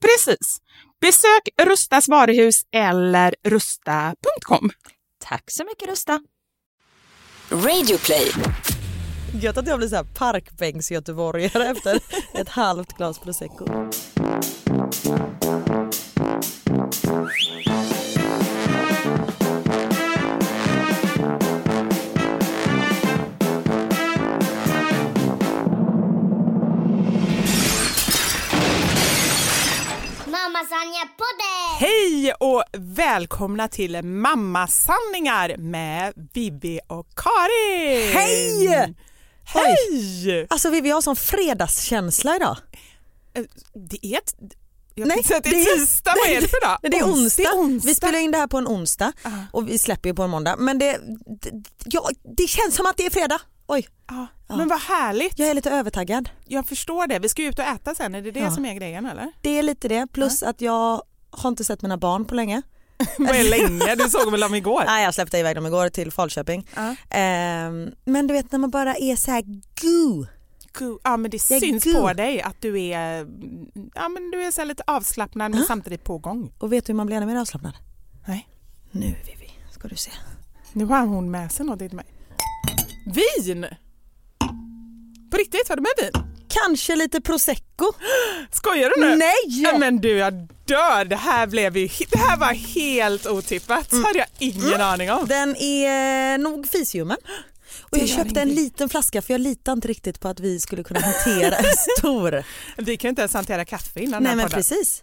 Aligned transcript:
Precis. 0.00 0.58
Besök 1.00 1.48
Rustas 1.62 2.08
varuhus 2.08 2.62
eller 2.72 3.34
rusta.com. 3.44 4.70
Tack 5.24 5.50
så 5.50 5.64
mycket 5.64 5.88
Rusta. 5.88 6.20
Radioplay. 7.50 8.32
Gött 9.40 9.56
att 9.56 9.66
jag 9.66 9.78
blir 9.78 9.88
så 9.88 9.96
här 9.96 10.04
parkbänksgöteborgare 10.04 11.64
efter 11.70 12.00
ett 12.34 12.48
halvt 12.48 12.92
glas 12.96 13.18
prosecco. 13.18 13.66
Hej 31.78 32.32
och 32.40 32.62
välkomna 32.72 33.68
till 33.68 34.02
Mammasanningar 34.02 35.56
med 35.58 36.12
Vivi 36.32 36.80
och 36.86 37.06
Karin! 37.16 38.12
Hej! 38.12 38.94
Hej! 39.44 40.46
Alltså 40.50 40.70
vi, 40.70 40.80
vi 40.80 40.90
har 40.90 41.00
sån 41.00 41.16
fredagskänsla 41.16 42.36
idag. 42.36 42.56
Det 43.90 44.06
är 44.06 44.18
ett... 44.18 44.34
Jag 44.94 45.08
Nej, 45.08 45.22
det 45.28 45.40
det 45.44 45.48
är 45.60 45.76
tisdag, 45.78 46.14
vad 46.24 46.36
är 46.36 46.40
det 46.40 46.48
för 46.48 46.60
dag? 46.66 46.78
Det 46.82 46.98
är 46.98 47.04
onsdag. 47.04 47.42
Det 47.42 47.48
är 47.48 47.56
onsdag. 47.60 47.88
Vi 47.88 47.94
spelar 47.94 48.18
in 48.18 48.30
det 48.30 48.38
här 48.38 48.46
på 48.46 48.58
en 48.58 48.66
onsdag 48.68 49.12
och 49.52 49.68
vi 49.68 49.78
släpper 49.78 50.08
ju 50.08 50.14
på 50.14 50.22
en 50.22 50.30
måndag. 50.30 50.56
Men 50.58 50.78
det, 50.78 51.00
det, 51.42 51.50
ja, 51.84 52.08
det 52.36 52.46
känns 52.46 52.74
som 52.74 52.86
att 52.86 52.96
det 52.96 53.06
är 53.06 53.10
fredag. 53.10 53.40
Oj, 53.66 53.88
Ja, 54.08 54.26
Men 54.56 54.68
vad 54.68 54.80
härligt. 54.80 55.38
jag 55.38 55.48
är 55.48 55.54
lite 55.54 55.70
övertaggad. 55.70 56.28
Jag 56.44 56.66
förstår 56.66 57.06
det. 57.06 57.18
Vi 57.18 57.28
ska 57.28 57.42
ju 57.42 57.48
ut 57.48 57.58
och 57.58 57.64
äta 57.64 57.94
sen. 57.94 58.14
Är 58.14 58.22
det 58.22 58.30
det 58.30 58.40
Ja. 58.40 58.50
som 58.50 58.64
är 58.64 58.74
grejen 58.74 59.06
eller? 59.06 59.32
Det 59.42 59.58
är 59.58 59.62
lite 59.62 59.88
det. 59.88 60.06
Plus 60.12 60.42
att 60.42 60.60
jag 60.60 61.02
har 61.30 61.48
inte 61.48 61.64
sett 61.64 61.82
mina 61.82 61.96
barn 61.96 62.24
på 62.24 62.34
länge. 62.34 62.62
Vad 63.18 63.28
är 63.36 63.50
länge? 63.50 63.94
Du 63.94 64.10
såg 64.10 64.30
väl 64.30 64.40
dem 64.40 64.54
igår? 64.54 64.82
Nej, 64.86 65.04
jag 65.04 65.14
släppte 65.14 65.38
iväg 65.38 65.56
dem 65.56 65.66
igår 65.66 65.88
till 65.88 66.12
Falköping. 66.12 66.68
Ja. 66.76 66.94
Ehm, 67.10 67.90
men 68.04 68.26
du 68.26 68.34
vet 68.34 68.52
när 68.52 68.58
man 68.58 68.70
bara 68.70 68.94
är 68.94 69.16
så 69.16 69.30
här 69.30 69.42
goo. 69.80 70.26
Cool. 70.72 70.98
Ja 71.04 71.16
men 71.16 71.30
det 71.30 71.50
Jag 71.50 71.60
syns 71.60 71.84
god. 71.84 71.94
på 71.94 72.12
dig 72.12 72.42
att 72.42 72.60
du 72.60 72.80
är, 72.80 73.26
ja, 73.94 74.08
men 74.08 74.30
du 74.30 74.42
är 74.42 74.50
så 74.50 74.64
lite 74.64 74.82
avslappnad 74.86 75.54
men 75.54 75.64
samtidigt 75.64 76.04
på 76.04 76.18
gång. 76.18 76.52
Och 76.58 76.72
vet 76.72 76.86
du 76.86 76.92
hur 76.92 76.96
man 76.96 77.06
blir 77.06 77.16
ännu 77.16 77.26
mer 77.26 77.36
avslappnad? 77.36 77.72
Nej. 78.26 78.48
Nu 78.90 79.06
Vivi, 79.06 79.50
ska 79.72 79.88
du 79.88 79.96
se. 79.96 80.10
Nu 80.72 80.84
har 80.84 81.06
hon 81.06 81.30
med 81.30 81.52
sig 81.52 81.66
något 81.66 81.78
till 81.78 81.92
mig. 81.96 82.06
Vin! 83.14 83.66
På 85.30 85.36
riktigt, 85.36 85.68
har 85.68 85.76
du 85.76 85.82
med 85.82 85.90
vin? 86.12 86.35
Kanske 86.48 86.96
lite 86.96 87.20
prosecco? 87.20 87.92
Skojar 88.52 88.92
du 88.96 89.00
nu? 89.06 89.16
Nej! 89.16 89.34
Ja, 89.46 89.78
men 89.78 89.96
du 90.00 90.10
jag 90.10 90.32
dör, 90.64 91.04
det 91.04 91.16
här 91.16 91.46
blev 91.46 91.76
ju, 91.76 91.88
det 92.10 92.18
här 92.18 92.36
var 92.36 92.52
helt 92.54 93.26
otippat. 93.26 93.92
Mm. 93.92 94.02
Det 94.02 94.08
hade 94.08 94.18
jag 94.18 94.28
ingen 94.38 94.80
aning 94.80 95.10
om. 95.12 95.26
Den 95.26 95.56
är 95.56 96.38
nog 96.38 96.68
fisljummen. 96.68 97.16
Och 97.82 97.88
Det 97.90 97.98
jag 97.98 98.08
köpte 98.08 98.40
en 98.40 98.48
liten 98.48 98.88
flaska 98.88 99.22
för 99.22 99.34
jag 99.34 99.40
litar 99.40 99.72
inte 99.72 99.88
riktigt 99.88 100.20
på 100.20 100.28
att 100.28 100.40
vi 100.40 100.60
skulle 100.60 100.84
kunna 100.84 101.00
hantera 101.00 101.56
en 101.56 101.64
stor. 101.98 102.44
Vi 102.76 102.96
kan 102.96 103.08
ju 103.08 103.10
inte 103.10 103.22
ens 103.22 103.34
hantera 103.34 103.64
kaffe 103.64 104.00
innan 104.00 104.12
den 104.12 104.22
Nej 104.22 104.30
här 104.30 104.36
men 104.36 104.44
podden. 104.46 104.56
precis. 104.58 105.02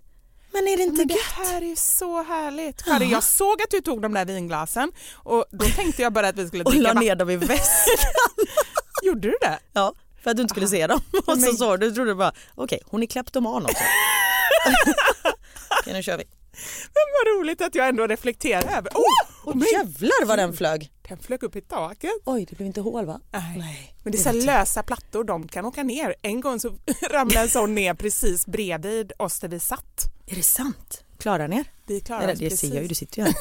Men 0.54 0.68
är 0.68 0.78
det 0.78 0.84
inte 0.84 0.98
Men 0.98 1.08
det 1.08 1.14
gött? 1.14 1.24
här 1.24 1.62
är 1.72 1.76
så 1.76 2.24
härligt. 2.24 2.84
Karin, 2.84 3.10
jag 3.10 3.24
såg 3.24 3.62
att 3.62 3.70
du 3.72 3.82
tog 3.82 4.02
de 4.02 4.14
där 4.14 4.26
vinglasen 4.26 4.92
och 5.16 5.46
då 5.52 5.66
tänkte 5.66 6.02
jag 6.02 6.14
bara 6.14 6.28
att 6.28 6.38
vi 6.38 6.48
skulle 6.48 6.64
Och 6.64 6.72
dricka 6.72 6.84
la 6.84 6.90
vatten. 6.94 7.08
ner 7.08 7.16
dem 7.16 7.30
i 7.30 7.36
väskan. 7.36 8.08
Gjorde 9.04 9.28
du 9.28 9.36
det? 9.42 9.60
Ja, 9.74 9.94
för 10.24 10.32
att 10.32 10.38
du 10.38 10.42
inte 10.42 10.52
skulle 10.54 10.68
se 10.68 10.88
dem. 10.88 11.02
Och 11.26 11.34
så 11.34 11.40
Men- 11.40 11.58
såg 11.58 11.80
du, 11.80 11.92
trodde 11.92 12.12
du 12.12 12.16
bara, 12.16 12.34
okej 12.56 12.80
hon 12.86 13.04
är 13.04 13.08
kleptoman 13.08 13.64
också. 13.66 13.78
okej 15.82 15.94
nu 15.94 16.04
kör 16.04 16.18
vi. 16.18 16.24
Men 16.94 17.04
vad 17.36 17.40
roligt 17.40 17.62
att 17.62 17.76
jag 17.76 17.88
ändå 17.88 18.08
reflekterar 18.08 18.78
över. 18.78 18.90
Oh, 18.94 19.04
Och 19.50 19.56
men 19.58 19.68
jävlar 19.74 20.26
vad 20.26 20.38
den 20.40 20.54
flög. 20.54 20.92
den 21.10 21.18
flög 21.18 21.44
upp 21.44 21.56
i 21.56 21.62
taket. 21.62 22.12
Oj 22.26 22.46
det 22.50 22.56
blev 22.56 22.68
inte 22.68 22.82
hål 22.82 23.06
va? 23.06 23.20
Nej. 23.32 23.96
Men 24.04 24.12
det 24.12 24.18
är 24.18 24.24
så 24.24 24.32
lösa 24.32 24.84
plattor, 24.84 25.24
de 25.24 25.48
kan 25.48 25.66
åka 25.66 25.84
ner. 25.84 26.16
En 26.22 26.42
gång 26.42 26.60
så 26.60 26.70
ramlade 27.12 27.40
en 27.46 27.50
sån 27.50 27.76
ner 27.76 27.94
precis 27.94 28.46
bredvid 28.46 29.12
oss 29.20 29.40
där 29.40 29.48
vi 29.48 29.60
satt. 29.60 30.06
Är 30.28 30.36
det 30.36 30.44
sant? 30.44 31.04
Klarar 31.18 31.48
ni 31.48 31.58
er? 31.58 31.66
Vi 31.88 32.02
klarade 32.02 32.24
Eller 32.24 32.34
oss 32.34 32.40
det 32.40 32.50
precis. 32.50 32.70
ser 32.70 32.76
jag 32.76 32.82
ju, 32.82 32.88
du 32.88 32.96
sitter 32.96 33.18
ju 33.18 33.24
här. 33.24 33.36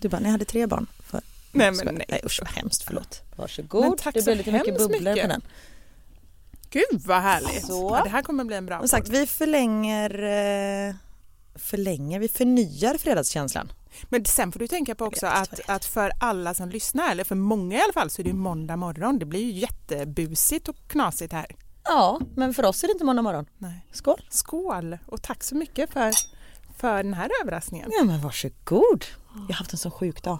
Du 0.00 0.08
bara, 0.08 0.20
ni 0.20 0.28
hade 0.30 0.44
tre 0.44 0.66
barn. 0.66 0.86
För... 1.06 1.20
Nej, 1.52 1.72
men 1.72 1.94
nej. 1.94 2.06
nej 2.08 2.20
usch 2.24 2.40
vad 2.42 2.50
hemskt, 2.50 2.82
förlåt. 2.82 3.22
Men 3.30 3.36
Varsågod. 3.36 3.98
tack 3.98 4.14
det 4.14 4.24
blev 4.24 4.36
lite 4.36 4.52
mycket 4.52 4.78
bubblor 4.78 4.98
mycket. 5.00 5.22
på 5.22 5.28
den. 5.28 5.42
Gud 6.74 7.00
vad 7.06 7.22
härligt. 7.22 7.66
Så. 7.66 7.90
Ja, 7.92 8.04
det 8.04 8.10
här 8.10 8.22
kommer 8.22 8.44
bli 8.44 8.56
en 8.56 8.66
bra 8.66 8.78
Som 8.78 8.88
sagt, 8.88 9.08
vi 9.08 9.26
förlänger, 9.26 10.10
eh, 10.88 10.94
förlänger, 11.54 12.20
vi 12.20 12.28
förnyar 12.28 12.98
fredagskänslan. 12.98 13.72
Men 14.08 14.24
sen 14.24 14.52
får 14.52 14.60
du 14.60 14.68
tänka 14.68 14.94
på 14.94 15.04
också 15.04 15.26
att, 15.26 15.60
att 15.66 15.84
för 15.84 16.12
alla 16.20 16.54
som 16.54 16.68
lyssnar, 16.68 17.10
eller 17.10 17.24
för 17.24 17.34
många 17.34 17.78
i 17.78 17.82
alla 17.82 17.92
fall, 17.92 18.10
så 18.10 18.22
är 18.22 18.24
det 18.24 18.32
måndag 18.32 18.76
morgon. 18.76 19.18
Det 19.18 19.26
blir 19.26 19.40
ju 19.40 19.50
jättebusigt 19.50 20.68
och 20.68 20.76
knasigt 20.88 21.32
här. 21.32 21.46
Ja, 21.84 22.20
men 22.36 22.54
för 22.54 22.64
oss 22.64 22.84
är 22.84 22.88
det 22.88 22.92
inte 22.92 23.04
måndag 23.04 23.22
morgon. 23.22 23.46
Nej. 23.58 23.86
Skål! 23.92 24.26
Skål 24.30 24.98
och 25.06 25.22
tack 25.22 25.44
så 25.44 25.54
mycket 25.54 25.92
för, 25.92 26.12
för 26.78 27.02
den 27.02 27.14
här 27.14 27.30
överraskningen. 27.42 27.90
Ja 27.98 28.04
men 28.04 28.20
varsågod. 28.20 29.04
Jag 29.34 29.54
har 29.54 29.54
haft 29.54 29.72
en 29.72 29.78
så 29.78 29.90
sjuk 29.90 30.22
dag. 30.22 30.38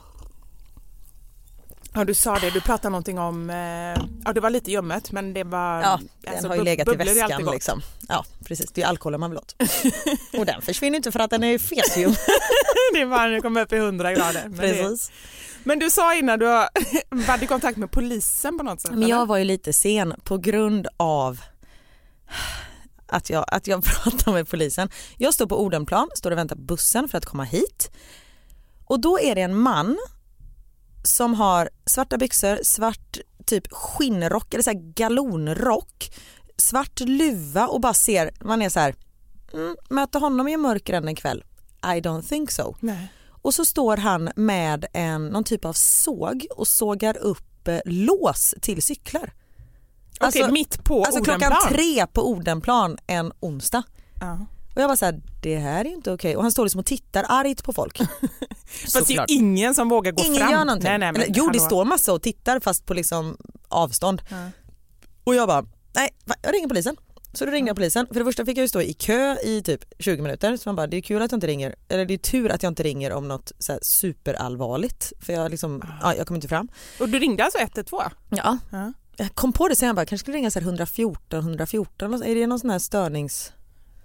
Ja, 1.96 2.04
du 2.04 2.14
sa 2.14 2.38
det, 2.38 2.50
du 2.50 2.60
pratade 2.60 2.90
någonting 2.90 3.18
om, 3.18 3.50
eh, 3.50 4.04
ja 4.24 4.32
det 4.34 4.40
var 4.40 4.50
lite 4.50 4.70
ljummet 4.70 5.12
men 5.12 5.34
det 5.34 5.44
var... 5.44 5.82
Ja, 5.82 6.00
den 6.20 6.32
alltså, 6.32 6.48
har 6.48 6.56
ju 6.56 6.62
legat 6.62 6.88
i 6.88 6.90
är 6.90 6.96
väskan 6.96 7.44
liksom. 7.52 7.82
Ja 8.08 8.24
precis, 8.44 8.72
det 8.72 8.82
är 8.82 8.86
alkoholen 8.86 9.20
man 9.20 9.30
vill 9.30 9.38
åt. 9.38 9.54
Och 10.38 10.46
den 10.46 10.62
försvinner 10.62 10.96
inte 10.96 11.12
för 11.12 11.20
att 11.20 11.30
den 11.30 11.44
är 11.44 11.58
fesium. 11.58 12.14
det 12.94 13.04
var 13.04 13.18
när 13.18 13.30
det 13.30 13.40
kom 13.40 13.56
upp 13.56 13.72
i 13.72 13.76
100 13.76 14.12
grader. 14.12 14.42
Men 14.48 14.52
det, 14.52 14.58
precis. 14.58 15.12
Men 15.64 15.78
du 15.78 15.90
sa 15.90 16.14
innan 16.14 16.38
du 16.38 16.66
hade 17.26 17.46
kontakt 17.48 17.78
med 17.78 17.90
polisen 17.90 18.58
på 18.58 18.64
något 18.64 18.80
sätt? 18.80 18.90
Men 18.90 19.08
jag 19.08 19.16
eller? 19.16 19.26
var 19.26 19.36
ju 19.36 19.44
lite 19.44 19.72
sen 19.72 20.14
på 20.24 20.38
grund 20.38 20.88
av 20.96 21.40
att 23.06 23.30
jag, 23.30 23.44
att 23.48 23.66
jag 23.66 23.84
pratade 23.84 24.32
med 24.32 24.48
polisen. 24.48 24.88
Jag 25.18 25.34
står 25.34 25.46
på 25.46 25.62
Odenplan, 25.62 26.08
står 26.14 26.30
och 26.30 26.38
väntar 26.38 26.56
på 26.56 26.62
bussen 26.62 27.08
för 27.08 27.18
att 27.18 27.26
komma 27.26 27.44
hit. 27.44 27.90
Och 28.84 29.00
då 29.00 29.20
är 29.20 29.34
det 29.34 29.40
en 29.40 29.58
man 29.58 29.98
som 31.04 31.34
har 31.34 31.70
svarta 31.86 32.18
byxor, 32.18 32.58
svart 32.62 33.18
typ 33.46 33.72
skinnrock 33.72 34.54
eller 34.54 34.64
så 34.64 34.72
galonrock, 34.74 36.10
svart 36.56 37.00
luva 37.00 37.66
och 37.66 37.80
bara 37.80 37.94
ser, 37.94 38.30
man 38.40 38.62
är 38.62 38.68
så 38.68 38.80
här, 38.80 38.94
mm, 39.52 39.76
möta 39.90 40.18
honom 40.18 40.48
i 40.48 40.56
mörkren 40.56 41.08
en 41.08 41.14
kväll, 41.14 41.44
I 41.82 42.00
don't 42.00 42.28
think 42.28 42.50
so. 42.50 42.76
Nej. 42.80 43.08
Och 43.42 43.54
så 43.54 43.64
står 43.64 43.96
han 43.96 44.30
med 44.36 44.86
en, 44.92 45.26
någon 45.26 45.44
typ 45.44 45.64
av 45.64 45.72
såg 45.72 46.46
och 46.56 46.68
sågar 46.68 47.16
upp 47.16 47.68
eh, 47.68 47.78
lås 47.84 48.54
till 48.60 48.82
cyklar. 48.82 49.32
Okej, 50.20 50.52
mitt 50.52 50.84
på 50.84 51.04
Alltså 51.04 51.24
klockan 51.24 51.52
tre 51.68 52.06
på 52.06 52.28
Odenplan 52.30 52.98
en 53.06 53.32
onsdag. 53.40 53.82
Ja. 54.20 54.46
Och 54.74 54.82
jag 54.82 54.88
var 54.88 54.96
så 54.96 55.04
här, 55.04 55.20
det 55.42 55.56
här 55.56 55.84
är 55.84 55.88
inte 55.88 56.12
okej. 56.12 56.36
Och 56.36 56.42
han 56.42 56.52
står 56.52 56.64
liksom 56.64 56.78
och 56.78 56.86
tittar 56.86 57.24
argt 57.28 57.64
på 57.64 57.72
folk. 57.72 57.98
Fast 58.92 59.06
det 59.06 59.16
är 59.16 59.24
ingen 59.28 59.74
som 59.74 59.88
vågar 59.88 60.12
gå 60.12 60.24
Ingen 60.24 60.38
fram. 60.38 60.50
gör 60.50 60.64
någonting. 60.64 60.88
Nej, 60.88 60.98
nej, 60.98 61.12
men, 61.12 61.22
Eller, 61.22 61.34
jo 61.36 61.50
det 61.52 61.60
står 61.60 61.84
massa 61.84 62.12
och 62.12 62.22
tittar 62.22 62.60
fast 62.60 62.86
på 62.86 62.94
liksom 62.94 63.36
avstånd. 63.68 64.22
Ja. 64.30 64.50
Och 65.24 65.34
jag 65.34 65.48
bara, 65.48 65.66
nej 65.94 66.08
jag 66.42 66.54
ringer 66.54 66.68
polisen. 66.68 66.96
Så 67.32 67.44
då 67.44 67.50
ringde 67.50 67.68
jag 67.68 67.76
polisen. 67.76 68.06
För 68.06 68.14
det 68.14 68.24
första 68.24 68.44
fick 68.44 68.58
jag 68.58 68.62
ju 68.62 68.68
stå 68.68 68.82
i 68.82 68.92
kö 68.92 69.36
i 69.44 69.62
typ 69.62 69.84
20 69.98 70.22
minuter. 70.22 70.56
Så 70.56 70.68
man 70.68 70.76
bara, 70.76 70.86
det 70.86 70.96
är 70.96 71.00
kul 71.00 71.22
att 71.22 71.32
jag 71.32 71.36
inte 71.36 71.46
ringer, 71.46 71.74
eller 71.88 72.04
det 72.04 72.14
är 72.14 72.18
tur 72.18 72.50
att 72.52 72.62
jag 72.62 72.70
inte 72.70 72.82
ringer 72.82 73.12
om 73.12 73.28
något 73.28 73.52
så 73.58 73.72
här 73.72 73.78
superallvarligt. 73.82 75.12
För 75.20 75.32
jag 75.32 75.50
liksom, 75.50 75.82
ja, 76.02 76.14
jag 76.14 76.26
kom 76.26 76.36
inte 76.36 76.48
fram. 76.48 76.68
Och 77.00 77.08
du 77.08 77.18
ringde 77.18 77.44
alltså 77.44 77.58
112? 77.58 78.10
Ja. 78.28 78.58
Ja. 78.72 78.92
Jag 79.16 79.34
kom 79.34 79.52
på 79.52 79.68
det 79.68 79.76
sen 79.76 79.86
jag 79.86 79.96
bara, 79.96 80.06
kanske 80.06 80.24
skulle 80.24 80.36
ringa 80.36 80.50
så 80.50 80.58
här 80.58 80.66
114, 80.66 81.38
114, 81.40 82.22
är 82.22 82.34
det 82.34 82.46
någon 82.46 82.60
sån 82.60 82.70
här 82.70 82.78
störnings... 82.78 83.52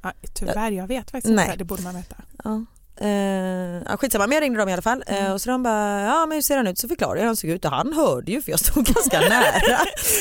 Ja, 0.02 0.12
tyvärr, 0.34 0.72
jag 0.72 0.88
vet 0.88 1.12
faktiskt 1.12 1.34
Nej. 1.36 1.46
inte. 1.46 1.58
Det 1.58 1.64
borde 1.64 1.82
man 1.84 1.96
veta. 1.96 2.16
Ja. 2.44 2.66
Eh, 3.02 3.10
ja, 3.86 3.98
skitsamma, 3.98 4.28
men 4.28 4.36
jag 4.36 4.42
ringde 4.44 4.60
dem 4.60 4.70
i 4.70 4.74
alla 4.74 4.82
fall 4.82 5.04
eh, 5.08 5.32
och 5.32 5.42
så 5.42 5.50
de 5.50 5.64
bara, 5.64 6.02
ja 6.02 6.26
men 6.26 6.36
hur 6.36 6.42
ser 6.42 6.58
han 6.58 6.68
ut? 6.68 6.78
Så 6.78 6.88
förklarade 6.88 7.18
jag 7.20 7.22
hur 7.24 7.28
han 7.28 7.36
såg 7.36 7.50
ut 7.50 7.66
och 7.66 7.72
han 7.72 7.94
hörde 7.94 8.32
ju 8.32 8.42
för 8.42 8.52
jag 8.52 8.60
stod 8.60 8.86
ganska 8.86 9.20
nära. 9.30 9.78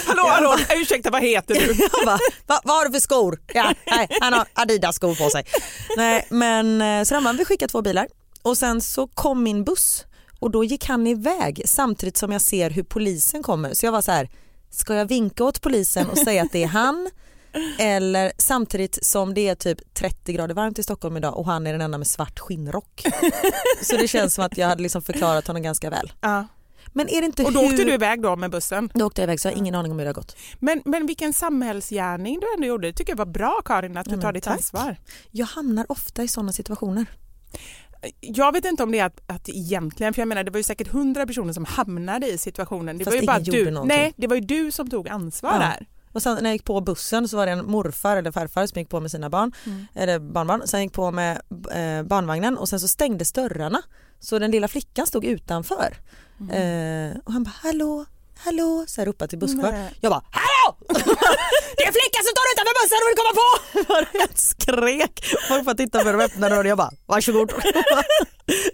Hallå, 0.06 0.22
Jag 0.24 0.24
hallå, 0.32 0.48
bara- 0.48 0.76
ursäkta 0.80 1.10
vad 1.10 1.22
heter 1.22 1.54
du? 1.54 1.60
Jag 1.98 2.06
bara, 2.06 2.18
Va, 2.46 2.60
vad 2.64 2.76
har 2.76 2.84
du 2.84 2.92
för 2.92 3.00
skor? 3.00 3.40
Ja, 3.54 3.72
nej, 3.86 4.08
han 4.20 4.32
har 4.32 4.46
Adidas 4.54 4.96
skor 4.96 5.14
på 5.24 5.30
sig. 5.30 5.44
Nej, 5.96 6.26
men 6.30 6.82
eh, 6.82 7.04
så 7.04 7.14
de 7.14 7.24
bara, 7.24 7.32
vi 7.34 7.44
skickar 7.44 7.68
två 7.68 7.82
bilar 7.82 8.08
och 8.42 8.56
sen 8.58 8.80
så 8.80 9.06
kom 9.06 9.42
min 9.42 9.64
buss 9.64 10.04
och 10.40 10.50
då 10.50 10.64
gick 10.64 10.84
han 10.86 11.06
iväg 11.06 11.62
samtidigt 11.66 12.16
som 12.16 12.32
jag 12.32 12.40
ser 12.42 12.70
hur 12.70 12.82
polisen 12.82 13.42
kommer. 13.42 13.74
Så 13.74 13.86
jag 13.86 13.92
var 13.92 14.02
så 14.02 14.12
här, 14.12 14.28
ska 14.70 14.94
jag 14.94 15.06
vinka 15.08 15.44
åt 15.44 15.60
polisen 15.60 16.06
och 16.10 16.18
säga 16.18 16.42
att 16.42 16.52
det 16.52 16.62
är 16.62 16.68
han? 16.68 17.10
Eller 17.78 18.32
samtidigt 18.38 18.98
som 19.06 19.34
det 19.34 19.48
är 19.48 19.54
typ 19.54 19.94
30 19.94 20.32
grader 20.32 20.54
varmt 20.54 20.78
i 20.78 20.82
Stockholm 20.82 21.16
idag 21.16 21.36
och 21.36 21.46
han 21.46 21.66
är 21.66 21.72
den 21.72 21.80
enda 21.80 21.98
med 21.98 22.06
svart 22.06 22.38
skinnrock. 22.38 23.04
Så 23.82 23.96
det 23.96 24.08
känns 24.08 24.34
som 24.34 24.44
att 24.44 24.58
jag 24.58 24.68
hade 24.68 24.82
liksom 24.82 25.02
förklarat 25.02 25.46
honom 25.46 25.62
ganska 25.62 25.90
väl. 25.90 26.12
Ja. 26.20 26.46
Men 26.92 27.08
är 27.08 27.20
det 27.20 27.26
inte 27.26 27.44
Och 27.44 27.52
då 27.52 27.60
hur... 27.60 27.66
åkte 27.72 27.84
du 27.84 27.92
iväg 27.94 28.22
då 28.22 28.36
med 28.36 28.50
bussen. 28.50 28.90
Då 28.94 29.06
åkte 29.06 29.20
jag 29.20 29.26
iväg 29.26 29.40
så 29.40 29.48
jag 29.48 29.52
har 29.52 29.58
ingen 29.58 29.74
aning 29.74 29.92
om 29.92 29.98
hur 29.98 30.04
det 30.04 30.08
har 30.08 30.14
gått. 30.14 30.36
Men, 30.58 30.82
men 30.84 31.06
vilken 31.06 31.32
samhällsgärning 31.32 32.40
du 32.40 32.46
ändå 32.54 32.66
gjorde. 32.66 32.86
Det 32.88 32.92
tycker 32.92 33.12
jag 33.12 33.16
var 33.16 33.26
bra 33.26 33.60
Karin 33.64 33.96
att 33.96 34.06
du 34.08 34.14
Ja, 34.14 34.20
tar 34.20 34.32
ditt 34.32 34.44
tack. 34.44 34.56
ansvar. 34.56 34.96
Jag 35.30 35.46
hamnar 35.46 35.86
ofta 35.88 36.22
i 36.22 36.28
sådana 36.28 36.52
situationer. 36.52 37.06
Jag 38.20 38.52
vet 38.52 38.64
inte 38.64 38.82
om 38.82 38.92
det 38.92 38.98
är 38.98 39.04
att, 39.04 39.20
att 39.26 39.48
egentligen, 39.48 40.14
för 40.14 40.20
jag 40.20 40.28
menar 40.28 40.44
det 40.44 40.50
var 40.50 40.58
ju 40.58 40.62
säkert 40.64 40.88
hundra 40.88 41.26
personer 41.26 41.52
som 41.52 41.64
hamnade 41.64 42.26
i 42.28 42.38
situationen. 42.38 42.98
Det 42.98 43.04
Fast 43.04 43.14
var 43.16 43.20
ju 43.20 43.26
bara 43.26 43.38
du. 43.38 43.70
någonting. 43.70 43.96
Nej, 43.98 44.12
det 44.16 44.26
var 44.26 44.34
ju 44.36 44.40
du 44.42 44.70
som 44.70 44.90
tog 44.90 45.08
ansvar 45.08 45.52
Ja. 45.52 45.58
där. 45.58 45.86
Och 46.12 46.22
sen 46.22 46.34
när 46.34 46.44
jag 46.50 46.52
gick 46.52 46.64
på 46.64 46.80
bussen 46.80 47.28
så 47.28 47.36
var 47.36 47.46
det 47.46 47.52
en 47.52 47.66
morfar 47.70 48.16
eller 48.16 48.32
farfar 48.32 48.66
som 48.66 48.78
gick 48.78 48.88
på 48.88 49.00
med 49.00 49.10
sina 49.10 49.30
barn, 49.30 49.52
Mm. 49.66 49.86
eller 49.94 50.18
barnbarn. 50.18 50.62
Sen 50.66 50.82
gick 50.82 50.92
på 50.92 51.10
med 51.10 51.32
eh, 51.70 52.02
barnvagnen 52.02 52.58
och 52.58 52.68
sen 52.68 52.80
så 52.80 52.88
stängdes 52.88 53.32
dörrarna. 53.32 53.82
Så 54.20 54.38
den 54.38 54.50
lilla 54.50 54.68
flickan 54.68 55.06
stod 55.06 55.24
utanför. 55.24 55.96
Mm. 56.40 57.10
Eh, 57.12 57.16
och 57.24 57.32
han 57.32 57.44
bara 57.44 57.54
hallå, 57.62 58.04
hallå, 58.38 58.84
så 58.88 59.00
här 59.00 59.06
ropade 59.06 59.28
till 59.28 59.38
busschaufför. 59.38 59.72
Nej. 59.72 59.92
Jag 60.00 60.10
bara 60.12 60.22
hallå! 60.30 60.76
det 61.76 61.82
är 61.82 61.86
en 61.86 61.92
flicka 61.92 62.18
som 62.24 62.32
står 62.34 62.46
utanför 62.52 62.74
bussen 62.80 62.98
och 63.02 63.08
vill 63.08 63.18
komma 63.20 63.34
på! 63.40 63.48
Bara 63.94 64.06
helt 64.20 64.38
skrek. 64.38 65.24
Folk 65.48 65.64
får 65.64 65.74
titta 65.74 65.98
på 65.98 66.04
mig 66.04 66.14
och 66.14 66.22
öppna 66.22 66.48
dörren 66.48 66.60
och 66.60 66.66
jag 66.66 66.78
bara 66.78 66.90
varsågod. 67.06 67.52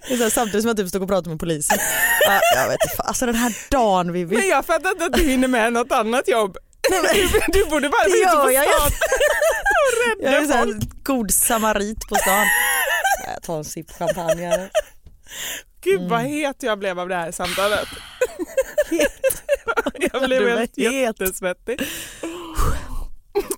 Här, 0.02 0.30
Samtidigt 0.30 0.62
som 0.62 0.68
jag 0.68 0.76
typ 0.76 0.88
stod 0.88 1.02
och 1.02 1.08
pratade 1.08 1.30
med 1.30 1.40
polisen. 1.40 1.78
Ja, 2.26 2.40
jag 2.54 2.68
vet 2.68 2.78
alltså 3.00 3.26
den 3.26 3.34
här 3.34 3.56
dagen 3.70 4.12
Vivi. 4.12 4.36
Men 4.36 4.48
jag 4.48 4.64
fattar 4.66 4.90
inte 4.90 5.04
att 5.04 5.12
du 5.12 5.22
hinner 5.22 5.48
med 5.48 5.72
något 5.72 5.92
annat 5.92 6.28
jobb. 6.28 6.56
Du 7.52 7.64
borde 7.64 7.88
bara 7.88 8.08
vara 8.08 8.08
ute 8.08 8.36
på 8.44 8.52
jag 8.52 8.64
stan 8.64 8.86
och 10.16 10.22
Jag 10.22 10.32
är 10.34 10.40
rädda 10.40 10.46
så 10.48 10.52
här 10.58 10.64
folk. 10.64 11.04
god 11.04 11.30
samarit 11.30 11.98
på 12.08 12.14
stan. 12.14 12.46
Jag 13.34 13.42
tar 13.42 13.58
en 13.58 13.64
sipp 13.64 13.90
champagne. 13.90 14.46
här. 14.46 14.70
Gud 15.84 15.96
Mm. 15.98 16.08
vad 16.10 16.20
het 16.20 16.56
jag 16.62 16.78
blev 16.78 17.00
av 17.00 17.08
det 17.08 17.14
här 17.14 17.32
samtalet. 17.32 17.88
jag 20.00 20.22
Du 20.22 20.26
blev 20.26 20.48
helt 20.58 20.76
het. 20.76 20.92
jättesvettig. 20.94 21.80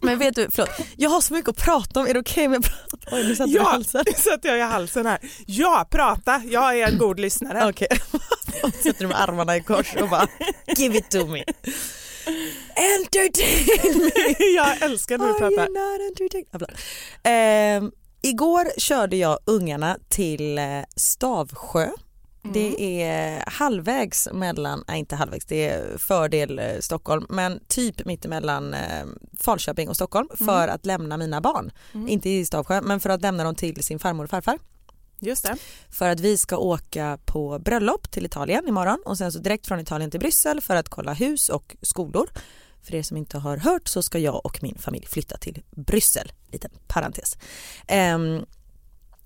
Men 0.02 0.18
vet 0.18 0.34
du, 0.34 0.48
förlåt. 0.52 0.70
Jag 0.96 1.10
har 1.10 1.20
så 1.20 1.34
mycket 1.34 1.48
att 1.48 1.56
prata 1.64 2.00
om. 2.00 2.06
Är 2.06 2.14
det 2.14 2.20
okej 2.20 2.46
om 2.46 2.52
jag 2.52 2.62
pratar? 2.64 3.16
Oj, 3.16 3.24
nu 3.28 3.36
satte 3.36 3.50
du 3.50 3.54
i 3.54 3.56
Ja, 3.56 3.62
halsen. 3.64 4.02
det 4.06 4.18
satte 4.18 4.48
jag 4.48 4.58
i 4.58 4.60
halsen 4.60 5.06
här. 5.06 5.18
Ja, 5.46 5.88
prata. 5.90 6.42
Jag 6.44 6.78
är 6.78 6.86
en 6.88 6.98
god 6.98 7.20
lyssnare. 7.20 7.68
Okej. 7.68 7.88
Sätter 8.82 8.98
du 9.00 9.06
med 9.06 9.20
armarna 9.20 9.56
i 9.56 9.60
kors 9.62 9.94
och 9.96 10.08
bara 10.08 10.28
give 10.76 10.98
it 10.98 11.10
to 11.10 11.26
me. 11.26 11.44
Entertain 12.98 13.98
me. 14.04 14.34
Jag 14.56 14.82
älskar 14.82 15.18
när 15.18 15.26
du 15.26 15.32
Are 15.32 15.38
pratar. 15.38 15.50
you 15.50 15.72
not 16.52 16.60
bra. 16.60 16.68
Ehm, 17.22 17.92
igår 18.22 18.80
körde 18.80 19.16
jag 19.16 19.38
ungarna 19.44 19.98
till 20.08 20.58
eh, 20.58 20.64
Stavsjö. 20.96 21.88
Det 22.52 23.02
är 23.02 23.44
halvvägs 23.46 24.28
mellan, 24.32 24.84
nej 24.88 24.98
inte 24.98 25.16
halvvägs, 25.16 25.44
det 25.44 25.68
är 25.68 25.98
fördel 25.98 26.58
eh, 26.58 26.64
Stockholm 26.80 27.26
men 27.28 27.60
typ 27.68 28.04
mittemellan 28.04 28.74
eh, 28.74 28.80
Falköping 29.40 29.88
och 29.88 29.96
Stockholm 29.96 30.28
för 30.38 30.68
att 30.68 30.86
lämna 30.86 31.16
mina 31.16 31.40
barn. 31.40 31.70
Inte 32.08 32.30
i 32.30 32.46
Stavsjö 32.46 32.80
men 32.80 33.00
för 33.00 33.10
att 33.10 33.22
lämna 33.22 33.44
dem 33.44 33.54
till 33.54 33.84
sin 33.84 33.98
farmor 33.98 34.24
och 34.24 34.30
farfar. 34.30 34.58
Just 35.18 35.42
det. 35.44 35.56
För 35.90 36.08
att 36.08 36.20
vi 36.20 36.38
ska 36.38 36.56
åka 36.56 37.18
på 37.24 37.58
bröllop 37.58 38.10
till 38.10 38.26
Italien 38.26 38.68
imorgon 38.68 39.02
och 39.06 39.18
sen 39.18 39.32
så 39.32 39.38
direkt 39.38 39.66
från 39.66 39.80
Italien 39.80 40.10
till 40.10 40.20
Bryssel 40.20 40.60
för 40.60 40.76
att 40.76 40.88
kolla 40.88 41.12
hus 41.12 41.48
och 41.48 41.76
skolor. 41.82 42.28
För 42.82 42.94
er 42.94 43.02
som 43.02 43.16
inte 43.16 43.38
har 43.38 43.56
hört 43.56 43.88
så 43.88 44.02
ska 44.02 44.18
jag 44.18 44.46
och 44.46 44.58
min 44.62 44.78
familj 44.78 45.06
flytta 45.06 45.36
till 45.36 45.62
Bryssel. 45.70 46.32
Liten 46.52 46.70
parentes. 46.86 47.36
Ehm, 47.88 48.44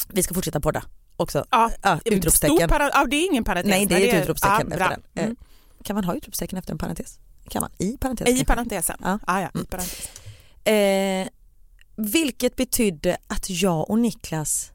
vi 0.08 0.22
ska 0.22 0.34
fortsätta 0.34 0.60
podda 0.60 0.82
också. 1.16 1.44
Ja, 1.50 1.70
Ja, 1.82 1.98
Stor 2.00 2.12
utropstecken. 2.14 2.68
ja, 2.70 3.06
det 3.10 3.16
är 3.16 3.26
ingen 3.26 3.44
parentes. 3.44 3.70
Nej 3.70 3.86
det 3.86 3.94
är 4.10 4.14
ett 4.16 4.22
utropstecken 4.22 4.66
ja, 4.70 4.76
efter 4.76 4.88
den. 4.88 5.02
Mm. 5.24 5.30
Eh, 5.30 5.84
Kan 5.84 5.94
man 5.94 6.04
ha 6.04 6.14
utropstecken 6.14 6.58
efter 6.58 6.72
en 6.72 6.78
parentes? 6.78 7.18
Kan 7.48 7.60
man? 7.62 7.70
I 7.78 7.96
parentes? 7.96 8.28
I 8.28 8.44
parentesen. 8.44 8.96
Ja. 9.02 9.18
Ja, 9.26 9.40
ja, 9.40 9.60
i 9.60 9.64
parentes. 9.64 10.08
Eh, 10.64 11.28
vilket 11.96 12.56
betydde 12.56 13.16
att 13.26 13.50
jag 13.50 13.90
och 13.90 13.98
Niklas 13.98 14.72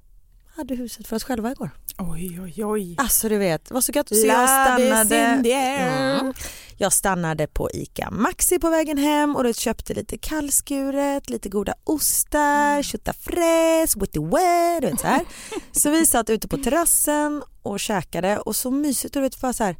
hade 0.55 0.75
huset 0.75 1.07
för 1.07 1.15
oss 1.15 1.23
själva 1.23 1.51
igår. 1.51 1.69
Oj, 1.97 2.41
oj, 2.41 2.65
oj. 2.65 2.95
Alltså 2.97 3.29
du 3.29 3.37
vet, 3.37 3.71
var 3.71 3.81
så 3.81 3.91
gött. 3.91 4.09
Så 4.09 4.27
jag 4.27 4.49
stannade. 4.49 5.15
Mm. 5.55 6.33
jag 6.77 6.93
stannade 6.93 7.47
på 7.47 7.69
ICA 7.73 8.11
Maxi 8.11 8.59
på 8.59 8.69
vägen 8.69 8.97
hem 8.97 9.35
och 9.35 9.43
då 9.43 9.53
köpte 9.53 9.93
lite 9.93 10.17
kallskuret, 10.17 11.29
lite 11.29 11.49
goda 11.49 11.73
ostar, 11.83 12.81
köttfärs, 12.81 13.95
witty 13.95 14.19
wet, 14.19 14.81
du 14.81 14.87
vet 14.87 14.99
så 14.99 15.07
här. 15.07 15.25
Så 15.71 15.89
vi 15.89 16.05
satt 16.05 16.29
ute 16.29 16.47
på 16.47 16.57
terrassen 16.57 17.43
och 17.61 17.79
käkade 17.79 18.39
och 18.39 18.55
så 18.55 18.71
mysigt 18.71 19.15
och 19.15 19.21
du 19.21 19.29
vet 19.29 19.41
bara 19.41 19.53
så 19.53 19.63
här, 19.63 19.75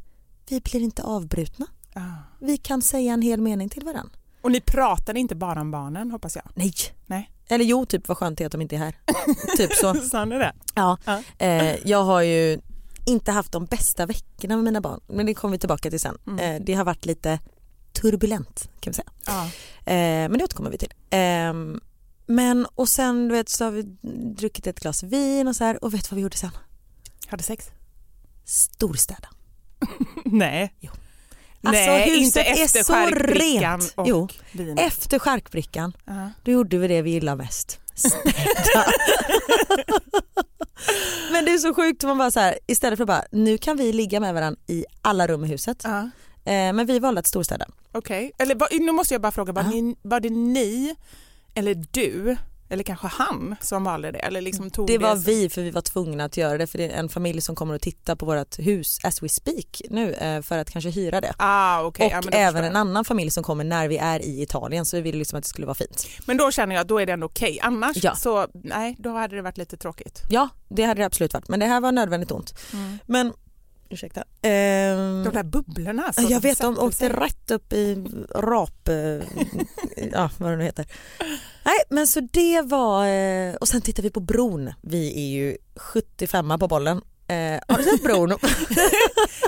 vi 0.48 0.60
blir 0.60 0.80
inte 0.80 1.02
avbrutna. 1.02 1.66
Ja. 1.94 2.02
Vi 2.40 2.56
kan 2.56 2.82
säga 2.82 3.12
en 3.12 3.22
hel 3.22 3.40
mening 3.40 3.68
till 3.68 3.84
varandra. 3.84 4.12
Och 4.42 4.52
ni 4.52 4.60
pratade 4.60 5.20
inte 5.20 5.34
bara 5.34 5.60
om 5.60 5.70
barnen 5.70 6.10
hoppas 6.10 6.36
jag? 6.36 6.44
Nej. 6.54 6.72
Nej. 7.06 7.30
Eller 7.48 7.64
jo, 7.64 7.86
typ 7.86 8.08
vad 8.08 8.16
skönt 8.16 8.38
det 8.38 8.44
är 8.44 8.46
att 8.46 8.52
de 8.52 8.62
inte 8.62 8.76
är 8.76 8.78
här. 8.78 8.94
typ 9.56 9.72
så. 9.72 9.94
Sa 9.94 10.24
ni 10.24 10.38
det? 10.38 10.52
Ja. 10.74 10.98
Ja. 11.04 11.22
Eh, 11.38 11.88
jag 11.88 12.04
har 12.04 12.22
ju 12.22 12.60
inte 13.06 13.32
haft 13.32 13.52
de 13.52 13.64
bästa 13.64 14.06
veckorna 14.06 14.56
med 14.56 14.64
mina 14.64 14.80
barn 14.80 15.00
men 15.06 15.26
det 15.26 15.34
kommer 15.34 15.52
vi 15.52 15.58
tillbaka 15.58 15.90
till 15.90 16.00
sen. 16.00 16.18
Eh, 16.40 16.62
det 16.62 16.74
har 16.74 16.84
varit 16.84 17.06
lite 17.06 17.38
turbulent 17.92 18.68
kan 18.80 18.90
vi 18.90 18.94
säga. 18.94 19.10
Ja. 19.26 19.44
Eh, 19.92 20.28
men 20.28 20.38
det 20.38 20.44
återkommer 20.44 20.70
vi 20.70 20.78
till. 20.78 20.92
Eh, 21.10 21.78
men 22.26 22.66
och 22.74 22.88
sen 22.88 23.28
du 23.28 23.34
vet, 23.34 23.48
så 23.48 23.64
har 23.64 23.70
vi 23.70 23.82
druckit 24.36 24.66
ett 24.66 24.80
glas 24.80 25.02
vin 25.02 25.48
och 25.48 25.56
så 25.56 25.64
här 25.64 25.84
och 25.84 25.94
vet 25.94 26.10
vad 26.10 26.16
vi 26.16 26.22
gjorde 26.22 26.36
sen? 26.36 26.50
Hade 27.26 27.42
sex? 27.42 27.70
Storstäda. 28.44 29.28
Nej. 30.24 30.74
Alltså 31.66 31.90
Nej, 31.90 32.20
huset 32.20 32.46
inte 32.46 32.62
efter 32.62 32.80
är 32.80 32.84
så 32.84 33.06
rent. 33.14 33.92
och 33.94 34.08
Jo, 34.08 34.28
vinet. 34.52 34.78
efter 34.86 35.18
charkbrickan, 35.18 35.92
Ja. 36.04 36.30
då 36.42 36.50
gjorde 36.50 36.78
vi 36.78 36.88
det 36.88 37.02
vi 37.02 37.10
gillar 37.10 37.36
mest. 37.36 37.80
Men 41.32 41.44
det 41.44 41.50
är 41.52 41.58
så 41.58 41.74
sjukt, 41.74 42.02
man 42.04 42.18
bara 42.18 42.30
så 42.30 42.40
här, 42.40 42.58
istället 42.66 42.96
för 42.96 43.04
att 43.04 43.08
bara, 43.08 43.24
nu 43.32 43.58
kan 43.58 43.76
vi 43.76 43.92
ligga 43.92 44.20
med 44.20 44.34
varandra 44.34 44.60
i 44.66 44.84
alla 45.02 45.26
rum 45.26 45.44
i 45.44 45.48
huset. 45.48 45.80
Ja. 45.84 45.98
Eh, 46.52 46.72
men 46.72 46.86
vi 46.86 46.98
valde 46.98 47.18
att 47.18 47.26
storstäda. 47.26 47.66
Okej, 47.92 48.32
eller 48.38 48.54
var, 48.54 48.68
nu 48.80 48.92
måste 48.92 49.14
jag 49.14 49.20
bara 49.20 49.32
fråga, 49.32 49.52
var, 49.52 49.62
Ja. 49.62 49.68
ni, 49.70 49.96
var 50.02 50.20
det 50.20 50.30
ni 50.30 50.94
eller 51.54 51.74
du 51.90 52.36
eller 52.68 52.82
kanske 52.84 53.06
han 53.06 53.56
som 53.60 53.84
valde 53.84 54.10
det? 54.12 54.18
Eller 54.18 54.40
liksom 54.40 54.70
tog 54.70 54.86
Det 54.86 54.98
var 54.98 55.14
som- 55.14 55.22
vi 55.24 55.48
för 55.50 55.62
vi 55.62 55.70
var 55.70 55.80
tvungna 55.80 56.24
att 56.24 56.36
göra 56.36 56.58
det 56.58 56.66
för 56.66 56.78
det 56.78 56.84
är 56.88 56.98
en 56.98 57.08
familj 57.08 57.40
som 57.40 57.54
kommer 57.56 57.74
att 57.74 57.82
titta 57.82 58.16
på 58.16 58.26
vårt 58.26 58.58
hus 58.58 58.98
as 59.04 59.22
we 59.22 59.28
speak 59.28 59.82
nu 59.90 60.12
eh, 60.14 60.42
för 60.42 60.58
att 60.58 60.70
kanske 60.70 60.90
hyra 60.90 61.20
det. 61.20 61.34
Ah, 61.38 61.82
okej. 61.82 62.06
och 62.06 62.24
ja, 62.24 62.30
även 62.38 62.64
en 62.64 62.76
annan 62.76 63.04
familj 63.04 63.30
som 63.30 63.42
kommer 63.44 63.64
när 63.64 63.88
vi 63.88 63.96
är 63.96 64.20
i 64.20 64.42
Italien 64.42 64.84
så 64.84 64.96
vi 64.96 65.02
ville 65.02 65.18
liksom 65.18 65.36
att 65.38 65.42
det 65.44 65.48
skulle 65.48 65.66
vara 65.66 65.74
fint. 65.74 66.06
Men 66.26 66.36
då 66.36 66.50
känner 66.50 66.74
jag 66.74 66.82
att 66.82 66.88
då 66.88 66.98
är 67.00 67.06
det 67.06 67.12
ändå 67.12 67.26
okej. 67.26 67.58
Annars 67.62 67.96
Ja. 68.04 68.14
så 68.14 68.46
nej, 68.54 68.96
då 68.98 69.10
hade 69.10 69.36
det 69.36 69.42
varit 69.42 69.58
lite 69.58 69.76
tråkigt. 69.76 70.22
Ja 70.30 70.48
det 70.68 70.82
hade 70.82 71.00
det 71.00 71.06
absolut 71.06 71.34
varit 71.34 71.48
men 71.48 71.60
det 71.60 71.66
här 71.66 71.80
var 71.80 71.92
nödvändigt 71.92 72.30
ont. 72.30 72.54
Men 73.06 73.32
ursäkta. 73.90 74.20
Ehm, 74.42 75.24
De 75.24 75.30
där 75.32 75.42
bubblorna. 75.42 76.12
så 76.12 76.22
jag 76.30 76.40
vet 76.40 76.60
de 76.60 76.78
åkte 76.78 76.96
sig. 76.98 77.08
rätt 77.08 77.50
upp 77.50 77.72
i 77.72 78.04
rap, 78.34 78.88
eh, 78.88 78.94
ja 80.12 80.30
vad 80.38 80.50
det 80.50 80.56
nu 80.56 80.64
heter. 80.64 80.86
Nej 81.64 81.78
men 81.90 82.06
så 82.06 82.20
det 82.20 82.62
var, 82.62 83.06
eh, 83.06 83.54
och 83.54 83.68
sen 83.68 83.80
tittar 83.80 84.02
vi 84.02 84.10
på 84.10 84.20
bron. 84.20 84.72
Vi 84.80 85.08
är 85.24 85.28
ju 85.36 85.56
75 85.76 86.58
på 86.60 86.68
bollen. 86.68 87.00
Eh, 87.28 87.60
har 87.68 87.76
du 87.78 87.82
sett 87.84 88.02
bron? 88.02 88.28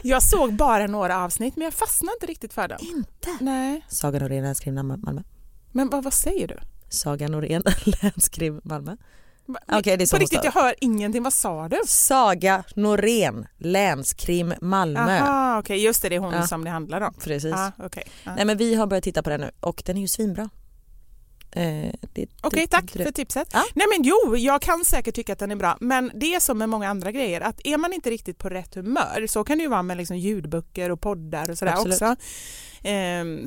Jag 0.03 0.23
såg 0.23 0.53
bara 0.55 0.87
några 0.87 1.25
avsnitt 1.25 1.57
men 1.57 1.65
jag 1.65 1.75
fastnade 1.75 2.13
inte 2.17 2.27
riktigt 2.27 2.53
för 2.53 2.69
den. 2.69 2.79
Inte. 2.81 3.29
Nej, 3.41 3.85
Saga 3.89 4.19
Norén 4.19 4.43
länskrim 4.45 4.75
Malmö. 4.75 5.23
men 5.73 5.91
vad, 5.91 6.05
vad 6.05 6.13
säger 6.15 6.49
du? 6.49 6.59
Saga 6.89 7.29
Norén 7.29 7.63
länskrim 8.03 8.61
Malmö. 8.65 8.97
Okej, 9.73 9.97
det 9.97 10.05
är 10.05 10.07
så 10.07 10.17
På 10.17 10.21
riktigt, 10.21 10.45
jag 10.45 10.53
hör 10.53 10.75
ingenting. 10.81 11.23
Vad 11.23 11.33
sa 11.33 11.69
du? 11.69 11.81
Saga 11.87 12.65
Norén 12.75 13.47
länskrim 13.59 14.55
Malmö. 14.61 15.19
Aha, 15.21 15.59
okej, 15.59 15.85
just 15.85 16.03
det, 16.03 16.09
det 16.09 16.15
är 16.17 16.21
hon 16.21 16.33
Ja. 16.35 16.47
som 16.47 16.65
det 16.65 16.71
handlar 16.71 17.01
om. 17.01 17.15
Precis. 17.25 17.55
Ah, 17.55 17.73
okej, 17.79 18.05
ja. 18.25 18.35
Nej 18.35 18.45
men 18.45 18.57
vi 18.57 18.75
har 18.75 18.87
börjat 18.87 19.05
titta 19.05 19.23
på 19.23 19.31
den 19.31 19.41
nu 19.41 19.51
och 19.61 19.83
den 19.87 19.97
är 19.97 20.01
ju 20.01 20.09
svinbra. 20.09 20.51
Eh, 21.53 21.91
Okej, 22.43 22.61
det- 22.63 22.67
tack 22.67 22.91
för 22.91 23.11
tipset. 23.13 23.49
Ja. 23.53 23.65
Nej 23.75 23.87
men 23.97 24.03
jo, 24.05 24.37
jag 24.37 24.63
kan 24.63 24.85
säkert 24.85 25.15
tycka 25.15 25.33
att 25.33 25.39
den 25.39 25.51
är 25.51 25.57
bra, 25.57 25.77
men 25.81 26.11
det 26.15 26.35
är 26.35 26.41
som 26.41 26.59
med 26.59 26.69
många 26.69 26.89
andra 26.89 27.13
grejer, 27.13 27.41
att 27.41 27.61
är 27.65 27.77
man 27.79 27.93
inte 27.93 28.11
riktigt 28.11 28.39
på 28.39 28.49
rätt 28.49 28.75
humör, 28.75 29.27
så 29.29 29.45
kan 29.45 29.59
det 29.59 29.63
ju 29.63 29.69
vara 29.71 29.83
med 29.83 29.97
liksom 29.97 30.17
ljudböcker 30.17 30.91
och 30.91 31.01
poddar 31.01 31.51
och 31.51 31.59
sådär 31.59 31.73
Absolut. 31.73 31.95
också, 31.95 32.17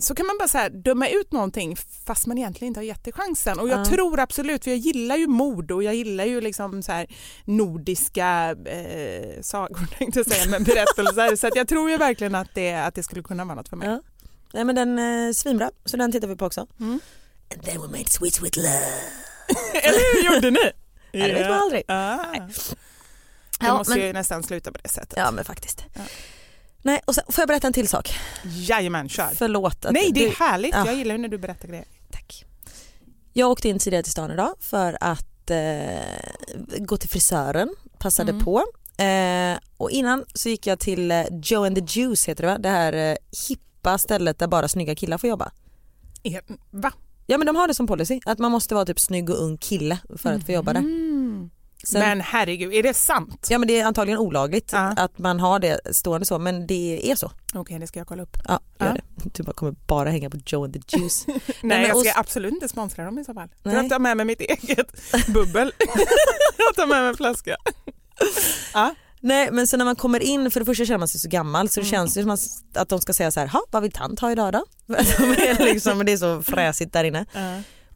så 0.02 0.16
kan 0.16 0.26
man 0.26 0.38
bara 0.40 0.48
så 0.48 0.58
här 0.58 0.70
döma 0.70 1.08
ut 1.08 1.32
någonting 1.32 1.76
fast 2.06 2.28
man 2.28 2.38
egentligen 2.38 2.68
inte 2.68 2.80
har 2.80 2.86
gett 2.86 3.04
det 3.04 3.12
chansen. 3.12 3.60
Och 3.60 3.70
jag 3.70 3.80
Ja. 3.80 3.86
tror 3.86 4.20
absolut, 4.20 4.64
för 4.64 4.72
jag 4.72 4.78
gillar 4.78 5.16
ju 5.16 5.28
mord 5.28 5.72
och 5.72 5.84
jag 5.84 5.96
gillar 5.96 6.26
ju 6.26 6.42
liksom 6.42 6.84
så 6.84 6.92
här 6.92 7.08
nordiska 7.46 8.56
eh, 8.66 9.42
sagor 9.42 9.86
tänkte 9.98 10.20
jag 10.20 10.26
säga, 10.28 10.46
men 10.50 10.64
berättelser, 10.64 11.36
så 11.36 11.50
jag 11.56 11.68
tror 11.68 11.90
ju 11.92 11.98
verkligen 11.98 12.36
att 12.36 12.50
det, 12.56 12.74
att 12.74 12.96
det 12.96 13.04
skulle 13.04 13.24
kunna 13.24 13.46
vara 13.46 13.56
något 13.56 13.70
för 13.70 13.78
mig. 13.78 13.88
Ja. 13.88 14.02
Nej 14.54 14.64
men 14.64 14.76
den 14.76 15.00
är 15.00 15.34
svinbra 15.34 15.72
så 15.86 15.98
den 15.98 16.12
tittar 16.12 16.28
vi 16.28 16.36
på 16.36 16.46
också. 16.46 16.68
Mm. 16.80 17.00
And 17.54 17.64
then 17.64 17.82
we 17.82 17.88
made 17.88 18.10
sweet 18.10 18.34
sweet 18.34 18.58
love. 18.58 18.70
Eller 19.74 20.16
hur 20.16 20.34
gjorde 20.36 20.52
ni? 20.52 20.60
Ja, 21.14 21.28
det 21.28 21.34
vet 21.34 21.50
man 21.50 21.60
aldrig. 21.60 21.84
Ah. 21.88 22.26
Jag 22.34 23.70
Ja, 23.70 23.78
måste 23.78 23.94
men- 23.98 24.08
ju 24.08 24.14
nästan 24.14 24.44
sluta 24.44 24.72
på 24.72 24.78
det 24.84 24.90
sättet. 24.90 25.14
Ja 25.18 25.32
men 25.32 25.46
faktiskt. 25.46 25.84
Ja. 25.94 26.02
Nej 26.82 27.02
och 27.06 27.16
sen, 27.16 27.24
får 27.28 27.42
jag 27.42 27.48
berätta 27.48 27.68
en 27.68 27.74
till 27.74 27.88
sak? 27.88 28.14
Jajamän, 28.44 29.10
kör. 29.10 29.30
Förlåt 29.36 29.86
att 29.86 29.94
Nej, 29.94 30.12
det 30.14 30.26
är 30.26 30.30
du, 30.30 30.36
härligt. 30.36 30.76
Ja. 30.76 30.86
Jag 30.86 30.96
gillar 30.96 31.18
när 31.18 31.28
du 31.30 31.38
berättar 31.38 31.68
grejer. 31.68 31.86
Tack. 32.12 32.46
Jag 33.34 33.50
åkte 33.52 33.70
in 33.70 33.80
tidigare 33.80 34.04
till 34.04 34.12
stan 34.12 34.32
idag 34.32 34.54
för 34.60 34.98
att 35.02 35.50
eh, 35.50 36.02
gå 36.78 36.98
till 36.98 37.10
frisören, 37.10 37.70
passade 38.00 38.32
Mm. 38.32 38.44
på. 38.46 38.64
Eh, 39.04 39.58
och 39.78 39.92
innan 39.92 40.26
så 40.34 40.50
gick 40.50 40.68
jag 40.68 40.80
till 40.80 41.12
eh, 41.12 41.24
Joe 41.44 41.66
and 41.66 41.76
the 41.76 42.00
Juice 42.00 42.26
heter 42.30 42.44
det 42.44 42.50
va? 42.50 42.58
Det 42.58 42.70
här 42.70 42.94
eh, 42.94 43.16
hippa 43.50 43.98
stället 43.98 44.40
där 44.40 44.48
bara 44.48 44.68
snygga 44.68 44.96
killar 44.96 45.18
får 45.18 45.30
jobba. 45.30 45.52
Eh, 46.24 46.40
Va? 46.72 46.92
Ja 47.28 47.38
men 47.38 47.48
de 47.48 47.56
har 47.56 47.68
det 47.68 47.74
som 47.74 47.88
policy 47.88 48.20
att 48.26 48.40
man 48.40 48.52
måste 48.52 48.76
vara 48.76 48.86
typ 48.86 49.00
snygg 49.00 49.30
och 49.30 49.42
ung 49.44 49.58
kille 49.58 49.98
för 50.18 50.34
att 50.34 50.46
få 50.46 50.52
jobba 50.52 50.74
där. 50.74 50.80
Mm. 50.80 51.11
Sen, 51.88 52.00
Men 52.02 52.22
herregud, 52.22 52.74
är 52.74 52.84
det 52.84 52.94
sant? 52.94 53.48
Ja 53.50 53.58
men 53.58 53.68
det 53.68 53.80
är 53.80 53.86
antagligen 53.86 54.20
olagligt 54.20 54.70
Ja. 54.74 54.94
att 54.98 55.18
man 55.18 55.40
har 55.40 55.60
det 55.60 55.80
stående 55.96 56.26
så 56.26 56.40
men 56.40 56.68
det 56.68 57.12
är 57.12 57.16
så. 57.16 57.32
Okej, 57.54 57.80
det 57.80 57.88
ska 57.88 58.00
jag 58.00 58.08
kolla 58.08 58.24
upp. 58.24 58.38
Ja, 58.48 58.60
gör 58.80 58.88
Ja. 58.88 58.94
det. 58.94 59.30
Du 59.34 59.44
bara 59.44 59.54
kommer 59.54 59.72
bara 59.88 60.10
hänga 60.10 60.30
på 60.30 60.38
Joe 60.46 60.64
and 60.64 60.74
the 60.74 60.98
Juice. 60.98 61.26
Nej, 61.28 61.40
men 61.62 61.82
jag 61.82 61.98
ska 61.98 62.10
och- 62.12 62.20
absolut 62.20 62.54
inte 62.54 62.68
sponsra 62.70 63.06
dem 63.06 63.20
i 63.20 63.24
så 63.24 63.34
fall. 63.34 63.50
Nej. 63.64 63.76
Jag 63.76 63.90
tar 63.90 64.00
med 64.00 64.18
mig 64.18 64.26
mitt 64.26 64.42
eget 64.42 64.88
bubbel. 65.28 65.72
jag 66.58 66.76
tar 66.76 66.88
med 66.88 66.98
mig 67.02 67.10
en 67.10 67.18
flaska. 67.18 67.56
Ja. 68.74 68.96
Nej 69.24 69.50
men 69.52 69.68
så 69.68 69.78
när 69.78 69.86
man 69.86 69.96
kommer 69.96 70.20
in, 70.24 70.52
för 70.52 70.60
det 70.60 70.66
första 70.66 70.86
känner 70.86 70.98
man 70.98 71.08
sig 71.08 71.20
så 71.20 71.30
gammal 71.30 71.70
så 71.70 71.80
det 71.80 71.84
Mm. 71.88 71.92
känns 71.92 72.18
ju 72.18 72.22
som 72.22 72.32
att- 72.76 72.90
de 72.90 73.02
ska 73.02 73.14
säga 73.14 73.32
så 73.32 73.40
här, 73.40 73.48
"Ha, 73.48 73.62
vad 73.72 73.82
vill 73.84 73.92
tant 73.92 74.20
ha 74.20 74.32
idag 74.32 74.54
då? 74.54 74.66
Liksom, 75.60 76.06
det 76.06 76.12
är 76.12 76.18
så 76.18 76.42
fräsigt 76.44 76.94
där 76.94 77.04
inne. 77.04 77.26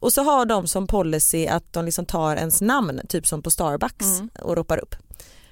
Och 0.06 0.12
så 0.12 0.22
har 0.22 0.46
de 0.46 0.66
som 0.66 0.86
policy 0.86 1.46
att 1.46 1.72
de 1.72 1.84
liksom 1.84 2.06
tar 2.06 2.36
ens 2.36 2.60
namn, 2.60 3.00
typ 3.08 3.26
som 3.26 3.42
på 3.42 3.50
Starbucks 3.50 4.06
Mm. 4.18 4.28
och 4.42 4.56
ropar 4.56 4.78
upp. 4.78 4.94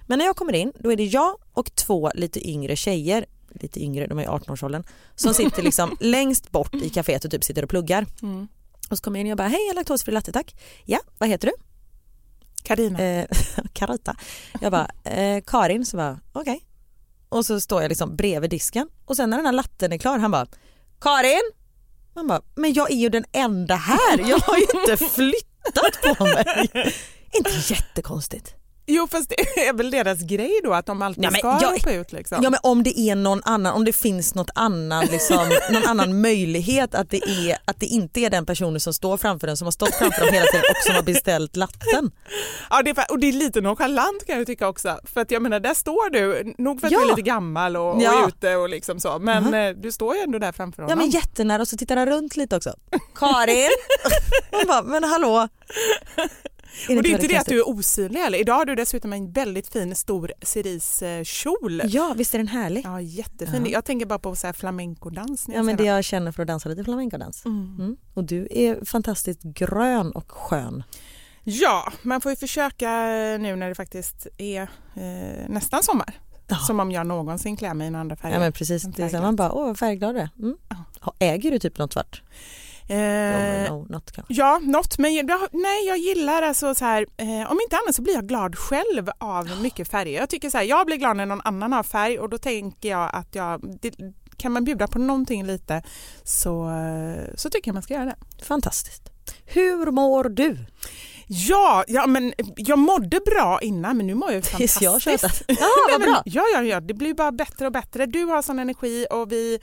Men 0.07 0.19
när 0.19 0.27
jag 0.27 0.37
kommer 0.37 0.53
in 0.53 0.73
då 0.79 0.93
är 0.93 0.97
det 0.97 1.05
jag 1.05 1.37
och 1.53 1.75
två 1.75 2.11
lite 2.15 2.49
yngre 2.51 2.77
tjejer, 2.77 3.27
lite 3.61 3.81
yngre, 3.83 4.07
de 4.07 4.19
är 4.19 4.23
i 4.23 4.27
18-årsåldern, 4.27 4.85
som 5.15 5.35
sitter 5.35 5.63
liksom 5.63 5.97
längst 6.01 6.51
bort 6.51 6.75
i 6.75 6.89
kaféet 6.91 7.25
och 7.25 7.31
typ 7.31 7.45
sitter 7.45 7.63
och 7.63 7.71
pluggar. 7.71 8.07
Mm. 8.23 8.49
Och 8.91 8.99
så 8.99 9.05
kommer 9.05 9.19
jag 9.19 9.21
in 9.21 9.27
och 9.27 9.31
jag 9.31 9.39
bara, 9.39 9.49
hej 9.49 9.73
laktosfri 9.75 10.13
latte 10.15 10.33
tack. 10.33 10.57
Ja, 10.85 10.99
vad 11.19 11.29
heter 11.29 11.47
du? 11.49 11.55
Carina. 12.63 12.99
Eh, 13.03 13.27
Carita. 13.73 14.17
Jag 14.61 14.73
bara, 14.73 14.91
eh, 15.05 15.43
Karin, 15.47 15.87
så 15.87 15.97
bara 15.97 16.21
okej. 16.33 16.65
Och 17.29 17.47
så 17.47 17.61
står 17.61 17.83
jag 17.83 17.89
liksom 17.89 18.17
bredvid 18.17 18.51
disken 18.51 18.89
och 19.05 19.17
sen 19.17 19.31
när 19.31 19.37
den 19.37 19.47
här 19.47 19.53
latten 19.53 19.93
är 19.93 19.99
klar 19.99 20.19
han 20.19 20.31
bara, 20.31 20.47
Karin! 21.01 21.51
Man 22.15 22.27
bara, 22.27 22.43
men 22.55 22.73
jag 22.73 22.91
är 22.91 22.97
ju 22.97 23.09
den 23.09 23.25
enda 23.33 23.75
här, 23.75 24.19
jag 24.19 24.39
har 24.39 24.57
ju 24.57 24.67
inte 24.81 24.97
flyttat 25.15 26.17
på 26.19 26.25
mig. 26.25 26.69
inte 27.33 27.51
jättekonstigt. 27.75 28.55
Jo, 28.87 29.07
fast 29.11 29.29
det 29.29 29.41
är 29.69 29.73
väl 29.73 29.91
deras 29.91 30.21
grej 30.21 30.61
då 30.65 30.73
att 30.73 30.87
de 30.87 31.03
alltid 31.03 31.25
Ja, 31.25 31.31
men 31.31 31.39
ska 31.39 31.71
ropa 31.73 31.93
ut 31.93 32.13
liksom. 32.13 32.39
Ja 32.43 32.51
men 32.51 32.61
om 32.63 32.83
det 32.83 32.99
är 33.01 33.15
någon 33.15 33.41
annan, 33.45 33.75
om 33.75 33.85
det 33.85 33.93
finns 33.93 34.35
något 34.35 34.51
annan, 34.55 35.07
liksom, 35.07 35.51
någon 35.71 35.85
annan 35.85 36.21
möjlighet 36.21 36.95
att 36.95 37.11
det, 37.11 37.17
är, 37.29 37.59
att 37.65 37.81
det 37.81 37.87
inte 37.87 38.21
är 38.21 38.31
den 38.31 38.47
personen 38.47 38.81
som 38.81 38.95
står 38.95 39.17
framför 39.17 39.47
den 39.47 39.57
som 39.57 39.67
har 39.67 39.73
stått 39.73 39.95
framför 39.95 40.21
dem 40.25 40.35
hela 40.35 40.47
tiden 40.47 40.65
och 40.71 40.85
som 40.87 40.95
har 40.95 41.03
beställt 41.03 41.57
latten. 41.57 42.11
Ja, 42.71 42.83
det 42.83 42.91
är, 42.91 43.11
och 43.11 43.19
det 43.19 43.27
är 43.29 43.33
lite 43.33 43.61
nonchalant 43.61 44.27
kan 44.27 44.39
jag 44.39 44.47
tycka 44.47 44.69
också. 44.69 44.99
För 45.15 45.21
att 45.21 45.31
jag 45.31 45.43
menar, 45.43 45.61
där 45.61 45.75
står 45.75 46.11
du, 46.11 46.55
nog 46.59 46.81
för 46.81 46.87
att 46.87 46.93
Ja. 46.93 46.99
du 46.99 47.05
är 47.05 47.09
lite 47.09 47.23
gammal 47.23 47.77
och, 47.77 48.03
Ja. 48.03 48.23
och 48.23 48.29
ute 48.29 48.57
och 48.57 48.69
liksom 48.69 49.01
så, 49.01 49.19
men 49.19 49.55
eh, 49.55 49.71
du 49.71 49.93
står 49.93 50.15
ju 50.17 50.21
ändå 50.23 50.39
där 50.39 50.53
framför 50.53 50.83
Ja 50.83 50.87
honom. 50.87 50.99
men 50.99 51.11
jättenära 51.11 51.63
och 51.63 51.69
så 51.69 51.77
tittar 51.77 51.97
han 51.97 52.07
runt 52.07 52.37
lite 52.37 52.57
också. 52.57 52.75
Karin! 53.15 53.69
Man 54.53 54.67
bara, 54.67 54.83
men 54.83 55.05
hallå. 55.05 55.49
Och 56.89 57.03
det 57.03 57.09
är 57.09 57.13
inte 57.13 57.27
det 57.27 57.37
att 57.37 57.47
du 57.47 57.59
är 57.59 57.69
osynlig 57.69 58.21
heller. 58.21 58.39
Idag 58.39 58.55
har 58.55 58.65
du 58.65 58.75
dessutom 58.75 59.13
en 59.13 59.33
väldigt 59.33 59.69
fin 59.69 59.95
stor 59.95 60.33
ceriskjol. 60.43 61.83
Ja 61.85 62.15
visst 62.17 62.35
är 62.35 62.39
den 62.39 62.49
härlig? 62.49 62.83
Ja, 62.85 63.01
jättefin. 63.01 63.67
Ja. 63.67 63.73
Jag 63.73 63.85
tänker 63.85 64.07
bara 64.07 64.19
på 64.19 64.37
så 64.37 64.47
här 64.47 64.55
flamencodans. 64.55 65.47
Ja 65.55 65.63
men 65.63 65.77
det 65.77 65.85
jag 65.85 66.05
känner 66.05 66.33
för 66.33 66.43
att 66.43 66.49
dansa 66.49 66.69
lite 66.69 66.85
flamencodans. 66.85 67.45
Mm. 67.45 67.77
Mm. 67.79 67.97
Och 68.15 68.25
du 68.25 68.49
är 68.51 68.85
fantastiskt 68.85 69.43
grön 69.43 70.11
och 70.11 70.33
skön. 70.33 70.83
Ja, 71.45 71.93
man 72.03 72.21
får 72.21 72.33
ju 72.33 72.37
försöka 72.37 72.91
nu 73.41 73.57
när 73.57 73.69
det 73.69 73.75
faktiskt 73.75 74.27
är 74.39 74.63
eh, 74.95 75.49
nästan 75.49 75.83
sommar. 75.83 76.21
Ja. 76.49 76.57
Som 76.57 76.81
om 76.81 76.93
jag 76.93 77.07
någonsin 77.07 77.57
klär 77.57 77.75
mig 77.75 77.87
i 77.87 77.91
några 77.91 78.01
andra 78.01 78.17
färger. 78.17 78.35
Ja 78.35 78.41
men 78.41 78.53
precis, 78.53 78.85
En 78.85 78.91
det 78.91 79.03
är 79.03 79.09
så 79.09 79.21
man 79.21 79.37
bara 79.37 79.53
åh 79.53 79.67
vad 79.67 79.79
färgglad 79.79 80.15
du 80.15 80.19
är. 80.19 80.29
Mm. 80.39 80.57
Ja, 81.05 81.15
Äger 81.19 81.51
du 81.51 81.59
typ 81.59 81.79
något 81.79 81.93
svart? 81.93 82.23
Eh, 82.89 83.73
no, 83.73 83.87
något 83.89 84.13
kanske. 84.13 84.35
Ja, 84.35 84.61
något. 84.63 84.99
Men 84.99 85.15
jag, 85.15 85.27
nej, 85.53 85.87
jag 85.87 85.99
gillar 85.99 86.43
alltså 86.43 86.75
så 86.75 86.85
här, 86.85 87.07
eh, 87.17 87.53
om 87.53 87.59
inte 87.63 87.77
annat 87.77 87.95
så 87.95 88.03
blir 88.03 88.15
jag 88.15 88.27
glad 88.27 88.57
själv 88.57 89.11
av 89.19 89.51
mycket 89.63 89.89
färger. 89.89 90.21
Jag 90.21 90.31
tycker 90.31 90.51
så 90.51 90.59
här, 90.59 90.65
jag 90.65 90.87
blir 90.87 90.97
glad 90.97 91.17
när 91.17 91.27
någon 91.27 91.41
annan 91.45 91.73
har 91.73 91.83
färg 91.83 92.19
och 92.19 92.29
då 92.29 92.39
tänker 92.39 92.89
jag 92.89 93.11
att 93.13 93.35
jag, 93.35 93.79
det, 93.81 93.95
kan 94.37 94.53
man 94.53 94.65
bjuda 94.65 94.87
på 94.87 94.99
någonting 94.99 95.45
lite 95.45 95.83
så, 96.25 96.71
så 97.35 97.51
tycker 97.51 97.69
jag 97.69 97.75
man 97.75 97.83
ska 97.83 97.95
göra 97.95 98.05
det. 98.05 98.45
Fantastiskt. 98.45 99.11
Hur 99.45 99.91
mår 99.91 100.25
du? 100.25 100.59
Ja, 101.27 101.85
ja 101.89 102.07
men 102.07 102.33
jag 102.57 102.79
mådde 102.79 103.21
bra 103.27 103.59
innan 103.63 103.97
men 103.97 104.07
nu 104.07 104.15
mår 104.15 104.33
jag 104.33 104.43
Tills 104.45 104.81
jag 104.83 105.03
fantastiskt. 105.03 105.37
tjötat. 105.47 105.59
Ja 105.61 105.67
vad 105.91 106.01
bra. 106.01 106.23
ja, 106.25 106.43
ja, 106.55 106.63
ja, 106.63 106.81
det 106.81 106.95
blir 106.95 107.15
bara 107.15 107.33
bättre 107.33 107.67
och 107.67 107.73
bättre. 107.73 108.07
Du 108.07 108.25
har 108.25 108.43
sån 108.43 108.59
energi 108.59 109.07
och 109.11 109.33
vi 109.33 109.59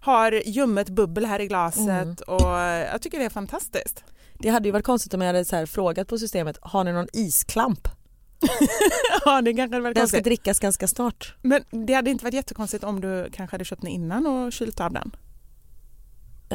har 0.00 0.32
ljummet 0.46 0.88
bubbel 0.90 1.24
här 1.26 1.40
i 1.40 1.46
glaset 1.46 1.80
Mm. 1.88 2.14
och 2.26 2.50
jag 2.92 3.02
tycker 3.02 3.18
det 3.18 3.24
är 3.24 3.30
fantastiskt. 3.30 4.04
Det 4.38 4.48
hade 4.48 4.68
ju 4.68 4.72
varit 4.72 4.84
konstigt 4.84 5.14
om 5.14 5.20
jag 5.20 5.26
hade 5.28 5.44
så 5.44 5.66
frågat 5.66 6.08
på 6.08 6.18
systemet, 6.18 6.58
har 6.62 6.84
ni 6.84 6.92
någon 6.92 7.08
isklamp? 7.12 7.88
ja, 9.24 9.42
det 9.42 9.54
kanske 9.54 9.74
hade 9.74 9.80
varit 9.82 9.94
Den 9.94 10.08
ska 10.08 10.16
konstigt. 10.16 10.24
drickas 10.24 10.58
ganska 10.60 10.86
snart. 10.88 11.34
Men 11.42 11.64
det 11.86 11.94
hade 11.94 12.10
inte 12.10 12.24
varit 12.24 12.34
jättekonstigt 12.34 12.84
om 12.84 13.00
du 13.00 13.28
kanske 13.32 13.54
hade 13.54 13.64
köpt 13.64 13.82
den 13.82 13.90
innan 13.90 14.26
och 14.26 14.52
kylt 14.52 14.80
av 14.80 14.92
den. 14.92 15.16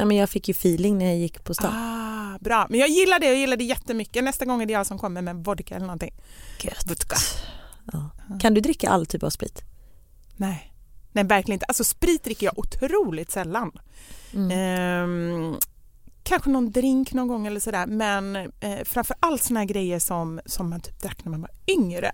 Ja, 0.00 0.04
men 0.04 0.16
jag 0.16 0.30
fick 0.30 0.48
ju 0.48 0.52
feeling 0.52 0.98
när 0.98 1.06
jag 1.06 1.16
gick 1.16 1.44
på 1.44 1.54
stan. 1.54 1.72
Ah, 1.74 2.38
bra, 2.38 2.66
men 2.70 2.80
jag 2.80 2.88
gillar 2.88 3.18
det, 3.18 3.26
jag 3.26 3.36
gillar 3.36 3.56
det 3.56 3.64
jättemycket. 3.64 4.24
Nästa 4.24 4.44
gång 4.44 4.62
är 4.62 4.66
det 4.66 4.72
jag 4.72 4.86
som 4.86 4.98
kommer 4.98 5.22
med 5.22 5.36
vodka 5.36 5.74
eller 5.74 5.86
någonting. 5.86 6.14
Gött. 6.60 6.90
Vodka. 6.90 7.16
Ja. 7.92 8.10
Kan 8.40 8.54
du 8.54 8.60
dricka 8.60 8.90
all 8.90 9.06
typ 9.06 9.22
av 9.22 9.30
sprit? 9.30 9.62
Nej. 10.36 10.72
Nej, 11.12 11.24
verkligen 11.24 11.56
inte. 11.56 11.66
Alltså 11.66 11.84
sprit 11.84 12.24
dricker 12.24 12.46
jag 12.46 12.58
otroligt 12.58 13.30
sällan. 13.30 13.72
Mm. 14.34 14.50
Ehm, 14.50 15.56
kanske 16.22 16.50
någon 16.50 16.70
drink 16.70 17.12
någon 17.12 17.28
gång 17.28 17.46
eller 17.46 17.60
sådär 17.60 17.86
men 17.86 18.36
eh, 18.36 18.84
framför 18.84 19.16
allt 19.20 19.42
såna 19.42 19.60
här 19.60 19.66
grejer 19.66 19.98
som, 19.98 20.40
som 20.46 20.70
man 20.70 20.80
typ 20.80 21.02
drack 21.02 21.24
när 21.24 21.30
man 21.30 21.40
var 21.40 21.50
yngre. 21.66 22.12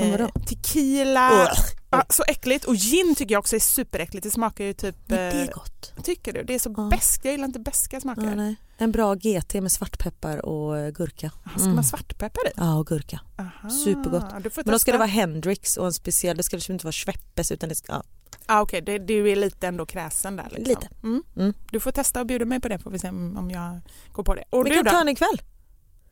Som 0.00 0.10
vadå? 0.10 0.28
tequila, 0.46 1.30
Ugh. 1.42 1.58
ja, 1.90 2.04
så 2.08 2.22
äckligt 2.28 2.64
och 2.64 2.74
gin 2.76 3.14
tycker 3.14 3.34
jag 3.34 3.38
också 3.40 3.56
är 3.56 3.60
superäckligt. 3.60 4.24
Det 4.24 4.30
smakar 4.30 4.64
ju 4.64 4.72
typ... 4.72 4.96
Men 5.06 5.18
det 5.18 5.30
eh, 5.38 5.42
är 5.48 5.52
gott. 5.52 5.92
Tycker 6.04 6.32
du? 6.32 6.42
Det 6.42 6.54
är 6.54 6.58
så 6.58 6.74
Ja. 6.76 6.88
beskt. 6.90 7.24
Jag 7.24 7.32
gillar 7.32 7.44
inte 7.46 7.60
beska 7.60 8.00
smaker. 8.00 8.22
Ja, 8.22 8.34
nej. 8.34 8.56
En 8.78 8.92
bra 8.92 9.14
GT 9.14 9.54
med 9.54 9.72
svartpeppar 9.72 10.46
och 10.46 10.78
eh, 10.78 10.90
gurka. 10.90 11.30
Aha, 11.46 11.58
Ska 11.58 11.68
man 11.68 11.84
svartpeppar 11.84 12.46
i? 12.48 12.50
Ja, 12.56 12.74
och 12.78 12.86
gurka. 12.86 13.20
Aha, 13.38 13.70
Supergott. 13.70 14.24
Men 14.56 14.64
då 14.72 14.78
ska 14.78 14.92
det 14.92 14.98
vara 14.98 15.08
Hendrix 15.08 15.76
och 15.76 15.86
en 15.86 15.92
speciell, 15.92 16.36
det 16.36 16.42
ska 16.42 16.56
liksom 16.56 16.72
inte 16.72 16.86
vara 16.86 16.92
Schweppes 16.92 17.52
utan 17.52 17.68
det 17.68 17.74
ska, 17.74 17.92
ja. 17.92 18.02
ah, 18.46 18.60
Okej, 18.60 18.80
det- 18.82 18.98
du 18.98 19.30
är 19.30 19.36
lite 19.36 19.66
ändå 19.66 19.86
kräsen 19.86 20.36
där. 20.36 20.44
Liksom. 20.50 20.64
Lite. 20.64 20.88
Mm. 21.02 21.22
Mm. 21.36 21.54
Du 21.70 21.80
får 21.80 21.92
testa 21.92 22.20
och 22.20 22.26
bjuda 22.26 22.44
mig 22.44 22.60
på 22.60 22.68
det 22.68 22.78
får 22.78 22.90
vi 22.90 22.98
se 22.98 23.08
om 23.08 23.50
jag 23.50 23.80
går 24.12 24.22
på 24.24 24.34
det. 24.34 24.44
Och 24.50 24.66
Vi 24.66 24.70
kan 24.70 24.84
då? 24.84 24.90
ta 24.90 25.00
en 25.00 25.08
ikväll. 25.08 25.42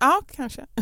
Ja, 0.00 0.20
kanske. 0.36 0.66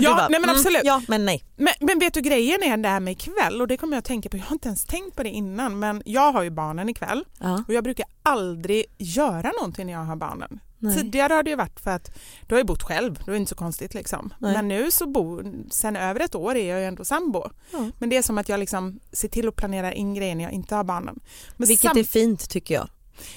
Ja, 0.00 0.16
bara, 0.16 0.28
nej 0.28 0.40
men 0.40 0.44
mm, 0.50 0.56
absolut. 0.56 0.80
Ja, 0.84 1.02
men 1.08 1.24
nej. 1.24 1.44
Men, 1.56 1.72
men 1.80 1.98
vet 1.98 2.14
du 2.14 2.20
grejen 2.20 2.62
är 2.62 2.76
det 2.76 2.88
här 2.88 3.00
med 3.00 3.12
ikväll 3.12 3.60
och 3.60 3.68
det 3.68 3.76
kommer 3.76 3.96
jag 3.96 3.98
att 3.98 4.04
tänka 4.04 4.28
på. 4.28 4.36
Jag 4.36 4.44
har 4.44 4.52
inte 4.54 4.68
ens 4.68 4.84
tänkt 4.84 5.16
på 5.16 5.22
det 5.22 5.28
innan 5.30 5.78
men 5.78 6.02
jag 6.04 6.32
har 6.32 6.42
ju 6.42 6.50
barnen 6.50 6.88
ikväll 6.88 7.24
Ja, 7.38 7.64
och 7.68 7.74
jag 7.74 7.84
brukar 7.84 8.06
aldrig 8.22 8.84
göra 8.98 9.52
någonting 9.60 9.86
när 9.86 9.92
jag 9.92 10.00
har 10.04 10.16
barnen. 10.16 10.60
nej. 10.78 10.96
Tidigare 10.96 11.32
har 11.34 11.42
det 11.42 11.50
ju 11.50 11.56
varit 11.56 11.80
för 11.80 11.90
att 11.90 12.18
du 12.46 12.54
har 12.54 12.60
ju 12.60 12.64
bott 12.64 12.82
själv, 12.82 13.22
det 13.26 13.30
är 13.32 13.36
inte 13.36 13.48
så 13.48 13.54
konstigt 13.54 13.94
liksom. 13.94 14.34
Nej. 14.38 14.52
Men 14.52 14.68
nu 14.68 14.90
så 14.90 15.06
bor, 15.06 15.52
sen 15.70 15.96
över 15.96 16.20
ett 16.20 16.34
år 16.34 16.54
är 16.56 16.68
jag 16.68 16.80
ju 16.80 16.84
ändå 16.86 17.04
sambo. 17.04 17.50
Ja. 17.72 17.90
Men 17.98 18.08
det 18.10 18.16
är 18.16 18.22
som 18.22 18.38
att 18.38 18.48
jag 18.48 18.60
liksom 18.60 19.00
ser 19.12 19.28
till 19.28 19.48
att 19.48 19.56
planera 19.56 19.92
in 19.92 20.14
grejer 20.14 20.34
när 20.34 20.44
jag 20.44 20.52
inte 20.52 20.74
har 20.74 20.84
barnen. 20.84 21.20
Men 21.56 21.68
Vilket 21.68 21.96
är 21.96 22.04
fint 22.04 22.50
tycker 22.50 22.74
jag. 22.74 22.88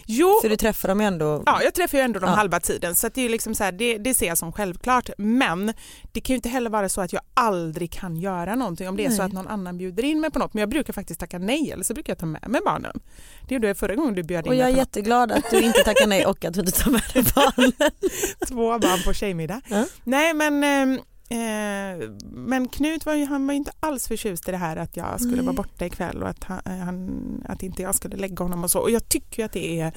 Jo, 0.06 0.40
För 0.42 0.50
du 0.50 0.56
träffar 0.58 0.88
dem 0.88 1.02
ju 1.02 1.08
ändå. 1.08 1.44
Ja, 1.46 1.64
jag 1.64 1.74
träffar 1.74 1.98
ju 1.98 2.04
ändå 2.04 2.20
de 2.20 2.30
Ja. 2.30 2.36
halva 2.36 2.60
tiden 2.60 2.96
så 2.96 3.10
det, 3.14 3.22
är 3.22 3.30
liksom 3.30 3.56
så 3.56 3.64
här, 3.64 3.72
det, 3.72 3.98
det 3.98 4.14
ser 4.14 4.28
jag 4.28 4.38
som 4.38 4.52
självklart. 4.52 5.10
Men 5.18 5.74
det 6.12 6.22
kan 6.22 6.34
ju 6.34 6.36
inte 6.36 6.50
heller 6.50 6.70
vara 6.70 6.90
så 6.90 7.02
att 7.02 7.14
jag 7.14 7.22
aldrig 7.34 7.92
kan 7.92 8.16
göra 8.16 8.56
någonting 8.56 8.90
om 8.90 8.98
det 8.98 9.06
är 9.06 9.10
så 9.10 9.22
att 9.22 9.34
någon 9.34 9.48
annan 9.48 9.78
bjuder 9.78 10.04
in 10.06 10.22
mig 10.22 10.32
på 10.32 10.40
något. 10.40 10.54
Men 10.54 10.60
jag 10.62 10.70
brukar 10.70 10.94
faktiskt 10.94 11.20
tacka 11.20 11.38
nej 11.40 11.72
eller 11.72 11.84
så 11.84 11.94
brukar 11.94 12.12
jag 12.12 12.18
ta 12.18 12.26
med 12.26 12.50
mig 12.50 12.62
barnen. 12.66 13.00
Det 13.48 13.54
gjorde 13.56 13.68
jag 13.68 13.78
förra 13.78 13.96
gången 13.96 14.16
du 14.16 14.24
bjöd 14.24 14.46
in 14.46 14.50
Och 14.52 14.56
jag 14.56 14.68
är 14.68 14.72
mig 14.72 14.80
jätteglad 14.80 15.32
att 15.32 15.50
du 15.52 15.62
inte 15.62 15.80
tackar 15.84 16.08
nej 16.08 16.26
och 16.26 16.46
att 16.46 16.54
du 16.54 16.60
inte 16.60 16.72
tar 16.72 16.92
med 16.92 17.02
dig 17.14 17.24
barnen. 17.36 17.72
något. 17.80 17.94
två 18.50 18.80
barn 18.80 19.04
på 19.06 19.14
tjejmiddag. 19.14 19.62
Ja. 19.70 19.86
Nej 20.04 20.34
men, 20.34 20.60
eh, 21.32 22.10
men 22.32 22.68
Knut 22.68 23.06
var 23.06 23.14
ju, 23.14 23.26
han 23.26 23.48
var 23.48 23.54
inte 23.54 23.72
alls 23.80 24.08
förtjust 24.08 24.48
i 24.48 24.52
det 24.52 24.58
här 24.58 24.78
att 24.78 24.98
jag 24.98 25.20
skulle 25.20 25.36
Nej. 25.36 25.46
vara 25.46 25.56
borta 25.56 25.86
ikväll 25.86 26.24
och 26.24 26.30
att, 26.30 26.44
han, 26.44 26.62
eh, 26.66 26.78
han, 26.78 27.46
att 27.48 27.64
inte 27.64 27.82
jag 27.82 27.96
skulle 27.96 28.18
lägga 28.18 28.44
honom 28.44 28.64
och 28.64 28.72
så. 28.72 28.80
Och 28.80 28.92
jag 28.92 29.10
tycker 29.10 29.46
att 29.46 29.52
det 29.52 29.80
är 29.80 29.94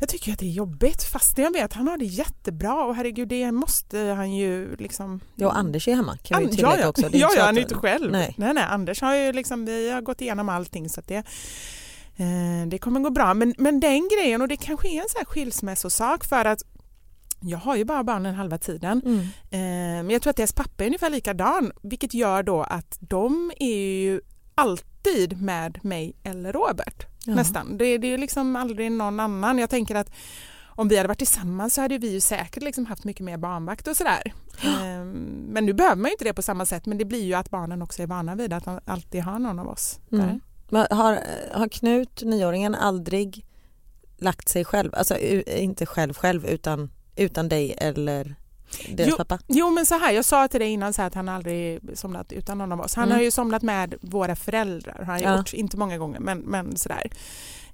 jag 0.00 0.08
tycker 0.08 0.32
att 0.32 0.38
det 0.38 0.46
är 0.46 0.50
jobbigt 0.50 1.02
fast 1.02 1.38
jag 1.38 1.52
vet 1.52 1.72
han 1.72 1.88
har 1.88 1.96
det 1.96 2.04
jättebra 2.04 2.84
och 2.84 2.94
herregud 2.94 3.28
det 3.28 3.52
måste 3.52 3.98
han 3.98 4.32
ju 4.32 4.76
liksom 4.76 5.20
Ja, 5.34 5.46
och 5.46 5.58
Anders 5.58 5.88
är 5.88 5.94
hemma 5.94 6.16
kan 6.16 6.40
vi 6.42 6.48
tillägga 6.48 6.76
ja, 6.76 6.80
ja. 6.80 6.88
också. 6.88 7.08
Det 7.08 7.18
ja, 7.18 7.28
ja, 7.34 7.40
att- 7.40 7.46
han 7.46 7.56
är 7.56 7.60
inte 7.60 7.74
själv. 7.74 8.12
Nej. 8.12 8.34
Nej. 8.38 8.54
Nej, 8.54 8.64
Anders 8.68 9.00
har 9.00 9.14
ju 9.14 9.32
liksom, 9.32 9.64
vi 9.64 9.90
har 9.90 10.00
gått 10.00 10.20
igenom 10.20 10.48
allting 10.48 10.88
så 10.88 11.00
att 11.00 11.08
det, 11.08 11.24
eh, 12.16 12.66
det 12.66 12.78
kommer 12.78 13.00
gå 13.00 13.10
bra. 13.10 13.34
Men, 13.34 13.54
men 13.58 13.80
den 13.80 14.08
grejen, 14.08 14.42
och 14.42 14.48
det 14.48 14.56
kanske 14.56 14.88
är 14.88 15.02
en 15.02 15.08
sån 15.08 15.18
här 15.18 15.24
skilsmässosak 15.24 16.24
för 16.24 16.44
att 16.44 16.62
jag 17.40 17.58
har 17.58 17.76
ju 17.76 17.84
bara 17.84 18.04
barnen 18.04 18.34
halva 18.34 18.58
tiden. 18.58 19.02
Mm. 19.04 19.20
Eh, 19.50 20.04
men 20.04 20.10
jag 20.10 20.22
tror 20.22 20.30
att 20.30 20.36
deras 20.36 20.52
pappa 20.52 20.84
är 20.84 20.86
ungefär 20.86 21.10
likadan 21.10 21.72
vilket 21.82 22.14
gör 22.14 22.42
då 22.42 22.62
att 22.62 22.98
de 23.00 23.52
är 23.60 24.00
ju 24.00 24.20
alltid 24.54 25.42
med 25.42 25.84
mig 25.84 26.16
eller 26.22 26.52
Robert. 26.52 27.06
Ja. 27.24 27.34
Nästan. 27.34 27.78
Det, 27.78 27.98
det 27.98 28.06
är 28.06 28.10
ju 28.10 28.16
liksom 28.16 28.56
aldrig 28.56 28.92
någon 28.92 29.20
annan. 29.20 29.58
Jag 29.58 29.70
tänker 29.70 29.94
att 29.94 30.10
om 30.66 30.88
vi 30.88 30.96
hade 30.96 31.08
varit 31.08 31.18
tillsammans 31.18 31.74
så 31.74 31.80
hade 31.80 31.98
vi 31.98 32.12
ju 32.12 32.20
säkert 32.20 32.62
liksom 32.62 32.86
haft 32.86 33.04
mycket 33.04 33.24
mer 33.24 33.36
barnvakt 33.36 33.88
och 33.88 33.96
sådär. 33.96 34.22
Eh, 34.62 35.04
men 35.48 35.66
nu 35.66 35.72
behöver 35.72 35.96
man 35.96 36.04
ju 36.04 36.12
inte 36.12 36.24
det 36.24 36.34
på 36.34 36.42
samma 36.42 36.66
sätt 36.66 36.86
men 36.86 36.98
det 36.98 37.04
blir 37.04 37.24
ju 37.24 37.34
att 37.34 37.50
barnen 37.50 37.82
också 37.82 38.02
är 38.02 38.06
vana 38.06 38.34
vid 38.34 38.52
att 38.52 38.66
han 38.66 38.80
alltid 38.84 39.22
har 39.22 39.38
någon 39.38 39.58
av 39.58 39.68
oss. 39.68 40.00
Mm. 40.12 40.40
Har, 40.70 41.18
har 41.52 41.68
Knut, 41.68 42.22
nioåringen, 42.22 42.74
aldrig 42.74 43.46
lagt 44.18 44.48
sig 44.48 44.64
själv, 44.64 44.94
alltså 44.94 45.18
inte 45.46 45.86
själv 45.86 46.14
själv 46.14 46.46
utan 46.46 46.90
utan 47.18 47.48
dig 47.48 47.74
eller 47.78 48.34
deras 48.88 49.10
Jo, 49.10 49.16
pappa? 49.16 49.38
Jo 49.46 49.70
men 49.70 49.86
så 49.86 49.94
här, 49.98 50.12
jag 50.12 50.24
sa 50.24 50.48
till 50.48 50.60
dig 50.60 50.68
innan 50.70 50.92
så 50.92 51.02
att 51.02 51.14
han 51.14 51.28
aldrig 51.28 51.80
somnat 51.94 52.32
utan 52.32 52.58
någon 52.58 52.72
av 52.72 52.80
oss. 52.80 52.94
Han 52.94 53.04
Mm. 53.04 53.16
har 53.16 53.22
ju 53.24 53.30
somnat 53.30 53.62
med 53.62 53.94
våra 54.00 54.36
föräldrar, 54.36 54.94
har 54.98 55.04
han 55.04 55.20
Ja. 55.22 55.36
gjort. 55.38 55.52
Inte 55.54 55.76
många 55.76 55.98
gånger 55.98 56.20
men, 56.20 56.38
men 56.38 56.76
sådär. 56.76 57.10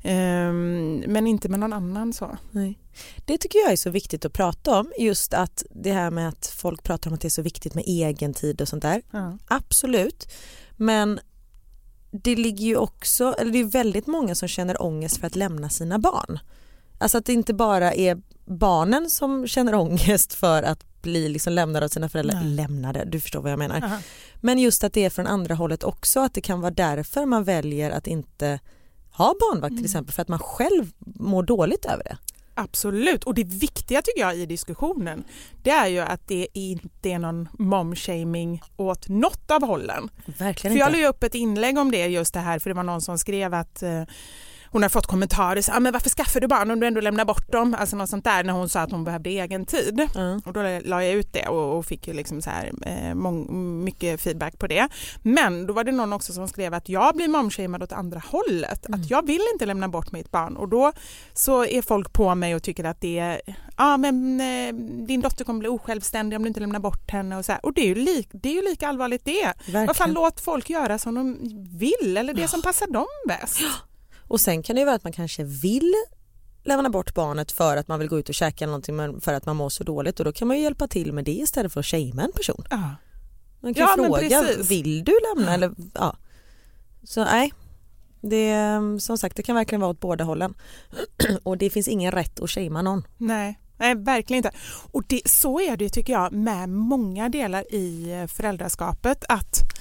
Ehm, 0.02 1.04
men 1.06 1.26
inte 1.26 1.48
med 1.48 1.60
någon 1.60 1.72
annan 1.72 2.12
så. 2.12 2.36
Nej. 2.50 2.78
Det 3.26 3.38
tycker 3.38 3.58
jag 3.58 3.72
är 3.72 3.76
så 3.76 3.90
viktigt 3.90 4.24
att 4.24 4.32
prata 4.32 4.78
om, 4.80 4.92
just 4.98 5.34
att 5.34 5.64
det 5.70 5.92
här 5.92 6.10
med 6.10 6.28
att 6.28 6.46
folk 6.46 6.82
pratar 6.82 7.10
om 7.10 7.14
att 7.14 7.20
det 7.20 7.28
är 7.28 7.30
så 7.30 7.42
viktigt 7.42 7.74
med 7.74 7.84
egen 7.86 8.34
tid 8.34 8.60
och 8.60 8.68
sånt 8.68 8.82
där. 8.82 9.02
Ja. 9.10 9.38
Absolut, 9.48 10.32
men 10.76 11.20
det 12.10 12.36
ligger 12.36 12.64
ju 12.64 12.76
också, 12.76 13.34
eller 13.38 13.52
det 13.52 13.58
är 13.58 13.64
väldigt 13.64 14.06
många 14.06 14.34
som 14.34 14.48
känner 14.48 14.82
ångest 14.82 15.16
för 15.20 15.26
att 15.26 15.36
lämna 15.36 15.68
sina 15.70 15.98
barn. 15.98 16.38
Alltså 16.98 17.18
att 17.18 17.26
det 17.26 17.32
inte 17.32 17.54
bara 17.54 17.92
är 17.92 18.22
barnen 18.44 19.10
som 19.10 19.46
känner 19.46 19.74
ångest 19.74 20.34
för 20.34 20.62
att 20.62 21.02
bli 21.02 21.28
liksom 21.28 21.52
lämnade 21.52 21.84
av 21.84 21.88
sina 21.88 22.08
föräldrar, 22.08 22.40
Nej. 22.40 22.54
lämnade, 22.54 23.04
du 23.04 23.20
förstår 23.20 23.40
vad 23.40 23.52
jag 23.52 23.58
menar. 23.58 23.76
Aha. 23.76 23.98
Men 24.40 24.58
just 24.58 24.84
att 24.84 24.92
det 24.92 25.04
är 25.04 25.10
från 25.10 25.26
andra 25.26 25.54
hållet 25.54 25.84
också, 25.84 26.20
att 26.20 26.34
det 26.34 26.40
kan 26.40 26.60
vara 26.60 26.70
därför 26.70 27.26
man 27.26 27.44
väljer 27.44 27.90
att 27.90 28.06
inte 28.06 28.60
ha 29.10 29.34
barnvakt 29.40 29.70
Mm. 29.70 29.76
till 29.76 29.84
exempel, 29.84 30.14
för 30.14 30.22
att 30.22 30.28
man 30.28 30.38
själv 30.38 30.92
mår 30.98 31.42
dåligt 31.42 31.84
över 31.84 32.04
det. 32.04 32.16
Absolut, 32.56 33.24
och 33.24 33.34
det 33.34 33.44
viktiga 33.44 34.02
tycker 34.02 34.20
jag 34.20 34.36
i 34.36 34.46
diskussionen 34.46 35.24
det 35.62 35.70
är 35.70 35.86
ju 35.86 36.00
att 36.00 36.28
det 36.28 36.46
inte 36.52 37.10
är 37.10 37.18
någon 37.18 37.48
momshaming 37.58 38.62
åt 38.76 39.08
något 39.08 39.50
av 39.50 39.62
hållen. 39.62 40.08
Verkligen 40.38 40.74
För 40.74 40.80
jag 40.80 40.92
la 40.92 41.08
upp 41.08 41.22
ett 41.22 41.34
inlägg 41.34 41.78
om 41.78 41.90
det 41.90 42.06
just 42.06 42.34
det 42.34 42.40
här 42.40 42.58
för 42.58 42.70
det 42.70 42.74
var 42.74 42.82
någon 42.82 43.00
som 43.00 43.18
skrev 43.18 43.54
att 43.54 43.82
eh, 43.82 44.02
hon 44.74 44.82
har 44.82 44.88
fått 44.88 45.06
kommentarer, 45.06 45.62
så, 45.62 45.72
ah, 45.72 45.80
men 45.80 45.92
varför 45.92 46.10
skaffar 46.10 46.40
du 46.40 46.46
barn 46.46 46.70
om 46.70 46.80
du 46.80 46.86
ändå 46.86 47.00
lämnar 47.00 47.24
bort 47.24 47.52
dem? 47.52 47.76
Alltså 47.78 47.96
något 47.96 48.10
sånt 48.10 48.24
där 48.24 48.44
när 48.44 48.52
hon 48.52 48.68
sa 48.68 48.80
att 48.80 48.90
hon 48.90 49.04
behövde 49.04 49.30
egen 49.30 49.66
tid. 49.66 50.08
Ja. 50.14 50.40
Och 50.44 50.52
då 50.52 50.62
la 50.84 51.04
jag 51.04 51.14
ut 51.14 51.32
det 51.32 51.48
och, 51.48 51.78
och 51.78 51.86
fick 51.86 52.08
ju 52.08 52.12
liksom 52.12 52.42
så 52.42 52.50
här, 52.50 52.72
eh, 52.82 53.14
mång, 53.14 53.84
mycket 53.84 54.20
feedback 54.20 54.58
på 54.58 54.66
det. 54.66 54.88
Men 55.22 55.66
då 55.66 55.72
var 55.72 55.84
det 55.84 55.92
någon 55.92 56.12
också 56.12 56.32
som 56.32 56.48
skrev 56.48 56.74
att 56.74 56.88
jag 56.88 57.16
blir 57.16 57.28
momshamead 57.28 57.82
åt 57.82 57.92
andra 57.92 58.22
hållet. 58.26 58.86
Att 58.94 59.10
jag 59.10 59.26
vill 59.26 59.42
inte 59.52 59.66
lämna 59.66 59.88
bort 59.88 60.12
mitt 60.12 60.30
barn 60.30 60.56
och 60.56 60.68
då 60.68 60.92
så 61.32 61.64
är 61.64 61.82
folk 61.82 62.12
på 62.12 62.34
mig 62.34 62.54
och 62.54 62.62
tycker 62.62 62.84
att 62.84 63.00
det 63.00 63.18
är 63.18 63.40
ja 63.76 63.96
men 63.96 64.40
eh, 64.40 64.74
din 65.06 65.20
dotter 65.20 65.44
kommer 65.44 65.60
bli 65.60 65.68
osjälvständig 65.68 66.36
om 66.36 66.42
du 66.42 66.48
inte 66.48 66.60
lämnar 66.60 66.80
bort 66.80 67.10
henne 67.10 67.36
och 67.36 67.44
så 67.44 67.52
här. 67.52 67.66
Och 67.66 67.72
det 67.72 67.80
är 67.80 67.86
ju, 67.86 67.94
lik, 67.94 68.28
det 68.32 68.48
är 68.48 68.54
ju 68.54 68.62
lika 68.62 68.88
allvarligt 68.88 69.24
det. 69.24 69.44
Vad 69.44 69.74
fan 69.74 69.86
Verkligen. 69.86 70.12
låt 70.12 70.40
folk 70.40 70.70
göra 70.70 70.98
som 70.98 71.14
de 71.14 71.38
vill 71.78 72.16
eller 72.16 72.34
det 72.34 72.48
som 72.48 72.62
passar 72.62 72.86
dem 72.86 73.06
bäst. 73.28 73.60
Och 74.28 74.40
sen 74.40 74.62
kan 74.62 74.76
det 74.76 74.80
ju 74.80 74.86
vara 74.86 74.96
att 74.96 75.04
man 75.04 75.12
kanske 75.12 75.44
vill 75.44 75.94
lämna 76.64 76.90
bort 76.90 77.14
barnet 77.14 77.52
för 77.52 77.76
att 77.76 77.88
man 77.88 77.98
vill 77.98 78.08
gå 78.08 78.18
ut 78.18 78.28
och 78.28 78.34
käka 78.34 78.66
någonting 78.66 78.96
men 78.96 79.20
för 79.20 79.32
att 79.32 79.46
man 79.46 79.56
mår 79.56 79.68
så 79.68 79.84
dåligt 79.84 80.18
och 80.18 80.24
då 80.24 80.32
kan 80.32 80.48
man 80.48 80.56
ju 80.56 80.62
hjälpa 80.62 80.88
till 80.88 81.12
med 81.12 81.24
det 81.24 81.32
istället 81.32 81.72
för 81.72 81.80
att 81.80 81.86
shamea 81.86 82.24
en 82.24 82.32
person. 82.32 82.64
Ja. 82.70 82.94
Man 83.60 83.74
kan 83.74 83.82
Ja, 83.82 84.04
fråga, 84.04 84.42
vill 84.62 85.04
du 85.04 85.18
lämna 85.34 85.54
eller 85.54 85.74
ja. 85.94 86.16
Så 87.02 87.24
nej, 87.24 87.52
det, 88.20 88.50
är, 88.50 88.98
som 88.98 89.18
sagt 89.18 89.36
det 89.36 89.42
kan 89.42 89.56
verkligen 89.56 89.80
vara 89.80 89.90
åt 89.90 90.00
båda 90.00 90.24
hållen. 90.24 90.54
och 91.42 91.58
det 91.58 91.70
finns 91.70 91.88
ingen 91.88 92.12
rätt 92.12 92.40
att 92.40 92.50
shamea 92.50 92.82
någon. 92.82 93.06
Nej, 93.18 93.58
nej, 93.78 93.94
verkligen 93.94 94.38
inte. 94.44 94.56
Och 94.92 95.02
det, 95.06 95.20
så 95.24 95.60
är 95.60 95.76
det 95.76 95.88
tycker 95.88 96.12
jag 96.12 96.32
med 96.32 96.68
många 96.68 97.28
delar 97.28 97.74
i 97.74 98.12
eh, 98.12 98.26
föräldraskapet 98.26 99.24
att 99.28 99.73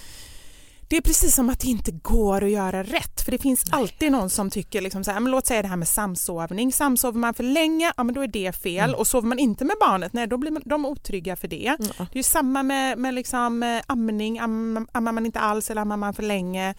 det 0.87 0.97
är 0.97 1.01
precis 1.01 1.35
som 1.35 1.49
att 1.49 1.59
det 1.59 1.67
inte 1.67 1.91
går 1.91 2.43
att 2.43 2.51
göra 2.51 2.83
rätt 2.83 3.21
för 3.21 3.31
det 3.31 3.37
finns 3.37 3.63
alltid 3.69 4.11
någon 4.11 4.29
som 4.29 4.49
tycker 4.49 4.81
liksom 4.81 5.03
så 5.03 5.11
här, 5.11 5.19
men 5.19 5.31
låt 5.31 5.47
säga 5.47 5.61
det 5.61 5.67
här 5.67 5.75
med 5.75 5.87
samsovning, 5.87 6.71
samsover 6.71 7.19
man 7.19 7.33
för 7.33 7.43
länge, 7.43 7.93
ja 7.97 8.03
men 8.03 8.15
då 8.15 8.23
är 8.23 8.27
det 8.27 8.55
fel 8.55 8.95
och 8.95 9.07
sover 9.07 9.27
man 9.27 9.39
inte 9.39 9.65
med 9.65 9.75
barnet, 9.79 10.13
nej 10.13 10.27
då 10.27 10.37
blir 10.37 10.69
de 10.69 10.85
otrygga 10.85 11.35
för 11.35 11.47
det. 11.47 11.77
Det 12.11 12.19
är 12.19 12.23
samma 12.23 12.63
med, 12.63 12.97
med 12.97 13.13
liksom, 13.13 13.63
eh, 13.63 13.81
amning, 13.87 14.39
Am, 14.39 14.87
ammar 14.91 15.11
man 15.11 15.25
inte 15.25 15.39
alls 15.39 15.69
eller 15.69 15.81
ammar 15.81 15.97
man 15.97 16.13
för 16.13 16.23
länge. 16.23 16.75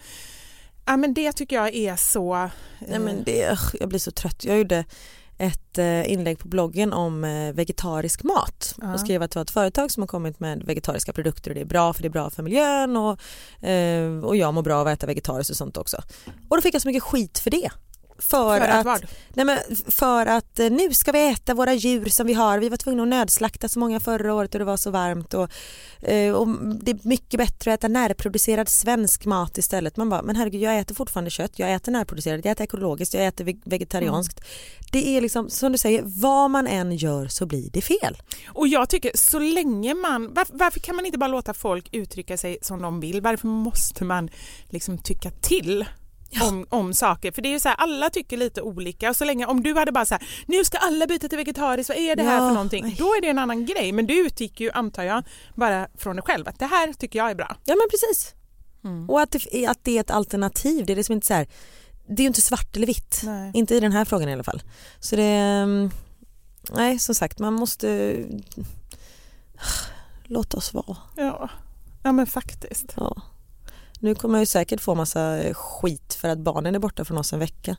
Ja 0.85 0.97
men 0.97 1.13
det 1.13 1.31
tycker 1.31 1.55
jag 1.55 1.75
är 1.75 1.95
så... 1.95 2.49
Nej, 2.87 2.99
men 2.99 3.23
det, 3.23 3.51
ugh, 3.51 3.75
jag 3.79 3.89
blir 3.89 3.99
så 3.99 4.11
trött. 4.11 4.45
Jag 4.45 4.57
gjorde 4.57 4.85
ett 5.37 5.77
eh, 5.77 6.11
inlägg 6.11 6.39
på 6.39 6.47
bloggen 6.47 6.93
om 6.93 7.23
eh, 7.23 7.53
vegetarisk 7.53 8.23
mat 8.23 8.75
och 8.93 8.99
skrev 8.99 9.21
att 9.21 9.31
det 9.31 9.35
var 9.35 9.43
ett 9.43 9.51
företag 9.51 9.91
som 9.91 10.03
har 10.03 10.07
kommit 10.07 10.39
med 10.39 10.63
vegetariska 10.63 11.13
produkter 11.13 11.51
och 11.51 11.55
det 11.55 11.61
är 11.61 11.65
bra 11.65 11.93
för 11.93 12.01
det 12.01 12.07
är 12.07 12.09
bra 12.09 12.29
för 12.29 12.43
miljön 12.43 12.97
och, 12.97 13.21
eh, 13.67 14.23
och 14.23 14.35
jag 14.35 14.53
mår 14.53 14.61
bra 14.61 14.77
av 14.77 14.87
att 14.87 14.93
äta 14.93 15.07
vegetariskt 15.07 15.49
och 15.49 15.57
sånt 15.57 15.77
också. 15.77 15.97
Och 16.49 16.55
då 16.57 16.61
fick 16.61 16.75
jag 16.75 16.81
så 16.81 16.87
mycket 16.87 17.03
skit 17.03 17.39
för 17.39 17.51
det. 17.51 17.69
För, 18.19 18.59
För 18.59 18.67
att 18.67 18.85
vad? 18.85 19.05
Nej 19.33 19.45
men 19.45 19.57
för 19.87 20.25
att 20.25 20.59
eh, 20.59 20.69
nu 20.69 20.93
ska 20.93 21.11
vi 21.11 21.29
äta 21.29 21.53
våra 21.53 21.73
djur 21.73 22.05
som 22.05 22.27
vi 22.27 22.33
har. 22.33 22.59
Vi 22.59 22.69
var 22.69 22.77
tvungna 22.77 23.03
att 23.03 23.09
nödslakta 23.09 23.69
så 23.69 23.79
många 23.79 23.99
förra 23.99 24.33
året 24.33 24.55
och 24.55 24.59
det 24.59 24.65
var 24.65 24.77
så 24.77 24.91
varmt. 24.91 25.33
Och, 25.33 25.51
eh, 26.01 26.33
och 26.33 26.47
det 26.83 26.91
är 26.91 27.07
mycket 27.07 27.37
bättre 27.37 27.73
att 27.73 27.79
äta 27.79 27.87
närproducerad 27.87 28.69
svensk 28.69 29.25
mat 29.25 29.57
istället. 29.57 29.97
Man 29.97 30.09
bara, 30.09 30.21
men 30.21 30.35
herregud 30.35 30.61
jag 30.61 30.79
äter 30.79 30.95
fortfarande 30.95 31.29
kött, 31.29 31.59
jag 31.59 31.73
äter 31.73 31.91
närproducerat, 31.91 32.45
jag 32.45 32.51
äter 32.51 32.63
ekologiskt, 32.63 33.13
jag 33.13 33.25
äter 33.27 33.45
ve- 33.45 33.61
vegetarianskt. 33.65 34.39
Det 34.91 35.17
är 35.17 35.21
liksom 35.21 35.49
som 35.49 35.71
du 35.71 35.77
säger, 35.77 36.01
vad 36.05 36.51
man 36.51 36.67
än 36.67 36.95
gör 36.95 37.27
så 37.27 37.45
blir 37.45 37.69
det 37.71 37.81
fel. 37.81 38.17
Och 38.47 38.67
jag 38.67 38.89
tycker 38.89 39.11
så 39.15 39.39
länge 39.39 39.93
man, 39.93 40.33
varför, 40.33 40.57
varför 40.57 40.79
kan 40.79 40.95
man 40.95 41.05
inte 41.05 41.17
bara 41.17 41.27
låta 41.27 41.53
folk 41.53 41.89
uttrycka 41.91 42.37
sig 42.37 42.57
som 42.61 42.81
de 42.81 42.99
vill? 42.99 43.21
Varför 43.21 43.47
måste 43.47 44.03
man 44.03 44.29
liksom 44.69 44.97
tycka 44.97 45.31
till? 45.31 45.85
Om, 46.41 46.65
om 46.69 46.93
saker, 46.93 47.31
för 47.31 47.41
det 47.41 47.49
är 47.49 47.53
ju 47.53 47.59
så 47.59 47.69
här, 47.69 47.75
alla 47.75 48.09
tycker 48.09 48.37
lite 48.37 48.61
olika 48.61 49.09
och 49.09 49.15
så 49.15 49.25
länge, 49.25 49.45
om 49.45 49.63
du 49.63 49.75
hade 49.75 49.91
bara 49.91 50.05
så 50.05 50.13
här, 50.13 50.27
nu 50.45 50.65
ska 50.65 50.77
alla 50.77 51.07
byta 51.07 51.27
till 51.27 51.37
vegetariskt, 51.37 51.89
vad 51.89 51.97
är 51.97 52.15
det 52.15 52.23
här 52.23 52.33
Ja, 52.33 52.39
för 52.39 52.53
någonting? 52.53 52.95
Då 52.97 53.05
är 53.05 53.21
det 53.21 53.27
en 53.27 53.39
annan 53.39 53.65
grej, 53.65 53.91
men 53.91 54.07
du 54.07 54.25
utgick 54.25 54.59
ju 54.59 54.71
antar 54.71 55.03
jag 55.03 55.23
bara 55.55 55.87
från 55.97 56.15
dig 56.15 56.23
själv 56.25 56.47
att 56.47 56.59
det 56.59 56.65
här 56.65 56.93
tycker 56.93 57.19
jag 57.19 57.31
är 57.31 57.35
bra. 57.35 57.55
Ja 57.65 57.75
men 57.75 57.87
precis. 57.89 58.33
Mm. 58.83 59.09
Och 59.09 59.21
att 59.21 59.31
det, 59.31 59.67
att 59.67 59.83
det 59.83 59.97
är 59.97 60.01
ett 60.01 60.11
alternativ, 60.11 60.85
det 60.85 60.93
är 60.93 60.97
liksom 60.97 61.13
inte 61.13 61.27
så 61.27 61.33
här, 61.33 61.47
det 62.07 62.21
är 62.21 62.23
ju 62.23 62.27
inte 62.27 62.41
svart 62.41 62.75
eller 62.75 62.87
vitt. 62.87 63.21
Nej. 63.23 63.51
Inte 63.53 63.75
i 63.75 63.79
den 63.79 63.91
här 63.91 64.05
frågan 64.05 64.29
i 64.29 64.33
alla 64.33 64.43
fall. 64.43 64.63
Så 64.99 65.15
det, 65.15 65.23
mm, 65.23 65.91
nej 66.71 66.99
som 66.99 67.15
sagt 67.15 67.39
man 67.39 67.53
måste 67.53 68.17
låta 70.23 70.57
oss 70.57 70.73
vara. 70.73 70.97
Ja, 71.15 71.49
ja 72.03 72.11
men 72.11 72.27
faktiskt. 72.27 72.93
Ja. 72.97 73.21
Nu 74.05 74.15
kommer 74.15 74.35
jag 74.37 74.41
ju 74.41 74.45
säkert 74.45 74.81
få 74.81 74.95
massa 74.95 75.37
eh, 75.37 75.53
skit 75.53 76.13
för 76.13 76.29
att 76.29 76.39
barnen 76.39 76.75
är 76.75 76.79
borta 76.79 77.05
från 77.05 77.17
oss 77.17 77.33
en 77.33 77.39
vecka. 77.39 77.77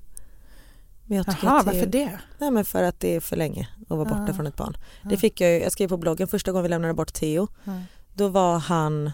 Men 1.04 1.16
jag 1.16 1.26
Jaha, 1.42 1.58
det, 1.62 1.66
varför 1.66 1.86
det? 1.86 2.18
Nej 2.38 2.50
men 2.50 2.64
för 2.64 2.82
att 2.82 3.00
det 3.00 3.16
är 3.16 3.20
för 3.20 3.36
länge 3.36 3.68
att 3.82 3.96
vara 3.96 4.04
borta 4.04 4.24
Ja. 4.28 4.34
från 4.34 4.46
ett 4.46 4.56
barn. 4.56 4.76
Det 5.02 5.16
fick 5.16 5.40
jag 5.40 5.50
ju, 5.50 5.60
jag 5.60 5.72
skrev 5.72 5.88
på 5.88 5.96
bloggen 5.96 6.28
första 6.28 6.52
gången 6.52 6.62
vi 6.62 6.68
lämnade 6.68 6.94
bort 6.94 7.12
Theo. 7.12 7.48
Ja. 7.64 7.72
Då 8.14 8.28
var 8.28 8.58
han, 8.58 9.10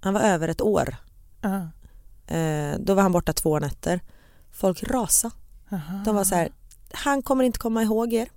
han 0.00 0.14
var 0.14 0.20
över 0.20 0.48
ett 0.48 0.60
år. 0.60 0.96
Ja. 1.40 1.68
Eh, 2.36 2.74
då 2.78 2.94
var 2.94 3.02
han 3.02 3.12
borta 3.12 3.32
två 3.32 3.58
nätter. 3.58 4.00
Folk 4.52 4.82
rasa. 4.82 5.30
Aha. 5.72 6.02
De 6.04 6.14
var 6.14 6.24
så 6.24 6.34
här, 6.34 6.52
han 6.92 7.22
kommer 7.22 7.44
inte 7.44 7.58
komma 7.58 7.82
ihåg 7.82 8.12
er. 8.12 8.28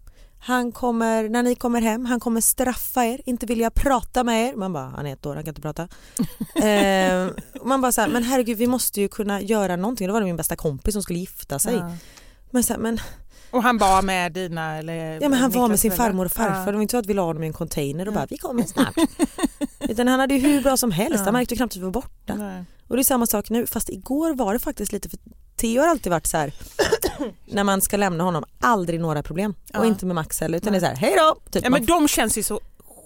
Han 0.47 0.71
kommer, 0.71 1.29
när 1.29 1.43
ni 1.43 1.55
kommer 1.55 1.81
hem, 1.81 2.05
han 2.05 2.19
kommer 2.19 2.41
straffa 2.41 3.05
er, 3.05 3.21
inte 3.25 3.45
vilja 3.45 3.69
prata 3.69 4.23
med 4.23 4.49
er. 4.49 4.55
Man 4.55 4.73
bara, 4.73 4.84
han 4.84 5.05
är 5.05 5.13
ett 5.13 5.25
år, 5.25 5.36
han 5.36 5.43
kan 5.43 5.51
inte 5.51 5.62
prata. 5.62 5.84
eh, 6.67 7.27
man 7.63 7.81
bara 7.81 7.91
så 7.91 8.01
här, 8.01 8.08
men 8.08 8.23
herregud 8.23 8.58
vi 8.58 8.67
måste 8.67 9.01
ju 9.01 9.08
kunna 9.08 9.41
göra 9.41 9.75
någonting. 9.75 10.08
Då 10.08 10.13
var 10.13 10.19
det 10.21 10.25
min 10.25 10.38
bästa 10.38 10.55
kompis 10.55 10.93
som 10.93 11.03
skulle 11.03 11.19
gifta 11.19 11.60
sig. 11.60 11.75
Ja. 11.75 11.91
Men, 12.49 12.63
så 12.63 12.73
här, 12.73 12.79
men, 12.79 12.99
Och 13.51 13.63
han 13.63 13.77
var 13.77 14.01
med 14.01 14.31
dina 14.31 14.77
eller 14.77 15.21
ja, 15.21 15.29
men 15.29 15.39
han 15.39 15.51
var 15.51 15.67
med 15.67 15.79
sin 15.79 15.91
farmor 15.91 16.25
och 16.25 16.31
farfar. 16.31 16.60
Ja. 16.60 16.65
Det 16.65 16.71
var 16.71 16.81
inte 16.81 16.91
så 16.91 16.97
att 16.97 17.05
vi 17.05 17.13
la 17.13 17.23
honom 17.23 17.43
i 17.43 17.47
en 17.47 17.53
container 17.53 18.08
och 18.08 18.13
bara, 18.13 18.25
vi 18.29 18.38
kommer 18.38 18.63
snart. 18.63 18.95
Utan 19.79 20.08
han 20.08 20.19
hade 20.19 20.34
ju 20.34 20.39
hur 20.39 20.62
bra 20.62 20.77
som 20.77 20.91
helst, 20.91 21.17
Ja. 21.17 21.23
han 21.23 21.34
märkte 21.34 21.55
knappt 21.55 21.73
att 21.73 21.77
vi 21.77 21.84
var 21.84 21.91
borta. 21.91 22.36
Nej. 22.36 22.63
Och 22.88 22.95
det 22.95 23.01
är 23.01 23.03
samma 23.03 23.25
sak 23.25 23.49
nu, 23.49 23.65
fast 23.67 23.89
igår 23.89 24.34
var 24.34 24.53
det 24.53 24.60
faktiskt 24.60 24.91
lite 24.91 25.10
för 25.10 25.19
Theo 25.56 25.82
har 25.82 25.88
alltid 25.88 26.10
varit 26.12 26.28
så 26.28 26.38
här 26.38 26.54
när 27.46 27.63
man 27.63 27.82
ska 27.82 27.98
lämna 27.98 28.24
honom, 28.24 28.44
aldrig 28.60 29.00
några 29.00 29.24
problem. 29.24 29.56
Ja. 29.74 29.80
Och 29.80 29.86
inte 29.86 30.06
med 30.06 30.15
Max 30.15 30.39
heller 30.41 30.58
utan 30.58 30.72
Nej. 30.72 30.82
det 30.82 30.88
är 30.88 30.96
så 30.96 31.00
här, 31.00 31.08
hej 31.08 31.15
då! 31.18 31.52
Typ. 31.52 31.63
Ja, 31.63 31.70
men 31.70 31.86
de 31.86 32.08
känns 32.08 32.38
ju 32.38 32.44
så 32.44 32.60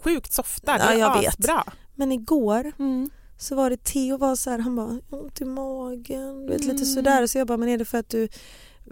sjukt 0.03 0.33
softa. 0.33 0.73
Det 0.77 0.83
Ja, 0.83 0.89
är 0.89 0.99
jag 0.99 1.21
vet. 1.21 1.37
bra. 1.37 1.63
Men 1.95 2.11
igår 2.11 2.71
Mm. 2.79 3.09
så 3.37 3.55
var 3.55 3.69
det 3.69 3.83
Theo 3.83 4.17
var 4.17 4.35
så 4.35 4.49
här, 4.49 4.59
han 4.59 4.75
bara 4.75 4.99
"Jag 5.09 5.17
har 5.17 5.23
ont 5.23 5.41
i 5.41 5.45
magen, 5.45 6.45
du 6.45 6.51
vet 6.53 6.61
lite 6.61 6.73
Mm. 6.83 6.85
sådär. 6.85 7.27
Så 7.27 7.37
jag 7.37 7.47
bara, 7.47 7.57
men 7.57 7.69
är 7.69 7.77
det 7.77 7.85
för 7.85 7.97
att 7.97 8.09
du 8.09 8.27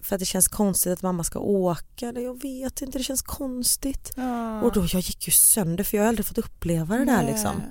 för 0.01 0.15
att 0.15 0.19
det 0.19 0.25
känns 0.25 0.47
konstigt 0.47 0.93
att 0.93 1.01
mamma 1.01 1.23
ska 1.23 1.39
åka? 1.39 2.13
Jag 2.15 2.41
vet 2.41 2.81
inte, 2.81 2.97
det 2.97 3.03
känns 3.03 3.21
konstigt. 3.21 4.11
Ja. 4.15 4.61
Och 4.61 4.71
då, 4.71 4.79
jag 4.81 5.01
gick 5.01 5.27
ju 5.27 5.31
sönder 5.31 5.83
för 5.83 5.97
jag 5.97 6.03
har 6.03 6.07
aldrig 6.09 6.25
fått 6.25 6.37
uppleva 6.37 6.97
det 6.97 7.05
där 7.05 7.23
Nej. 7.23 7.31
liksom. 7.33 7.61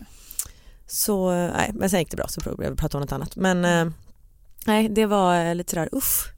Så, 0.86 1.30
nej, 1.30 1.70
men 1.74 1.90
sen 1.90 1.98
gick 1.98 2.10
det 2.10 2.16
bra 2.16 2.28
så 2.28 2.40
började 2.40 2.70
vi 2.70 2.76
prata 2.76 2.98
om 2.98 3.00
något 3.00 3.12
annat. 3.12 3.36
Men 3.36 3.64
eh, 3.64 3.92
nej, 4.66 4.88
det 4.88 5.06
var 5.06 5.44
eh, 5.44 5.54
lite 5.54 5.70
sådär 5.70 5.88
uff. 5.92 6.32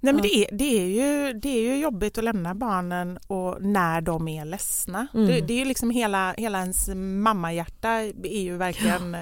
Nej, 0.00 0.12
men 0.14 0.24
Ja. 0.24 0.30
det, 0.30 0.44
är, 0.44 0.56
det, 0.58 0.78
är 0.80 0.86
ju, 0.86 1.32
det 1.32 1.48
är 1.48 1.62
ju 1.62 1.76
jobbigt 1.80 2.18
att 2.18 2.24
lämna 2.24 2.54
barnen 2.54 3.18
och 3.26 3.62
när 3.62 4.00
de 4.00 4.28
är 4.28 4.44
ledsna. 4.44 5.06
Mm. 5.14 5.26
Det, 5.26 5.40
det 5.40 5.52
är 5.54 5.58
ju 5.58 5.64
liksom 5.64 5.90
hela, 5.90 6.32
hela 6.38 6.58
ens 6.60 6.88
mammahjärta 6.94 7.88
är 8.24 8.40
ju 8.42 8.56
verkligen 8.56 9.14
eh, 9.14 9.20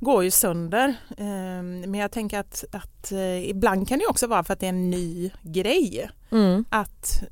går 0.00 0.24
ju 0.24 0.30
sönder. 0.30 0.94
Ehm, 1.18 1.80
Men 1.80 1.94
jag 1.94 2.12
tänker 2.12 2.38
att, 2.38 2.64
att 2.72 3.12
eh, 3.12 3.50
ibland 3.50 3.88
kan 3.88 3.98
det 3.98 4.06
också 4.06 4.26
vara 4.26 4.44
för 4.44 4.52
att 4.52 4.60
det 4.60 4.66
är 4.66 4.68
en 4.70 4.90
ny 4.90 5.30
grej. 5.42 6.10
Mm. 6.32 6.64
Att, 6.70 7.22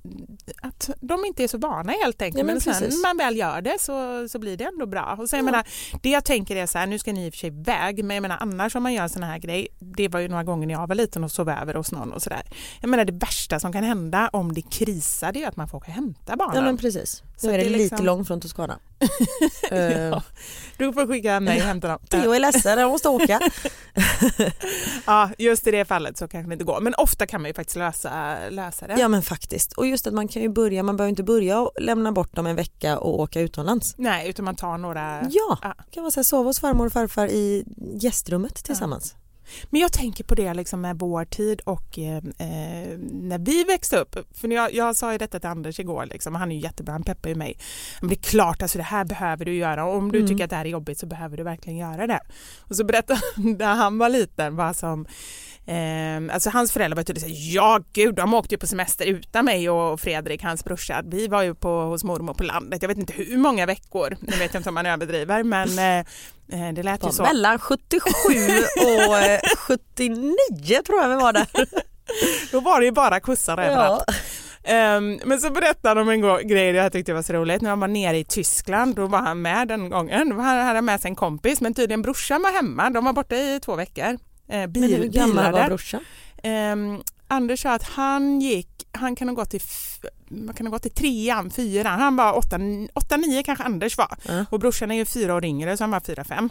att 0.63 0.91
de 1.01 1.25
inte 1.25 1.45
är 1.45 1.49
så 1.49 1.59
vana 1.59 1.93
helt 1.93 2.23
enkelt. 2.23 2.39
Ja, 2.39 2.45
men 2.45 2.61
men 2.65 2.75
sen 2.91 3.01
man 3.01 3.17
väl 3.17 3.37
gör 3.37 3.61
det 3.61 3.77
så, 3.81 4.29
så 4.29 4.39
blir 4.39 4.57
det 4.57 4.65
ändå 4.65 4.87
bra. 4.87 5.17
Och 5.19 5.29
sen, 5.31 5.37
jag 5.39 5.43
Ja. 5.47 5.51
menar, 5.51 5.67
det 6.03 6.11
jag 6.11 6.25
tänker 6.25 6.57
är 6.57 6.67
så 6.67 6.79
här, 6.79 6.87
nu 6.87 6.99
ska 6.99 7.13
ni 7.13 7.27
i 7.27 7.31
och 7.31 7.33
för 7.35 7.39
sig 7.39 7.47
iväg, 7.49 8.05
men 8.05 8.15
jag 8.15 8.23
menar 8.23 8.37
annars 8.41 8.75
om 8.77 8.83
man 8.83 8.93
gör 8.95 9.03
en 9.03 9.09
sån 9.09 9.23
här 9.23 9.39
grej, 9.39 9.69
det 9.79 10.09
var 10.09 10.21
ju 10.21 10.29
några 10.29 10.45
gånger 10.45 10.67
när 10.67 10.75
jag 10.75 10.87
var 10.87 10.95
liten 10.95 11.25
och 11.25 11.31
sov 11.33 11.49
över 11.49 11.75
hos 11.75 11.93
någon 11.93 12.13
och 12.13 12.23
sådär. 12.23 12.43
Jag 12.81 12.89
menar 12.89 13.05
det 13.05 13.13
värsta 13.13 13.61
som 13.61 13.73
kan 13.73 13.85
hända 13.85 14.31
om 14.33 14.53
det 14.55 14.63
krisar 14.63 15.33
det 15.33 15.43
är 15.45 15.49
att 15.49 15.57
man 15.57 15.69
får 15.69 15.79
åka 15.79 15.87
och 15.91 15.95
hämta 15.95 16.37
barnen. 16.37 16.57
Ja 16.57 16.63
men 16.63 16.77
precis. 16.77 17.23
Så 17.37 17.47
Nu 17.47 17.53
är 17.55 17.59
det 17.59 17.65
det 17.65 17.69
är 17.69 17.71
lite 17.71 17.83
liksom- 17.83 18.07
långt 18.07 18.27
från 18.27 18.41
Toscana. 18.41 18.79
Ja. 19.71 19.77
Eh, 19.77 20.23
Du 20.77 20.93
får 20.93 21.07
skicka 21.07 21.41
mig 21.41 21.57
och 21.61 21.67
hämta 21.67 21.89
dem. 21.89 21.99
Theo 22.09 22.33
är 22.33 22.39
ledsen, 22.39 22.79
jag 22.79 22.91
måste 22.91 23.09
åka. 23.09 23.41
Ja, 25.07 25.31
just 25.39 25.67
i 25.67 25.71
det 25.71 25.85
fallet 25.85 26.17
så 26.19 26.29
kanske 26.29 26.49
det 26.51 26.53
inte 26.53 26.65
går. 26.65 26.81
Men 26.81 26.95
ofta 26.95 27.27
kan 27.27 27.41
man 27.43 27.49
ju 27.51 27.55
faktiskt 27.55 27.77
lösa, 27.77 28.37
lösa 28.51 28.87
det. 28.95 29.01
Ja 29.01 29.09
men 29.09 29.23
faktiskt. 29.23 29.73
Och 29.73 29.87
just 29.87 30.07
att 30.07 30.15
man 30.15 30.29
kan 30.29 30.43
ju 30.43 30.49
börja, 30.49 30.83
man 30.83 30.97
behöver 30.97 31.11
inte 31.11 31.23
börja 31.23 31.61
och 31.61 31.71
lämna 31.81 32.13
bort 32.13 32.37
dem 32.37 32.47
en 32.47 32.57
vecka 32.57 32.99
och 32.99 33.21
åka 33.21 33.41
utomlands. 33.41 33.95
Nej, 33.99 34.29
utan 34.31 34.45
man 34.45 34.57
tar 34.57 34.79
några... 34.79 35.23
Ja, 35.31 35.59
Ja. 35.63 35.75
kan 35.91 36.03
man 36.03 36.13
säga 36.13 36.25
sova 36.25 36.49
hos 36.49 36.61
farmor 36.61 36.87
och 36.87 36.93
farfar 36.93 37.27
i 37.27 37.65
gästrummet 37.95 38.55
tillsammans. 38.65 39.15
Men 39.71 39.81
jag 39.81 39.93
tänker 39.93 40.25
på 40.25 40.35
det 40.35 40.55
liksom 40.55 40.81
med 40.81 40.99
vår 40.99 41.25
tid 41.25 41.61
och 41.61 41.99
eh, 41.99 42.17
eh, 42.17 42.99
när 43.13 43.39
vi 43.39 43.65
växte 43.65 43.97
upp. 43.97 44.17
För 44.35 44.49
jag, 44.49 44.75
jag 44.75 44.97
sa 44.97 45.13
ju 45.13 45.19
detta 45.19 45.41
till 45.41 45.49
Anders 45.51 45.81
igår 45.81 46.07
liksom, 46.07 46.35
han 46.35 46.51
är 46.53 46.57
ju 46.57 46.63
jättebra, 46.63 46.93
han 46.93 47.03
peppar 47.03 47.29
ju 47.29 47.35
mig. 47.35 47.59
Men 48.01 48.09
det 48.09 48.15
är 48.15 48.23
klart, 48.23 48.63
alltså, 48.63 48.79
det 48.79 48.85
här 48.85 49.05
behöver 49.05 49.45
du 49.45 49.55
göra. 49.55 49.85
Och 49.85 49.97
om 49.97 50.13
du 50.13 50.19
Mm. 50.19 50.29
tycker 50.31 50.45
att 50.45 50.51
det 50.51 50.57
här 50.57 50.65
är 50.65 50.69
jobbigt 50.69 50.99
så 50.99 51.07
behöver 51.07 51.37
du 51.37 51.43
verkligen 51.43 51.79
göra 51.79 52.07
det. 52.07 52.21
Och 52.61 52.77
så 52.77 52.85
berättade 52.85 53.21
han 53.35 53.53
när 53.59 53.75
han 53.75 53.99
var 53.99 54.09
liten 54.09 54.57
vad 54.57 54.77
som 54.77 55.07
Eh, 55.67 56.35
alltså 56.35 56.51
hans 56.51 56.73
föräldrar 56.73 56.97
var 56.97 57.03
tydligt 57.03 57.23
såhär, 57.23 57.55
ja 57.55 57.81
gud 57.93 58.15
de 58.15 58.35
åkte 58.35 58.55
ju 58.55 58.59
på 58.59 58.67
semester 58.67 59.07
utan 59.07 59.45
mig 59.45 59.71
och 59.71 60.01
Fredrik, 60.01 60.43
hans 60.43 60.65
brorsa. 60.65 61.03
Vi 61.05 61.29
var 61.29 61.43
ju 61.43 61.55
på, 61.55 61.83
hos 61.83 62.05
mormor 62.05 62.35
på 62.35 62.43
landet, 62.43 62.83
jag 62.83 62.89
vet 62.89 62.99
inte 62.99 63.13
hur 63.13 63.37
många 63.37 63.67
veckor, 63.67 64.17
nu 64.21 64.37
vet 64.37 64.55
jag 64.55 64.61
inte 64.61 64.69
om 64.69 64.75
man 64.75 64.87
överdriver 64.87 65.43
men 65.43 65.79
eh, 65.79 65.99
eh, 66.53 66.75
det 66.75 66.83
lät 66.83 67.07
ju 67.07 67.13
så. 67.13 67.23
mellan 67.23 67.59
77 67.59 68.01
och 69.09 69.19
eh, 69.23 69.41
79 69.57 70.35
tror 70.87 71.01
jag 71.01 71.09
vi 71.09 71.15
var 71.15 71.33
där. 71.33 71.47
Då 72.53 72.61
var 72.61 72.81
det 72.81 72.87
ju 72.87 72.93
bara 72.93 73.21
överallt. 73.63 74.05
Ja. 74.07 74.15
Ehm, 74.65 75.21
men 75.25 75.41
så 75.41 75.51
berättade 75.51 76.01
de 76.01 76.09
en 76.09 76.49
grej 76.49 76.71
jag 76.71 76.93
tyckte 76.93 77.15
var 77.15 77.23
så 77.23 77.33
roligt. 77.33 77.63
När 77.63 77.71
han 77.71 77.81
var 77.81 77.89
nere 77.89 78.19
i 78.19 78.25
Tyskland, 78.25 78.97
då 78.97 79.07
var 79.07 79.19
han 79.19 79.43
med 79.43 79.69
den 79.69 79.91
gången. 79.91 80.29
Då 80.29 80.37
hade 80.37 80.63
han 80.63 80.85
med 80.85 81.01
sig 81.01 81.09
en 81.09 81.17
kompis, 81.17 81.61
men 81.61 81.75
tydligen 81.75 82.03
brorsan 82.03 82.43
var 82.43 82.53
hemma. 82.53 82.91
De 82.91 83.05
var 83.05 83.13
borta 83.13 83.37
i 83.37 83.61
två 83.63 83.77
veckor. 83.77 84.19
Eh, 84.51 84.67
bil, 84.67 84.81
Men 84.83 84.91
hur 84.91 85.07
gammal 85.09 85.53
var 85.53 85.67
brorsan? 85.69 86.01
Ehm, 86.43 87.03
Anders 87.29 87.63
sa 87.63 87.73
att 87.75 87.83
han 87.83 88.41
gick, 88.41 88.69
han 88.93 89.17
kan 89.17 89.29
ha 89.29 89.35
gått 89.35 89.55
f- 89.55 90.01
vad 90.29 90.57
kan 90.57 90.67
ha 90.67 90.71
gått 90.71 90.87
i 90.87 90.91
trean, 90.91 91.51
fyran. 91.51 92.01
Han 92.01 92.17
var 92.17 92.39
åtta, 92.39 92.59
åtta, 92.95 93.17
nio 93.17 93.43
kanske 93.43 93.65
Anders 93.65 93.99
var. 93.99 94.17
Ja. 94.29 94.45
Och 94.51 94.61
brorsan 94.61 94.91
är 94.91 94.95
ju 94.95 95.05
fyra 95.05 95.35
år 95.35 95.45
yngre 95.45 95.77
så 95.77 95.83
han 95.85 95.91
var 95.91 96.01
fyra, 96.01 96.25
fem. 96.25 96.51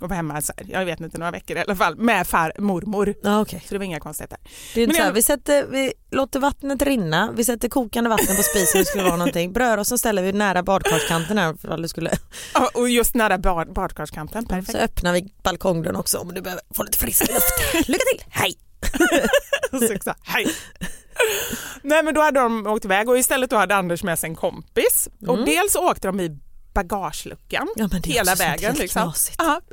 Och 0.00 0.08
var 0.08 0.16
hemma, 0.16 0.40
så 0.40 0.52
här, 0.56 0.66
jag 0.78 0.84
vet 0.84 1.00
inte, 1.00 1.18
några 1.18 1.30
veckor 1.30 1.56
i 1.56 1.60
alla 1.60 1.76
fall, 1.76 1.96
med 1.96 2.26
far, 2.26 2.52
mormor. 2.58 3.14
Ja, 3.22 3.40
okej. 3.40 3.60
Så 3.68 3.74
det 3.74 3.78
var 3.78 3.84
inga 3.84 4.00
konstigheter. 4.00 4.38
Det 4.74 4.82
är 4.82 4.86
Men 4.86 4.96
så 4.96 5.02
här, 5.02 5.08
jag- 5.08 5.14
vi, 5.14 5.22
sätter, 5.22 5.66
vi 5.66 5.92
låter 6.10 6.40
vattnet 6.40 6.82
rinna, 6.82 7.32
vi 7.36 7.44
sätter 7.44 7.68
kokande 7.68 8.10
vatten 8.10 8.36
på 8.36 8.42
spisen 8.42 8.78
om 8.78 8.80
det 8.82 8.84
skulle 8.88 9.04
vara 9.04 9.16
någonting. 9.16 9.52
Brödrosten 9.52 9.98
ställer 9.98 10.22
vi 10.22 10.32
nära 10.32 10.62
badkarskanten 10.62 11.38
här 11.38 11.54
för 11.54 11.68
att 11.68 11.82
det 11.82 11.88
skulle. 11.88 12.10
Ja, 12.54 12.70
och 12.74 12.88
just 12.90 13.14
nära 13.14 13.38
bad, 13.38 13.72
badkarskanten, 13.72 14.46
perfekt. 14.46 14.72
Så 14.72 14.78
öppnar 14.78 15.12
vi 15.12 15.32
balkongdörren 15.42 15.96
också 15.96 16.18
om 16.18 16.34
du 16.34 16.40
behöver 16.42 16.62
få 16.74 16.82
lite 16.82 16.98
frisk 16.98 17.28
luft. 17.28 17.88
Lycka 17.88 18.04
till, 18.12 18.24
hej! 18.30 18.54
Och 19.72 19.78
så 20.04 20.14
hej. 20.22 20.46
Nej 21.82 22.02
men 22.02 22.14
då 22.14 22.20
hade 22.20 22.40
de 22.40 22.66
åkt 22.66 22.84
iväg 22.84 23.08
och 23.08 23.18
istället 23.18 23.50
då 23.50 23.56
hade 23.56 23.74
Anders 23.76 24.02
med 24.02 24.18
sig 24.18 24.30
en 24.30 24.36
kompis 24.36 25.08
och 25.26 25.34
Mm. 25.34 25.44
dels 25.46 25.74
åkte 25.76 26.08
de 26.08 26.20
i 26.20 26.38
bagageluckan 26.74 27.68
Ja, 27.76 27.88
hela 28.04 28.34
vägen. 28.34 28.74
Liksom. 28.74 29.12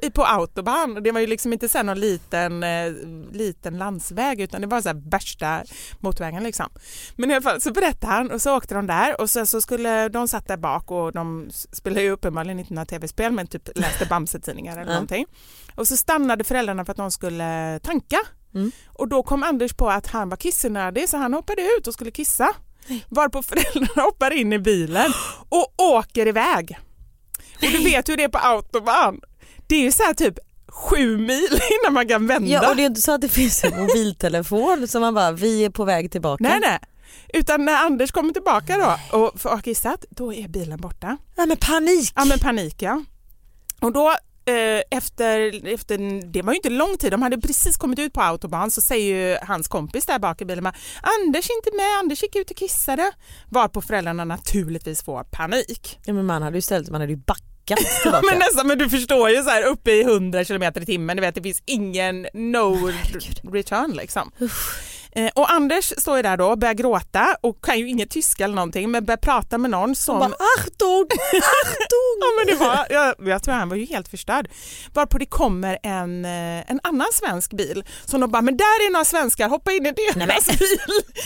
i- 0.01 0.09
på 0.11 0.25
autobahn. 0.25 1.03
Det 1.03 1.11
var 1.11 1.19
ju 1.19 1.27
liksom 1.27 1.53
inte 1.53 1.69
så 1.69 1.83
någon 1.83 1.99
liten, 1.99 2.63
eh, 2.63 2.91
liten 3.31 3.77
landsväg 3.77 4.41
utan 4.41 4.61
det 4.61 4.67
var 4.67 4.81
så 4.81 4.89
här 4.89 5.09
värsta 5.11 5.63
motorvägen. 5.99 6.43
Liksom. 6.43 6.65
Men 7.15 7.31
i 7.31 7.33
alla 7.33 7.41
fall 7.41 7.61
så 7.61 7.71
berättade 7.71 8.13
han 8.13 8.31
och 8.31 8.41
så 8.41 8.57
åkte 8.57 8.75
de 8.75 8.87
där 8.87 9.21
och 9.21 9.29
så, 9.29 9.45
så 9.45 9.61
skulle 9.61 10.09
de 10.09 10.27
satt 10.27 10.47
där 10.47 10.57
bak 10.57 10.91
och 10.91 11.13
de 11.13 11.49
spelade 11.71 12.01
ju 12.01 12.11
uppenbarligen 12.11 12.59
inte 12.59 12.73
några 12.73 12.85
tv-spel 12.85 13.31
men 13.31 13.47
typ 13.47 13.69
läste 13.75 14.05
Bamse-tidningar 14.09 14.73
eller 14.73 14.85
Ja. 14.91 14.93
någonting. 14.93 15.25
Och 15.75 15.87
så 15.87 15.97
stannade 15.97 16.43
föräldrarna 16.43 16.85
för 16.85 16.91
att 16.91 16.97
de 16.97 17.11
skulle 17.11 17.79
tanka. 17.83 18.17
Mm. 18.55 18.71
Och 18.87 19.07
då 19.07 19.23
kom 19.23 19.43
Anders 19.43 19.73
på 19.73 19.89
att 19.89 20.07
han 20.07 20.29
var 20.29 20.37
kissnödig 20.37 21.09
så 21.09 21.17
han 21.17 21.33
hoppade 21.33 21.61
ut 21.61 21.87
och 21.87 21.93
skulle 21.93 22.11
kissa. 22.11 22.49
Varpå 23.09 23.43
föräldrarna 23.43 24.01
hoppar 24.01 24.31
in 24.31 24.53
i 24.53 24.59
bilen 24.59 25.11
och 25.49 25.73
åker 25.77 26.27
iväg. 26.27 26.77
Och 27.61 27.71
du 27.71 27.83
vet 27.83 28.09
hur 28.09 28.17
det 28.17 28.23
är 28.23 28.29
på 28.29 28.37
autobahn. 28.37 29.21
Det 29.67 29.75
är 29.75 29.81
ju 29.81 29.91
så 29.91 30.03
här 30.03 30.13
typ 30.13 30.39
sju 30.67 31.17
mil 31.17 31.47
innan 31.83 31.93
man 31.93 32.07
kan 32.07 32.27
vända. 32.27 32.47
Ja, 32.49 32.69
och 32.69 32.75
det 32.75 32.81
är 32.81 32.85
inte 32.87 33.01
så 33.01 33.11
att 33.11 33.21
det 33.21 33.29
finns 33.29 33.63
en 33.63 33.79
mobiltelefon 33.79 34.87
som 34.87 35.01
man 35.01 35.13
bara, 35.13 35.31
vi 35.31 35.65
är 35.65 35.69
på 35.69 35.85
väg 35.85 36.11
tillbaka. 36.11 36.43
Nej, 36.43 36.59
nej. 36.61 36.79
Utan 37.33 37.65
när 37.65 37.85
Anders 37.85 38.11
kommer 38.11 38.33
tillbaka 38.33 38.77
då 38.77 39.17
och 39.17 39.41
får 39.41 39.49
ha 39.49 39.59
kissat, 39.59 40.05
då 40.09 40.33
är 40.33 40.47
bilen 40.47 40.81
borta. 40.81 41.17
Ja, 41.35 41.45
men 41.45 41.57
panik! 41.57 42.11
Ja 42.15 42.25
men 42.25 42.39
panik 42.39 42.81
ja. 42.81 43.03
Och 43.81 43.91
då 43.91 44.15
efter, 44.91 45.67
efter, 45.73 46.21
det 46.31 46.41
var 46.41 46.53
ju 46.53 46.57
inte 46.57 46.69
lång 46.69 46.97
tid, 46.97 47.11
de 47.11 47.21
hade 47.21 47.37
precis 47.37 47.77
kommit 47.77 47.99
ut 47.99 48.13
på 48.13 48.21
autobahn 48.21 48.71
så 48.71 48.81
säger 48.81 49.15
ju 49.15 49.37
hans 49.41 49.67
kompis 49.67 50.05
där 50.05 50.19
bak 50.19 50.41
i 50.41 50.45
bilen 50.45 50.65
Anders 50.65 51.49
är 51.49 51.55
inte 51.55 51.71
med, 51.75 51.99
Anders 51.99 52.23
gick 52.23 52.35
ut 52.35 52.51
och 52.51 52.57
kissade. 52.57 53.11
Varpå 53.49 53.81
föräldrarna 53.81 54.25
naturligtvis 54.25 55.03
får 55.03 55.23
panik. 55.23 55.99
Ja, 56.05 56.13
men 56.13 56.25
man 56.25 56.41
hade 56.41 56.57
ju 56.57 56.61
ställt, 56.61 56.89
man 56.89 57.01
hade 57.01 57.13
ju 57.13 57.19
backat 57.19 57.79
tillbaka. 58.01 58.27
Men 58.31 58.39
nästan, 58.39 58.67
men 58.67 58.77
du 58.77 58.89
förstår 58.89 59.29
ju 59.29 59.43
så 59.43 59.49
här 59.49 59.63
uppe 59.63 59.91
i 59.91 60.01
100 60.01 60.45
km 60.45 60.63
i 60.63 60.85
timmen, 60.85 61.17
du 61.17 61.21
vet 61.21 61.35
det 61.35 61.41
finns 61.41 61.63
ingen 61.65 62.27
no 62.33 62.91
return 63.51 63.91
liksom. 63.91 64.31
Eh, 65.17 65.29
Och 65.35 65.51
Anders 65.51 65.93
står 65.97 66.17
ju 66.17 66.23
där 66.23 66.37
då 66.37 66.45
och 66.47 66.57
börjar 66.57 66.73
gråta 66.73 67.37
och 67.41 67.63
kan 67.63 67.79
ju 67.79 67.89
inget 67.89 68.09
tyska 68.09 68.43
eller 68.43 68.55
någonting 68.55 68.91
men 68.91 69.05
börjar 69.05 69.17
prata 69.17 69.57
med 69.57 69.71
någon 69.71 69.95
som... 69.95 70.19
bara, 70.19 70.31
Achtung! 70.59 71.07
Achtung! 71.63 72.17
Ja, 72.21 72.27
men 72.37 72.47
det 72.47 72.55
var, 72.65 72.87
jag, 72.89 73.15
jag 73.33 73.43
tror 73.43 73.53
han 73.53 73.69
var 73.69 73.75
ju 73.75 73.85
helt 73.85 74.07
förstörd. 74.07 74.49
Varpå 74.93 75.17
det 75.17 75.25
kommer 75.25 75.77
en, 75.83 76.25
eh, 76.25 76.71
en 76.71 76.79
annan 76.83 77.07
svensk 77.13 77.53
bil 77.53 77.85
som 78.05 78.21
de 78.21 78.31
bara, 78.31 78.41
men 78.41 78.57
där 78.57 78.63
är 78.87 78.91
några 78.91 79.05
svenskar, 79.05 79.49
hoppa 79.49 79.71
in 79.71 79.85
i 79.85 79.91
deras 79.91 80.45
bil. 80.47 80.67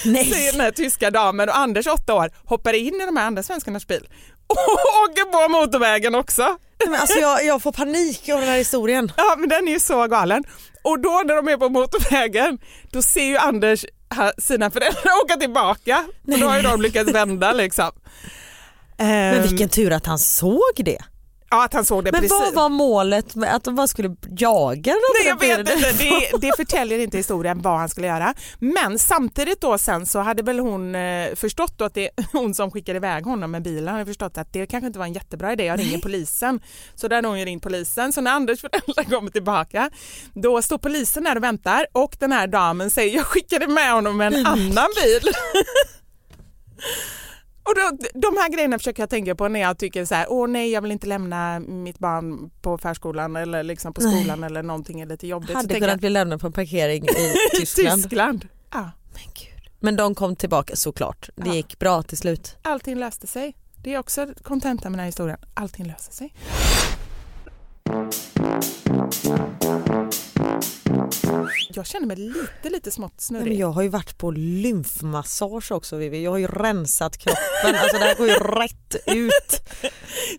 Nej. 0.14 0.26
Säger 0.26 0.52
den 0.52 0.62
här 0.62 0.72
tyska 0.72 1.12
damen 1.12 1.50
och 1.50 1.58
Anders, 1.58 1.88
åtta 1.88 2.14
år, 2.14 2.30
hoppar 2.46 2.74
in 2.74 2.96
i 3.02 3.06
de 3.06 3.18
här 3.18 3.26
andra 3.28 3.44
svenskarnas 3.44 3.88
bil 3.88 4.08
och 4.48 5.10
åker 5.10 5.32
på 5.32 5.50
motorvägen 5.52 6.16
också. 6.16 6.58
Men 6.88 7.02
alltså 7.02 7.20
jag, 7.20 7.46
jag 7.46 7.62
får 7.62 7.72
panik 7.72 8.30
av 8.30 8.40
den 8.40 8.50
här 8.50 8.58
historien. 8.58 9.12
Ja 9.18 9.36
men 9.38 9.50
den 9.50 9.68
är 9.68 9.72
ju 9.72 9.80
så 9.80 10.08
galen. 10.08 10.44
Och 10.84 11.00
då 11.00 11.22
när 11.26 11.36
de 11.36 11.48
är 11.48 11.58
på 11.58 11.70
motorvägen 11.70 12.58
då 12.92 13.02
ser 13.02 13.24
ju 13.26 13.38
Anders 13.38 13.86
sina 14.38 14.72
föräldrar 14.72 15.24
åka 15.26 15.36
tillbaka. 15.36 16.04
Och 16.34 16.40
då 16.40 16.48
har 16.48 16.56
ju 16.58 16.62
de 16.62 16.82
lyckats 16.82 17.12
vända 17.12 17.54
liksom. 17.54 17.92
Men 18.98 19.36
Ehm, 19.36 19.42
vilken 19.42 19.70
tur 19.70 19.92
att 19.92 20.06
han 20.06 20.20
såg 20.20 20.74
det. 20.76 20.98
Ja 21.54 21.66
att 21.66 21.74
han 21.74 21.86
såg 21.86 22.04
det 22.04 22.12
Men 22.12 22.22
precis. 22.22 22.40
vad 22.40 22.54
var 22.54 22.70
målet 22.70 23.36
med 23.36 23.56
att 23.56 23.64
de 23.64 23.76
bara 23.76 23.88
skulle 23.88 24.16
jaga 24.30 24.94
Nej, 24.94 25.28
jag 25.28 25.40
vet 25.40 25.60
inte, 25.60 25.92
det, 25.92 26.38
det 26.42 26.52
förtäljer 26.58 27.00
inte 27.00 27.18
historien 27.18 27.62
vad 27.62 27.78
han 27.78 27.90
skulle 27.90 28.08
göra. 28.08 28.34
Men 28.60 29.00
samtidigt 29.00 29.62
då 29.62 29.78
sen 29.78 30.06
så 30.06 30.20
hade 30.20 30.44
väl 30.44 30.60
hon 30.60 30.96
eh, 30.96 31.36
förstått 31.36 31.74
då 31.78 31.86
att 31.86 31.94
det 31.94 32.10
hon 32.32 32.56
som 32.56 32.72
skickade 32.72 32.98
iväg 32.98 33.26
honom 33.26 33.52
med 33.52 33.62
bilen 33.62 33.94
hade 33.94 34.06
förstått 34.06 34.38
att 34.38 34.54
det 34.54 34.66
kanske 34.66 34.88
inte 34.88 35.00
var 35.00 35.06
en 35.06 35.14
jättebra 35.14 35.54
idé, 35.54 35.66
jag 35.66 35.80
ringer 35.80 35.98
polisen. 35.98 36.62
Så 36.96 37.08
där 37.08 37.16
hade 37.16 37.28
hon 37.28 37.40
ju 37.40 37.46
ringt 37.46 37.64
polisen. 37.64 38.14
Så 38.14 38.22
när 38.22 38.32
Anders 38.32 38.62
föräldrar 38.62 39.04
kommer 39.04 39.32
tillbaka 39.32 39.90
då 40.34 40.62
står 40.62 40.78
polisen 40.78 41.24
där 41.24 41.36
och 41.38 41.44
väntar 41.44 41.86
och 41.92 42.16
den 42.20 42.32
här 42.32 42.48
damen 42.48 42.90
säger 42.90 43.16
jag 43.16 43.26
skickade 43.26 43.68
med 43.68 43.94
honom 43.94 44.18
med 44.18 44.34
en 44.34 44.46
annan 44.46 44.88
bil. 45.04 45.32
Då, 47.92 48.08
de 48.14 48.38
här 48.38 48.50
grejerna 48.54 48.78
försöker 48.78 49.02
jag 49.04 49.10
tänka 49.10 49.36
på 49.36 49.48
när 49.48 49.60
jag 49.60 49.78
tycker 49.78 50.06
så 50.06 50.16
här, 50.16 50.26
åh 50.30 50.48
nej 50.48 50.72
jag 50.72 50.82
vill 50.82 50.92
inte 50.92 51.08
lämna 51.08 51.60
mitt 51.60 52.00
barn 52.00 52.50
på 52.62 52.78
förskolan 52.78 53.36
eller 53.36 53.64
liksom 53.64 53.94
på 53.94 54.02
Nej. 54.02 54.20
skolan 54.20 54.44
eller 54.44 54.64
någonting 54.64 55.02
är 55.02 55.06
lite 55.06 55.28
jobbigt. 55.28 55.54
Hade 55.56 55.74
kunnat 55.74 55.90
jag, 55.90 56.00
bli 56.00 56.10
lämnad 56.10 56.42
på 56.42 56.48
en 56.48 56.54
parkering 56.54 57.04
i 57.06 57.08
Tyskland. 57.60 58.02
Tyskland. 58.04 58.48
Ja, 58.72 58.92
Men, 59.14 59.24
gud. 59.24 59.70
Men 59.80 59.96
de 59.96 60.16
kom 60.16 60.36
tillbaka 60.36 60.76
såklart. 60.76 61.30
Det 61.36 61.48
Ja. 61.50 61.54
gick 61.56 61.80
bra 61.80 62.04
till 62.04 62.18
slut. 62.18 62.58
allting 62.62 62.96
löste 62.96 63.28
sig. 63.28 63.56
Det 63.84 63.94
är 63.94 64.00
också 64.00 64.28
kontentan 64.44 64.92
med 64.92 64.98
den 64.98 65.04
här 65.04 65.06
historien. 65.08 65.38
Allting 65.54 65.86
löser 65.86 66.12
sig. 66.14 66.34
Jag 71.70 71.86
känner 71.86 72.08
mig 72.08 72.18
lite, 72.18 72.70
lite 72.70 72.92
smått 72.92 73.12
Men 73.12 73.20
snurrig. 73.20 73.60
jag 73.60 73.72
har 73.72 73.82
ju 73.82 73.88
varit 73.90 74.18
på 74.18 74.32
lymfmassage 74.32 75.72
också 75.72 75.98
Vivi. 75.98 76.24
Jag 76.24 76.32
har 76.32 76.38
ju 76.38 76.48
rensat 76.48 77.18
kroppen. 77.18 77.76
Alltså 77.82 77.98
det 77.98 78.04
här 78.04 78.16
går 78.16 78.28
ju 78.28 78.34
rätt 78.34 78.96
ut. 79.06 79.62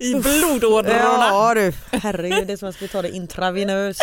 I 0.01 0.15
blodådrorna. 0.15 0.99
Ja 0.99 1.55
du, 1.55 1.73
herregud 1.91 2.47
det 2.47 2.53
är 2.53 2.57
som 2.57 2.69
att 2.69 2.75
jag 2.75 2.75
skulle 2.75 2.89
ta 2.89 3.03
det 3.03 3.11
intravenöst. 3.17 4.03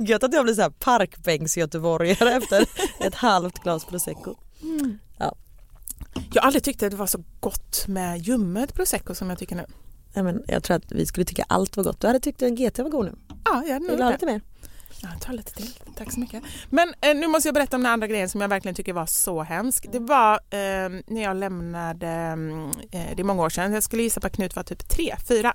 Gött 0.00 0.22
att 0.22 0.34
jag 0.34 0.44
blir 0.44 0.54
så 0.54 0.62
här 0.62 0.70
parkbänksgöteborgare 0.70 2.30
efter 2.36 2.66
ett 3.00 3.14
halvt 3.14 3.58
glas 3.62 3.84
prosecco. 3.84 4.34
Jag 6.32 6.42
har 6.42 6.46
aldrig 6.46 6.62
tyckt 6.62 6.82
att 6.82 6.90
det 6.90 6.96
var 6.96 7.06
så 7.06 7.24
gott 7.40 7.84
med 7.88 8.18
ljummet 8.18 8.74
prosecco 8.74 9.14
som 9.14 9.30
jag 9.30 9.38
tycker 9.38 9.56
nu. 9.56 9.64
Nej, 10.14 10.24
men 10.24 10.42
jag 10.48 10.62
tror 10.62 10.76
att 10.76 10.92
vi 10.92 11.06
skulle 11.06 11.24
tycka 11.26 11.44
allt 11.48 11.76
var 11.76 11.84
gott. 11.84 12.00
Du 12.00 12.06
hade 12.06 12.20
tyckt 12.20 12.42
att 12.42 12.48
en 12.48 12.54
GT 12.56 12.78
var 12.78 12.90
god 12.90 13.04
nu. 13.04 13.12
Ja, 13.44 13.62
jag 13.66 13.72
hade 13.72 13.86
nog 13.86 13.98
det. 13.98 14.10
lite 14.12 14.26
mer? 14.26 14.40
Ja, 15.04 15.18
ta 15.20 15.32
lite 15.32 15.54
till. 15.54 15.70
Tack 15.96 16.12
så 16.12 16.20
mycket. 16.20 16.42
Men 16.70 16.94
eh, 17.00 17.14
nu 17.14 17.26
måste 17.26 17.48
jag 17.48 17.54
berätta 17.54 17.76
om 17.76 17.82
den 17.82 17.92
andra 17.92 18.06
grejen 18.06 18.28
som 18.28 18.40
jag 18.40 18.48
verkligen 18.48 18.74
tycker 18.74 18.92
var 18.92 19.06
så 19.06 19.42
hemsk. 19.42 19.86
Det 19.92 19.98
var 19.98 20.34
eh, 20.34 21.02
när 21.06 21.22
jag 21.22 21.36
lämnade, 21.36 22.08
eh, 22.90 23.16
det 23.16 23.22
är 23.22 23.24
många 23.24 23.42
år 23.42 23.50
sedan, 23.50 23.72
jag 23.72 23.82
skulle 23.82 24.02
gissa 24.02 24.20
på 24.20 24.26
att 24.26 24.32
Knut 24.32 24.56
var 24.56 24.62
typ 24.62 24.88
tre, 24.88 25.14
fyra. 25.28 25.54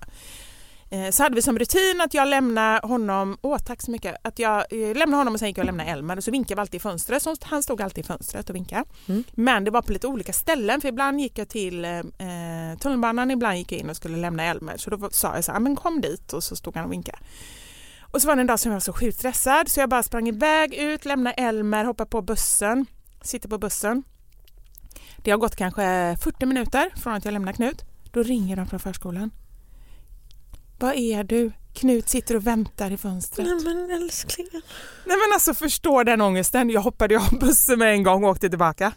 Eh, 0.91 1.12
så 1.12 1.23
hade 1.23 1.35
vi 1.35 1.41
som 1.41 1.59
rutin 1.59 2.01
att 2.01 2.13
jag 2.13 2.27
lämnade 2.27 2.88
honom, 2.88 3.38
åh 3.41 3.57
tack 3.57 3.81
så 3.81 3.91
mycket, 3.91 4.15
att 4.21 4.39
jag 4.39 4.57
eh, 4.57 4.95
lämnade 4.95 5.15
honom 5.17 5.33
och 5.33 5.39
sen 5.39 5.47
gick 5.47 5.57
jag 5.57 5.62
och 5.62 5.65
lämnade 5.65 5.89
Elmer 5.89 6.17
och 6.17 6.23
så 6.23 6.31
vinkade 6.31 6.55
vi 6.55 6.62
alltid 6.62 6.75
i 6.75 6.79
fönstret, 6.79 7.23
så 7.23 7.35
han 7.41 7.63
stod 7.63 7.81
alltid 7.81 8.03
i 8.03 8.07
fönstret 8.07 8.49
och 8.49 8.55
vinkade. 8.55 8.83
Mm. 9.07 9.23
Men 9.31 9.63
det 9.63 9.71
var 9.71 9.81
på 9.81 9.93
lite 9.93 10.07
olika 10.07 10.33
ställen 10.33 10.81
för 10.81 10.88
ibland 10.88 11.21
gick 11.21 11.38
jag 11.38 11.49
till 11.49 11.85
eh, 11.85 12.01
tunnelbanan, 12.81 13.31
ibland 13.31 13.57
gick 13.57 13.71
jag 13.71 13.79
in 13.79 13.89
och 13.89 13.95
skulle 13.95 14.17
lämna 14.17 14.43
Elmer 14.43 14.77
så 14.77 14.89
då 14.89 15.09
sa 15.12 15.35
jag 15.35 15.43
så 15.43 15.51
här, 15.51 15.59
men 15.59 15.75
kom 15.75 16.01
dit 16.01 16.33
och 16.33 16.43
så 16.43 16.55
stod 16.55 16.75
han 16.75 16.85
och 16.85 16.91
vinkade. 16.91 17.17
Och 18.12 18.22
så 18.22 18.28
var 18.28 18.36
det 18.36 18.41
en 18.41 18.48
dag 18.48 18.60
som 18.60 18.72
jag 18.72 18.76
var 18.76 18.80
så 18.80 18.93
sjukt 18.93 19.17
stressad 19.17 19.69
så 19.69 19.80
jag 19.80 19.89
bara 19.89 20.04
sprang 20.04 20.28
iväg 20.28 20.74
ut, 20.74 21.06
lämnade 21.06 21.34
Elmer, 21.34 21.86
hoppade 21.86 22.10
på 22.10 22.22
bussen, 22.22 22.86
sitter 23.22 23.50
på 23.50 23.58
bussen. 23.58 24.04
Det 25.24 25.32
har 25.32 25.38
gått 25.38 25.56
kanske 25.56 26.17
40 26.22 26.45
minuter 26.45 26.93
från 26.95 27.13
att 27.13 27.26
jag 27.26 27.32
lämnar 27.32 27.54
Knut. 27.54 27.86
Då 28.12 28.24
ringer 28.24 28.56
de 28.56 28.67
från 28.67 28.80
förskolan. 28.80 29.32
Vad 30.80 30.95
är 30.95 31.24
du? 31.24 31.52
Knut 31.74 32.10
sitter 32.10 32.36
och 32.36 32.48
väntar 32.48 32.91
i 32.91 32.98
fönstret. 32.98 33.48
Nej 33.48 33.63
men 33.63 33.91
älsklingen. 33.91 34.62
Nej 35.06 35.17
men 35.17 35.34
alltså 35.34 35.54
förstår 35.54 36.04
den 36.04 36.22
ångesten. 36.22 36.69
Jag 36.69 36.82
hoppade 36.82 37.17
av 37.17 37.39
bussen 37.39 37.80
med 37.80 37.93
en 37.93 38.04
gång 38.04 38.24
och 38.24 38.30
åkte 38.30 38.50
tillbaka. 38.50 38.93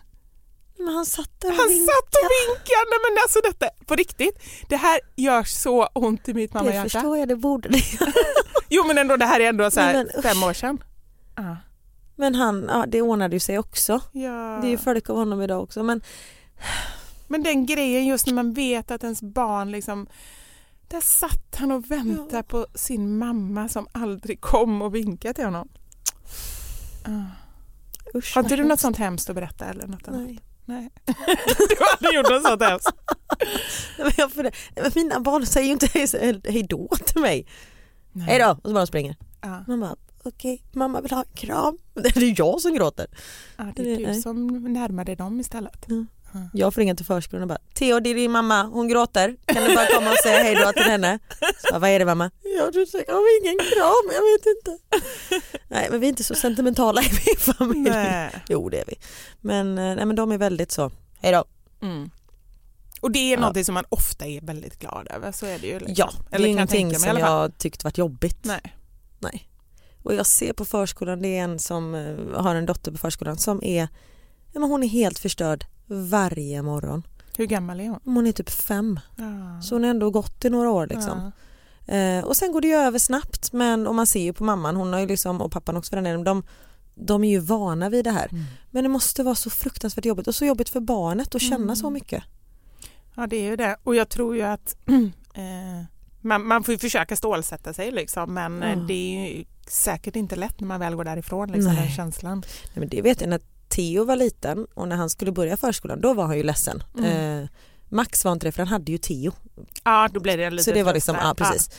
Men 0.85 0.95
han 0.95 1.07
satt 1.07 1.41
där 1.41 1.49
och 1.51 1.55
Han 1.57 1.69
vinkade. 1.69 1.87
satt 1.87 2.15
och 2.15 2.31
vinkade. 2.41 2.87
Nej 2.91 3.01
men 3.05 3.23
alltså 3.25 3.41
detta, 3.41 3.85
på 3.87 3.95
riktigt. 3.95 4.39
Det 4.69 4.77
här 4.77 5.01
gör 5.17 5.45
så 5.45 5.87
ont 5.87 6.29
i 6.29 6.35
mitt 6.35 6.53
Det 6.53 6.59
mammahjärta. 6.59 6.83
förstår 6.89 7.19
jag, 7.19 7.29
det 7.29 7.37
borde 7.37 7.69
det. 7.69 7.83
Jo 8.69 8.85
men 8.87 8.99
ändå 8.99 9.17
det 9.17 9.25
här 9.27 9.41
är 9.41 9.49
ändå 9.49 9.71
så 9.71 9.81
här 9.81 9.95
Nej, 9.95 10.07
men 10.15 10.23
fem 10.23 10.43
år 10.43 10.53
sedan. 10.53 10.85
Ja. 11.37 11.57
Men 12.17 12.35
han, 12.35 12.67
ja, 12.69 12.85
det 12.89 13.03
ordnade 13.03 13.37
ju 13.37 13.41
sig 13.41 13.59
också. 13.59 14.01
Ja. 14.13 14.59
Det 14.63 14.67
är 14.67 14.71
ju 14.71 14.79
folk 14.79 15.11
av 15.11 15.17
honom 15.17 15.43
idag 15.43 15.63
också. 15.63 15.83
Men 15.83 16.03
Men 17.29 17.43
den 17.43 17.67
grejen 17.67 18.07
just 18.07 18.27
när 18.27 18.35
man 18.35 18.53
vet 18.53 18.91
att 18.91 19.03
ens 19.03 19.23
barn 19.23 19.71
liksom 19.73 20.07
där 20.89 21.01
satt 21.01 21.55
han 21.57 21.73
och 21.73 21.91
väntade 21.91 22.37
Ja. 22.37 22.43
på 22.43 22.67
sin 22.75 23.19
mamma 23.19 23.69
som 23.69 23.87
aldrig 23.93 24.41
kom 24.41 24.83
och 24.83 24.95
vinkade 24.95 25.35
till 25.35 25.45
honom. 25.45 25.69
Ah. 27.05 28.19
usch. 28.19 28.35
Har 28.35 28.43
inte 28.43 28.57
du 28.57 28.63
något 28.63 28.69
hemskt. 28.71 28.83
sånt 28.83 28.97
hemskt 28.97 29.29
att 29.31 29.35
berätta 29.35 29.65
eller 29.65 29.87
något 29.87 30.09
annat? 30.09 30.29
Nej. 30.65 30.91
Du 31.69 31.77
har 31.79 31.97
aldrig 31.97 32.15
gjort 32.15 32.31
något 32.31 32.43
sånt 32.43 32.63
hemskt? 32.63 32.89
Men 34.75 34.91
mina 34.95 35.21
barn 35.21 35.47
säger 35.47 35.67
ju 35.67 35.73
inte 35.73 35.87
hej, 35.95 36.41
hej 36.49 36.67
då 36.69 36.89
till 37.07 37.21
mig. 37.21 37.47
Hej 38.27 38.39
då 38.39 38.51
och 38.63 38.69
så 38.69 38.75
bara 38.75 38.87
springer. 38.87 39.17
Ja. 39.41 39.65
Man 39.69 39.81
bara 39.81 39.97
okej, 40.25 40.65
mamma 40.73 41.01
vill 41.01 41.11
ha 41.11 41.19
en 41.19 41.37
kram. 41.37 41.79
Det 41.95 42.17
är 42.17 42.21
ju 42.21 42.35
jag 42.39 42.61
som 42.61 42.75
gråter. 42.75 43.07
Ja, 43.57 43.65
det 43.77 43.93
är 43.93 44.15
du 44.15 44.21
som 44.21 44.47
närmar 44.73 45.05
dig 45.05 45.17
dem 45.17 45.41
istället. 45.41 45.87
Jag 46.53 46.75
får 46.75 46.81
ringa 46.81 46.95
till 46.95 47.07
förskolan 47.07 47.43
och 47.43 47.49
bara 47.49 47.59
Theo 47.75 48.01
det 48.01 48.11
är 48.11 48.15
din 48.15 48.31
mamma, 48.31 48.63
hon 48.63 48.89
gråter. 48.89 49.37
Kan 49.47 49.65
du 49.65 49.75
bara 49.75 49.87
komma 49.87 50.11
och 50.11 50.17
säga 50.17 50.43
hej 50.43 50.55
då 50.55 50.73
till 50.73 50.83
henne? 50.83 51.19
Så, 51.41 51.73
bara, 51.73 51.79
vad 51.79 51.91
är 51.91 51.99
det 51.99 52.05
mamma? 52.05 52.31
Ja 52.43 52.71
jag 53.07 53.15
har 53.15 53.43
ingen 53.43 53.59
kram, 53.59 54.11
jag 54.13 54.23
vet 54.23 54.47
inte. 54.57 54.79
Nej 55.69 55.89
men 55.91 56.01
vi 56.01 56.07
är 56.07 56.09
inte 56.09 56.25
så 56.25 56.35
sentimentala 56.35 57.03
i 57.03 57.11
min 57.27 57.55
familj. 57.55 57.91
Nej. 57.91 58.31
Jo 58.49 58.69
det 58.69 58.81
är 58.81 58.85
vi. 58.87 58.95
Men, 59.41 59.79
eh, 59.79 59.97
nej, 59.97 60.07
men 60.07 60.17
de 60.17 60.33
är 60.33 60.39
väldigt 60.39 60.73
så, 60.73 60.91
hej 61.21 61.33
då. 61.33 61.45
Mm. 61.83 62.11
Och 63.01 63.11
det 63.11 63.33
är 63.33 63.37
något 63.37 63.67
som 63.67 63.75
man 63.75 63.85
ofta 63.89 64.27
är 64.27 64.41
väldigt 64.41 64.79
glad 64.79 65.09
över, 65.11 65.33
så 65.33 65.47
är 65.47 65.59
det 65.59 65.67
ju. 65.67 65.79
Liksom. 65.79 65.95
Ja, 65.97 66.13
det 66.31 66.37
Eller 66.37 66.49
är 66.49 66.51
jag 66.51 66.69
tänka 66.69 66.79
ingenting 66.79 67.11
i 67.11 67.15
som 67.15 67.19
jag 67.19 67.59
tyckt 67.59 67.85
varit 67.85 67.99
jobbigt. 67.99 68.39
Nej. 68.43 68.77
Nej. 69.19 69.49
Och 70.03 70.15
jag 70.15 70.27
ser 70.27 70.53
på 70.53 70.65
förskolan, 70.65 71.23
det 71.23 71.29
är 71.29 71.45
en 71.45 71.59
som 71.59 71.95
eh, 71.95 72.43
har 72.43 72.55
en 72.55 72.67
dotter 72.67 72.93
på 72.93 72.99
förskolan 72.99 73.39
som 73.39 73.65
är, 73.65 73.89
ja, 74.53 74.61
men 74.61 74.71
hon 74.71 74.83
är 74.83 74.89
helt 74.89 75.19
förstörd 75.19 75.67
varje 75.93 76.63
morgon. 76.63 77.03
Hur 77.37 77.47
gammal 77.47 77.81
är 77.81 77.89
hon? 77.89 78.01
Hon 78.05 78.27
är 78.27 78.33
typ 78.33 78.51
fem, 78.51 79.01
Ja. 79.17 79.63
så 79.63 79.75
hon 79.75 79.83
har 79.83 79.91
ändå 79.91 80.11
gått 80.11 80.45
i 80.45 80.51
några 80.51 80.71
år 80.71 80.87
liksom. 80.87 81.33
Ja. 81.87 81.95
Eh, 81.95 82.25
och 82.25 82.37
sen 82.37 82.53
går 82.53 82.61
det 82.61 82.69
ju 82.69 82.75
över 82.75 82.99
snabbt 82.99 83.53
men 83.53 83.87
och 83.87 83.95
man 83.95 84.07
ser 84.07 84.23
ju 84.23 84.33
på 84.33 84.45
mamman, 84.45 84.77
hon 84.77 84.93
har 84.93 85.01
ju 85.01 85.07
liksom, 85.07 85.41
och 85.41 85.53
pappan 85.53 85.77
också 85.77 85.91
för 85.91 85.97
den 85.97 86.05
delen, 86.05 86.25
de, 86.25 86.43
de 86.95 87.25
är 87.25 87.31
ju 87.31 87.39
vana 87.39 87.89
vid 87.91 88.05
det 88.05 88.11
här. 88.11 88.29
Mm. 88.33 88.45
Men 88.71 88.83
det 88.85 88.89
måste 88.89 89.23
vara 89.23 89.35
så 89.35 89.51
fruktansvärt 89.51 90.05
jobbigt 90.05 90.27
och 90.29 90.35
så 90.35 90.45
jobbigt 90.45 90.69
för 90.69 90.81
barnet 90.81 91.35
att 91.35 91.43
känna 91.43 91.77
så 91.77 91.91
mycket. 91.91 92.25
Ja 93.15 93.27
det 93.27 93.37
är 93.37 93.43
ju 93.51 93.57
det 93.57 93.77
och 93.83 93.95
jag 93.95 94.09
tror 94.09 94.37
ju 94.37 94.43
att 94.43 94.77
eh, 95.35 95.85
man, 96.21 96.47
man 96.47 96.65
får 96.65 96.73
ju 96.73 96.79
försöka 96.79 97.17
stålsätta 97.17 97.73
sig 97.73 97.91
liksom 97.91 98.35
men 98.35 98.63
Ja. 98.63 98.77
det 98.77 98.95
är 98.95 99.37
ju 99.37 99.45
säkert 99.69 100.17
inte 100.17 100.37
lätt 100.37 100.61
när 100.61 100.69
man 100.69 100.81
väl 100.81 100.95
går 100.95 101.05
därifrån 101.05 101.53
liksom, 101.53 101.73
Nej. 101.75 101.83
den 101.83 101.93
känslan. 101.93 102.39
Nej, 102.65 102.73
men 102.81 102.89
det 102.89 103.03
vet 103.03 103.21
jag 103.21 103.31
när 103.31 103.41
Theo 103.73 104.05
var 104.05 104.17
liten 104.17 104.67
och 104.75 104.89
när 104.89 104.97
han 104.97 105.11
skulle 105.11 105.33
börja 105.33 105.57
förskolan 105.57 106.01
då 106.01 106.15
var 106.15 106.27
han 106.27 106.37
ju 106.37 106.43
ledsen. 106.43 106.83
Mm. 106.99 107.43
Eh, 107.43 107.49
Max 107.89 108.25
var 108.25 108.33
inte 108.33 108.47
det 108.47 108.53
för 108.53 108.63
han 108.63 108.69
hade 108.69 108.93
ju 108.93 108.99
Theo. 108.99 109.33
Ja 109.85 110.09
då 110.13 110.21
blir 110.21 110.37
det 110.39 110.51
lite 110.51 110.65
Så 110.65 110.73
det 110.73 110.83
var 110.83 110.95
liksom, 110.95 111.17
ja 111.23 111.35
precis. 111.35 111.71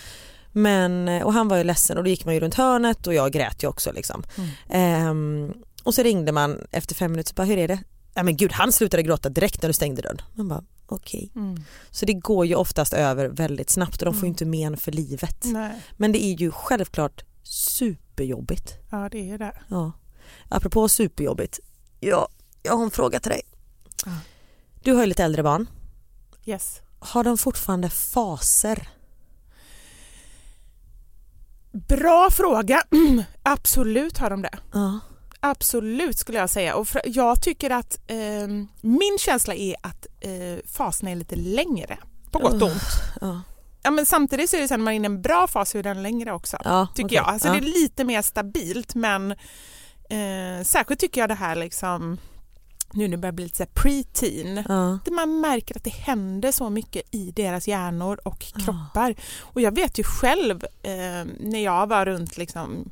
Men, 0.52 1.08
eh, 1.08 1.24
och 1.24 1.34
han 1.34 1.48
var 1.48 1.58
ju 1.58 1.64
ledsen 1.64 1.98
och 1.98 2.04
då 2.04 2.10
gick 2.10 2.26
man 2.26 2.34
ju 2.34 2.39
runt 2.39 2.56
hörnet 2.56 3.08
och 3.08 3.14
jag 3.14 3.32
grät 3.32 3.64
ju 3.64 3.68
också 3.68 3.91
liksom. 3.91 4.24
Mm. 4.38 4.50
Ehm, 4.70 5.54
och 5.84 5.94
så 5.94 6.04
ringde 6.04 6.32
man 6.32 6.68
efter 6.72 6.96
fem 6.96 7.12
minuter 7.12 7.32
och 7.32 7.36
bara 7.36 7.44
hur 7.48 7.58
är 7.58 7.68
det? 7.68 7.80
Nej 8.16 8.26
men 8.26 8.38
gud 8.38 8.52
han 8.52 8.72
slutade 8.72 9.04
gråta 9.04 9.30
direkt 9.30 9.62
när 9.62 9.70
du 9.70 9.74
stängde 9.74 10.02
dörren. 10.02 10.22
Man 10.34 10.48
bara 10.48 10.64
okej. 10.88 11.32
Ja. 11.34 11.41
Mm. 11.41 11.64
Så 11.91 12.06
det 12.06 12.14
går 12.14 12.46
ju 12.46 12.56
oftast 12.56 12.94
över 12.94 13.28
väldigt 13.28 13.70
snabbt 13.70 14.02
och 14.02 14.06
de 14.06 14.14
får 14.14 14.24
ju 14.24 14.28
Mm. 14.28 14.34
inte 14.34 14.46
men 14.46 14.78
för 14.78 14.91
livet. 14.91 15.44
Nej. 15.44 15.72
Men 15.98 16.12
det 16.12 16.24
är 16.24 16.34
ju 16.34 16.52
självklart 16.52 17.24
superjobbigt. 17.44 18.74
Ja 18.91 19.10
det 19.12 19.30
är 19.32 19.38
det. 19.38 19.54
Ja. 19.68 19.91
Apropå 20.50 20.89
superjobbigt. 20.89 21.60
Ja, 22.06 22.28
jag 22.64 22.78
har 22.78 22.84
en 22.84 22.91
fråga 22.91 23.20
till 23.20 23.32
dig. 23.32 23.41
Du 24.82 24.93
har 24.93 25.01
ju 25.01 25.08
lite 25.08 25.24
äldre 25.24 25.43
barn. 25.43 25.70
Yes. 26.45 26.82
Har 26.99 27.24
de 27.24 27.38
fortfarande 27.38 27.89
faser? 27.89 28.89
Bra 31.72 32.30
fråga. 32.32 32.84
Absolut 33.43 34.18
har 34.18 34.30
de 34.30 34.41
det. 34.41 34.58
Ja. 34.74 34.99
Absolut 35.39 36.18
skulle 36.18 36.38
jag 36.38 36.49
säga. 36.49 36.76
Och 36.76 36.88
jag 37.06 37.41
tycker 37.41 37.70
att 37.70 37.99
eh, 38.08 38.47
min 38.82 39.18
känsla 39.20 39.56
är 39.56 39.76
att 39.82 40.08
eh, 40.20 40.66
fasen 40.66 41.08
är 41.08 41.16
lite 41.16 41.36
längre. 41.36 41.97
På 42.32 42.39
gott 42.39 42.62
och 42.62 42.68
ont. 42.68 42.84
Ja. 43.22 43.41
Ja, 43.84 43.91
men 43.91 44.06
samtidigt 44.06 44.49
så 44.49 44.56
är 44.56 44.62
det 44.62 44.68
så 44.68 44.74
att 44.74 44.80
när 44.80 44.84
man 44.84 44.93
är 44.93 44.95
inne 44.95 45.06
i 45.06 45.12
en 45.12 45.22
bra 45.22 45.47
fas 45.47 45.70
så 45.70 45.78
är 45.78 45.84
den 45.84 46.04
längre 46.04 46.34
också. 46.34 46.58
Ja, 46.64 46.88
tycker 46.95 47.08
okej. 47.08 47.16
jag. 47.16 47.28
Alltså 47.28 47.47
ja. 47.47 47.54
Det 47.54 47.60
är 47.60 47.82
lite 47.82 48.04
mer 48.04 48.22
stabilt 48.22 48.95
men 48.95 49.36
eh, 50.10 50.64
särskilt 50.64 50.99
tycker 50.99 51.22
jag 51.22 51.30
det 51.30 51.34
här 51.36 51.56
liksom 51.56 52.18
nu 52.95 53.04
när 53.04 53.12
det 53.12 53.18
börjar 53.18 53.34
bli 53.34 53.43
lite 53.43 53.66
pre-teen 53.66 54.64
Ja. 54.70 54.99
där 55.06 55.12
man 55.12 55.41
märker 55.41 55.78
att 55.78 55.84
det 55.84 55.89
händer 55.93 56.51
så 56.51 56.70
mycket 56.70 57.01
i 57.16 57.32
deras 57.32 57.68
hjärnor 57.68 58.20
och 58.24 58.45
Ja. 58.56 58.60
kroppar. 58.66 59.16
Och 59.41 59.62
jag 59.62 59.76
vet 59.76 59.99
ju 59.99 60.04
själv 60.04 60.64
eh, 60.84 61.26
när 61.39 61.64
jag 61.64 61.88
var 61.88 62.06
runt 62.06 62.38
liksom 62.38 62.89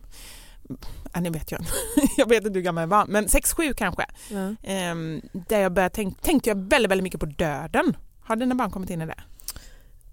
Ja, 1.14 1.20
ni 1.20 1.30
vet 1.30 1.51
jag. 1.51 1.62
jag 2.18 2.30
vet 2.30 2.45
inte 2.45 2.59
hur 2.59 2.64
gammal 2.64 2.82
jag 2.82 2.88
var, 2.88 3.05
men 3.05 3.26
6-7 3.28 3.74
kanske. 3.74 4.05
Ja. 4.30 4.55
Ehm, 4.64 5.22
där 5.34 5.59
jag 5.59 5.74
började 5.74 5.95
tänk, 5.95 6.22
tänkte 6.22 6.49
jag 6.49 6.55
väldigt, 6.70 6.91
väldigt 6.91 7.03
mycket 7.03 7.20
på 7.20 7.26
döden. 7.26 7.97
Har 8.22 8.36
dina 8.36 8.55
barn 8.55 8.72
kommit 8.72 8.89
in 8.89 9.01
i 9.01 9.05
det? 9.05 9.22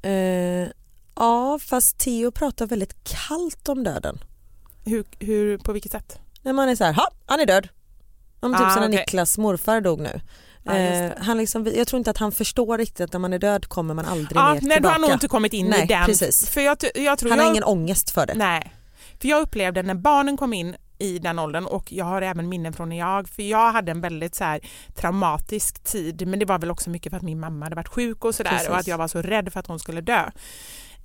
Eh, 0.08 0.68
ja, 1.14 1.58
fast 1.58 1.98
Theo 1.98 2.30
pratar 2.30 2.66
väldigt 2.66 2.94
kallt 3.04 3.68
om 3.68 3.84
döden. 3.84 4.18
Hur, 4.84 5.04
hur, 5.18 5.58
på 5.58 5.72
vilket 5.72 5.92
sätt? 5.92 6.18
När 6.48 6.52
man 6.52 6.68
är 6.68 6.76
så 6.76 6.84
här, 6.84 6.92
ha, 6.92 7.08
han 7.26 7.40
är 7.40 7.46
död. 7.46 7.68
Om 8.40 8.52
typ 8.52 8.60
Ah, 8.60 8.70
som 8.70 8.80
när 8.80 8.88
okej. 8.88 8.98
Niklas 9.00 9.38
morfar 9.38 9.80
dog 9.80 10.00
nu. 10.00 10.20
Eh, 10.74 11.12
han 11.20 11.38
liksom, 11.38 11.66
jag 11.74 11.86
tror 11.86 11.98
inte 11.98 12.10
att 12.10 12.18
han 12.18 12.32
förstår 12.32 12.78
riktigt 12.78 13.00
att 13.00 13.12
när 13.12 13.20
man 13.20 13.32
är 13.32 13.38
död 13.38 13.66
kommer 13.68 13.94
man 13.94 14.04
aldrig 14.04 14.36
Ja, 14.36 14.54
mer 14.54 14.60
nej, 14.62 14.76
tillbaka. 14.76 14.92
har 14.94 15.00
nog 15.00 15.10
inte 15.10 15.28
kommit 15.28 15.52
in 15.52 15.66
Nej, 15.66 15.82
i 15.82 15.86
den. 15.86 16.06
precis. 16.06 16.50
För 16.50 16.60
jag, 16.60 16.76
jag 16.94 17.18
tror 17.18 17.30
han 17.30 17.38
jag, 17.38 17.44
har 17.44 17.50
ingen 17.52 17.64
ångest 17.64 18.10
för 18.10 18.26
det. 18.26 18.34
Nej, 18.34 18.72
för 19.20 19.28
jag 19.28 19.42
upplevde 19.42 19.82
när 19.82 19.94
barnen 19.94 20.36
kom 20.36 20.52
in 20.52 20.76
i 20.98 21.18
den 21.18 21.38
åldern 21.38 21.66
och 21.66 21.92
jag 21.92 22.04
har 22.04 22.22
även 22.22 22.48
minnen 22.48 22.72
från 22.72 22.88
när 22.88 22.98
jag, 22.98 23.28
för 23.28 23.42
jag 23.42 23.72
hade 23.72 23.90
en 23.90 24.00
väldigt 24.00 24.34
så 24.34 24.44
här 24.44 24.60
traumatisk 24.94 25.84
tid 25.84 26.28
men 26.28 26.38
det 26.38 26.44
var 26.44 26.58
väl 26.58 26.70
också 26.70 26.90
mycket 26.90 27.10
för 27.10 27.16
att 27.16 27.22
min 27.22 27.40
mamma 27.40 27.66
hade 27.66 27.76
varit 27.76 27.88
sjuk 27.88 28.24
och 28.24 28.34
sådär 28.34 28.60
och 28.70 28.76
att 28.78 28.86
jag 28.86 28.98
var 28.98 29.08
så 29.08 29.22
rädd 29.22 29.52
för 29.52 29.60
att 29.60 29.66
hon 29.66 29.78
skulle 29.78 30.00
dö. 30.00 30.30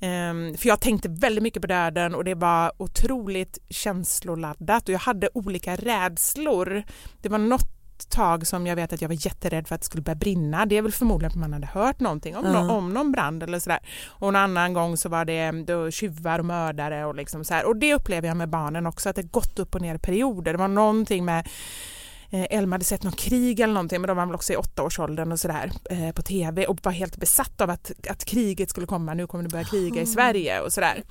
Ehm, 0.03 0.57
för 0.57 0.67
jag 0.67 0.79
tänkte 0.81 1.09
väldigt 1.09 1.43
mycket 1.43 1.61
på 1.61 1.67
döden 1.67 2.15
och 2.15 2.23
det 2.23 2.35
var 2.35 2.71
otroligt 2.77 3.57
känsloladdat 3.69 4.83
och 4.89 4.93
jag 4.93 4.99
hade 4.99 5.29
olika 5.33 5.75
rädslor. 5.75 6.83
Det 7.21 7.29
var 7.29 7.37
något 7.37 7.69
tag 8.09 8.47
som 8.47 8.67
jag 8.67 8.75
vet 8.75 8.93
att 8.93 9.01
jag 9.01 9.09
var 9.09 9.25
jätterädd 9.25 9.67
för 9.67 9.75
att 9.75 9.81
det 9.81 9.85
skulle 9.85 10.03
börja 10.03 10.15
brinna. 10.15 10.65
Det 10.65 10.77
är 10.77 10.81
väl 10.81 10.91
förmodligen 10.91 11.31
för 11.31 11.37
att 11.37 11.41
man 11.41 11.53
hade 11.53 11.67
hört 11.67 11.99
någonting 11.99 12.35
om, 12.37 12.45
Ja. 12.45 12.63
nå- 12.63 12.73
om 12.73 12.93
någon 12.93 13.11
brand 13.11 13.43
eller 13.43 13.59
sådär. 13.59 13.79
Och 14.07 14.27
en 14.29 14.35
annan 14.35 14.73
gång 14.73 14.97
så 14.97 15.09
var 15.09 15.25
det 15.25 15.51
då 15.51 15.91
tjuvar 15.91 16.39
och 16.39 16.45
mördare 16.45 17.05
och 17.05 17.15
liksom 17.15 17.43
så 17.43 17.53
här. 17.53 17.65
Och 17.65 17.75
det 17.77 17.93
upplever 17.93 18.27
jag 18.27 18.37
med 18.37 18.49
barnen 18.49 18.85
också 18.87 19.09
att 19.09 19.15
det 19.15 19.23
gått 19.23 19.59
upp 19.59 19.75
och 19.75 19.81
ner 19.81 19.97
perioder. 19.97 20.51
Det 20.51 20.57
var 20.59 20.67
någonting 20.67 21.25
med 21.25 21.47
Elma 22.49 22.73
hade 22.73 22.85
sett 22.85 23.03
något 23.03 23.15
krig 23.19 23.59
eller 23.59 23.73
någonting 23.73 24.01
men 24.01 24.07
de 24.07 24.17
var 24.17 24.25
väl 24.25 24.35
också 24.35 24.53
i 24.53 24.57
åttaårsåldern 24.57 25.31
och 25.31 25.39
sådär 25.39 25.71
eh, 25.89 26.11
på 26.11 26.21
tv 26.21 26.65
och 26.67 26.79
var 26.83 26.91
helt 26.91 27.17
besatt 27.17 27.61
av 27.61 27.69
att, 27.69 27.91
att 28.09 28.25
kriget 28.25 28.69
skulle 28.69 28.87
komma, 28.87 29.13
nu 29.13 29.27
kommer 29.27 29.43
det 29.43 29.49
börja 29.49 29.63
kriga 29.65 30.01
i 30.01 30.05
Sverige 30.05 30.61
och 30.61 30.73
sådär. 30.73 31.03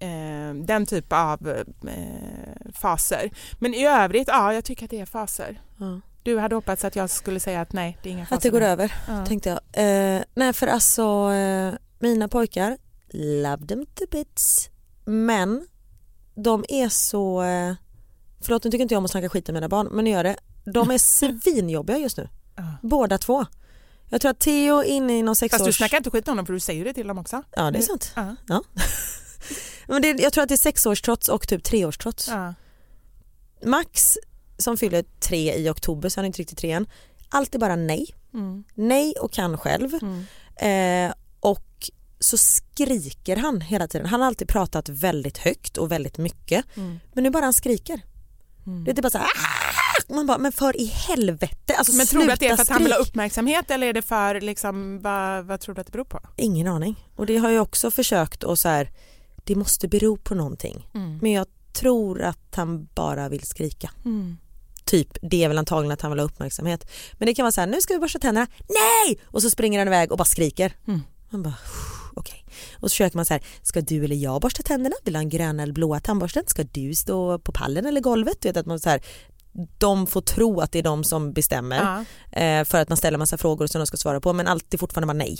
Eh, 0.00 0.54
den 0.64 0.86
typ 0.86 1.12
av 1.12 1.48
eh, 1.48 2.72
faser. 2.72 3.30
Men 3.58 3.74
i 3.74 3.86
övrigt, 3.86 4.28
ja 4.28 4.54
jag 4.54 4.64
tycker 4.64 4.84
att 4.84 4.90
det 4.90 5.00
är 5.00 5.06
faser. 5.06 5.60
Ja. 5.78 6.00
Du 6.22 6.38
hade 6.38 6.54
hoppats 6.54 6.84
att 6.84 6.96
jag 6.96 7.10
skulle 7.10 7.40
säga 7.40 7.60
att 7.60 7.72
nej, 7.72 7.98
det 8.02 8.08
är 8.08 8.12
inga 8.12 8.26
faser. 8.26 8.36
Att 8.36 8.42
det 8.42 8.50
går 8.50 8.60
över 8.60 8.94
Ja. 9.08 9.26
tänkte 9.26 9.48
jag. 9.48 9.58
Eh, 10.16 10.22
nej 10.34 10.52
för 10.52 10.66
alltså 10.66 11.32
eh, 11.32 11.74
mina 11.98 12.28
pojkar, 12.28 12.78
love 13.12 13.66
them 13.66 13.86
to 13.94 14.04
bits. 14.10 14.70
Men 15.04 15.66
de 16.34 16.64
är 16.68 16.88
så, 16.88 17.42
eh, 17.42 17.74
förlåt 18.40 18.64
nu 18.64 18.70
tycker 18.70 18.82
inte 18.82 18.94
jag 18.94 18.98
om 18.98 19.04
att 19.04 19.10
snacka 19.10 19.28
skit 19.28 19.48
om 19.48 19.54
mina 19.54 19.68
barn 19.68 19.88
men 19.92 20.04
nu 20.04 20.10
gör 20.10 20.24
det. 20.24 20.36
De 20.72 20.90
är 20.90 20.98
svinjobbiga 20.98 21.98
just 21.98 22.16
nu, 22.16 22.28
Ja. 22.56 22.62
båda 22.82 23.18
två. 23.18 23.46
Jag 24.08 24.20
tror 24.20 24.30
att 24.30 24.38
Theo 24.38 24.78
är 24.78 24.84
inne 24.84 25.18
i 25.18 25.22
någon 25.22 25.36
sexårs... 25.36 25.58
Fast 25.58 25.66
du 25.66 25.72
snackar 25.72 25.96
inte 25.96 26.10
skit 26.10 26.28
om 26.28 26.36
dem 26.36 26.46
för 26.46 26.52
du 26.52 26.60
säger 26.60 26.84
det 26.84 26.92
till 26.94 27.06
dem 27.06 27.18
också. 27.18 27.42
Ja 27.56 27.70
det 27.70 27.78
är 27.78 27.80
Du- 27.80 27.86
sant. 27.86 28.12
Ja. 28.46 28.62
Men 29.86 30.02
det, 30.02 30.08
jag 30.08 30.32
tror 30.32 30.42
att 30.42 30.48
det 30.48 30.54
är 30.54 30.56
sexårstrots 30.56 31.28
och 31.28 31.48
typ 31.48 31.64
treårstrots. 31.64 32.28
Ja. 32.28 32.54
Max 33.64 34.16
som 34.58 34.76
fyller 34.76 35.04
tre 35.20 35.54
i 35.54 35.68
oktober 35.70 36.08
så 36.08 36.18
han 36.20 36.24
är 36.24 36.26
inte 36.26 36.38
riktigt 36.42 36.58
tre 36.58 36.72
än. 36.72 36.86
Alltid 37.28 37.60
bara 37.60 37.76
nej. 37.76 38.06
Mm. 38.34 38.64
Nej 38.74 39.12
och 39.20 39.32
kan 39.32 39.58
själv. 39.58 39.90
Mm. 40.02 41.08
Eh, 41.10 41.14
och 41.40 41.90
så 42.18 42.36
skriker 42.38 43.36
han 43.36 43.60
hela 43.60 43.88
tiden. 43.88 44.06
Han 44.06 44.20
har 44.20 44.26
alltid 44.26 44.48
pratat 44.48 44.88
väldigt 44.88 45.38
högt 45.38 45.76
och 45.76 45.92
väldigt 45.92 46.18
mycket. 46.18 46.64
Mm. 46.76 47.00
Men 47.12 47.24
nu 47.24 47.30
bara 47.30 47.44
han 47.44 47.52
skriker. 47.52 48.00
Mm. 48.66 48.84
Det 48.84 48.98
är 48.98 49.02
bara 49.02 49.10
så 49.10 49.18
här, 49.18 49.26
"Ah!" 49.26 49.85
Man 50.08 50.26
bara, 50.26 50.38
men 50.38 50.52
för 50.52 50.76
i 50.76 50.84
helvete, 50.84 51.74
alltså 51.76 51.92
Men 51.92 52.06
tror 52.06 52.24
du 52.24 52.32
att 52.32 52.40
det 52.40 52.48
är 52.48 52.56
för 52.56 52.62
att 52.62 52.68
han 52.68 52.82
vill 52.82 52.92
ha 52.92 52.98
skrik." 52.98 53.08
uppmärksamhet 53.08 53.70
eller 53.70 53.86
är 53.86 53.92
det 53.92 54.02
för 54.02 54.40
liksom, 54.40 55.00
vad, 55.02 55.44
vad 55.44 55.60
tror 55.60 55.74
du 55.74 55.80
att 55.80 55.86
det 55.86 55.92
beror 55.92 56.04
på? 56.04 56.20
Ingen 56.36 56.66
aning. 56.66 57.08
Och 57.16 57.26
det 57.26 57.36
har 57.36 57.50
jag 57.50 57.62
också 57.62 57.90
försökt 57.90 58.42
och 58.42 58.58
så 58.58 58.68
här, 58.68 58.90
det 59.44 59.54
måste 59.54 59.88
bero 59.88 60.16
på 60.16 60.34
någonting. 60.34 60.88
Mm. 60.94 61.18
Men 61.22 61.32
jag 61.32 61.46
tror 61.72 62.22
att 62.22 62.54
han 62.54 62.88
bara 62.94 63.28
vill 63.28 63.46
skrika. 63.46 63.90
Mm. 64.04 64.36
Typ, 64.84 65.16
det 65.22 65.44
är 65.44 65.48
väl 65.48 65.58
antagligen 65.58 65.92
att 65.92 66.00
han 66.00 66.10
vill 66.10 66.20
ha 66.20 66.26
uppmärksamhet. 66.26 66.90
Men 67.12 67.26
det 67.26 67.34
kan 67.34 67.42
vara 67.42 67.52
så 67.52 67.60
här, 67.60 67.68
nu 67.68 67.80
ska 67.80 67.94
vi 67.94 68.00
borsta 68.00 68.18
tänderna, 68.18 68.46
nej! 68.68 69.18
Och 69.24 69.42
så 69.42 69.50
springer 69.50 69.78
han 69.78 69.88
iväg 69.88 70.12
och 70.12 70.18
bara 70.18 70.24
skriker. 70.24 70.76
Mm. 70.86 71.00
Man 71.30 71.42
bara, 71.42 71.54
okej. 72.14 72.44
Och 72.74 72.90
så 72.90 72.94
försöker 72.94 73.16
man 73.16 73.26
så 73.26 73.34
här, 73.34 73.42
ska 73.62 73.80
du 73.80 74.04
eller 74.04 74.16
jag 74.16 74.40
borsta 74.40 74.62
tänderna? 74.62 74.96
Vill 75.04 75.12
du 75.12 75.18
ha 75.18 75.22
en 75.22 75.28
gröna 75.28 75.62
eller 75.62 75.72
blåa 75.72 76.00
tandborsten? 76.00 76.42
Ska 76.46 76.64
du 76.64 76.94
stå 76.94 77.38
på 77.38 77.52
pallen 77.52 77.86
eller 77.86 78.00
golvet? 78.00 78.40
Du 78.40 78.48
vet 78.48 78.56
att 78.56 78.66
man 78.66 78.80
så 78.80 78.90
här, 78.90 79.00
de 79.78 80.06
får 80.06 80.20
tro 80.20 80.60
att 80.60 80.72
det 80.72 80.78
är 80.78 80.82
de 80.82 81.04
som 81.04 81.32
bestämmer 81.32 81.76
Ja. 82.32 82.40
eh, 82.40 82.64
för 82.64 82.78
att 82.78 82.88
man 82.88 82.96
ställer 82.96 83.18
massa 83.18 83.38
frågor 83.38 83.66
som 83.66 83.78
de 83.78 83.86
ska 83.86 83.96
svara 83.96 84.20
på 84.20 84.32
men 84.32 84.46
alltid 84.46 84.80
fortfarande 84.80 85.06
bara 85.14 85.18
nej. 85.26 85.38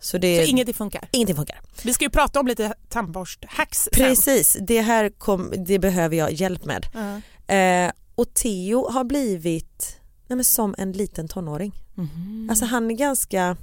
Så, 0.00 0.18
det, 0.18 0.44
Så 0.44 0.50
ingenting 0.50 0.74
funkar. 0.74 1.08
ingenting 1.10 1.36
funkar. 1.36 1.60
Vi 1.84 1.94
ska 1.94 2.04
ju 2.04 2.10
prata 2.10 2.40
om 2.40 2.46
lite 2.46 2.74
tandborsthacks. 2.88 3.88
Precis, 3.92 4.56
det 4.60 4.80
här 4.80 5.08
kom, 5.18 5.52
det 5.66 5.78
behöver 5.78 6.16
jag 6.16 6.32
hjälp 6.32 6.64
med. 6.64 6.86
Ja. 6.94 7.54
Eh, 7.54 7.92
och 8.14 8.34
Theo 8.34 8.90
har 8.90 9.04
blivit 9.04 9.98
nej 10.26 10.36
men 10.36 10.44
som 10.44 10.74
en 10.78 10.92
liten 10.92 11.28
tonåring. 11.28 11.72
Mhm. 11.94 12.46
Alltså 12.50 12.64
han 12.64 12.90
är 12.90 12.94
ganska, 12.94 13.56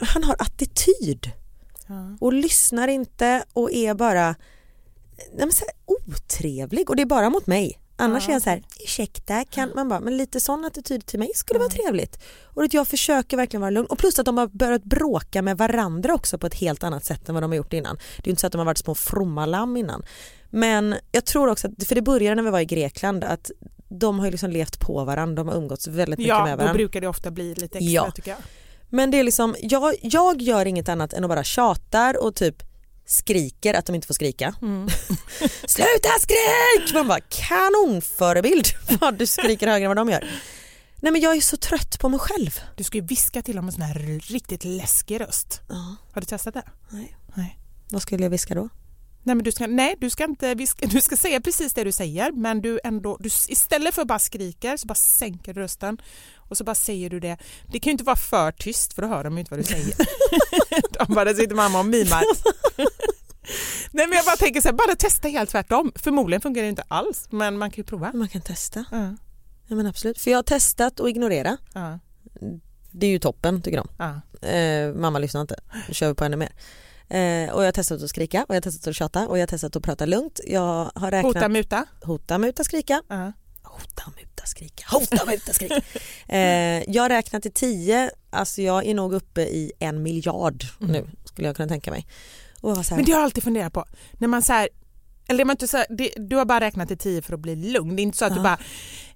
han 0.00 0.24
har 0.24 0.36
attityd 0.38 1.30
Ja. 1.86 2.16
och 2.20 2.32
lyssnar 2.32 2.88
inte 2.88 3.44
och 3.52 3.72
är 3.72 3.94
bara 3.94 4.26
nej 5.32 5.38
men 5.46 5.52
så 5.52 5.64
här, 5.64 5.74
otrevlig 5.86 6.90
och 6.90 6.96
det 6.96 7.02
är 7.02 7.06
bara 7.06 7.30
mot 7.30 7.46
mig. 7.46 7.78
Annars 7.96 8.24
Ja, 8.24 8.28
är 8.30 8.32
jag 8.32 8.42
så 8.42 8.50
här, 8.50 8.62
ursäkta, 8.84 9.44
kan 9.44 9.72
man 9.74 9.88
bara, 9.88 10.00
men 10.00 10.16
lite 10.16 10.40
sån 10.40 10.64
attityd 10.64 11.06
till 11.06 11.18
mig 11.18 11.30
skulle 11.34 11.58
vara 11.58 11.68
trevligt. 11.68 12.18
Och 12.44 12.62
att 12.64 12.74
jag 12.74 12.88
försöker 12.88 13.36
verkligen 13.36 13.60
vara 13.60 13.70
lugn. 13.70 13.86
Och 13.86 13.98
plus 13.98 14.18
att 14.18 14.26
de 14.26 14.38
har 14.38 14.46
börjat 14.46 14.84
bråka 14.84 15.42
med 15.42 15.58
varandra 15.58 16.14
också 16.14 16.38
på 16.38 16.46
ett 16.46 16.54
helt 16.54 16.84
annat 16.84 17.04
sätt 17.04 17.28
än 17.28 17.34
vad 17.34 17.42
de 17.42 17.50
har 17.50 17.56
gjort 17.56 17.72
innan. 17.72 17.96
Det 17.96 18.22
är 18.22 18.26
ju 18.26 18.30
inte 18.30 18.40
så 18.40 18.46
att 18.46 18.52
de 18.52 18.58
har 18.58 18.64
varit 18.66 18.78
små 18.78 18.94
fromma 18.94 19.46
lamm 19.46 19.76
innan. 19.76 20.02
Men 20.50 20.94
jag 21.12 21.24
tror 21.24 21.48
också, 21.48 21.68
att, 21.68 21.86
för 21.88 21.94
det 21.94 22.02
började 22.02 22.34
när 22.36 22.42
vi 22.42 22.50
var 22.50 22.60
i 22.60 22.64
Grekland, 22.64 23.24
att 23.24 23.50
de 23.88 24.18
har 24.18 24.24
ju 24.26 24.30
liksom 24.30 24.50
levt 24.50 24.80
på 24.80 25.04
varandra, 25.04 25.34
de 25.44 25.48
har 25.48 25.56
umgåtts 25.56 25.86
väldigt 25.86 26.18
mycket 26.18 26.28
Ja, 26.28 26.44
med 26.44 26.52
då 26.52 26.56
varandra. 26.56 26.74
brukar 26.74 27.00
det 27.00 27.08
ofta 27.08 27.30
bli 27.30 27.54
lite 27.54 27.78
extra 27.78 27.92
Ja. 27.92 28.10
tycker 28.10 28.30
jag. 28.30 28.38
Men 28.90 29.10
det 29.10 29.18
är 29.18 29.24
liksom, 29.24 29.56
jag, 29.60 29.94
jag 30.02 30.42
gör 30.42 30.66
inget 30.66 30.88
annat 30.88 31.12
än 31.12 31.24
att 31.24 31.30
bara 31.30 31.44
tjatar 31.44 32.22
och 32.24 32.34
typ 32.34 32.62
skriker 33.06 33.74
att 33.74 33.86
de 33.86 33.94
inte 33.94 34.06
får 34.06 34.14
skrika. 34.14 34.54
Mm. 34.62 34.88
Sluta 35.66 36.08
skrik! 36.20 36.94
Man 36.94 37.08
bara 37.08 37.20
kanonförebild 37.20 38.66
vad 39.00 39.18
du 39.18 39.26
skriker 39.26 39.66
högre 39.66 39.84
än 39.84 39.90
vad 39.90 39.96
de 39.96 40.08
gör. 40.08 40.30
Nej 40.96 41.12
men 41.12 41.20
jag 41.20 41.36
är 41.36 41.40
så 41.40 41.56
trött 41.56 41.98
på 42.00 42.08
mig 42.08 42.20
själv. 42.20 42.60
Du 42.76 42.84
ska 42.84 42.98
ju 42.98 43.04
viska 43.04 43.42
till 43.42 43.56
dem 43.56 43.64
med 43.64 43.74
sån 43.74 43.82
här 43.82 43.94
riktigt 44.28 44.64
läskig 44.64 45.20
röst. 45.20 45.60
Ja, 45.68 45.96
Har 46.12 46.20
du 46.20 46.26
testat 46.26 46.54
det? 46.54 46.64
nej. 46.90 47.16
Nej. 47.34 47.58
Vad 47.90 48.02
skulle 48.02 48.22
jag 48.22 48.30
viska 48.30 48.54
då? 48.54 48.68
Nej, 49.22 49.34
men 49.34 49.44
du 49.44 49.52
ska, 49.52 49.66
nej, 49.66 49.96
du 50.00 50.10
ska 50.10 50.24
inte 50.24 50.54
viska, 50.54 50.86
du 50.86 51.00
ska 51.00 51.16
säga 51.16 51.40
precis 51.40 51.74
det 51.74 51.84
du 51.84 51.92
säger 51.92 52.32
men 52.32 52.60
du 52.60 52.80
ändå, 52.84 53.16
du, 53.20 53.28
istället 53.48 53.94
för 53.94 54.02
att 54.02 54.08
bara 54.08 54.18
skriker 54.18 54.76
så 54.76 54.86
bara 54.86 54.94
sänker 54.94 55.54
du 55.54 55.60
rösten 55.60 55.98
och 56.48 56.56
så 56.56 56.64
bara 56.64 56.74
säger 56.74 57.10
du 57.10 57.20
det. 57.20 57.36
Det 57.72 57.80
kan 57.80 57.90
ju 57.90 57.92
inte 57.92 58.04
vara 58.04 58.16
för 58.16 58.52
tyst 58.52 58.92
för 58.92 59.02
då 59.02 59.08
hör 59.08 59.24
de 59.24 59.32
ju 59.34 59.38
inte 59.40 59.50
vad 59.50 59.60
du 59.60 59.64
säger. 59.64 59.94
de 61.06 61.14
bara, 61.14 61.24
där 61.24 61.34
sitter 61.34 61.54
mamma 61.54 61.78
och 61.78 61.86
mimar. 61.86 62.22
nej 63.90 64.06
men 64.06 64.16
jag 64.16 64.24
bara 64.24 64.36
tänker 64.36 64.60
så 64.60 64.68
här, 64.68 64.72
bara 64.74 64.96
testa 64.96 65.28
helt 65.28 65.50
tvärtom. 65.50 65.92
Förmodligen 65.96 66.40
fungerar 66.40 66.62
det 66.64 66.68
inte 66.70 66.84
alls 66.88 67.26
men 67.30 67.58
man 67.58 67.70
kan 67.70 67.76
ju 67.76 67.84
prova. 67.84 68.10
Man 68.14 68.28
kan 68.28 68.40
testa. 68.42 68.84
Ja, 68.90 69.16
Ja 69.66 69.76
men 69.76 69.86
absolut. 69.86 70.20
För 70.20 70.30
jag 70.30 70.38
har 70.38 70.42
testat 70.42 71.00
att 71.00 71.08
ignorera. 71.08 71.56
ja, 71.74 71.98
Det 72.90 73.06
är 73.06 73.10
ju 73.10 73.18
toppen 73.18 73.62
tycker 73.62 73.76
de. 73.78 73.88
ja. 73.98 74.20
Eh, 74.48 74.94
mamma 74.94 75.18
lyssnar 75.18 75.40
inte, 75.40 75.56
nu 75.88 75.94
kör 75.94 76.08
vi 76.08 76.14
på 76.14 76.24
ännu 76.24 76.36
mer. 76.36 76.52
Eh, 77.08 77.54
och 77.54 77.62
jag 77.62 77.66
har 77.66 77.72
testat 77.72 78.02
att 78.02 78.08
skrika 78.10 78.44
och 78.44 78.50
jag 78.50 78.56
har 78.56 78.60
testat 78.60 78.86
att 78.90 78.96
tjata 78.96 79.28
och 79.28 79.38
jag 79.38 79.42
har 79.42 79.46
testat 79.46 79.76
att 79.76 79.82
prata 79.82 80.06
lugnt. 80.06 80.40
Jag 80.46 80.90
har 80.94 81.10
räknat 81.10 81.34
Hota, 81.34 81.48
muta. 81.48 81.84
hota 82.02 82.38
muta, 82.38 82.64
skrika. 82.64 83.02
Hota, 83.62 84.02
muta, 84.16 84.33
skrika. 84.44 84.84
Hota, 84.90 85.24
muta, 85.26 85.52
skrika. 85.52 85.80
eh, 86.28 86.82
jag 86.90 87.02
har 87.02 87.08
räknat 87.08 87.42
till 87.42 87.52
tio, 87.52 88.10
alltså 88.30 88.62
jag 88.62 88.86
är 88.86 88.94
nog 88.94 89.14
uppe 89.14 89.40
i 89.42 89.72
en 89.78 90.02
miljard 90.02 90.64
nu 90.78 91.06
skulle 91.24 91.48
jag 91.48 91.56
kunna 91.56 91.68
tänka 91.68 91.90
mig. 91.90 92.06
Här, 92.62 92.96
Men 92.96 93.04
det 93.04 93.12
har 93.12 93.18
jag 93.18 93.24
alltid 93.24 93.44
funderat 93.44 93.72
på. 93.72 93.84
När 94.12 94.28
man 94.28 94.42
så 94.42 94.52
här, 94.52 94.68
eller 95.28 95.44
var 95.44 95.52
inte 95.52 95.68
så 95.68 95.76
här, 95.76 95.86
det, 95.90 96.10
du 96.16 96.36
har 96.36 96.44
bara 96.44 96.60
räknat 96.60 96.88
till 96.88 96.98
tio 96.98 97.22
för 97.22 97.34
att 97.34 97.40
bli 97.40 97.56
lugn. 97.56 97.96
Det 97.96 98.02
är 98.02 98.04
inte 98.04 98.18
så 98.18 98.24
att 98.24 98.30
Ja. 98.30 98.36
du 98.36 98.42
bara, 98.42 98.58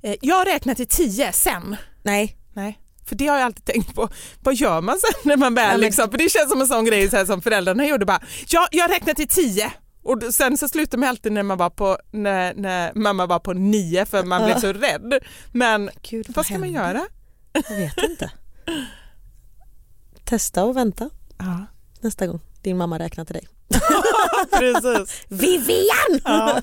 eh, 0.03 0.14
jag 0.20 0.35
har 0.35 0.45
räknat 0.45 0.76
till 0.76 0.87
tio 0.89 1.33
sen. 1.33 1.76
nej, 2.03 2.37
Nej. 2.53 2.79
För 3.05 3.16
det 3.16 3.26
har 3.26 3.37
jag 3.39 3.45
alltid 3.47 3.64
tänkt 3.64 3.95
på. 3.95 4.09
Vad 4.43 4.55
gör 4.55 4.81
man 4.81 4.99
sen 5.01 5.20
när 5.24 5.37
man 5.37 5.55
väl 5.55 5.64
Ja, 5.64 5.70
men- 5.72 5.81
liksom, 5.81 6.11
för 6.11 6.18
det 6.18 6.31
känns 6.33 6.51
som 6.51 6.61
en 6.61 6.66
sån 6.66 6.85
grej 6.85 7.11
så 7.11 7.16
här, 7.16 7.24
som 7.24 7.43
föräldrarna 7.43 7.87
gjorde 7.87 8.05
bara, 8.07 8.20
ja, 8.49 8.68
jag 8.70 8.85
har 8.85 8.89
räknat 8.89 9.16
till 9.16 9.29
tio. 9.29 9.72
Och 10.09 10.34
sen 10.34 10.59
så 10.59 10.68
slutar 10.68 10.98
man 10.98 11.09
alltid 11.09 11.32
när, 11.32 11.42
man 11.42 11.59
var 11.59 11.70
på, 11.70 11.98
när, 12.11 12.54
när 12.54 12.92
mamma 12.94 13.26
var 13.26 13.38
på 13.38 13.52
nio 13.52 14.06
för 14.06 14.24
man 14.24 14.44
blev 14.44 14.61
så 14.61 14.72
rädd. 14.72 15.18
Men 15.52 15.90
gud 16.02 16.26
vad 16.28 16.44
ska 16.44 16.54
man 16.54 16.62
händer? 16.62 16.80
göra? 16.80 17.06
Jag 17.52 17.76
vet 17.76 18.11
inte. 18.11 18.30
Testa 20.24 20.64
och 20.64 20.76
vänta 20.76 21.11
Ja, 21.38 21.66
nästa 22.00 22.26
gång 22.26 22.40
din 22.62 22.76
mamma 22.76 22.98
räknar 22.98 23.24
till 23.24 23.34
dig. 23.34 23.48
precis. 24.59 25.24
Vivian! 25.28 26.20
Ja. 26.24 26.62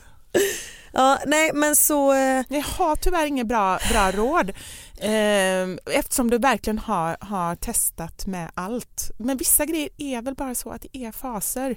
Ja, 0.94 1.20
nej 1.26 1.52
men 1.54 1.76
så, 1.76 2.14
eh, 2.14 2.44
Jag 2.50 2.62
har 2.62 2.96
tyvärr 2.96 3.26
inget 3.26 3.48
bra, 3.48 3.80
bra 3.92 4.12
råd 4.12 4.50
eh, 4.98 5.98
eftersom 6.00 6.30
du 6.30 6.38
verkligen 6.38 6.80
har, 6.80 7.18
har 7.20 7.56
testat 7.56 8.28
med 8.28 8.52
allt. 8.54 9.12
Men 9.18 9.38
vissa 9.38 9.66
grejer 9.66 9.90
är 9.98 10.22
väl 10.22 10.36
bara 10.36 10.56
så 10.56 10.70
att 10.70 10.82
det 10.82 10.98
är 10.98 11.12
faser. 11.12 11.76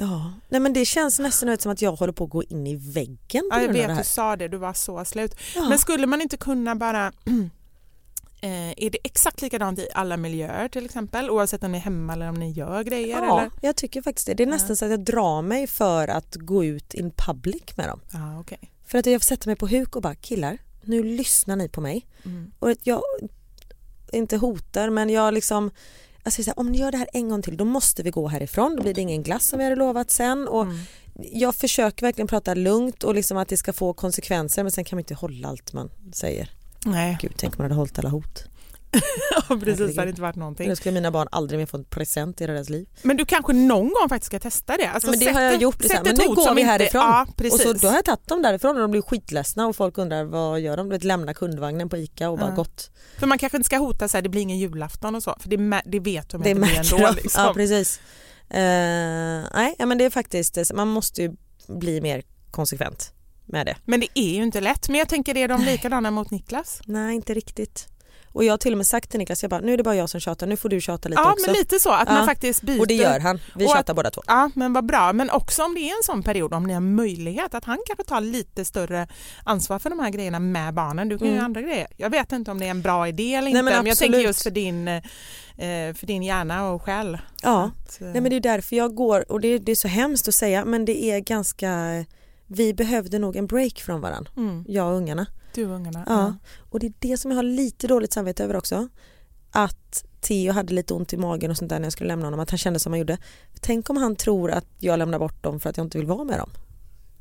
Ja. 0.00 0.32
Nej 0.48 0.60
men 0.60 0.72
det 0.72 0.84
känns 0.84 1.18
nästan 1.18 1.58
som 1.58 1.72
att 1.72 1.82
jag 1.82 1.92
håller 1.92 2.12
på 2.12 2.24
att 2.24 2.30
gå 2.30 2.42
in 2.42 2.66
i 2.66 2.76
väggen 2.76 3.48
på 3.50 3.56
Ja, 3.56 3.62
jag 3.62 3.72
vet 3.72 3.98
du 3.98 4.04
sa 4.04 4.36
det, 4.36 4.48
du 4.48 4.56
var 4.56 4.72
så 4.72 5.04
slut. 5.04 5.34
Ja. 5.54 5.68
Men 5.68 5.78
skulle 5.78 6.06
man 6.06 6.22
inte 6.22 6.36
kunna 6.36 6.76
bara 6.76 7.06
eh, 8.40 8.70
är 8.70 8.90
det 8.90 8.98
exakt 9.04 9.42
likadant 9.42 9.78
i 9.78 9.88
alla 9.94 10.16
miljöer 10.16 10.68
till 10.68 10.84
exempel 10.84 11.30
oavsett 11.30 11.64
om 11.64 11.72
ni 11.72 11.78
är 11.78 11.82
hemma 11.82 12.12
eller 12.12 12.28
om 12.28 12.34
ni 12.34 12.50
gör 12.50 12.82
grejer? 12.82 13.22
Ja, 13.22 13.40
Eller? 13.40 13.50
jag 13.60 13.76
tycker 13.76 14.02
faktiskt 14.02 14.26
det. 14.26 14.34
Det 14.34 14.42
är 14.42 14.46
nästan 14.46 14.76
så 14.76 14.84
att 14.84 14.90
jag 14.90 15.00
drar 15.00 15.42
mig 15.42 15.66
för 15.66 16.08
att 16.08 16.36
gå 16.36 16.64
ut 16.64 16.94
in 16.94 17.12
public 17.16 17.76
med 17.76 17.88
dem. 17.88 18.00
Ja, 18.12 18.40
okej. 18.40 18.72
För 18.86 18.98
att 18.98 19.06
jag 19.06 19.24
sätter 19.24 19.48
mig 19.48 19.56
på 19.56 19.66
huk 19.66 19.96
och 19.96 20.02
bara 20.02 20.14
killar, 20.14 20.58
nu 20.82 21.02
lyssnar 21.02 21.56
ni 21.56 21.68
på 21.68 21.80
mig. 21.80 22.06
Mm. 22.24 22.52
Och 22.58 22.74
jag 22.82 23.02
inte 24.12 24.36
hotar 24.36 24.90
men 24.90 25.10
jag 25.10 25.34
liksom 25.34 25.70
jag 26.24 26.32
säger 26.32 26.44
så 26.44 26.50
här, 26.50 26.58
om 26.58 26.72
ni 26.72 26.78
gör 26.78 26.92
det 26.92 26.98
här 26.98 27.08
en 27.12 27.28
gång 27.28 27.42
till 27.42 27.56
då 27.56 27.64
måste 27.64 28.02
vi 28.02 28.10
gå 28.10 28.28
härifrån, 28.28 28.76
då 28.76 28.82
blir 28.82 28.94
det 28.94 29.00
ingen 29.00 29.22
glass 29.22 29.46
som 29.46 29.58
vi 29.58 29.64
hade 29.64 29.76
lovat 29.76 30.10
sen. 30.10 30.48
Och 30.48 30.62
Mm. 30.62 30.78
Jag 31.32 31.54
försöker 31.54 32.06
verkligen 32.06 32.28
prata 32.28 32.54
lugnt 32.54 33.04
och 33.04 33.14
liksom 33.14 33.36
att 33.36 33.48
det 33.48 33.56
ska 33.56 33.72
få 33.72 33.92
konsekvenser 33.92 34.62
men 34.62 34.72
sen 34.72 34.84
kan 34.84 34.96
man 34.96 35.00
inte 35.00 35.14
hålla 35.14 35.48
allt 35.48 35.72
man 35.72 35.90
säger. 36.12 36.50
Nej, 36.84 37.18
Gud, 37.20 37.32
tänk 37.36 37.54
om 37.54 37.58
man 37.58 37.64
hade 37.64 37.74
hållit 37.74 37.98
alla 37.98 38.08
hot. 38.08 38.44
ja, 39.48 39.56
precis. 39.64 39.94
Det 39.94 40.00
hade 40.00 40.10
inte 40.10 40.22
varit 40.22 40.36
någonting. 40.36 40.68
Då 40.68 40.76
skulle 40.76 40.92
mina 40.94 41.10
barn 41.10 41.28
aldrig 41.32 41.58
mer 41.58 41.66
få 41.66 41.76
en 41.76 41.84
present 41.84 42.40
i 42.40 42.46
deras 42.46 42.68
liv. 42.68 42.88
Men 43.02 43.16
du 43.16 43.24
kanske 43.24 43.52
någon 43.52 43.80
gång 43.88 44.08
faktiskt 44.08 44.26
ska 44.26 44.38
testa 44.38 44.76
det? 44.76 44.86
Alltså, 44.90 45.10
men 45.10 45.18
det 45.18 45.30
har 45.30 45.40
jag 45.40 45.54
ett- 45.54 45.60
gjort. 45.60 45.84
Men 46.04 46.14
nu 46.18 46.26
går 46.26 46.54
vi 46.54 46.60
inte- 46.60 46.70
härifrån. 46.72 47.00
Ja, 47.00 47.26
och 47.52 47.60
så, 47.60 47.72
då 47.72 47.88
har 47.88 47.94
jag 47.94 48.04
tagit 48.04 48.26
dem 48.28 48.42
därifrån 48.42 48.76
och 48.76 48.82
de 48.82 48.90
blir 48.90 49.02
skitledsna 49.02 49.66
och 49.66 49.76
folk 49.76 49.98
undrar 49.98 50.24
vad 50.24 50.60
gör 50.60 50.76
de? 50.76 50.88
Du 50.88 50.94
vet, 50.96 51.04
lämna 51.04 51.34
kundvagnen 51.34 51.88
på 51.88 51.96
ICA 51.96 52.30
och 52.30 52.38
bara 52.38 52.48
Ja. 52.50 52.54
gått. 52.54 52.90
För 53.18 53.26
man 53.26 53.38
kanske 53.38 53.56
inte 53.56 53.66
ska 53.66 53.76
hota 53.78 54.08
så 54.08 54.16
här, 54.16 54.22
det 54.22 54.28
blir 54.28 54.42
ingen 54.42 54.58
julafton 54.58 55.14
och 55.14 55.22
så, 55.22 55.36
för 55.40 55.48
det, 55.48 55.82
det 55.86 56.00
vet 56.00 56.28
de 56.28 56.42
Det 56.42 56.50
att 56.50 56.56
det 56.56 56.60
blir 56.60 56.74
märker 56.76 56.94
ändå. 56.94 57.06
de. 57.06 57.14
Liksom. 57.22 57.44
Ja 57.44 57.54
precis. 57.54 58.00
Eh, 58.50 58.58
nej 59.54 59.74
men 59.78 59.98
det 59.98 60.04
är 60.04 60.10
faktiskt, 60.10 60.58
man 60.74 60.88
måste 60.88 61.22
ju 61.22 61.32
bli 61.68 62.00
mer 62.00 62.22
konsekvent 62.50 63.12
med 63.46 63.66
det. 63.66 63.76
Men 63.84 64.00
det 64.00 64.06
är 64.14 64.34
ju 64.34 64.42
inte 64.42 64.60
lätt. 64.60 64.88
Men 64.88 64.98
jag 64.98 65.08
tänker, 65.08 65.36
är 65.36 65.48
de 65.48 65.62
likadana 65.64 66.10
mot 66.10 66.30
Niklas? 66.30 66.80
Nej 66.84 67.14
inte 67.14 67.34
riktigt. 67.34 67.86
Och 68.32 68.44
jag 68.44 68.52
har 68.52 68.58
till 68.58 68.72
och 68.72 68.76
med 68.78 68.86
sagt 68.86 69.10
till 69.10 69.18
Niklas, 69.18 69.42
jag 69.42 69.50
bara, 69.50 69.60
nu 69.60 69.72
är 69.72 69.76
det 69.76 69.82
bara 69.82 69.94
jag 69.96 70.10
som 70.10 70.20
tjatar, 70.20 70.46
nu 70.46 70.56
får 70.56 70.68
du 70.68 70.80
tjata 70.80 71.08
lite 71.08 71.22
Ja, 71.22 71.32
också. 71.32 71.46
men 71.46 71.54
lite 71.54 71.78
så. 71.80 71.90
Att 71.92 72.08
Ja. 72.08 72.14
man 72.14 72.26
faktiskt 72.26 72.62
byter. 72.62 72.80
Och 72.80 72.86
det 72.86 72.94
gör 72.94 73.20
han, 73.20 73.38
vi 73.56 73.66
Och 73.66 73.70
tjatar 73.70 73.94
båda 73.94 74.10
två. 74.10 74.22
Ja, 74.26 74.50
men 74.54 74.72
vad 74.72 74.86
bra. 74.86 75.12
Men 75.12 75.30
också 75.30 75.62
om 75.64 75.74
det 75.74 75.80
är 75.80 75.90
en 75.96 76.02
sån 76.02 76.22
period, 76.22 76.54
om 76.54 76.64
ni 76.66 76.72
har 76.74 76.80
möjlighet, 76.80 77.54
att 77.54 77.64
han 77.64 77.78
kanske 77.86 78.04
tar 78.04 78.20
lite 78.20 78.64
större 78.64 79.08
ansvar 79.44 79.78
för 79.78 79.90
de 79.90 79.98
här 79.98 80.10
grejerna 80.10 80.38
med 80.38 80.74
barnen. 80.74 81.08
Du 81.08 81.18
kan 81.18 81.26
ju 81.26 81.30
Mm. 81.30 81.36
göra 81.36 81.44
andra 81.44 81.62
grejer. 81.62 81.86
Jag 81.96 82.10
vet 82.10 82.32
inte 82.32 82.50
om 82.50 82.60
det 82.60 82.66
är 82.66 82.70
en 82.70 82.82
bra 82.82 83.08
idé 83.08 83.34
eller 83.34 83.40
Nej, 83.42 83.50
inte, 83.50 83.62
men 83.62 83.74
men, 83.74 83.86
jag 83.86 83.98
tänker 83.98 84.18
just 84.18 84.42
för 84.42 84.50
din, 84.50 84.88
eh, 84.88 85.02
för 85.94 86.06
din 86.06 86.22
hjärna 86.22 86.68
och 86.70 86.82
själ. 86.82 87.18
Ja. 87.42 87.70
Att, 87.86 88.00
eh, 88.00 88.06
Nej 88.08 88.20
men 88.20 88.30
det 88.30 88.36
är 88.36 88.40
därför 88.40 88.76
jag 88.76 88.94
går, 88.94 89.32
och 89.32 89.40
det, 89.40 89.58
det 89.58 89.72
är 89.72 89.76
så 89.76 89.88
hemskt 89.88 90.28
att 90.28 90.34
säga 90.34 90.64
men 90.64 90.84
det 90.84 91.04
är 91.04 91.20
ganska, 91.20 92.04
vi 92.46 92.74
behövde 92.74 93.18
nog 93.18 93.36
en 93.36 93.46
break 93.46 93.78
från 93.80 94.00
varandra, 94.00 94.30
mm, 94.36 94.64
jag 94.68 94.86
och 94.90 94.96
ungarna. 94.96 95.26
Du 95.54 95.66
och 95.66 95.74
ungarna. 95.74 96.04
Ja. 96.06 96.34
Och 96.70 96.80
det 96.80 96.86
är 96.86 96.92
det 96.98 97.16
som 97.16 97.30
jag 97.30 97.38
har 97.38 97.42
lite 97.42 97.86
dåligt 97.86 98.12
samvete 98.12 98.44
över 98.44 98.56
också. 98.56 98.88
Att 99.50 100.04
Theo 100.20 100.52
hade 100.52 100.74
lite 100.74 100.94
ont 100.94 101.12
i 101.12 101.16
magen 101.16 101.50
och 101.50 101.56
sånt 101.56 101.68
där 101.68 101.78
när 101.78 101.86
jag 101.86 101.92
skulle 101.92 102.08
lämna 102.08 102.26
honom, 102.26 102.40
att 102.40 102.50
han 102.50 102.58
kände 102.58 102.78
som 102.78 102.92
han 102.92 102.98
gjorde. 102.98 103.18
Tänk 103.60 103.90
om 103.90 103.96
han 103.96 104.16
tror 104.16 104.50
att 104.50 104.66
jag 104.78 104.98
lämnar 104.98 105.18
bort 105.18 105.42
dem 105.42 105.60
för 105.60 105.70
att 105.70 105.76
jag 105.76 105.86
inte 105.86 105.98
vill 105.98 106.06
vara 106.06 106.24
med 106.24 106.38
dem. 106.38 106.50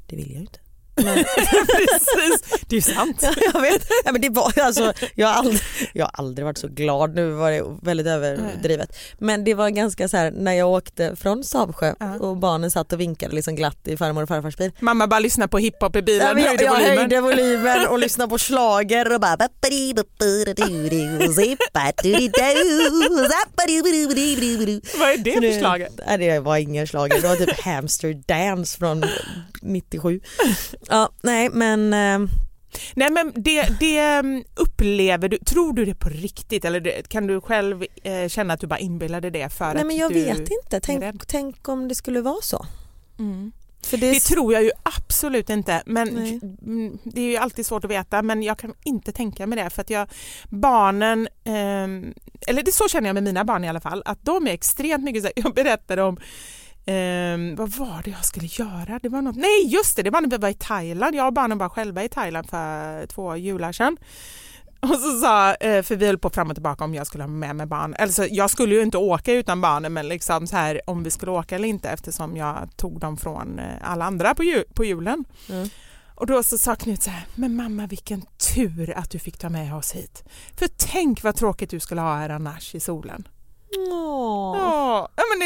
Det 0.07 0.15
vill 0.15 0.27
jag 0.27 0.35
ju 0.35 0.41
inte. 0.41 0.59
Men, 1.03 1.23
Precis, 1.35 2.63
det 2.67 2.77
är 2.77 2.81
sant. 2.81 3.17
ja, 3.21 3.33
jag 3.53 3.61
vet, 3.61 3.87
ja, 4.05 4.11
men 4.11 4.21
det 4.21 4.29
var, 4.29 4.59
alltså, 4.59 4.93
jag, 5.15 5.27
har 5.27 5.33
aldrig, 5.33 5.61
jag 5.93 6.05
har 6.05 6.11
aldrig 6.13 6.45
varit 6.45 6.57
så 6.57 6.67
glad, 6.67 7.15
nu 7.15 7.29
var 7.29 7.51
det 7.51 7.63
väldigt 7.81 8.07
överdrivet. 8.07 8.97
Men 9.17 9.43
det 9.43 9.53
var 9.53 9.69
ganska 9.69 10.07
så 10.07 10.17
här 10.17 10.31
när 10.31 10.53
jag 10.53 10.69
åkte 10.69 11.15
från 11.15 11.43
Savsjö 11.43 11.93
Ja. 11.99 12.15
och 12.19 12.37
barnen 12.37 12.71
satt 12.71 12.93
och 12.93 12.99
vinkade 12.99 13.35
liksom 13.35 13.55
glatt 13.55 13.87
i 13.87 13.97
farmor 13.97 14.23
och 14.23 14.29
farfars 14.29 14.57
bil. 14.57 14.71
Mamma 14.79 15.07
bara 15.07 15.19
lyssnar 15.19 15.47
på 15.47 15.57
hiphop 15.57 15.95
i 15.95 16.01
bilen, 16.01 16.27
Ja, 16.37 16.39
jag, 16.43 16.47
höjde 16.47 16.63
jag 16.63 16.71
volymen. 16.73 16.97
höjde 16.97 17.21
volymen 17.21 17.87
och 17.87 17.99
lyssnade 17.99 18.29
på 18.29 18.37
slager 18.37 19.13
och 19.13 19.19
bara 19.21 19.37
Vad 24.99 25.09
är 25.09 25.17
det 25.17 25.51
för 25.53 25.59
slager? 25.59 26.17
Det 26.17 26.39
var 26.39 26.57
ingen 26.57 26.87
slager, 26.87 27.21
det 27.21 27.27
var 27.27 27.35
typ 27.35 27.59
Hamster 27.59 28.13
Dance 28.27 28.77
från 28.77 29.05
97. 29.61 30.19
Ja, 30.89 31.09
nej 31.21 31.49
men 31.49 31.93
eh, 31.93 32.29
Nej 32.95 33.11
men 33.11 33.33
det, 33.35 33.79
det 33.79 33.99
mm, 33.99 34.43
upplever 34.55 35.29
du, 35.29 35.37
tror 35.37 35.73
du 35.73 35.85
det 35.85 35.95
på 35.95 36.09
riktigt 36.09 36.65
eller 36.65 37.01
kan 37.01 37.27
du 37.27 37.41
själv 37.41 37.85
eh, 38.03 38.27
känna 38.27 38.53
att 38.53 38.59
du 38.59 38.67
bara 38.67 38.79
inbillade 38.79 39.29
det 39.29 39.49
för 39.49 39.73
nej 39.73 39.81
att 39.81 39.87
men 39.87 39.97
jag 39.97 40.13
du... 40.13 40.23
vet 40.23 40.49
inte. 40.49 40.79
Tänk, 40.79 41.27
tänk 41.27 41.67
om 41.69 41.87
det 41.87 41.95
skulle 41.95 42.21
vara 42.21 42.41
så. 42.41 42.65
Mm. 43.19 43.51
Det, 43.91 43.97
Det 43.97 44.19
tror 44.19 44.53
jag 44.53 44.63
ju 44.63 44.71
absolut 44.83 45.49
inte 45.49 45.83
men 45.85 46.07
Nej. 46.07 46.39
mm, 46.61 46.97
det 47.03 47.21
är 47.21 47.25
ju 47.25 47.37
alltid 47.37 47.65
svårt 47.65 47.83
att 47.83 47.91
veta 47.91 48.21
men 48.21 48.43
jag 48.43 48.59
kan 48.59 48.73
inte 48.83 49.11
tänka 49.11 49.47
mig 49.47 49.63
det 49.63 49.69
för 49.69 49.81
att 49.81 49.89
jag 49.89 50.07
barnen, 50.49 51.27
ehm, 51.43 52.13
eller 52.47 52.63
det 52.63 52.71
så 52.71 52.87
känner 52.87 53.09
jag 53.09 53.13
med 53.13 53.23
mina 53.23 53.45
barn 53.45 53.63
i 53.63 53.69
alla 53.69 53.79
fall, 53.79 54.03
att 54.05 54.25
de 54.25 54.47
är 54.47 54.51
extremt 54.51 55.03
mycket 55.03 55.21
så 55.21 55.27
här, 55.27 55.33
jag 55.43 55.53
berättade 55.53 56.03
om 56.03 56.17
Ehm, 56.91 57.55
vad 57.55 57.69
var 57.69 58.01
det 58.03 58.11
jag 58.11 58.25
skulle 58.25 58.47
göra? 58.47 58.99
Det 59.01 59.09
var 59.09 59.21
något... 59.21 59.35
Nej 59.35 59.67
just 59.67 59.95
det, 59.95 60.03
det 60.03 60.09
var 60.09 60.21
när 60.21 60.29
vi 60.29 60.37
var 60.37 60.49
i 60.49 60.53
Thailand. 60.53 61.15
Jag 61.15 61.27
och 61.27 61.33
barnen 61.33 61.57
var 61.57 61.69
själva 61.69 62.03
i 62.03 62.09
Thailand 62.09 62.49
för 62.49 63.05
två 63.07 63.35
jular 63.35 63.71
sedan. 63.71 63.97
Och 64.79 64.99
så 64.99 65.19
sa, 65.21 65.53
eh, 65.53 65.83
för 65.83 65.95
vi 65.95 66.05
höll 66.05 66.17
på 66.17 66.29
fram 66.29 66.49
och 66.49 66.55
tillbaka 66.55 66.83
om 66.83 66.95
jag 66.95 67.07
skulle 67.07 67.23
ha 67.23 67.29
med 67.29 67.55
mig 67.55 67.65
barn. 67.65 67.95
Alltså, 67.99 68.25
jag 68.25 68.49
skulle 68.49 68.75
ju 68.75 68.81
inte 68.81 68.97
åka 68.97 69.33
utan 69.33 69.61
barnen 69.61 69.93
men 69.93 70.07
liksom 70.07 70.47
så 70.47 70.55
här, 70.55 70.81
om 70.85 71.03
vi 71.03 71.11
skulle 71.11 71.31
åka 71.31 71.55
eller 71.55 71.67
inte 71.67 71.89
eftersom 71.89 72.37
jag 72.37 72.69
tog 72.77 72.99
dem 72.99 73.17
från 73.17 73.59
eh, 73.59 73.65
alla 73.81 74.05
andra 74.05 74.35
på, 74.35 74.43
jul, 74.43 74.63
på 74.73 74.85
julen. 74.85 75.25
Mm. 75.49 75.69
Och 76.15 76.27
då 76.27 76.43
så 76.43 76.57
sa 76.57 76.75
Knut 76.75 77.03
så 77.03 77.09
här, 77.09 77.25
men 77.35 77.55
mamma 77.55 77.87
vilken 77.87 78.21
tur 78.55 78.93
att 78.97 79.09
du 79.09 79.19
fick 79.19 79.37
ta 79.37 79.49
med 79.49 79.75
oss 79.75 79.91
hit. 79.91 80.23
För 80.55 80.67
tänk 80.77 81.23
vad 81.23 81.35
tråkigt 81.35 81.69
du 81.69 81.79
skulle 81.79 82.01
ha 82.01 82.15
här 82.15 82.29
annars 82.29 82.75
i 82.75 82.79
solen. 82.79 83.27
Åh. 83.77 84.57
Ja, 84.57 84.78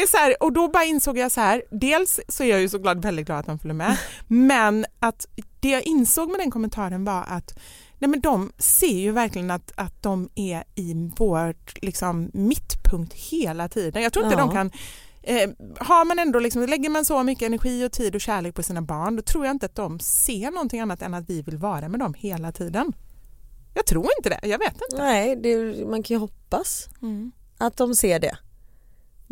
är 0.04 0.08
så 0.10 0.16
här, 0.16 0.42
och 0.42 0.52
då 0.52 0.68
bara 0.68 0.84
insåg 0.84 1.18
jag 1.18 1.32
så 1.32 1.40
här, 1.40 1.62
dels 1.70 2.20
så 2.28 2.42
är 2.44 2.48
jag 2.50 2.60
ju 2.60 2.68
såklart 2.68 2.96
väldigt 2.98 3.26
glad 3.26 3.38
att 3.38 3.46
de 3.46 3.58
följer 3.58 3.74
med, 3.74 3.96
men 4.28 4.86
att 4.98 5.26
det 5.60 5.68
jag 5.70 5.82
insåg 5.82 6.30
med 6.30 6.40
den 6.40 6.50
kommentaren 6.50 7.04
var 7.04 7.24
att 7.28 7.58
nej 7.98 8.08
men 8.10 8.20
de 8.20 8.52
ser 8.58 8.98
ju 8.98 9.12
verkligen 9.12 9.50
att, 9.50 9.72
att 9.76 10.02
de 10.02 10.28
är 10.34 10.64
i 10.74 10.94
vårt 11.18 11.82
liksom, 11.82 12.30
mittpunkt 12.34 13.14
hela 13.14 13.68
tiden. 13.68 14.02
Jag 14.02 14.12
tror 14.12 14.24
inte 14.24 14.36
Ja. 14.38 14.44
de 14.46 14.52
kan 14.54 14.70
Eh, 15.26 15.50
har 15.78 16.04
man 16.04 16.18
ändå 16.18 16.38
liksom, 16.38 16.66
lägger 16.66 16.90
man 16.90 17.04
så 17.04 17.22
mycket 17.22 17.46
energi 17.46 17.84
och 17.86 17.92
tid 17.92 18.14
och 18.14 18.20
kärlek 18.20 18.54
på 18.54 18.62
sina 18.62 18.82
barn 18.82 19.16
då 19.16 19.22
tror 19.22 19.46
jag 19.46 19.54
inte 19.54 19.66
att 19.66 19.74
de 19.74 20.00
ser 20.00 20.50
någonting 20.50 20.80
annat 20.80 21.02
än 21.02 21.14
att 21.14 21.30
vi 21.30 21.42
vill 21.42 21.56
vara 21.58 21.88
med 21.88 22.00
dem 22.00 22.14
hela 22.14 22.52
tiden. 22.52 22.92
Jag 23.74 23.86
tror 23.86 24.08
inte 24.18 24.28
det, 24.28 24.40
jag 24.48 24.58
vet 24.58 24.72
inte. 24.90 25.02
Nej, 25.04 25.36
det, 25.36 25.86
man 25.86 26.02
kan 26.02 26.14
ju 26.14 26.18
hoppas 26.18 26.88
Mm. 27.02 27.32
att 27.58 27.76
de 27.76 27.94
ser 27.94 28.20
det. 28.20 28.36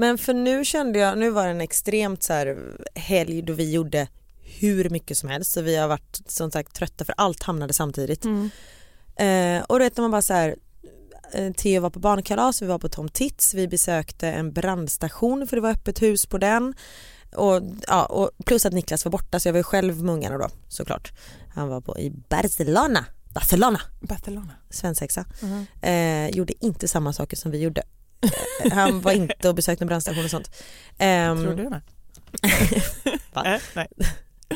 Men 0.03 0.18
för 0.18 0.34
nu 0.34 0.64
kände 0.64 0.98
jag, 0.98 1.18
nu 1.18 1.30
var 1.30 1.44
det 1.44 1.50
en 1.50 1.61
extremt 1.61 2.22
så 2.22 2.32
här 2.32 2.59
helg 2.94 3.42
då 3.42 3.53
vi 3.53 3.72
gjorde 3.72 4.09
hur 4.61 4.90
mycket 4.90 5.18
som 5.18 5.28
helst 5.28 5.53
så 5.53 5.61
vi 5.61 5.76
har 5.76 5.88
varit 5.88 6.20
som 6.26 6.50
sagt 6.50 6.74
trötta 6.74 7.05
för 7.05 7.14
allt 7.16 7.42
hamnade 7.42 7.72
samtidigt. 7.72 8.24
Mm. 8.24 8.50
Eh, 9.16 9.64
och 9.64 9.78
då 9.78 9.84
vet 9.84 9.96
man 9.96 10.11
bara 10.11 10.22
så 10.22 10.32
här 10.34 10.57
eh, 11.32 11.53
Theo 11.53 11.80
var 11.80 11.90
på 11.90 11.98
barnkalas, 11.98 12.62
vi 12.62 12.66
var 12.66 12.78
på 12.78 12.88
Tom 12.88 13.09
Tits, 13.09 13.55
vi 13.55 13.68
besökte 13.68 14.28
en 14.28 14.53
brandstation 14.53 15.46
för 15.46 15.57
det 15.57 15.62
var 15.62 15.70
öppet 15.70 16.03
hus 16.03 16.26
på 16.26 16.38
den. 16.38 16.74
Och, 17.36 17.62
ja, 17.88 18.05
och 18.05 18.30
plus 18.46 18.66
att 18.66 18.72
Niklas 18.72 19.05
var 19.05 19.12
borta 19.12 19.40
så 19.40 19.48
jag 19.48 19.53
var 19.53 19.59
ju 19.59 19.64
själv 19.64 20.03
med 20.03 20.14
ungarna 20.14 20.38
då 20.38 20.48
såklart. 20.68 21.12
Han 21.55 21.68
var 21.68 21.80
på 21.80 21.98
i 21.98 22.11
Barcelona, 22.11 23.05
Barcelona, 23.34 23.80
Barcelona. 24.00 24.55
svensexa. 24.70 25.24
Mm. 25.42 25.66
Eh, 25.82 26.36
gjorde 26.36 26.64
inte 26.64 26.88
samma 26.88 27.12
saker 27.12 27.36
som 27.36 27.50
vi 27.50 27.59
gjorde. 27.59 27.82
Han 28.72 29.00
var 29.00 29.12
inte 29.12 29.48
och 29.48 29.54
besökte 29.54 29.84
en 29.84 29.88
brandstation 29.88 30.24
och 30.24 30.30
sånt. 30.30 30.50
Ehm, 30.98 31.42
Tror 31.42 31.54
du 31.56 31.64
det? 31.70 31.80
Eh, 33.44 33.60
nej. 33.74 33.88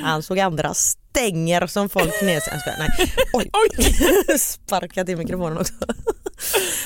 han 0.03 0.23
såg 0.23 0.39
andra 0.39 0.75
stänger 0.75 1.67
som 1.67 1.89
folk 1.89 2.23
ner 2.23 2.41
sig. 2.41 2.61
Nej. 2.79 2.89
Oj, 3.33 3.51
Oj. 3.53 4.39
sparkat 4.39 5.09
i 5.09 5.17
mikrofonen 5.17 5.59
också. 5.59 5.73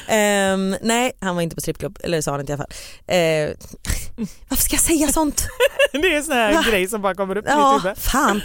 Ehm, 0.08 0.76
nej, 0.82 1.12
han 1.20 1.34
var 1.34 1.42
inte 1.42 1.54
på 1.54 1.60
strippklubb, 1.60 1.98
eller 2.02 2.20
sa 2.20 2.30
han 2.30 2.40
inte 2.40 2.52
i 2.52 2.54
alla 2.54 2.64
fall. 2.64 2.72
Eh, 3.06 3.50
varför 4.48 4.62
ska 4.64 4.74
jag 4.74 4.82
säga 4.82 5.08
sånt? 5.08 5.46
Det 5.92 5.98
är 5.98 6.16
en 6.16 6.24
sån 6.24 6.34
här 6.34 6.52
Va? 6.54 6.64
grej 6.70 6.88
som 6.88 7.02
bara 7.02 7.14
kommer 7.14 7.36
upp 7.38 7.44
i 7.46 7.48
Ja, 7.50 7.74
mitt 7.74 7.84
huvud. 7.84 7.98
fan. 7.98 8.36
Um, 8.36 8.40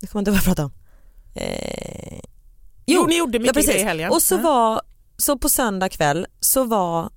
nu 0.00 0.06
kommer 0.06 0.10
jag 0.12 0.20
inte 0.20 0.30
ihåg 0.30 0.34
vad 0.34 0.36
jag 0.36 0.44
pratade 0.44 0.64
om. 0.66 0.72
Eh, 1.34 2.20
Jo, 2.86 3.06
ni 3.06 3.18
gjorde 3.18 3.38
ja, 3.38 3.40
mycket 3.40 3.54
precis. 3.54 3.70
grejer 3.70 3.84
i 3.84 3.88
helgen. 3.88 4.10
Och 4.10 4.22
så, 4.22 4.34
Ja. 4.34 4.40
var, 4.40 4.80
så 5.20 5.38
på 5.38 5.48
söndag 5.48 5.88
kväll 5.88 6.26
så 6.40 6.64
var 6.64 7.10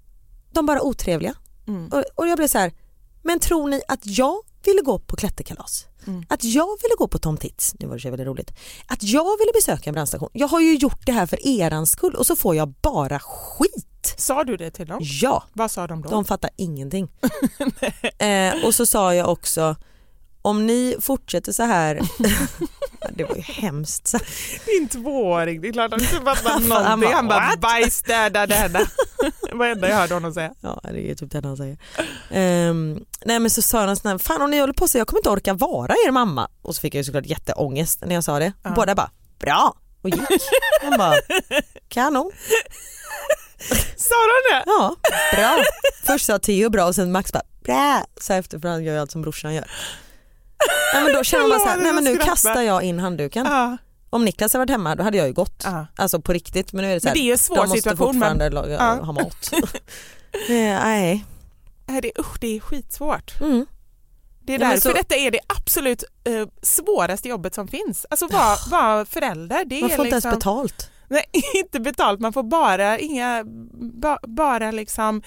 de 0.52 0.66
bara 0.66 0.82
otrevliga. 0.82 1.34
Mm. 1.68 1.88
Och, 1.88 2.04
och 2.16 2.28
jag 2.28 2.38
blev 2.38 2.48
så 2.48 2.58
här, 2.58 2.72
men 3.24 3.40
tror 3.40 3.68
ni 3.70 3.82
att 3.88 4.00
jag 4.04 4.36
ville 4.66 4.82
gå 4.82 5.00
på 5.00 5.16
klätterkalas? 5.16 5.86
Mm. 6.08 6.26
Att 6.30 6.44
jag 6.44 6.68
ville 6.82 6.96
gå 6.98 7.08
på 7.08 7.20
Tom 7.20 7.38
Tits, 7.38 7.76
nu 7.80 7.88
var 7.88 7.98
det 7.98 8.10
väldigt 8.10 8.28
roligt. 8.28 8.52
Att 8.88 9.04
jag 9.04 9.38
ville 9.38 9.52
besöka 9.54 9.90
en 9.90 9.94
brandstation. 9.94 10.30
Jag 10.34 10.48
har 10.48 10.60
ju 10.60 10.76
gjort 10.76 11.06
det 11.06 11.12
här 11.12 11.26
för 11.26 11.48
erans 11.48 11.92
skull 11.92 12.16
och 12.16 12.26
så 12.26 12.36
får 12.36 12.56
jag 12.56 12.70
bara 12.70 13.20
skit. 13.20 14.16
Sa 14.18 14.44
du 14.44 14.58
det 14.58 14.72
till 14.72 14.88
dem? 14.88 15.00
Ja, 15.02 15.44
Vad 15.54 15.72
sa 15.72 15.88
de 15.88 16.02
då? 16.02 16.10
de 16.10 16.26
fattar 16.26 16.50
ingenting. 16.56 17.12
eh, 18.18 18.66
och 18.66 18.76
så 18.76 18.86
sa 18.86 19.16
jag 19.16 19.30
också, 19.30 19.76
om 20.44 20.66
ni 20.66 20.96
fortsätter 21.02 21.52
så 21.52 21.64
här, 21.64 21.96
det 23.16 23.24
var 23.24 23.36
ju 23.36 23.42
hemskt. 23.42 24.08
Så 24.08 24.20
Din 24.66 24.88
tvååring, 24.90 25.62
det 25.62 25.68
är 25.68 25.74
klart 25.74 25.94
att 25.94 26.02
han 26.02 26.02
inte 26.02 26.26
fattar 26.26 26.60
någonting. 26.60 26.70
bara, 26.70 26.84
Han 27.16 27.28
bara. 27.28 27.40
Det 29.50 29.56
var 29.56 29.66
det 29.66 29.72
enda 29.72 29.90
jag 29.90 29.96
hörde 29.96 30.14
honom 30.14 30.34
säga. 30.34 30.54
Ja 30.62 30.80
det 30.84 31.12
är 31.12 31.16
typ 31.16 31.32
det 31.32 31.46
han 31.46 31.58
säger. 31.58 31.78
Ehm, 32.32 33.06
nej 33.26 33.40
men 33.40 33.50
så 33.50 33.62
sa 33.62 33.86
han 33.86 33.96
sån 33.98 34.20
fan 34.20 34.42
om 34.42 34.52
ni 34.52 34.60
håller 34.60 34.74
på 34.74 34.88
så 34.88 34.98
jag 34.98 35.08
kommer 35.08 35.20
inte 35.20 35.30
orka 35.30 35.54
vara 35.54 35.94
er 36.08 36.12
mamma. 36.12 36.50
Och 36.62 36.76
så 36.76 36.82
fick 36.82 36.96
jag 36.96 37.00
ju 37.00 37.04
såklart 37.04 37.26
jätteångest 37.26 38.02
när 38.06 38.16
jag 38.16 38.24
sa 38.24 38.40
det. 38.40 38.54
Ja. 38.64 38.70
Båda 38.70 38.96
bara, 38.96 39.12
bra 39.40 39.76
och 40.02 40.10
gick. 40.10 40.22
Han 40.82 40.98
bara, 40.98 41.16
kanon. 41.90 42.32
Sa 43.98 44.16
de 44.16 44.56
det? 44.56 44.64
Ja, 44.66 44.96
bra. 45.36 45.64
Först 46.04 46.26
sa 46.26 46.40
Theo 46.40 46.70
bra 46.70 46.86
och 46.86 46.96
sen 46.96 47.12
Max 47.12 47.34
bara, 47.34 47.44
bra. 47.64 48.06
Så 48.22 48.34
efter 48.34 48.60
för 48.60 48.68
han 48.70 48.84
gör 48.84 48.94
ju 48.94 49.00
allt 49.00 49.12
som 49.12 49.22
brorsan 49.22 49.54
gör. 49.54 49.72
Nej 50.94 51.04
men 51.04 51.14
då 51.14 51.24
känner 51.24 51.48
man 51.48 51.60
så 51.60 51.66
här, 51.68 51.78
nej 51.78 51.94
men 51.94 52.04
nu 52.04 52.18
kastar 52.18 52.62
jag 52.62 52.84
in 52.84 53.00
handduken. 53.00 53.46
Ja. 53.50 53.78
Om 54.10 54.26
Niklas 54.26 54.54
hade 54.54 54.62
varit 54.62 54.70
hemma 54.70 54.96
då 54.96 55.04
hade 55.04 55.18
jag 55.18 55.28
ju 55.28 55.34
gått. 55.34 55.62
Ja. 55.66 55.86
Alltså 55.96 56.22
på 56.22 56.34
riktigt. 56.34 56.74
Men 56.74 56.84
nu 56.86 56.90
är 56.92 56.94
det 56.94 57.00
så 57.02 57.06
Men 57.08 57.10
här, 57.16 57.24
det 57.24 57.30
är 57.30 57.32
en 57.32 57.38
svår 57.38 57.56
de 57.56 57.62
måste 57.62 57.78
situation. 57.82 58.06
Men, 58.06 58.14
fortfarande 58.14 58.50
laga, 58.50 58.74
Ja. 58.74 59.06
ha 59.06 59.12
mat. 59.14 59.52
Nej. 60.50 61.26
Det, 62.02 62.12
usch, 62.20 62.38
det 62.40 62.56
är 62.56 62.60
skitsvårt. 62.60 63.42
Mm. 63.42 63.66
Det 64.46 64.54
är 64.54 64.60
Ja, 64.60 64.66
men 64.66 64.70
därför 64.76 64.90
så- 64.90 64.96
detta 64.96 65.16
är 65.16 65.32
det 65.32 65.40
absolut 65.48 66.04
eh, 66.24 66.48
svåraste 66.62 67.30
jobbet 67.30 67.56
som 67.56 67.68
finns. 67.68 68.06
Alltså 68.10 68.28
vara 68.28 68.56
vara 68.70 69.06
förälder. 69.06 69.66
Det 69.66 69.82
Man 69.82 69.92
är 69.92 69.96
får 69.96 70.06
inte 70.06 70.16
liksom, 70.16 70.30
ens 70.30 70.40
betalt. 70.44 70.90
Nej, 71.08 71.24
inte 71.56 71.80
betalt. 71.80 72.20
Man 72.20 72.34
får 72.34 72.44
bara 72.44 73.00
inga, 73.00 73.44
ba, 74.02 74.18
bara 74.24 74.72
liksom, 74.72 75.22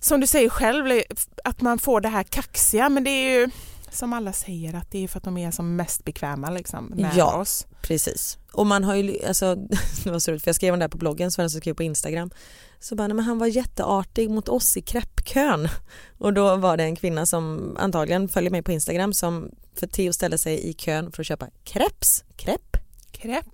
som 0.00 0.20
du 0.20 0.26
säger 0.26 0.48
själv, 0.48 1.02
att 1.44 1.60
man 1.60 1.78
får 1.78 2.00
det 2.00 2.08
här 2.08 2.22
kaxiga. 2.22 2.88
Men 2.88 3.04
det 3.04 3.10
är 3.10 3.30
ju 3.40 3.50
som 3.96 4.12
alla 4.12 4.32
säger 4.32 4.74
att 4.74 4.90
det 4.90 5.04
är 5.04 5.08
för 5.08 5.18
att 5.18 5.24
de 5.24 5.36
är 5.38 5.50
som 5.50 5.76
mest 5.76 6.04
bekväma 6.04 6.50
liksom, 6.50 6.84
med 6.86 7.12
Ja. 7.16 7.36
oss. 7.36 7.66
Precis. 7.82 8.38
Och 8.52 8.66
man 8.66 8.84
har 8.84 8.94
ju, 8.94 9.26
alltså, 9.26 9.54
det 10.04 10.10
var 10.10 10.18
så 10.18 10.30
roligt 10.30 10.42
för 10.42 10.48
jag 10.48 10.56
skrev 10.56 10.72
om 10.72 10.78
det 10.78 10.82
här 10.84 10.88
på 10.90 10.98
bloggen, 10.98 11.30
Sven 11.30 11.50
som 11.50 11.60
skrev 11.60 11.74
på 11.74 11.82
Instagram. 11.82 12.30
Så 12.80 12.94
bara, 12.94 13.06
nej, 13.08 13.14
men 13.14 13.24
han 13.24 13.38
var 13.38 13.46
jätteartig 13.46 14.30
mot 14.30 14.48
oss 14.48 14.76
i 14.76 14.82
kreppkön. 14.82 15.68
Och 16.18 16.32
då 16.32 16.56
var 16.56 16.76
det 16.76 16.84
en 16.84 16.96
kvinna 16.96 17.26
som 17.26 17.76
antagligen 17.78 18.28
följer 18.28 18.50
mig 18.50 18.62
på 18.62 18.72
Instagram 18.72 19.12
som 19.12 19.50
för 19.74 19.86
Theo 19.86 20.12
ställde 20.12 20.38
sig 20.38 20.68
i 20.68 20.72
kön 20.72 21.12
för 21.12 21.22
att 21.22 21.26
köpa 21.26 21.46
kreps, 21.64 22.24
krepp, 22.36 22.76
Krepp? 23.12 23.46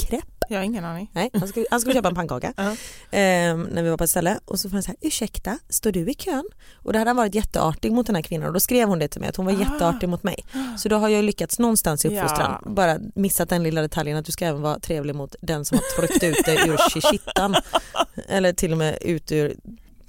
Krepp. 0.00 0.24
Jag 0.48 0.58
har 0.58 0.64
ingen 0.64 0.84
aning. 0.84 1.10
Nej, 1.14 1.30
han 1.34 1.48
skulle, 1.48 1.66
han 1.70 1.80
skulle 1.80 1.94
köpa 1.94 2.08
en 2.08 2.14
pannkaka 2.14 2.52
Ja. 2.56 2.76
ehm, 3.10 3.62
när 3.62 3.82
vi 3.82 3.90
var 3.90 3.96
på 3.96 4.04
ett 4.04 4.10
ställe 4.10 4.38
och 4.44 4.60
så 4.60 4.68
var 4.68 4.72
han 4.72 4.82
så 4.82 4.88
här, 4.88 4.96
ursäkta, 5.00 5.58
står 5.68 5.92
du 5.92 6.10
i 6.10 6.14
kön? 6.14 6.44
Och 6.74 6.92
då 6.92 6.98
hade 6.98 7.08
han 7.08 7.16
varit 7.16 7.34
jätteartig 7.34 7.92
mot 7.92 8.06
den 8.06 8.14
här 8.16 8.22
kvinnan 8.22 8.46
och 8.48 8.54
då 8.54 8.60
skrev 8.60 8.88
hon 8.88 8.98
det 8.98 9.08
till 9.08 9.20
mig 9.20 9.30
att 9.30 9.36
hon 9.36 9.46
var 9.46 9.52
Ah. 9.52 9.56
jätteartig 9.60 10.08
mot 10.08 10.22
mig. 10.22 10.44
Så 10.78 10.88
då 10.88 10.96
har 10.96 11.08
jag 11.08 11.24
lyckats 11.24 11.58
någonstans 11.58 12.04
i 12.04 12.08
uppfostran, 12.08 12.60
Ja. 12.64 12.70
bara 12.70 12.98
missat 13.14 13.48
den 13.48 13.62
lilla 13.62 13.80
detaljen 13.82 14.16
att 14.16 14.24
du 14.24 14.32
ska 14.32 14.46
även 14.46 14.62
vara 14.62 14.78
trevlig 14.80 15.14
mot 15.14 15.34
den 15.40 15.64
som 15.64 15.78
har 15.78 16.06
tryckt 16.06 16.24
ut 16.24 16.44
dig 16.44 16.68
ur 16.68 16.76
shishittan 16.90 17.56
eller 18.28 18.52
till 18.52 18.72
och 18.72 18.78
med 18.78 18.98
ut 19.02 19.32
ur 19.32 19.56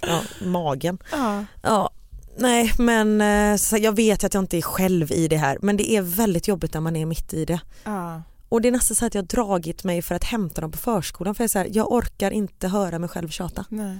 ja, 0.00 0.20
magen. 0.44 0.98
Ja. 1.12 1.44
Ja, 1.62 1.90
nej 2.38 2.72
men 2.78 3.20
eh, 3.20 3.58
jag 3.82 3.96
vet 3.96 4.24
att 4.24 4.34
jag 4.34 4.42
inte 4.42 4.56
är 4.58 4.62
själv 4.62 5.12
i 5.12 5.28
det 5.28 5.36
här 5.36 5.58
men 5.62 5.76
det 5.76 5.90
är 5.92 6.02
väldigt 6.02 6.48
jobbigt 6.48 6.74
när 6.74 6.80
man 6.80 6.96
är 6.96 7.06
mitt 7.06 7.34
i 7.34 7.44
det. 7.44 7.60
Ja. 7.84 8.22
Och 8.52 8.62
det 8.62 8.68
är 8.68 8.72
nästan 8.72 8.94
så 8.94 9.06
att 9.06 9.14
jag 9.14 9.22
har 9.22 9.26
dragit 9.26 9.84
mig 9.84 10.02
för 10.02 10.14
att 10.14 10.24
hämta 10.24 10.60
dem 10.60 10.70
på 10.70 10.78
förskolan 10.78 11.34
för 11.34 11.42
jag, 11.42 11.46
är 11.46 11.48
så 11.48 11.58
här, 11.58 11.68
jag 11.72 11.92
orkar 11.92 12.30
inte 12.30 12.68
höra 12.68 12.98
mig 12.98 13.08
själv 13.08 13.28
tjata. 13.28 13.64
Nej. 13.68 13.98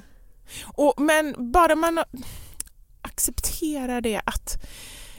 Och, 0.64 0.94
men 1.00 1.52
bara 1.52 1.74
man 1.76 1.98
accepterar 3.02 4.00
det 4.00 4.20
att 4.24 4.62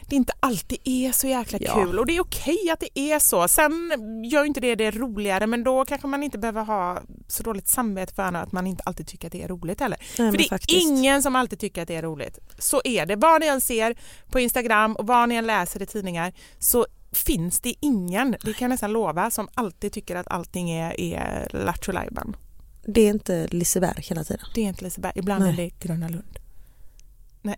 det 0.09 0.15
inte 0.15 0.34
alltid 0.39 0.77
är 0.84 1.11
så 1.11 1.27
jäkla 1.27 1.57
Ja. 1.61 1.73
kul 1.73 1.99
och 1.99 2.05
det 2.05 2.15
är 2.15 2.21
okej 2.21 2.69
att 2.73 2.79
det 2.79 2.99
är 2.99 3.19
så. 3.19 3.47
Sen 3.47 3.91
gör 4.31 4.45
inte 4.45 4.59
det 4.59 4.75
det 4.75 4.91
roligare 4.91 5.47
men 5.47 5.63
då 5.63 5.86
kanske 5.86 6.07
man 6.07 6.23
inte 6.23 6.38
behöver 6.38 6.63
ha 6.63 7.01
så 7.27 7.43
dåligt 7.43 7.67
samvete 7.67 8.13
för 8.13 8.23
att 8.23 8.51
man 8.51 8.67
inte 8.67 8.84
alltid 8.84 9.07
tycker 9.07 9.27
att 9.27 9.31
det 9.31 9.43
är 9.43 9.47
roligt 9.47 9.79
heller. 9.79 9.97
Nej, 10.19 10.31
för 10.31 10.38
det 10.38 10.43
är 10.43 10.49
faktiskt. 10.49 10.81
ingen 10.81 11.23
som 11.23 11.36
alltid 11.36 11.59
tycker 11.59 11.81
att 11.81 11.88
det 11.88 11.95
är 11.95 12.01
roligt. 12.01 12.39
Så 12.59 12.81
är 12.84 13.05
det. 13.05 13.15
Vad 13.15 13.41
ni 13.41 13.47
än 13.47 13.61
ser 13.61 13.95
på 14.31 14.39
Instagram 14.39 14.95
och 14.95 15.07
vad 15.07 15.29
ni 15.29 15.36
än 15.36 15.47
läser 15.47 15.81
i 15.81 15.86
tidningar 15.86 16.34
så 16.59 16.86
finns 17.14 17.59
det 17.59 17.74
ingen, 17.80 18.32
det 18.32 18.53
kan 18.53 18.66
jag 18.66 18.70
nästan 18.70 18.91
lova, 18.91 19.32
som 19.32 19.49
alltid 19.53 19.93
tycker 19.93 20.16
att 20.16 20.28
allting 20.28 20.72
är, 20.72 20.99
är 20.99 21.49
lattjo. 21.51 21.91
Det 22.86 23.01
är 23.01 23.09
inte 23.09 23.47
Liseberg 23.47 24.01
hela 24.01 24.24
tiden. 24.24 24.45
Det 24.55 24.61
är 24.61 24.66
inte 24.66 24.84
Liseberg, 24.84 25.11
ibland 25.16 25.43
Nej. 25.43 25.53
är 25.53 25.57
det 25.57 25.70
Gröna 25.80 26.07
Lund. 26.07 26.39
Nej. 27.41 27.55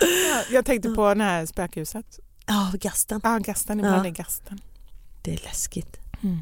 Ja, 0.00 0.42
jag 0.50 0.64
tänkte 0.64 0.90
på 0.90 1.14
det 1.14 1.24
här 1.24 1.46
spökhuset. 1.46 2.20
Ja, 2.46 2.72
gasten. 2.74 3.20
Ja, 3.24 3.38
gasten, 3.38 3.78
ibland 3.80 4.06
Ja. 4.06 4.10
är 4.10 4.14
gasten. 4.14 4.60
Det 5.22 5.34
är 5.34 5.40
läskigt. 5.44 5.96
Mm. 6.22 6.38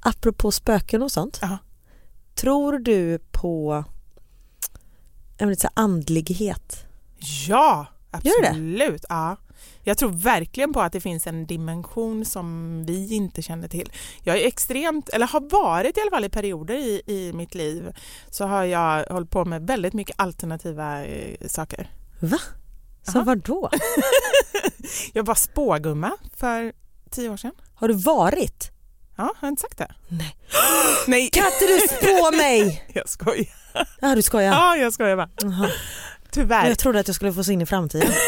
Apropå 0.00 0.52
spöken 0.52 1.02
och 1.02 1.12
sånt. 1.12 1.38
Ja. 1.42 1.58
Tror 2.34 2.78
du 2.78 3.18
på 3.18 3.84
här 5.38 5.70
andlighet. 5.74 6.84
Ja? 7.48 7.86
Absolut. 8.10 9.04
Ja. 9.08 9.36
Jag 9.82 9.98
tror 9.98 10.10
verkligen 10.10 10.72
på 10.72 10.80
att 10.80 10.92
det 10.92 11.00
finns 11.00 11.26
en 11.26 11.46
dimension 11.46 12.24
som 12.24 12.84
vi 12.86 13.14
inte 13.14 13.42
känner 13.42 13.68
till. 13.68 13.92
Jag 14.22 14.40
är 14.40 14.46
extremt, 14.46 15.08
eller 15.08 15.26
har 15.26 15.40
varit 15.50 15.98
i 15.98 16.00
alla 16.00 16.10
fall 16.10 16.24
i 16.24 16.28
perioder 16.28 16.74
i, 16.74 17.02
i 17.06 17.32
mitt 17.32 17.54
liv, 17.54 17.92
så 18.30 18.46
har 18.46 18.64
jag 18.64 19.04
hållit 19.04 19.30
på 19.30 19.44
med 19.44 19.66
väldigt 19.66 19.92
mycket 19.92 20.20
alternativa 20.20 21.04
eh, 21.04 21.46
saker. 21.46 21.90
Va? 22.20 22.38
Så 23.02 23.22
var 23.22 23.36
då? 23.36 23.70
Jag 25.12 25.26
var 25.26 25.34
spågumma 25.34 26.12
för 26.36 26.72
tio 27.10 27.30
år 27.30 27.36
sedan. 27.36 27.52
Har 27.74 27.88
du 27.88 27.94
varit? 27.94 28.70
Ja, 29.16 29.22
har 29.22 29.34
jag 29.40 29.48
inte 29.48 29.62
sagt 29.62 29.78
det? 29.78 29.94
Nej. 30.08 30.36
Nej, 31.06 31.30
Kan 31.30 31.44
inte 31.46 31.66
du 31.66 31.80
spå 31.80 32.36
mig? 32.36 32.84
jag 32.94 33.08
skojar. 33.08 33.46
Ja 34.00 34.14
du 34.14 34.22
skojar. 34.22 34.52
Ja, 34.52 34.76
jag 34.76 34.92
skojar 34.92 35.16
bara. 35.16 35.30
Jaha. 35.42 35.70
Tyvärr. 36.32 36.68
Jag 36.68 36.78
trodde 36.78 37.00
att 37.00 37.06
jag 37.08 37.14
skulle 37.16 37.32
få 37.32 37.44
se 37.44 37.52
in 37.52 37.60
i 37.62 37.66
framtiden. 37.66 38.12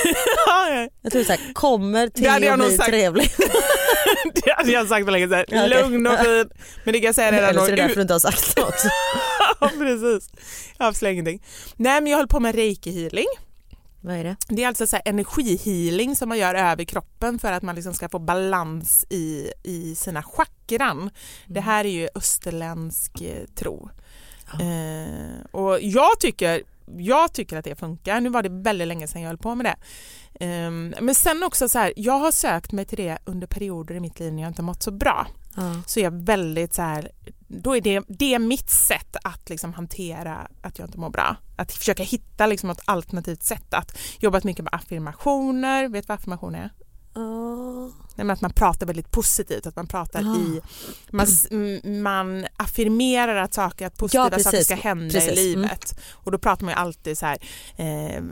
Ja, 0.46 0.68
ja. 0.68 0.88
Jag 1.02 1.12
trodde 1.12 1.24
såhär, 1.24 1.52
kommer 1.54 2.08
till 2.08 2.22
Det 2.24 2.28
jag 2.28 2.46
att 2.46 2.58
nog 2.58 2.68
bli 2.68 2.76
sagt. 2.76 2.88
trevlig. 2.90 3.30
Det 4.44 4.52
hade 4.56 4.72
jag 4.72 4.88
sagt 4.88 5.04
för 5.04 5.12
länge 5.12 5.28
sedan. 5.28 5.44
Ja, 5.48 5.66
okej. 5.66 5.82
Lugn 5.82 6.06
och 6.06 6.18
fin. 6.18 6.48
Men 6.84 6.92
det 6.92 6.98
kan 6.98 7.06
jag 7.06 7.14
säga 7.14 7.32
redan 7.32 7.48
Eller 7.50 7.60
så 7.60 7.66
är 7.66 7.70
nu. 7.70 7.76
det 7.76 7.82
därför 7.82 7.96
du 7.96 8.02
inte 8.02 8.14
har 8.14 8.18
sagt 8.20 8.56
något. 8.58 8.74
Ja, 9.60 9.70
precis. 9.78 10.30
Jag 10.78 10.88
avslöjar 10.88 11.12
ingenting. 11.12 11.42
Nej, 11.76 12.00
men 12.00 12.10
jag 12.10 12.16
håller 12.18 12.28
på 12.28 12.40
med 12.40 12.54
reiki-healing. 12.54 13.26
Vad 14.00 14.16
är 14.16 14.24
det? 14.24 14.36
Det 14.48 14.64
är 14.64 14.68
alltså 14.68 14.86
så 14.86 14.98
energihealing 15.04 16.16
som 16.16 16.28
man 16.28 16.38
gör 16.38 16.54
över 16.54 16.84
kroppen 16.84 17.38
för 17.38 17.52
att 17.52 17.62
man 17.62 17.74
liksom 17.74 17.94
ska 17.94 18.08
få 18.08 18.18
balans 18.18 19.04
i, 19.10 19.52
i 19.62 19.94
sina 19.94 20.22
chakran. 20.22 21.10
Det 21.46 21.60
här 21.60 21.84
är 21.84 21.88
ju 21.88 22.08
österländsk 22.14 23.20
eh, 23.20 23.44
tro. 23.54 23.90
Eh, 24.60 25.46
och 25.50 25.78
jag 25.80 26.20
tycker, 26.20 26.62
jag 26.86 27.32
tycker 27.32 27.56
att 27.56 27.64
det 27.64 27.76
funkar. 27.76 28.20
Nu 28.20 28.28
var 28.28 28.42
det 28.42 28.48
väldigt 28.48 28.88
länge 28.88 29.06
sedan 29.06 29.22
jag 29.22 29.28
höll 29.28 29.38
på 29.38 29.54
med 29.54 29.66
det. 29.66 29.76
Ehm, 30.44 30.94
men 31.00 31.14
sen 31.14 31.42
också 31.42 31.68
så 31.68 31.78
här, 31.78 31.92
jag 31.96 32.18
har 32.18 32.32
sökt 32.32 32.72
mig 32.72 32.84
till 32.84 32.98
det 32.98 33.18
under 33.24 33.46
perioder 33.46 33.94
i 33.94 34.00
mitt 34.00 34.20
liv 34.20 34.32
när 34.32 34.42
jag 34.42 34.50
inte 34.50 34.62
mått 34.62 34.82
så 34.82 34.90
bra. 34.90 35.26
Ja. 35.56 35.82
Så 35.86 36.00
är 36.00 36.04
jag 36.04 36.24
väldigt 36.24 36.74
så 36.74 36.82
här, 36.82 37.10
då 37.48 37.76
är 37.76 37.80
det, 37.80 38.02
det 38.08 38.34
är 38.34 38.38
mitt 38.38 38.70
sätt 38.70 39.16
att 39.24 39.50
liksom 39.50 39.74
hantera 39.74 40.48
att 40.62 40.78
jag 40.78 40.88
inte 40.88 40.98
mår 40.98 41.10
bra. 41.10 41.36
Att 41.56 41.72
försöka 41.72 42.02
hitta 42.02 42.46
liksom 42.46 42.70
ett 42.70 42.82
alternativt 42.84 43.42
sätt 43.42 43.74
att 43.74 43.98
jobbat 44.18 44.44
mycket 44.44 44.64
med 44.64 44.74
affirmationer. 44.74 45.88
Vet 45.88 46.04
du 46.04 46.06
vad 46.06 46.18
affirmationer 46.18 46.58
är? 46.58 46.70
Nej, 47.14 48.26
men 48.26 48.30
att 48.30 48.40
man 48.40 48.52
pratar 48.52 48.86
väldigt 48.86 49.10
positivt, 49.10 49.66
att 49.66 49.76
man 49.76 49.86
pratar 49.86 50.20
Ah. 50.20 50.36
i, 50.36 50.60
man, 51.10 51.26
s- 51.26 51.46
m- 51.50 52.02
man 52.02 52.46
affirmerar 52.56 53.36
att, 53.36 53.54
saker, 53.54 53.86
att 53.86 53.96
positiva 53.96 54.30
Ja, 54.32 54.38
saker 54.38 54.60
ska 54.60 54.74
hända 54.74 55.12
Precis. 55.14 55.38
i 55.38 55.52
Mm. 55.52 55.62
livet. 55.62 55.98
Och 56.12 56.32
då 56.32 56.38
pratar 56.38 56.64
man 56.64 56.74
ju 56.74 56.78
alltid 56.80 57.18
så 57.18 57.26
här, 57.26 57.38
eh, 57.76 58.22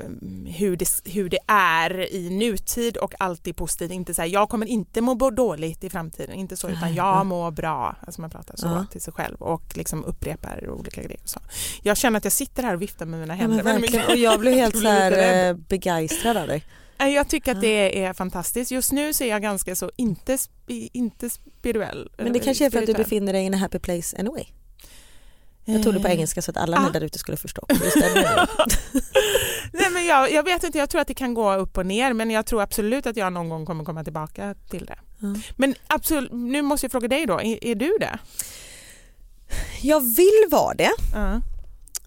hur, 0.46 0.76
det, 0.76 0.86
hur 1.04 1.28
det 1.28 1.38
är 1.46 2.14
i 2.14 2.30
nutid 2.30 2.96
och 2.96 3.14
alltid 3.18 3.56
positivt. 3.56 3.90
Inte 3.90 4.14
så 4.14 4.22
här, 4.22 4.28
jag 4.28 4.48
kommer 4.48 4.66
inte 4.66 5.00
må 5.00 5.14
dåligt 5.30 5.84
i 5.84 5.90
framtiden, 5.90 6.34
inte 6.34 6.56
så, 6.56 6.68
utan 6.68 6.94
jag 6.94 7.26
mår 7.26 7.50
bra. 7.50 7.96
Alltså 8.06 8.20
man 8.20 8.30
pratar 8.30 8.56
så 8.56 8.66
Ja. 8.66 8.86
till 8.92 9.00
sig 9.00 9.12
själv 9.12 9.36
och 9.42 9.76
liksom 9.76 10.04
upprepar 10.04 10.68
olika 10.70 11.02
grejer. 11.02 11.20
Så. 11.24 11.40
Jag 11.82 11.96
känner 11.96 12.16
att 12.18 12.24
jag 12.24 12.32
sitter 12.32 12.62
här 12.62 12.74
och 12.74 12.82
viftar 12.82 13.06
med 13.06 13.20
mina 13.20 13.34
Ja, 13.34 13.38
händer 13.38 13.56
men 13.56 13.64
väldigt 13.64 13.82
verkligen. 13.82 14.06
mycket. 14.06 14.14
Och 14.14 14.32
jag 14.32 14.40
blev 14.40 14.54
helt 14.60 14.74
så 14.74 14.80
blir 14.80 14.90
här 14.90 15.48
eh, 15.50 15.54
begeistrad 15.56 16.36
av 16.36 16.46
dig. 16.46 16.64
Jag 17.08 17.28
tycker 17.28 17.52
att 17.52 17.60
det 17.60 18.04
är 18.04 18.12
fantastiskt. 18.12 18.70
Just 18.70 18.92
nu 18.92 19.12
så 19.12 19.24
är 19.24 19.28
jag 19.28 19.42
ganska 19.42 19.76
så 19.76 19.90
inte, 19.96 20.38
inte 20.92 21.30
spirituell. 21.30 22.10
Men 22.18 22.32
det 22.32 22.38
kanske 22.38 22.66
är 22.66 22.70
för 22.70 22.78
att 22.78 22.86
du 22.86 22.94
befinner 22.94 23.32
dig 23.32 23.44
in 23.44 23.54
a 23.54 23.56
happy 23.56 23.78
place 23.78 24.16
anyway. 24.18 24.44
Jag 25.64 25.82
tog 25.82 25.94
det 25.94 26.00
på 26.00 26.08
Eh, 26.08 26.14
engelska 26.14 26.42
så 26.42 26.50
att 26.50 26.56
alla 26.56 26.76
ah. 26.76 26.90
där 26.90 27.00
ute 27.00 27.18
skulle 27.18 27.36
förstå. 27.36 27.66
Nej, 29.72 29.90
men 29.92 30.06
jag, 30.06 30.32
jag 30.32 30.42
vet 30.42 30.64
inte, 30.64 30.78
jag 30.78 30.90
tror 30.90 31.00
att 31.00 31.08
det 31.08 31.14
kan 31.14 31.34
gå 31.34 31.54
upp 31.54 31.78
och 31.78 31.86
ner 31.86 32.12
men 32.12 32.30
jag 32.30 32.46
tror 32.46 32.62
absolut 32.62 33.06
att 33.06 33.16
jag 33.16 33.32
någon 33.32 33.48
gång 33.48 33.66
kommer 33.66 33.84
komma 33.84 34.04
tillbaka 34.04 34.54
till 34.70 34.86
det. 34.86 34.98
Ja. 35.18 35.34
Men 35.56 35.74
absolut, 35.86 36.32
nu 36.32 36.62
måste 36.62 36.84
jag 36.84 36.92
fråga 36.92 37.08
dig 37.08 37.26
då, 37.26 37.40
är, 37.40 37.64
är 37.64 37.74
du 37.74 37.96
det? 38.00 38.18
Jag 39.82 40.00
vill 40.00 40.46
vara 40.50 40.74
det. 40.74 40.90
Ja. 41.14 41.40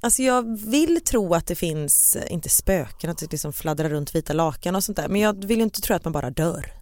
Alltså 0.04 0.22
jag 0.24 0.58
vill 0.60 1.02
tro 1.04 1.34
att 1.34 1.48
det 1.48 1.56
finns, 1.56 2.18
inte 2.30 2.50
spöken, 2.50 3.10
att 3.10 3.18
det 3.18 3.32
liksom 3.32 3.54
fladdrar 3.54 3.90
runt 3.90 4.16
vita 4.16 4.34
lakan 4.34 4.76
och 4.76 4.84
sånt 4.84 4.96
där. 4.96 5.08
Men 5.08 5.22
jag 5.22 5.46
vill 5.46 5.58
ju 5.58 5.64
inte 5.64 5.82
tro 5.82 5.96
att 5.96 6.04
man 6.04 6.14
bara 6.14 6.30
dör. 6.30 6.74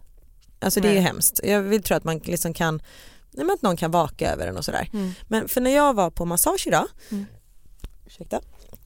Alltså 0.60 0.80
det 0.80 0.88
är 0.88 0.92
ju 0.92 0.98
hemskt. 1.00 1.40
Jag 1.44 1.62
vill 1.62 1.82
tro 1.82 1.96
att 1.96 2.04
man 2.04 2.18
liksom 2.18 2.54
kan, 2.54 2.82
nej 3.30 3.46
men 3.46 3.54
att 3.54 3.62
någon 3.62 3.76
kan 3.76 3.90
vaka 3.90 4.32
över 4.32 4.46
en 4.46 4.56
och 4.56 4.64
sådär. 4.64 4.88
Mm. 4.92 5.12
Men 5.28 5.48
för 5.48 5.60
när 5.60 5.70
jag 5.70 5.94
var 5.94 6.10
på 6.10 6.24
massage 6.24 6.66
idag, 6.66 6.86
Mm. 7.10 7.26
ursäkta, 8.06 8.40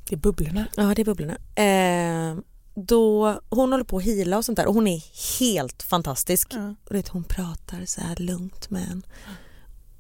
Det 0.08 0.14
är 0.14 0.18
bubblorna. 0.18 0.66
ja 0.76 0.82
det 0.96 1.02
är 1.02 1.04
bubblorna. 1.04 1.36
Eh, 1.62 2.36
då, 2.74 3.40
hon 3.50 3.72
håller 3.72 3.84
på 3.84 3.96
att 3.96 4.02
hila 4.02 4.36
och 4.38 4.44
sånt 4.44 4.56
där 4.56 4.66
och 4.66 4.74
hon 4.74 4.86
är 4.86 5.02
helt 5.40 5.82
fantastisk. 5.82 6.48
Ja. 6.54 6.74
Och 6.84 6.94
det, 6.94 7.08
hon 7.08 7.24
pratar 7.24 7.84
så 7.86 8.00
här 8.00 8.16
lugnt 8.16 8.70
med 8.70 8.82
en. 8.90 9.02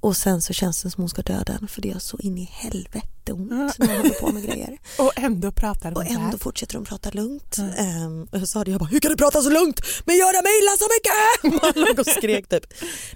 Och 0.06 0.16
sen 0.16 0.42
så 0.42 0.52
känns 0.52 0.82
det 0.82 0.90
som 0.90 1.02
hon 1.02 1.08
ska 1.08 1.22
döda 1.22 1.52
en 1.60 1.68
för 1.68 1.82
det 1.82 1.88
gör 1.88 1.98
så 1.98 2.18
in 2.18 2.38
i 2.38 2.44
helvete 2.52 3.32
ont 3.32 3.50
Ja. 3.50 3.56
när 3.78 3.86
hon 3.86 3.96
håller 3.96 4.20
på 4.20 4.32
med 4.32 4.42
grejer. 4.42 4.78
Och 4.98 5.12
ändå 5.16 5.52
pratar 5.52 5.90
de 5.90 5.96
Och 6.00 6.06
så 6.06 6.12
här. 6.12 6.24
ändå 6.24 6.38
fortsätter 6.38 6.74
hon 6.76 6.84
prata 6.84 7.10
lugnt. 7.10 7.56
Ja. 7.58 7.64
Ehm, 7.82 8.22
och 8.32 8.38
jag 8.38 8.48
sa 8.48 8.64
det, 8.64 8.70
jag 8.70 8.80
bara 8.80 8.84
hur 8.88 9.00
kan 9.00 9.10
du 9.10 9.16
prata 9.16 9.42
så 9.42 9.50
lugnt 9.50 9.80
men 10.04 10.16
göra 10.16 10.42
mig 10.42 10.52
illa 10.62 10.70
så 10.78 10.86
mycket? 10.96 11.62
Man 11.76 11.84
låg 11.86 11.98
och 11.98 12.06
skrek 12.06 12.48
typ. 12.48 12.64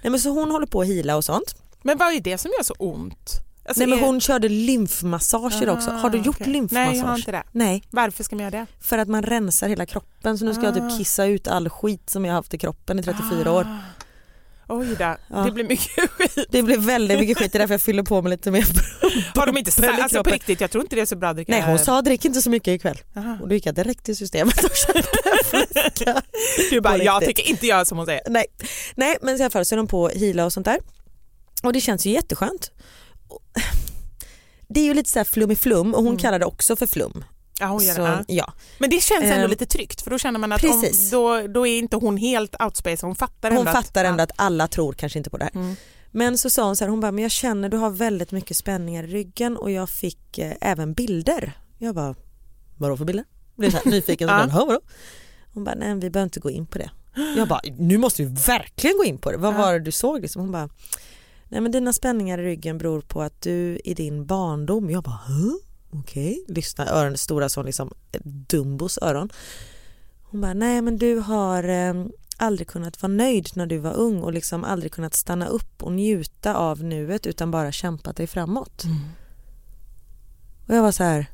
Nej 0.03 0.11
men 0.11 0.19
så 0.19 0.29
hon 0.29 0.51
håller 0.51 0.67
på 0.67 0.81
att 0.81 0.87
hila 0.87 1.15
och 1.15 1.25
sånt. 1.25 1.55
Men 1.83 1.97
vad 1.97 2.13
är 2.13 2.19
det 2.21 2.37
som 2.37 2.51
gör 2.57 2.63
så 2.63 2.73
ont? 2.79 3.29
Alltså, 3.65 3.79
Nej 3.81 3.87
men 3.87 3.99
är- 3.99 4.03
hon 4.05 4.21
körde 4.21 4.49
lymfmassager 4.49 5.67
Ah, 5.67 5.73
också. 5.73 5.89
Har 5.91 6.09
du 6.09 6.17
gjort 6.17 6.35
okej. 6.41 6.53
lymfmassage? 6.53 6.87
Nej, 6.89 6.97
jag 6.99 7.05
har 7.05 7.17
inte 7.17 7.31
det. 7.31 7.43
Nej, 7.51 7.83
Varför 7.89 8.23
ska 8.23 8.35
man 8.35 8.43
göra 8.45 8.51
det? 8.59 8.65
för 8.81 8.97
att 8.97 9.07
man 9.07 9.23
rensar 9.23 9.67
hela 9.69 9.85
kroppen 9.85 10.37
så 10.37 10.45
nu 10.45 10.53
ska 10.53 10.63
jag 10.63 10.77
Ah. 10.77 10.89
typ 10.89 10.97
kissa 10.97 11.25
ut 11.25 11.47
all 11.47 11.69
skit 11.69 12.09
som 12.09 12.25
jag 12.25 12.31
har 12.31 12.35
haft 12.35 12.53
i 12.53 12.57
kroppen 12.57 12.99
i 12.99 13.03
34 13.03 13.51
år. 13.51 13.67
Oj 14.71 14.95
då, 14.99 15.15
Ja. 15.29 15.37
det 15.45 15.51
blir 15.51 15.63
mycket 15.63 16.09
skit. 16.11 16.45
Det 16.49 16.63
blir 16.63 16.77
väldigt 16.77 17.19
mycket 17.19 17.37
skit, 17.37 17.51
det 17.51 17.57
är 17.57 17.59
därför 17.59 17.73
jag 17.73 17.81
fyller 17.81 18.03
på 18.03 18.21
med 18.21 18.29
lite 18.29 18.51
mer 18.51 18.65
Har 19.35 19.45
de 19.45 19.57
inte 19.57 19.71
sagt, 19.71 20.01
alltså 20.01 20.23
på 20.23 20.29
riktigt, 20.29 20.61
jag 20.61 20.71
tror 20.71 20.83
inte 20.83 20.95
det 20.95 21.01
är 21.01 21.05
så 21.05 21.15
bra 21.15 21.29
att 21.29 21.35
dricka. 21.35 21.51
Nej 21.51 21.61
hon 21.61 21.79
sa 21.79 22.01
drick 22.01 22.25
inte 22.25 22.41
så 22.41 22.49
mycket 22.49 22.67
ikväll. 22.67 22.97
Aha. 23.15 23.37
Och 23.41 23.47
då 23.47 23.55
gick 23.55 23.65
jag 23.65 23.75
direkt 23.75 24.03
till 24.05 24.15
systemet 24.17 24.63
och 24.63 24.71
köpte. 24.75 26.21
Du 26.69 26.81
bara, 26.81 26.97
jag 26.97 27.25
tycker 27.25 27.49
inte 27.49 27.67
jag 27.67 27.87
som 27.87 27.97
hon 27.97 28.05
säger. 28.07 28.21
Nej, 28.29 28.45
nej 28.95 29.17
men 29.21 29.37
i 29.37 29.41
alla 29.41 29.49
fall 29.49 29.65
så 29.65 29.75
är 29.75 29.77
de 29.77 29.87
på 29.87 30.09
heala 30.09 30.45
och 30.45 30.53
sånt 30.53 30.65
där. 30.65 30.79
Och 31.63 31.73
det 31.73 31.81
känns 31.81 32.05
ju 32.05 32.11
jätteskönt. 32.11 32.71
Det 34.67 34.79
är 34.79 34.83
ju 34.85 34.93
lite 34.93 35.09
så 35.09 35.19
här 35.19 35.23
flum 35.23 35.51
i 35.51 35.55
flum 35.55 35.93
och 35.93 35.99
hon 36.03 36.07
Mm. 36.07 36.19
kallar 36.19 36.39
det 36.39 36.45
också 36.45 36.75
för 36.75 36.87
flum. 36.87 37.23
Ja, 37.61 37.67
hon 37.67 37.83
gör 37.83 37.93
så, 37.93 38.01
det. 38.01 38.25
Ja. 38.27 38.53
Men 38.79 38.89
det 38.89 39.03
känns 39.03 39.23
ändå 39.23 39.43
Ehm, 39.43 39.49
lite 39.49 39.65
tryggt 39.65 40.01
för 40.01 40.11
då 40.11 40.17
känner 40.17 40.39
man 40.39 40.51
att 40.51 40.63
om, 40.63 40.83
då, 41.11 41.47
då 41.47 41.67
är 41.67 41.79
inte 41.79 41.95
hon 41.95 42.17
helt 42.17 42.55
outspace, 42.61 43.05
hon 43.05 43.15
fattar 43.15 43.49
Hon 43.51 43.59
ändå 43.59 43.71
fattar 43.71 44.05
ändå 44.05 44.19
ja. 44.19 44.23
att 44.23 44.31
alla 44.35 44.67
tror 44.67 44.93
kanske 44.93 45.19
inte 45.19 45.29
på 45.29 45.37
det 45.37 45.43
här. 45.43 45.55
Mm. 45.55 45.75
Men 46.11 46.37
så 46.37 46.49
sa 46.49 46.63
hon 46.65 46.75
så 46.75 46.83
här, 46.83 46.89
hon 46.89 46.99
bara, 46.99 47.11
men 47.11 47.21
jag 47.21 47.31
känner 47.31 47.69
du 47.69 47.77
har 47.77 47.89
väldigt 47.89 48.31
mycket 48.31 48.57
spänningar 48.57 49.03
i 49.03 49.07
ryggen 49.07 49.57
och 49.57 49.71
jag 49.71 49.89
fick 49.89 50.37
eh, 50.37 50.53
även 50.61 50.93
bilder. 50.93 51.53
Jag 51.77 51.95
bara, 51.95 52.15
vadå 52.77 52.97
för 52.97 53.05
bilder? 53.05 53.25
Blev 53.55 53.71
så 53.71 53.77
här 53.77 53.85
nyfiken, 53.91 54.27
så 54.27 54.33
bara, 54.33 54.47
"Ja, 54.47 54.65
vadå? 54.65 54.79
Hon 55.53 55.63
bara, 55.63 55.75
nej 55.75 55.93
vi 55.95 56.09
behöver 56.09 56.23
inte 56.23 56.39
gå 56.39 56.49
in 56.49 56.65
på 56.65 56.77
det. 56.77 56.91
Jag 57.37 57.47
bara, 57.47 57.61
nu 57.77 57.97
måste 57.97 58.23
vi 58.23 58.29
verkligen 58.47 58.97
gå 58.97 59.03
in 59.03 59.17
på 59.17 59.31
det. 59.31 59.37
Vad 59.37 59.55
var 59.55 59.73
det 59.73 59.79
du 59.79 59.91
såg? 59.91 60.21
Liksom? 60.21 60.41
Hon 60.41 60.51
bara, 60.51 60.69
nej 61.49 61.61
men 61.61 61.71
dina 61.71 61.93
spänningar 61.93 62.37
i 62.37 62.43
ryggen 62.43 62.77
beror 62.77 63.01
på 63.01 63.21
att 63.21 63.41
du 63.41 63.79
i 63.83 63.93
din 63.93 64.25
barndom, 64.25 64.89
jag 64.89 65.03
bara, 65.03 65.19
huh? 65.27 65.53
Okej, 65.93 66.45
lyssna, 66.47 66.87
öronen 66.89 67.17
stora 67.17 67.49
som 67.49 67.65
liksom 67.65 67.93
Dumbos 68.23 68.99
öron. 69.01 69.29
Hon 70.23 70.41
bara, 70.41 70.53
nej 70.53 70.81
men 70.81 70.97
du 70.97 71.15
har 71.19 71.63
eh, 71.63 72.05
aldrig 72.37 72.67
kunnat 72.67 73.01
vara 73.01 73.11
nöjd 73.11 73.49
när 73.53 73.65
du 73.65 73.77
var 73.77 73.93
ung 73.93 74.21
och 74.21 74.33
liksom 74.33 74.63
aldrig 74.63 74.91
kunnat 74.91 75.13
stanna 75.13 75.47
upp 75.47 75.83
och 75.83 75.93
njuta 75.93 76.55
av 76.55 76.83
nuet 76.83 77.27
utan 77.27 77.51
bara 77.51 77.71
kämpat 77.71 78.15
dig 78.15 78.27
framåt. 78.27 78.83
Mm. 78.83 78.97
Och 80.67 80.75
jag 80.75 80.81
var 80.81 80.91
så 80.91 81.03
här, 81.03 81.25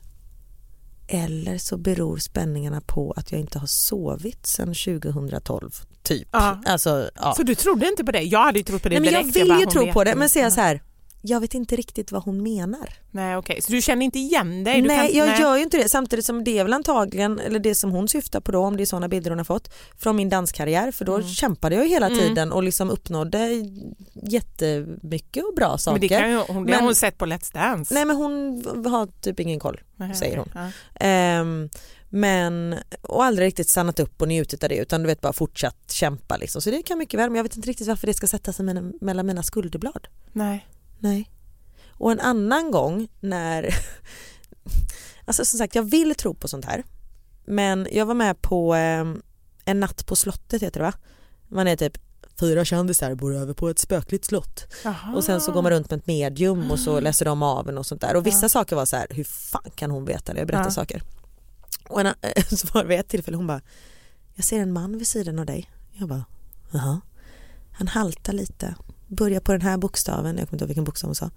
eller 1.08 1.58
så 1.58 1.78
beror 1.78 2.18
spänningarna 2.18 2.82
på 2.82 3.14
att 3.18 3.32
jag 3.32 3.42
inte 3.42 3.60
har 3.60 3.68
sovit 3.68 4.46
sedan 4.46 4.68
2012, 4.68 5.72
typ. 6.04 6.28
Ja. 6.32 6.62
Alltså, 6.66 7.10
ja. 7.16 7.34
Så 7.38 7.44
du 7.44 7.56
trodde 7.56 7.88
inte 7.88 8.04
på 8.04 8.12
det? 8.12 8.22
Jag 8.22 8.44
hade 8.44 8.60
ju 8.60 8.64
trott 8.64 8.84
på 8.84 8.90
det 8.90 9.00
Nej, 9.00 9.12
men 9.12 9.14
jag 9.14 9.24
direkt. 9.24 9.38
vill 9.38 9.48
bara, 9.48 9.60
ju 9.60 9.66
tro 9.66 9.94
på 9.94 10.04
det 10.04 10.16
men 10.16 10.30
säger 10.30 10.50
så 10.50 10.62
här, 10.62 10.82
jag 11.28 11.40
vet 11.40 11.54
inte 11.54 11.76
riktigt 11.76 12.12
vad 12.12 12.24
hon 12.24 12.44
menar. 12.44 12.90
Nej 13.12 13.38
okej, 13.38 13.62
så 13.62 13.72
du 13.72 13.82
känner 13.82 14.06
inte 14.06 14.20
igen 14.20 14.64
dig? 14.64 14.82
Du 14.82 14.88
nej 14.88 15.08
kan, 15.14 15.18
jag 15.18 15.40
gör 15.40 15.58
ju 15.58 15.64
inte 15.64 15.78
det 15.78 15.90
samtidigt 15.90 16.26
som 16.26 16.44
det 16.44 16.60
är 16.60 16.64
väl 16.64 16.74
antagligen, 16.74 17.40
eller 17.40 17.60
det 17.60 17.76
som 17.76 17.92
hon 17.92 18.08
syftar 18.08 18.40
på 18.40 18.52
då 18.52 18.60
om 18.60 18.78
det 18.78 18.84
är 18.84 18.86
sådana 18.86 19.08
bilder 19.08 19.32
hon 19.32 19.38
har 19.40 19.46
fått 19.46 19.74
från 19.98 20.16
min 20.16 20.30
danskarriär 20.30 20.92
för 20.92 21.06
då 21.06 21.16
Mm. 21.16 21.28
kämpade 21.28 21.76
jag 21.76 21.84
ju 21.86 21.90
hela 21.92 22.06
Mm. 22.08 22.20
tiden 22.20 22.52
och 22.52 22.64
liksom 22.64 22.90
uppnådde 22.90 23.50
jättemycket 24.24 25.44
och 25.44 25.56
bra 25.56 25.78
saker. 25.78 25.92
Men 26.00 26.02
det, 26.02 26.08
kan 26.08 26.30
ju, 26.32 26.38
hon, 26.38 26.48
det 26.48 26.54
har 26.74 26.80
Men- 26.80 26.84
hon 26.86 26.96
sett 26.96 27.18
på 27.18 27.26
Let's 27.26 27.54
Dance. 27.54 27.94
Nej 27.94 28.06
men 28.06 28.16
hon 28.16 28.64
har 28.86 29.08
typ 29.22 29.40
ingen 29.40 29.60
koll. 29.60 29.82
Nej, 29.96 30.16
säger 30.16 30.38
hon. 30.38 30.50
Ja. 30.54 30.70
Ehm, 31.06 31.70
men, 32.10 32.76
och 33.02 33.24
aldrig 33.24 33.48
riktigt 33.48 33.70
stannat 33.70 34.00
upp 34.00 34.22
och 34.22 34.28
njutit 34.28 34.64
av 34.64 34.70
det 34.70 34.76
utan 34.76 35.02
du 35.02 35.08
vet 35.08 35.22
bara 35.22 35.34
fortsatt 35.34 35.92
kämpa 35.92 36.38
liksom. 36.38 36.62
Så 36.62 36.72
det 36.72 36.82
kan 36.82 36.98
mycket 36.98 37.20
väl 37.20 37.30
men 37.30 37.36
jag 37.36 37.44
vet 37.44 37.56
inte 37.56 37.70
riktigt 37.70 37.88
varför 37.88 38.08
det 38.08 38.14
ska 38.14 38.28
sätta 38.28 38.54
sig 38.54 38.66
mellan 39.02 39.26
mina 39.26 39.44
skulderblad. 39.44 40.08
Nej. 40.32 40.68
Nej. 41.00 41.30
Och 41.90 42.12
en 42.12 42.20
annan 42.20 42.72
gång 42.72 43.08
när 43.20 43.70
Alltså 45.26 45.46
som 45.46 45.58
sagt 45.58 45.76
jag 45.76 45.84
vill 45.84 46.16
tro 46.16 46.34
på 46.34 46.48
sånt 46.48 46.66
här. 46.66 46.84
Men 47.46 47.88
jag 47.92 48.06
var 48.06 48.14
med 48.14 48.42
på 48.42 48.76
eh, 48.76 49.06
en 49.66 49.80
natt 49.80 50.06
på 50.06 50.16
slottet 50.16 50.62
heter 50.62 50.80
det 50.80 50.86
va? 50.86 50.94
Man 51.48 51.68
är 51.68 51.76
typ 51.76 51.98
fyra 52.40 52.66
kändisar 52.66 53.16
bor 53.16 53.36
över 53.36 53.54
på 53.54 53.70
ett 53.70 53.80
spökligt 53.80 54.26
slott. 54.26 54.66
Jaha. 54.84 55.14
Och 55.16 55.24
sen 55.24 55.42
så 55.42 55.52
går 55.52 55.62
man 55.62 55.72
runt 55.72 55.90
med 55.90 56.00
ett 56.00 56.08
medium 56.08 56.72
och 56.72 56.80
så 56.80 57.00
läser 57.00 57.26
de 57.26 57.44
av 57.44 57.70
en 57.70 57.78
och 57.78 57.86
sånt 57.86 58.02
där. 58.02 58.16
Och 58.16 58.26
vissa 58.26 58.46
Ja. 58.46 58.50
saker 58.50 58.76
var 58.76 58.86
så 58.86 58.96
här, 58.96 59.08
hur 59.10 59.24
fan 59.24 59.72
kan 59.76 59.92
hon 59.92 60.06
veta 60.06 60.34
det? 60.34 60.40
Jag 60.40 60.48
berättar 60.48 60.64
Ja. 60.66 60.72
saker. 60.72 61.02
Och 61.90 62.02
en, 62.02 62.14
så 62.58 62.68
var 62.74 62.82
det 62.84 62.90
vid 62.90 63.00
ett 63.00 63.08
tillfälle 63.08 63.38
hon 63.38 63.48
bara, 63.48 63.62
jag 64.36 64.46
ser 64.46 64.60
en 64.60 64.74
man 64.74 64.98
vid 64.98 65.08
sidan 65.08 65.40
av 65.40 65.46
dig. 65.46 65.70
Jag 65.94 66.10
bara, 66.10 66.26
jaha. 66.72 67.02
Han 67.72 67.88
haltar 67.88 68.34
lite, 68.34 68.76
börjar 69.08 69.40
på 69.40 69.52
den 69.52 69.62
här 69.62 69.78
bokstaven, 69.78 70.38
jag 70.38 70.48
kommer 70.48 70.56
inte 70.56 70.64
ihåg 70.64 70.68
vilken 70.68 70.84
bokstav 70.84 71.08
hon 71.08 71.16
sa. 71.16 71.30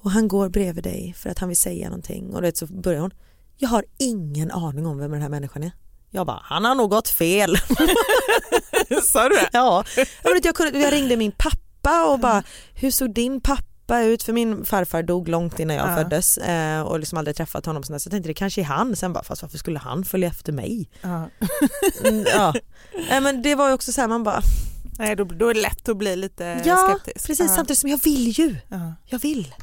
Och 0.00 0.10
han 0.10 0.28
går 0.28 0.48
bredvid 0.48 0.84
dig 0.84 1.14
för 1.18 1.30
att 1.30 1.38
han 1.38 1.48
vill 1.48 1.58
säga 1.58 1.88
någonting. 1.88 2.34
Och 2.34 2.42
vet, 2.44 2.56
så 2.56 2.66
börjar 2.66 3.00
hon, 3.00 3.10
jag 3.56 3.68
har 3.68 3.84
ingen 3.98 4.50
aning 4.50 4.86
om 4.86 4.98
vem 4.98 5.10
den 5.10 5.22
här 5.22 5.28
människan 5.28 5.62
är. 5.62 5.70
Jag 6.10 6.26
bara, 6.26 6.40
han 6.44 6.64
har 6.64 6.74
nog 6.74 6.90
gått 6.90 7.08
fel. 7.08 7.56
Sa 9.04 9.28
du 9.28 9.34
det? 9.34 9.48
Ja, 9.52 9.84
jag, 10.22 10.34
vet, 10.34 10.44
jag, 10.44 10.54
kunde, 10.54 10.78
jag 10.78 10.92
ringde 10.92 11.16
min 11.16 11.32
pappa 11.32 12.06
och 12.12 12.18
bara, 12.20 12.42
hur 12.74 12.90
såg 12.90 13.14
din 13.14 13.40
pappa 13.40 14.00
ut? 14.02 14.22
För 14.22 14.32
min 14.32 14.64
farfar 14.64 15.02
dog 15.02 15.28
långt 15.28 15.60
innan 15.60 15.76
jag 15.76 15.90
Ja. 15.90 15.96
föddes 15.96 16.38
eh, 16.38 16.80
och 16.82 16.98
liksom 16.98 17.18
aldrig 17.18 17.36
träffat 17.36 17.66
honom. 17.66 17.82
Så 17.82 17.92
jag 17.92 18.02
tänkte 18.02 18.28
det 18.28 18.34
kanske 18.34 18.60
är 18.60 18.64
han. 18.64 18.96
Sen 18.96 19.12
bara, 19.12 19.24
fast 19.24 19.42
varför 19.42 19.58
skulle 19.58 19.78
han 19.78 20.04
följa 20.04 20.28
efter 20.28 20.52
mig? 20.52 20.88
Ja. 21.02 21.28
Mm, 22.04 22.24
ja. 22.34 22.54
Men 23.22 23.42
det 23.42 23.54
var 23.54 23.68
ju 23.68 23.74
också 23.74 23.92
så 23.92 24.00
här, 24.00 24.08
man 24.08 24.24
bara, 24.24 24.42
Nej, 24.98 25.16
då, 25.16 25.24
då 25.24 25.48
är 25.48 25.54
det 25.54 25.60
lätt 25.60 25.88
att 25.88 25.96
bli 25.96 26.16
lite 26.16 26.62
ja 26.64 26.76
skeptisk. 27.00 27.26
precis 27.26 27.50
Ja. 27.50 27.56
samtidigt 27.56 27.78
som 27.78 27.90
jag 27.90 28.00
vill 28.04 28.38
ju. 28.38 28.56
Ja. 28.68 28.94
Jag 29.04 29.18
vill. 29.18 29.54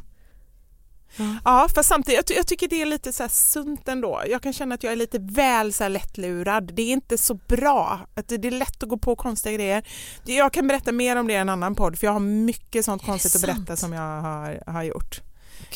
Ja, 1.44 1.68
fast 1.76 1.90
samtidigt, 1.90 2.16
jag, 2.18 2.26
ty- 2.26 2.34
jag 2.34 2.48
tycker 2.48 2.68
det 2.68 2.82
är 2.82 2.86
lite 2.86 3.14
så 3.14 3.24
här 3.24 3.30
sunt 3.30 3.88
ändå. 3.88 4.22
Jag 4.28 4.42
kan 4.42 4.54
känna 4.54 4.76
att 4.76 4.84
jag 4.84 4.92
är 4.94 4.98
lite 4.98 5.18
väl 5.20 5.74
så 5.74 5.84
här 5.84 5.90
lättlurad. 5.90 6.74
Det 6.76 6.82
är 6.82 6.92
inte 6.94 7.18
så 7.18 7.34
bra. 7.34 8.00
Att 8.16 8.28
det, 8.28 8.38
det 8.38 8.48
är 8.48 8.52
lätt 8.52 8.84
att 8.84 8.90
gå 8.90 8.98
på 8.98 9.16
konstiga 9.16 9.54
grejer. 9.56 9.88
Jag 10.26 10.54
kan 10.54 10.68
berätta 10.68 10.92
mer 10.92 11.16
om 11.16 11.28
det 11.28 11.34
i 11.34 11.36
en 11.36 11.50
annan 11.50 11.76
podd 11.76 11.98
för 12.00 12.08
jag 12.08 12.12
har 12.14 12.20
mycket 12.20 12.86
sånt 12.86 13.04
konstigt 13.06 13.36
att 13.36 13.42
berätta 13.42 13.76
som 13.76 13.94
jag 13.94 14.22
har, 14.22 14.64
har 14.68 14.84
gjort. 14.84 15.22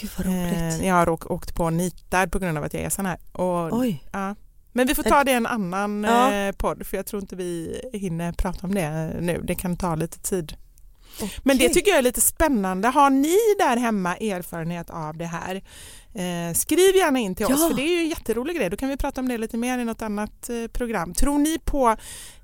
Gud 0.01 0.09
vad 0.17 0.25
roligt. 0.27 0.53
Eh, 0.81 0.87
jag 0.87 0.95
har 0.95 1.09
åkt, 1.09 1.25
åkt 1.25 1.55
på 1.55 1.69
nitar 1.69 2.27
på 2.27 2.39
grund 2.39 2.57
av 2.57 2.63
att 2.63 2.73
jag 2.73 2.83
är 2.83 2.89
sån 2.89 3.05
här. 3.05 3.19
Och, 3.31 3.79
Oj. 3.79 4.03
ja. 4.11 4.35
Men 4.79 4.87
vi 4.87 4.95
får 4.95 5.03
ta 5.03 5.23
det 5.23 5.31
i 5.31 5.33
en 5.33 5.45
annan 5.45 6.03
Ja. 6.03 6.33
eh, 6.33 6.51
podd 6.51 6.85
för 6.87 6.97
jag 6.97 7.05
tror 7.05 7.21
inte 7.21 7.35
vi 7.35 7.81
hinner 7.93 8.31
prata 8.31 8.67
om 8.67 8.75
det 8.75 9.15
nu. 9.21 9.41
Det 9.43 9.55
kan 9.55 9.77
ta 9.77 9.95
lite 9.95 10.19
tid. 10.19 10.53
Men 11.43 11.57
det 11.57 11.69
tycker 11.69 11.91
jag 11.91 11.97
är 11.97 12.01
lite 12.03 12.21
spännande. 12.21 12.87
Har 12.87 13.09
ni 13.09 13.35
där 13.59 13.77
hemma 13.77 14.15
erfarenhet 14.17 14.89
av 14.89 15.17
det 15.17 15.25
här? 15.25 15.55
Eh, 16.13 16.53
skriv 16.55 16.95
gärna 16.95 17.19
in 17.19 17.35
till 17.35 17.45
oss 17.45 17.51
Ja. 17.61 17.67
för 17.69 17.75
det 17.75 17.81
är 17.81 17.95
ju 17.95 17.99
en 17.99 18.09
jätterolig 18.09 18.55
grej. 18.55 18.69
Då 18.69 18.77
kan 18.77 18.89
vi 18.89 18.97
prata 18.97 19.21
om 19.21 19.27
det 19.27 19.37
lite 19.37 19.57
mer 19.57 19.79
i 19.79 19.85
något 19.85 20.01
annat 20.01 20.49
eh, 20.49 20.67
program. 20.71 21.13
Tror 21.13 21.37
ni 21.37 21.59
på, 21.65 21.89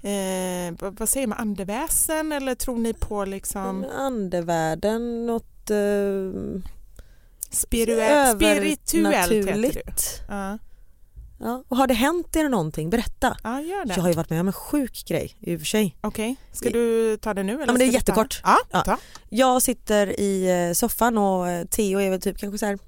eh, 0.01 0.91
vad- 0.97 1.09
säger 1.09 1.27
man, 1.27 1.37
andeväsen 1.37 2.31
eller 2.31 2.55
tror 2.55 2.77
ni 2.77 2.93
på 2.93 3.25
liksom 3.25 3.85
Andevärlden, 3.97 5.25
något 5.25 5.69
eh, 5.69 6.61
spirituellt? 7.49 8.37
Spirituellt 8.37 9.31
heter 9.31 9.61
det. 9.61 10.01
Ja. 10.27 10.57
Ja. 11.39 11.63
Och 11.67 11.77
har 11.77 11.87
det 11.87 11.93
hänt 11.93 12.35
er 12.35 12.49
någonting? 12.49 12.89
Berätta. 12.89 13.37
ja, 13.43 13.61
gör 13.61 13.85
det. 13.85 13.93
Jag 13.95 14.01
har 14.01 14.09
ju 14.09 14.15
varit 14.15 14.29
med 14.29 14.41
om 14.41 14.47
en 14.47 14.53
sjuk 14.53 15.03
grej 15.07 15.35
i 15.39 15.55
och 15.55 15.59
för 15.59 15.65
sig. 15.65 15.97
Okej, 16.01 16.35
ska 16.51 16.69
du 16.69 17.17
ta 17.17 17.33
det 17.33 17.43
nu? 17.43 17.53
Eller 17.53 17.65
men 17.65 17.75
det 17.79 17.85
är 17.85 17.91
jättekort. 17.91 18.41
Ja, 18.43 18.57
Ja. 18.71 18.81
ta. 18.81 18.97
Jag 19.29 19.61
sitter 19.61 20.19
i 20.19 20.67
eh, 20.69 20.73
soffan 20.73 21.17
och 21.17 21.47
eh, 21.49 21.65
Theo 21.65 21.99
är 21.99 22.09
väl 22.09 22.21
typ 22.21 22.37
kanske 22.37 22.57
så 22.57 22.65
här 22.65 22.79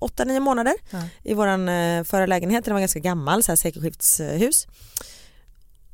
8-9 0.00 0.40
månader 0.40 0.74
Ja. 0.90 1.02
i 1.22 1.34
våran 1.34 1.68
eh, 1.68 2.04
förra 2.04 2.26
lägenhet. 2.26 2.64
Den 2.64 2.74
var 2.74 2.80
ganska 2.80 2.98
gammal, 3.00 3.42
så 3.42 3.52
här 3.52 3.56
sekelskiftshus. 3.56 4.66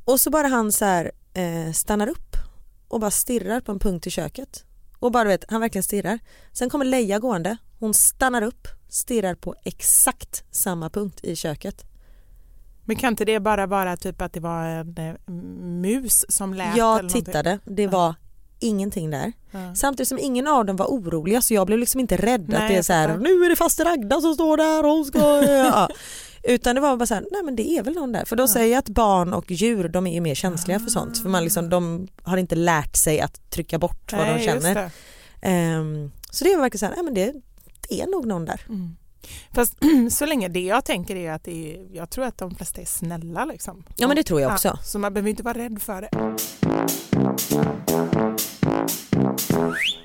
Och 0.05 0.19
så 0.19 0.29
bara 0.29 0.47
han 0.47 0.71
så 0.71 0.85
här 0.85 1.11
stannar 1.73 2.07
upp 2.07 2.35
och 2.87 2.99
bara 2.99 3.11
stirrar 3.11 3.61
på 3.61 3.71
en 3.71 3.79
punkt 3.79 4.07
i 4.07 4.09
köket. 4.09 4.63
Och 4.99 5.11
bara 5.11 5.23
du 5.23 5.29
vet, 5.29 5.45
han 5.47 5.61
verkligen 5.61 5.83
stirrar. 5.83 6.19
Sen 6.53 6.69
kommer 6.69 6.85
Leia 6.85 7.19
gående, 7.19 7.57
hon 7.81 7.93
stannar 7.93 8.41
upp, 8.41 8.67
stirrar 8.89 9.35
på 9.35 9.55
exakt 9.63 10.43
samma 10.51 10.89
punkt 10.89 11.19
i 11.23 11.35
köket. 11.35 11.85
Men 12.85 12.95
kan 12.95 13.13
inte 13.13 13.25
det 13.25 13.39
bara 13.39 13.67
vara 13.67 13.97
typ 13.97 14.21
att 14.21 14.33
det 14.33 14.39
var 14.39 14.65
en 14.65 14.97
eh, 14.97 15.33
mus 15.81 16.25
som 16.29 16.53
lät? 16.53 16.77
Jag 16.77 17.09
tittade, 17.09 17.59
det 17.65 17.87
var 17.87 18.15
ingenting 18.59 19.09
där. 19.09 19.33
Ja. 19.51 19.75
Samtidigt 19.75 20.07
som 20.07 20.19
ingen 20.19 20.47
av 20.47 20.65
dem 20.65 20.75
var 20.75 20.85
oroliga 20.85 21.41
så 21.41 21.53
jag 21.53 21.67
blev 21.67 21.79
liksom 21.79 21.99
inte 21.99 22.17
rädd 22.17 22.49
Nej, 22.49 22.61
att 22.61 22.67
det 22.67 22.75
är 22.75 22.81
så 22.81 22.93
här, 22.93 23.17
nu 23.17 23.45
är 23.45 23.49
det 23.49 23.55
faster 23.55 23.85
Agda 23.85 24.21
som 24.21 24.33
står 24.33 24.57
där 24.57 24.83
och 24.83 24.91
hon 24.91 25.05
ska... 25.05 25.19
ja. 25.47 25.89
Utan 26.43 26.75
det 26.75 26.81
var 26.81 26.97
bara 26.97 27.05
så 27.05 27.13
här, 27.13 27.25
nej 27.31 27.43
men 27.43 27.55
det 27.55 27.69
är 27.69 27.83
väl 27.83 27.93
någon 27.93 28.11
där. 28.11 28.25
För 28.25 28.35
då 28.35 28.47
säger 28.47 28.71
jag 28.71 28.79
att 28.79 28.89
barn 28.89 29.33
och 29.33 29.51
djur 29.51 29.89
de 29.89 30.07
är 30.07 30.13
ju 30.13 30.21
mer 30.21 30.35
känsliga 30.35 30.79
för 30.79 30.89
sånt. 30.89 31.21
För 31.21 31.29
man 31.29 31.43
liksom, 31.43 31.69
de 31.69 32.07
har 32.23 32.37
inte 32.37 32.55
lärt 32.55 32.95
sig 32.95 33.21
att 33.21 33.49
trycka 33.49 33.79
bort 33.79 34.13
vad 34.13 34.21
Nej, 34.21 34.37
de 34.37 34.45
känner. 34.45 34.75
det. 34.75 34.91
Ehm, 35.41 36.11
så 36.31 36.43
det 36.43 36.55
var 36.55 36.61
verkligen 36.61 36.79
så 36.79 36.85
här, 36.85 36.93
nej 36.95 37.03
men 37.03 37.13
det 37.13 37.33
är 37.91 38.07
nog 38.07 38.25
någon 38.25 38.45
där. 38.45 38.61
Mm. 38.69 38.95
Fast 39.53 39.77
så 40.11 40.25
länge 40.25 40.47
det 40.47 40.59
jag 40.61 40.85
tänker 40.85 41.15
är 41.15 41.31
att 41.31 41.43
det 41.43 41.73
är, 41.75 41.95
jag 41.95 42.09
tror 42.09 42.25
att 42.25 42.37
de 42.37 42.55
flesta 42.55 42.81
är 42.81 42.85
snälla 42.85 43.45
liksom. 43.45 43.83
Ja 43.97 44.07
men 44.07 44.15
det 44.15 44.23
tror 44.23 44.41
jag 44.41 44.51
också. 44.53 44.67
Ja, 44.67 44.77
så 44.83 44.99
man 44.99 45.13
behöver 45.13 45.29
inte 45.29 45.43
vara 45.43 45.57
rädd 45.57 45.81
för 45.81 46.01
det. 46.01 46.09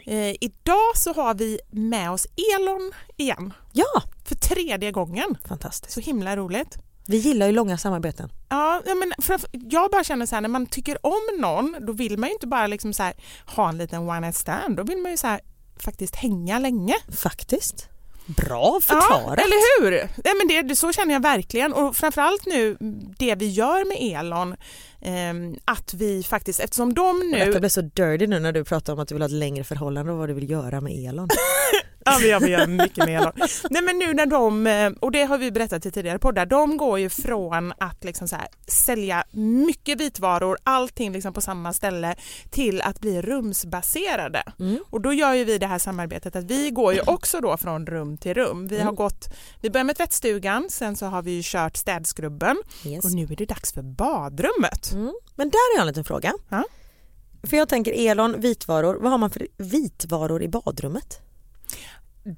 Eh, 0.06 0.36
idag 0.40 0.92
så 0.96 1.12
har 1.12 1.34
vi 1.34 1.58
med 1.70 2.10
oss 2.10 2.26
Elon 2.56 2.92
igen 3.16 3.52
Ja, 3.72 4.02
för 4.24 4.34
tredje 4.34 4.92
gången. 4.92 5.36
fantastiskt. 5.48 5.94
Så 5.94 6.00
himla 6.00 6.36
roligt. 6.36 6.78
Vi 7.06 7.16
gillar 7.16 7.46
ju 7.46 7.52
långa 7.52 7.78
samarbeten. 7.78 8.30
Ja, 8.48 8.82
men 8.86 9.12
framför- 9.24 9.50
jag 9.52 9.90
bara 9.90 10.04
känner 10.04 10.26
så 10.26 10.34
här, 10.34 10.42
när 10.42 10.48
man 10.48 10.66
tycker 10.66 11.06
om 11.06 11.40
någon 11.40 11.76
då 11.86 11.92
vill 11.92 12.18
man 12.18 12.28
ju 12.28 12.32
inte 12.32 12.46
bara 12.46 12.66
liksom 12.66 12.92
så 12.92 13.02
här, 13.02 13.14
ha 13.46 13.68
en 13.68 13.78
liten 13.78 14.02
one 14.08 14.20
night 14.20 14.36
stand. 14.36 14.76
Då 14.76 14.82
vill 14.82 14.98
man 14.98 15.10
ju 15.10 15.16
så 15.16 15.26
här, 15.26 15.40
faktiskt 15.80 16.16
hänga 16.16 16.58
länge. 16.58 16.94
Faktiskt. 17.16 17.88
Bra 18.26 18.80
förklarat. 18.82 19.34
Ja, 19.38 19.44
eller 19.44 19.80
hur? 19.80 19.90
Nej, 20.24 20.34
men 20.38 20.68
det, 20.68 20.76
så 20.76 20.92
känner 20.92 21.12
jag 21.12 21.22
verkligen 21.22 21.72
och 21.72 21.96
framförallt 21.96 22.46
nu 22.46 22.76
det 23.18 23.34
vi 23.34 23.48
gör 23.48 23.84
med 23.84 24.20
Elon 24.20 24.56
ehm, 25.00 25.56
att 25.64 25.94
vi 25.94 26.22
faktiskt 26.22 26.60
eftersom 26.60 26.94
de 26.94 27.18
nu... 27.32 27.38
Detta 27.38 27.60
blev 27.60 27.68
så 27.68 27.80
dirty 27.80 28.26
nu 28.26 28.40
när 28.40 28.52
du 28.52 28.64
pratar 28.64 28.92
om 28.92 28.98
att 28.98 29.08
du 29.08 29.14
vill 29.14 29.22
ha 29.22 29.26
ett 29.26 29.32
längre 29.32 29.64
förhållande 29.64 30.12
och 30.12 30.18
vad 30.18 30.28
du 30.28 30.34
vill 30.34 30.50
göra 30.50 30.80
med 30.80 31.08
Elon. 31.08 31.28
Ja, 32.06 32.18
men 32.20 32.28
jag 32.30 32.40
vill 32.40 32.50
göra 32.50 32.66
mycket 32.66 33.08
Elon. 33.08 33.32
Nej 33.70 33.82
men 33.82 33.98
nu 33.98 34.14
när 34.14 34.26
de, 34.26 34.66
eh, 34.66 34.90
och 35.00 35.12
det 35.12 35.22
har 35.24 35.38
vi 35.38 35.52
berättat 35.52 35.86
i 35.86 35.90
tidigare 35.90 36.18
poddar, 36.18 36.46
de 36.46 36.76
går 36.76 36.98
ju 36.98 37.08
från 37.10 37.72
att 37.78 38.04
liksom 38.04 38.28
så 38.28 38.36
här, 38.36 38.48
sälja 38.68 39.24
mycket 39.66 40.00
vitvaror, 40.00 40.58
allting 40.62 41.12
liksom 41.12 41.32
på 41.32 41.40
samma 41.40 41.72
ställe, 41.72 42.14
till 42.50 42.80
att 42.82 43.00
bli 43.00 43.22
rumsbaserade. 43.22 44.42
Mm. 44.58 44.78
Och 44.90 45.00
då 45.00 45.12
gör 45.12 45.32
ju 45.34 45.44
vi 45.44 45.58
det 45.58 45.66
här 45.66 45.78
samarbetet 45.78 46.36
att 46.36 46.44
vi 46.44 46.70
går 46.70 46.94
ju 46.94 47.00
också 47.06 47.40
då 47.40 47.56
från 47.56 47.86
rum 47.86 48.16
till 48.18 48.34
rum. 48.34 48.66
Vi 48.68 48.76
har 48.76 48.82
Mm. 48.82 48.94
gått, 48.94 49.28
vi 49.60 49.70
börjar 49.70 49.84
med 49.84 49.96
tvättstugan, 49.96 50.66
sen 50.70 50.96
så 50.96 51.06
har 51.06 51.22
vi 51.22 51.30
ju 51.30 51.40
kört 51.44 51.76
städskrubben 51.76 52.56
Yes. 52.86 53.04
och 53.04 53.10
nu 53.12 53.22
är 53.22 53.36
det 53.36 53.46
dags 53.46 53.72
för 53.72 53.82
badrummet. 53.82 54.92
Mm. 54.92 55.14
Men 55.34 55.50
där 55.50 55.72
har 55.74 55.78
jag 55.78 55.80
en 55.80 55.86
liten 55.86 56.04
fråga. 56.04 56.32
Ja. 56.48 56.64
För 57.42 57.56
jag 57.56 57.68
tänker 57.68 57.92
Elon, 58.10 58.40
vitvaror, 58.40 58.94
vad 59.00 59.10
har 59.10 59.18
man 59.18 59.30
för 59.30 59.46
vitvaror 59.56 60.42
i 60.42 60.48
badrummet? 60.48 61.20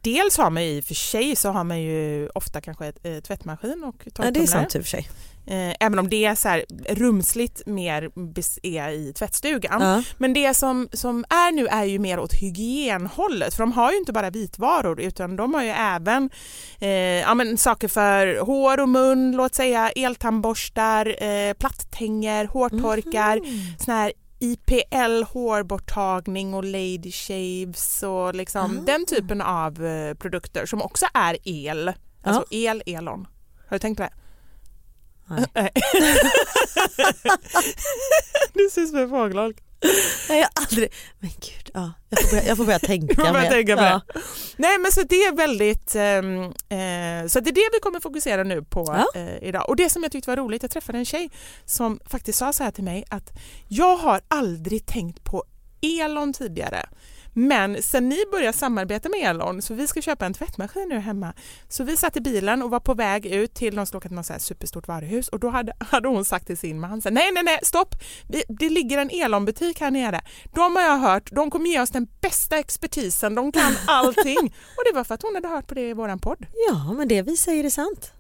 Dels 0.03 0.37
har 0.39 0.51
man 0.51 0.65
ju 0.65 0.69
i 0.71 0.81
och 0.81 0.85
för 0.85 0.95
sig 0.95 1.37
så 1.37 1.49
har 1.51 1.65
man 1.65 1.83
ju 1.83 2.29
ofta 2.35 2.61
kanske 2.61 2.87
ett, 2.87 2.99
eh, 3.03 3.19
tvättmaskin 3.19 3.85
och 3.85 3.95
Ja, 4.05 4.11
det 4.11 4.11
är 4.11 4.23
torktumlare. 4.25 4.47
sant 4.47 4.75
i 4.75 4.79
och 4.79 4.83
för 4.83 4.91
sig. 4.91 5.09
Eh, 5.47 5.75
även 5.81 5.99
om 5.99 6.09
det 6.09 6.25
är 6.25 6.35
så 6.35 6.49
här 6.49 6.65
rumsligt 6.89 7.67
mer 7.67 8.11
är 8.63 8.89
i 8.91 9.13
tvättstugan. 9.13 9.81
Ja. 9.83 10.03
Men 10.19 10.33
det 10.35 10.55
som, 10.55 10.89
som 10.93 11.25
är 11.29 11.53
nu 11.53 11.67
är 11.67 11.85
ju 11.85 11.99
mer 11.99 12.19
åt 12.19 12.33
hygienhållet 12.35 13.55
för 13.55 13.63
de 13.63 13.73
har 13.73 13.93
ju 13.93 13.99
inte 13.99 14.13
bara 14.13 14.31
vitvaror 14.31 15.01
utan 15.01 15.37
de 15.37 15.55
har 15.55 15.63
ju 15.63 15.71
även 15.71 16.31
eh, 16.81 16.89
ja, 17.21 17.35
men 17.35 17.59
saker 17.59 17.89
för 17.89 18.41
hår 18.41 18.81
och 18.81 18.89
mun, 18.89 19.33
låt 19.37 19.55
säga 19.55 19.91
eltandborstar, 19.91 21.23
eh, 21.23 21.53
platttänger, 21.55 22.45
hårtorkar, 22.45 23.37
Mhm. 23.37 23.75
sån 23.79 23.95
här 23.95 24.13
IPL 24.41 25.23
hårborttagning 25.23 26.55
och 26.55 26.65
lady 26.65 27.13
shaves 27.13 28.03
och 28.03 28.35
liksom 28.35 28.79
Ah. 28.79 28.83
den 28.87 29.07
typen 29.07 29.41
av 29.41 29.85
eh, 29.85 30.15
produkter 30.15 30.67
som 30.67 30.83
också 30.83 31.07
är 31.15 31.37
el. 31.45 31.93
Alltså 32.23 32.45
el, 32.51 32.83
elon. 32.87 33.27
Har 33.69 33.75
du 33.75 33.79
tänkt 33.79 33.97
på 33.97 34.03
det? 34.03 34.13
Nej. 35.55 35.71
Ut 38.55 38.73
som 38.73 38.97
en 38.99 39.11
fågelholk. 39.11 39.63
Nej, 40.29 40.39
jag 40.41 40.49
har 40.55 40.67
aldrig... 40.67 40.93
Men 41.19 41.31
gud, 41.31 41.71
ja. 41.75 41.93
jag, 42.09 42.21
får 42.23 42.31
börja, 42.31 42.45
jag 42.49 42.57
får 42.57 42.65
börja 42.65 42.79
tänka 42.79 43.15
får 43.15 43.23
börja 43.23 43.43
mer. 43.43 43.51
tänka 43.51 43.77
på 43.77 43.83
ja. 43.83 44.01
Nej 44.57 44.79
men 44.79 44.93
så 44.93 45.03
det 45.03 45.15
är 45.25 45.37
väldigt, 45.37 45.95
ehm, 45.95 46.43
eh, 46.43 47.29
så 47.29 47.41
det 47.41 47.51
är 47.51 47.55
det 47.55 47.69
vi 47.73 47.81
kommer 47.83 48.01
fokusera 48.01 48.45
nu 48.45 48.63
på 48.63 48.85
Ja. 49.15 49.21
eh, 49.21 49.49
idag. 49.49 49.69
Och 49.69 49.77
det 49.77 49.91
som 49.91 50.03
jag 50.03 50.13
tyckte 50.13 50.31
var 50.31 50.37
roligt, 50.37 50.63
jag 50.63 50.71
träffade 50.71 50.99
en 50.99 51.05
tjej 51.05 51.31
som 51.65 52.01
faktiskt 52.07 52.39
sa 52.39 52.53
så 52.53 52.65
här 52.65 52.71
till 52.71 52.85
mig 52.85 53.05
att 53.09 53.33
jag 53.69 53.97
har 53.97 54.21
aldrig 54.29 54.87
tänkt 54.87 55.25
på 55.25 55.45
Elon 56.01 56.33
tidigare 56.33 56.89
Men 57.39 57.83
sen 57.83 58.09
ni 58.09 58.25
började 58.31 58.59
samarbeta 58.59 59.09
med 59.09 59.31
Elon, 59.31 59.63
så 59.63 59.75
vi 59.75 59.87
ska 59.87 60.03
köpa 60.03 60.27
en 60.27 60.35
tvättmaskin 60.35 60.89
nu 60.89 60.99
hemma, 60.99 61.33
så 61.69 61.85
vi 61.85 61.97
satt 61.97 62.17
i 62.17 62.21
bilen 62.21 62.63
och 62.63 62.71
var 62.71 62.81
på 62.81 62.95
väg 62.95 63.27
ut 63.27 63.55
till, 63.55 63.77
de 63.77 63.87
skulle 63.87 63.99
åka 63.99 64.09
till 64.09 64.17
något 64.17 64.27
så 64.27 64.33
här 64.33 64.41
superstort 64.41 64.89
varuhus 64.89 65.29
och 65.29 65.41
då 65.41 65.49
hade, 65.49 65.73
hade 65.91 66.09
hon 66.09 66.25
sagt 66.25 66.47
till 66.47 66.59
sin 66.59 66.81
man, 66.81 67.03
så 67.03 67.09
här, 67.09 67.15
nej 67.15 67.31
nej 67.33 67.43
nej 67.43 67.59
stopp, 67.63 67.95
vi, 68.29 68.43
det 68.49 68.69
ligger 68.69 68.99
en 68.99 69.11
Elon-butik 69.11 69.81
här 69.81 69.91
nere. 69.91 70.21
De 70.55 70.77
har 70.77 70.83
jag 70.83 70.99
hört, 70.99 71.31
de 71.33 71.51
kommer 71.51 71.71
ge 71.71 71.81
oss 71.81 71.91
den 71.91 72.07
bästa 72.21 72.59
expertisen, 72.59 73.35
de 73.35 73.53
kan 73.53 73.73
allting. 73.87 74.55
och 74.77 74.85
det 74.87 74.95
var 74.95 75.05
för 75.05 75.15
att 75.15 75.23
hon 75.23 75.35
hade 75.35 75.49
hört 75.49 75.67
på 75.67 75.75
det 75.75 75.89
i 75.89 75.93
våran 75.93 76.19
podd. 76.19 76.47
Ja 76.71 76.93
men 76.93 77.09
det 77.09 77.23
vi 77.23 77.37
säger 77.37 77.65
är 77.65 77.71
sant. 77.71 78.13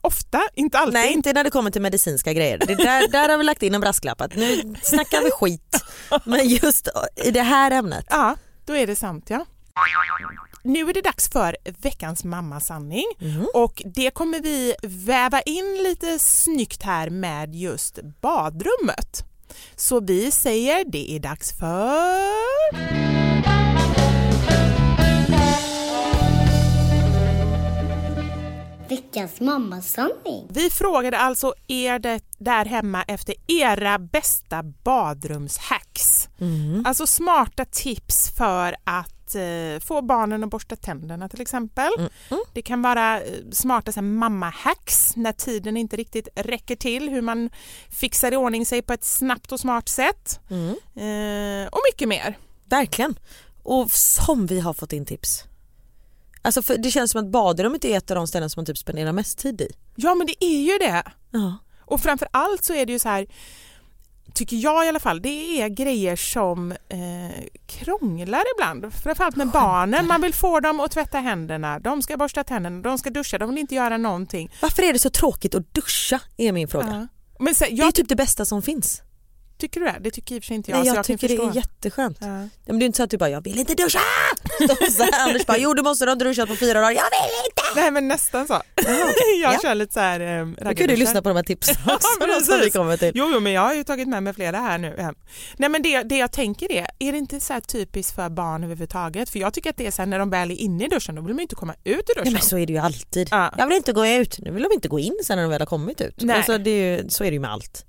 Ofta, 0.00 0.42
inte 0.54 0.78
alltid. 0.78 0.94
Nej 0.94 1.12
inte 1.12 1.32
när 1.32 1.44
det 1.44 1.50
kommer 1.50 1.70
till 1.70 1.82
medicinska 1.82 2.32
grejer. 2.32 2.58
Det 2.58 2.74
där, 2.74 3.08
där 3.08 3.28
har 3.28 3.38
vi 3.38 3.44
lagt 3.44 3.62
in 3.62 3.74
en 3.74 3.80
brasklapp 3.80 4.20
att 4.20 4.36
nu 4.36 4.74
snackar 4.82 5.24
vi 5.24 5.30
skit. 5.30 5.76
Men 6.24 6.48
just 6.48 6.88
i 7.24 7.30
det 7.30 7.42
här 7.42 7.70
ämnet. 7.70 8.06
Ja, 8.10 8.36
då 8.66 8.76
är 8.76 8.86
det 8.86 8.96
sant 8.96 9.24
ja. 9.28 9.44
Nu 10.62 10.88
är 10.88 10.94
det 10.94 11.02
dags 11.02 11.28
för 11.28 11.56
veckans 11.82 12.24
mammasanning 12.24 13.04
Mhm. 13.18 13.46
och 13.54 13.82
det 13.84 14.10
kommer 14.10 14.40
vi 14.40 14.74
väva 14.82 15.40
in 15.42 15.82
lite 15.82 16.18
snyggt 16.18 16.82
här 16.82 17.10
med 17.10 17.54
just 17.54 17.98
badrummet. 18.20 19.24
Så 19.76 20.00
vi 20.00 20.30
säger 20.30 20.84
det 20.84 21.12
är 21.16 21.20
dags 21.20 21.52
för... 21.58 23.75
Veckans 28.88 29.40
mammasanning. 29.40 30.46
Vi 30.50 30.70
frågade 30.70 31.18
alltså 31.18 31.54
er 31.66 31.98
det 31.98 32.20
där 32.38 32.64
hemma 32.64 33.02
efter 33.02 33.34
era 33.46 33.98
bästa 33.98 34.62
badrumshacks. 34.62 36.28
Alltså 36.84 37.06
smarta 37.06 37.64
tips 37.64 38.30
för 38.36 38.76
att 38.84 39.34
eh, 39.34 39.80
få 39.80 40.02
barnen 40.02 40.44
att 40.44 40.50
borsta 40.50 40.76
tänderna 40.76 41.28
till 41.28 41.40
exempel. 41.40 41.90
Det 42.52 42.62
kan 42.62 42.82
vara 42.82 43.20
eh, 43.20 43.32
smarta 43.52 44.02
mamma-hacks 44.02 45.16
när 45.16 45.32
tiden 45.32 45.76
inte 45.76 45.96
riktigt 45.96 46.28
räcker 46.34 46.76
till, 46.76 47.08
hur 47.08 47.22
man 47.22 47.50
fixar 47.90 48.32
i 48.32 48.36
ordning 48.36 48.66
sig 48.66 48.82
på 48.82 48.92
ett 48.92 49.04
snabbt 49.04 49.52
och 49.52 49.60
smart 49.60 49.88
sätt. 49.88 50.40
Eh, 50.50 51.68
och 51.72 51.80
mycket 51.92 52.08
mer. 52.08 52.38
Verkligen. 52.64 53.18
Och 53.62 53.90
som 53.90 54.46
vi 54.46 54.60
har 54.60 54.72
fått 54.72 54.92
in 54.92 55.06
tips. 55.06 55.44
Alltså 56.46 56.62
för 56.62 56.76
det 56.76 56.90
känns 56.90 57.10
som 57.10 57.20
att 57.24 57.30
badrummet 57.30 57.84
är 57.84 57.96
ett 57.96 58.10
av 58.10 58.14
de 58.14 58.26
ställen 58.26 58.50
som 58.50 58.60
man 58.60 58.66
typ 58.66 58.78
spenderar 58.78 59.12
mest 59.12 59.38
tid 59.38 59.60
i. 59.60 59.68
Ja 59.96 60.14
men 60.14 60.26
det 60.26 60.44
är 60.44 60.60
ju 60.72 60.78
det. 60.78 61.02
Ja. 61.30 61.58
Och 61.80 62.00
framför 62.00 62.28
allt 62.30 62.64
så 62.64 62.74
är 62.74 62.86
det 62.86 62.92
ju 62.92 62.98
så 62.98 63.08
här, 63.08 63.26
tycker 64.34 64.56
jag 64.56 64.86
i 64.86 64.88
alla 64.88 65.00
fall, 65.00 65.22
det 65.22 65.62
är 65.62 65.68
grejer 65.68 66.16
som 66.16 66.72
eh, 66.72 67.44
krånglar 67.66 68.42
ibland. 68.56 68.94
Framförallt 68.94 69.36
med 69.36 69.48
barnen, 69.48 70.06
man 70.06 70.20
vill 70.22 70.34
få 70.34 70.60
dem 70.60 70.80
att 70.80 70.90
tvätta 70.90 71.18
händerna, 71.18 71.78
de 71.78 72.02
ska 72.02 72.16
borsta 72.16 72.44
tänderna, 72.44 72.82
de 72.82 72.98
ska 72.98 73.10
duscha, 73.10 73.38
de 73.38 73.50
vill 73.50 73.58
inte 73.58 73.74
göra 73.74 73.96
någonting. 73.96 74.50
Varför 74.62 74.82
är 74.82 74.92
det 74.92 74.98
så 74.98 75.10
tråkigt 75.10 75.54
att 75.54 75.74
duscha 75.74 76.20
är 76.36 76.52
min 76.52 76.68
fråga. 76.68 77.08
Ja. 77.38 77.44
Men 77.44 77.54
sen, 77.54 77.68
Det 77.68 77.74
är 77.74 77.84
jag, 77.84 77.94
typ 77.94 78.08
det 78.08 78.16
bästa 78.16 78.44
som 78.44 78.62
finns. 78.62 79.02
Tycker 79.58 79.80
du 79.80 79.86
det? 79.86 79.96
Det 80.00 80.10
tycker 80.10 80.34
i 80.34 80.38
och 80.38 80.42
för 80.42 80.46
sig 80.46 80.56
inte 80.56 80.70
jag. 80.70 80.78
Nej, 80.78 80.86
jag, 80.86 80.94
kan 80.94 81.04
tycker 81.04 81.28
det 81.28 81.34
är 81.44 81.54
jätteskönt. 81.56 82.18
Ja. 82.20 82.26
Ja, 82.26 82.48
Men 82.66 82.78
det 82.78 82.84
är 82.84 82.86
inte 82.86 82.96
så 82.96 83.02
att 83.02 83.10
du 83.10 83.16
bara, 83.18 83.30
jag 83.30 83.40
vill 83.44 83.58
inte 83.58 83.74
duscha! 83.74 83.98
Så 84.90 85.02
här, 85.02 85.10
Anders 85.28 85.46
bara, 85.46 85.58
jo 85.58 85.74
du 85.74 85.82
måste, 85.82 86.04
du 86.04 86.08
har 86.08 86.12
inte 86.12 86.24
duschat 86.24 86.48
på 86.48 86.56
fyra 86.56 86.80
dagar, 86.80 86.90
jag 86.92 87.04
vill 87.04 87.46
inte! 87.50 87.80
Nej 87.80 87.90
men 87.90 88.08
nästan 88.08 88.46
så. 88.46 88.52
jag 89.42 89.54
Ja. 89.54 89.58
kör 89.62 89.74
lite 89.74 89.92
så 89.94 90.00
här 90.00 90.20
eh, 90.20 90.46
Då 90.46 90.74
kan 90.74 90.86
du 90.88 90.96
lyssna 90.96 91.22
på 91.22 91.28
de 91.28 91.36
här 91.36 91.42
tipsen 91.44 91.76
Ja, 91.86 91.94
också 91.94 92.26
då, 92.26 92.40
som 92.44 92.60
vi 92.64 92.70
kommer 92.70 92.96
till. 92.96 93.12
Jo, 93.14 93.30
jo, 93.34 93.40
men 93.40 93.52
jag 93.52 93.60
har 93.62 93.74
ju 93.74 93.84
tagit 93.84 94.08
med 94.08 94.22
mig 94.22 94.34
flera 94.34 94.56
här 94.56 94.78
nu. 94.78 94.94
hem. 94.98 95.14
Nej, 95.56 95.68
men 95.70 95.82
det, 95.82 96.02
det 96.02 96.16
jag 96.18 96.32
tänker 96.32 96.72
är, 96.72 96.86
är 96.98 97.12
det 97.12 97.18
inte 97.18 97.40
så 97.40 97.52
här 97.52 97.60
typiskt 97.60 98.14
för 98.14 98.28
barn 98.28 98.64
överhuvudtaget? 98.64 99.30
För 99.30 99.38
jag 99.38 99.54
tycker 99.54 99.70
att 99.70 99.76
det 99.76 99.86
är 99.86 99.90
så 99.90 100.02
här, 100.02 100.06
när 100.06 100.18
de 100.18 100.30
väl 100.30 100.50
är 100.50 100.54
inne 100.56 100.84
i 100.84 100.88
duschen, 100.88 101.14
då 101.14 101.22
vill 101.22 101.36
de 101.36 101.42
inte 101.42 101.54
komma 101.54 101.74
ut 101.84 101.86
ur 101.96 102.02
Ja, 102.16 102.20
duschen. 102.20 102.32
men 102.32 102.42
så 102.42 102.58
är 102.58 102.66
det 102.66 102.72
ju 102.72 102.78
alltid. 102.78 103.28
Ja. 103.30 103.54
Jag 103.58 103.66
vill 103.66 103.76
inte 103.76 103.92
gå 103.92 104.06
ut, 104.06 104.38
nu 104.38 104.50
vill 104.50 104.62
de 104.62 104.72
inte 104.72 104.88
gå 104.88 104.98
in 104.98 105.18
sen 105.24 105.36
när 105.36 105.42
de 105.42 105.50
väl 105.50 105.60
har 105.60 105.66
kommit 105.66 106.00
ut. 106.00 106.14
Nej. 106.18 106.36
Alltså, 106.36 106.58
det 106.58 106.70
är 106.70 107.02
ju, 107.02 107.08
så 107.08 107.24
är 107.24 107.28
det 107.30 107.34
ju 107.34 107.40
med 107.40 107.52
allt. 107.52 107.84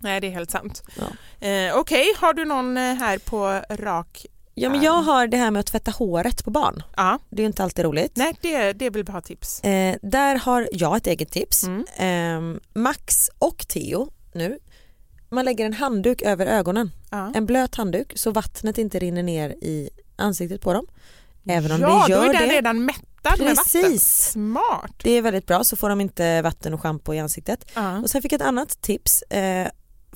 Nej, 0.00 0.20
det 0.20 0.26
är 0.26 0.30
helt 0.30 0.50
sant. 0.50 0.82
Ja. 0.98 1.46
Eh, 1.48 1.76
Okej, 1.76 2.04
har 2.18 2.32
du 2.34 2.44
någon 2.44 2.76
eh, 2.76 2.82
här 2.94 3.18
på 3.18 3.60
rak... 3.70 4.26
Ja 4.58 4.70
men 4.70 4.82
jag 4.82 4.92
har 5.02 5.26
det 5.26 5.36
här 5.36 5.50
med 5.50 5.60
att 5.60 5.66
tvätta 5.66 5.90
håret 5.90 6.44
på 6.44 6.50
barn. 6.50 6.82
Ja, 6.96 7.18
Det 7.30 7.42
är 7.42 7.46
inte 7.46 7.62
alltid 7.62 7.84
roligt. 7.84 8.12
nej, 8.16 8.34
det, 8.42 8.72
det 8.72 8.90
vill 8.90 9.04
vi 9.04 9.12
ha 9.12 9.20
tips. 9.20 9.60
Eh, 9.60 9.96
där 10.02 10.36
har 10.36 10.68
jag 10.72 10.96
ett 10.96 11.06
eget 11.06 11.30
tips. 11.32 11.64
Mm. 11.64 11.84
Eh, 12.54 12.60
Max 12.74 13.30
och 13.38 13.58
Theo 13.68 14.08
nu, 14.34 14.58
man 15.28 15.44
lägger 15.44 15.66
en 15.66 15.72
handduk 15.72 16.22
över 16.22 16.46
ögonen. 16.46 16.90
Ja, 17.10 17.32
En 17.34 17.46
blöt 17.46 17.74
handduk 17.74 18.12
så 18.16 18.30
vattnet 18.30 18.78
inte 18.78 18.98
rinner 18.98 19.22
ner 19.22 19.50
i 19.50 19.90
ansiktet 20.16 20.60
på 20.60 20.72
dem. 20.72 20.86
Även 21.48 21.72
om 21.72 21.80
ja 21.80 22.04
det 22.06 22.12
gör 22.12 22.22
då 22.24 22.28
är 22.28 22.32
den 22.32 22.48
det. 22.48 22.54
redan 22.54 22.84
mättad 22.84 23.38
med 23.38 23.56
vatten. 23.56 23.56
Precis. 23.82 24.30
Smart. 24.32 24.92
Det 25.02 25.10
är 25.10 25.22
väldigt 25.22 25.46
bra 25.46 25.64
så 25.64 25.76
får 25.76 25.88
de 25.88 26.00
inte 26.00 26.42
vatten 26.42 26.74
och 26.74 26.80
schampo 26.80 27.14
i 27.14 27.18
ansiktet. 27.18 27.70
Ja. 27.74 27.98
Och 27.98 28.10
sen 28.10 28.22
fick 28.22 28.32
jag 28.32 28.40
ett 28.40 28.46
annat 28.46 28.80
tips. 28.82 29.22
Eh, 29.22 29.68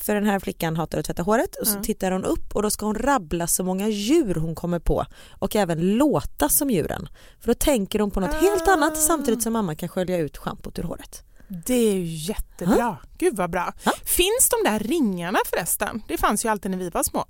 för 0.03 0.15
den 0.15 0.25
här 0.25 0.39
flickan 0.39 0.77
hatar 0.77 0.99
att 0.99 1.05
tvätta 1.07 1.23
håret 1.23 1.55
och 1.57 1.67
så 1.67 1.77
Ja. 1.79 1.83
tittar 1.83 2.11
hon 2.11 2.25
upp 2.25 2.55
och 2.57 2.63
då 2.63 2.71
ska 2.71 2.87
hon 2.87 2.95
rabbla 2.95 3.47
så 3.47 3.65
många 3.65 3.89
djur 3.89 4.35
hon 4.35 4.55
kommer 4.55 4.79
på 4.79 5.07
och 5.39 5.57
även 5.57 5.81
låta 5.97 6.49
som 6.49 6.71
djuren. 6.71 7.09
För 7.41 7.47
då 7.47 7.55
tänker 7.55 7.99
hon 8.01 8.11
på 8.11 8.21
något 8.21 8.35
helt 8.35 8.69
Ah. 8.69 8.73
annat 8.73 8.97
samtidigt 9.03 9.43
som 9.43 9.53
mamma 9.53 9.75
kan 9.75 9.89
skölja 9.89 10.19
ut 10.19 10.37
schampot 10.37 10.79
ur 10.79 10.83
håret. 10.83 11.23
Det 11.67 11.75
är 11.75 11.93
ju 11.95 12.05
jättebra. 12.05 12.97
Gud 13.19 13.37
vad 13.37 13.51
bra. 13.51 13.73
Ja. 13.85 13.93
Finns 14.05 14.49
de 14.51 14.71
där 14.71 14.79
ringarna 14.79 15.39
förresten? 15.51 16.03
Det 16.09 16.19
fanns 16.19 16.45
ju 16.45 16.49
alltid 16.49 16.71
när 16.71 16.79
vi 16.79 16.91
var 16.91 17.03
små. 17.03 17.25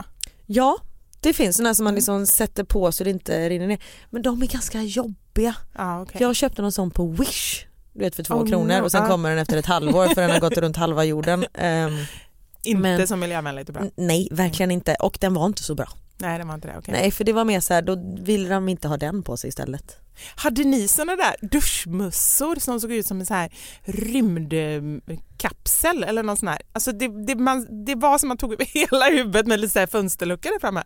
Ja, 0.46 0.78
det 1.20 1.32
finns 1.32 1.56
sådana 1.56 1.68
Mm. 1.68 1.74
som 1.74 1.84
man 1.84 1.94
liksom 1.94 2.26
sätter 2.26 2.64
på 2.64 2.92
så 2.92 3.04
det 3.04 3.10
inte 3.10 3.48
rinner 3.48 3.66
ner. 3.66 3.78
Men 4.10 4.22
de 4.22 4.42
är 4.42 4.46
ganska 4.46 4.82
jobbiga. 4.82 5.54
Ja, 5.78 6.02
okej. 6.02 6.16
Jag 6.22 6.36
köpte 6.36 6.62
någon 6.62 6.72
sån 6.72 6.90
på 6.90 7.06
Wish. 7.06 7.64
Du 7.92 8.00
vet 8.00 8.16
för 8.16 8.22
två 8.22 8.34
Oh, 8.34 8.48
kronor 8.48 8.78
no. 8.78 8.84
och 8.84 8.92
sen 8.92 9.02
Ah. 9.02 9.08
kommer 9.08 9.30
den 9.30 9.38
efter 9.38 9.56
ett 9.56 9.66
halvår 9.66 10.06
för 10.14 10.20
den 10.20 10.30
har 10.30 10.40
gått 10.40 10.56
runt 10.58 10.76
halva 10.76 11.04
jorden. 11.04 11.44
Ehm, 11.54 11.92
Inte 12.64 12.80
men- 12.82 13.06
så 13.06 13.16
miljövänligt 13.16 13.68
och 13.68 13.74
bra. 13.74 13.84
nej, 13.96 14.28
verkligen 14.30 14.70
inte. 14.70 14.94
Och 14.94 15.18
den 15.20 15.34
var 15.34 15.46
inte 15.46 15.62
så 15.62 15.74
bra. 15.74 15.88
Nej, 16.18 16.38
det 16.38 16.44
var 16.44 16.54
inte 16.54 16.68
det. 16.68 16.78
Okej. 16.78 16.92
Nej, 16.92 17.10
för 17.10 17.24
det 17.24 17.32
var 17.32 17.44
mer 17.44 17.60
så 17.60 17.74
här, 17.74 17.82
då 17.82 18.16
ville 18.20 18.48
de 18.48 18.68
inte 18.68 18.88
ha 18.88 18.96
den 18.96 19.22
på 19.22 19.36
sig 19.36 19.48
istället. 19.48 19.96
Hade 20.36 20.64
ni 20.64 20.88
såna 20.88 21.16
där 21.16 21.34
duschmössor 21.50 22.56
som 22.56 22.80
såg 22.80 22.92
ut 22.92 23.06
som 23.06 23.20
en 23.20 23.26
så 23.26 23.34
här 23.34 23.52
rymdkapsel 23.82 26.04
eller 26.04 26.22
någon 26.22 26.36
sån 26.36 26.48
här? 26.48 26.58
Alltså 26.72 26.92
det, 26.92 27.26
det, 27.26 27.34
man, 27.34 27.84
det 27.84 27.94
var 27.94 28.18
som 28.18 28.28
man 28.28 28.36
tog 28.38 28.52
över 28.52 28.64
hela 28.74 29.10
huvudet 29.10 29.46
med 29.46 29.60
lite 29.60 29.72
så 29.72 29.78
här 29.78 29.86
fönsterluckor 29.86 30.50
där 30.50 30.58
framme. 30.60 30.82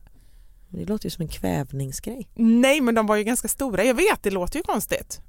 Det 0.68 0.84
låter 0.84 1.06
ju 1.06 1.10
som 1.10 1.22
en 1.22 1.28
kvävningsgrej. 1.28 2.28
Nej, 2.34 2.80
men 2.80 2.94
de 2.94 3.06
var 3.06 3.16
ju 3.16 3.24
ganska 3.24 3.48
stora. 3.48 3.84
Jag 3.84 3.94
vet, 3.94 4.22
det 4.22 4.30
låter 4.30 4.56
ju 4.56 4.62
konstigt. 4.62 5.20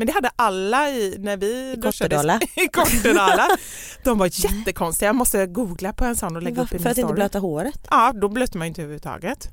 Men 0.00 0.06
det 0.06 0.12
hade 0.12 0.30
alla 0.36 0.90
i 0.90 1.16
när 1.18 1.36
vi 1.36 1.74
duschade 1.76 2.16
Kortedala. 2.16 2.40
i 2.54 2.68
Kortedala. 2.68 3.48
De 4.04 4.18
var 4.18 4.30
jättekonstiga. 4.32 5.08
Jag 5.08 5.16
måste 5.16 5.46
googla 5.46 5.92
på 5.92 6.04
en 6.04 6.16
sån 6.16 6.36
och 6.36 6.42
lägga 6.42 6.62
upp 6.62 6.72
i 6.72 6.74
min 6.74 6.82
För 6.82 6.90
att 6.90 6.98
inte 6.98 7.08
story. 7.08 7.14
blöta 7.14 7.38
håret? 7.38 7.86
Ja, 7.90 8.12
då 8.12 8.28
blötte 8.28 8.58
man 8.58 8.66
ju 8.66 8.68
inte 8.68 8.82
överhuvudtaget. 8.82 9.48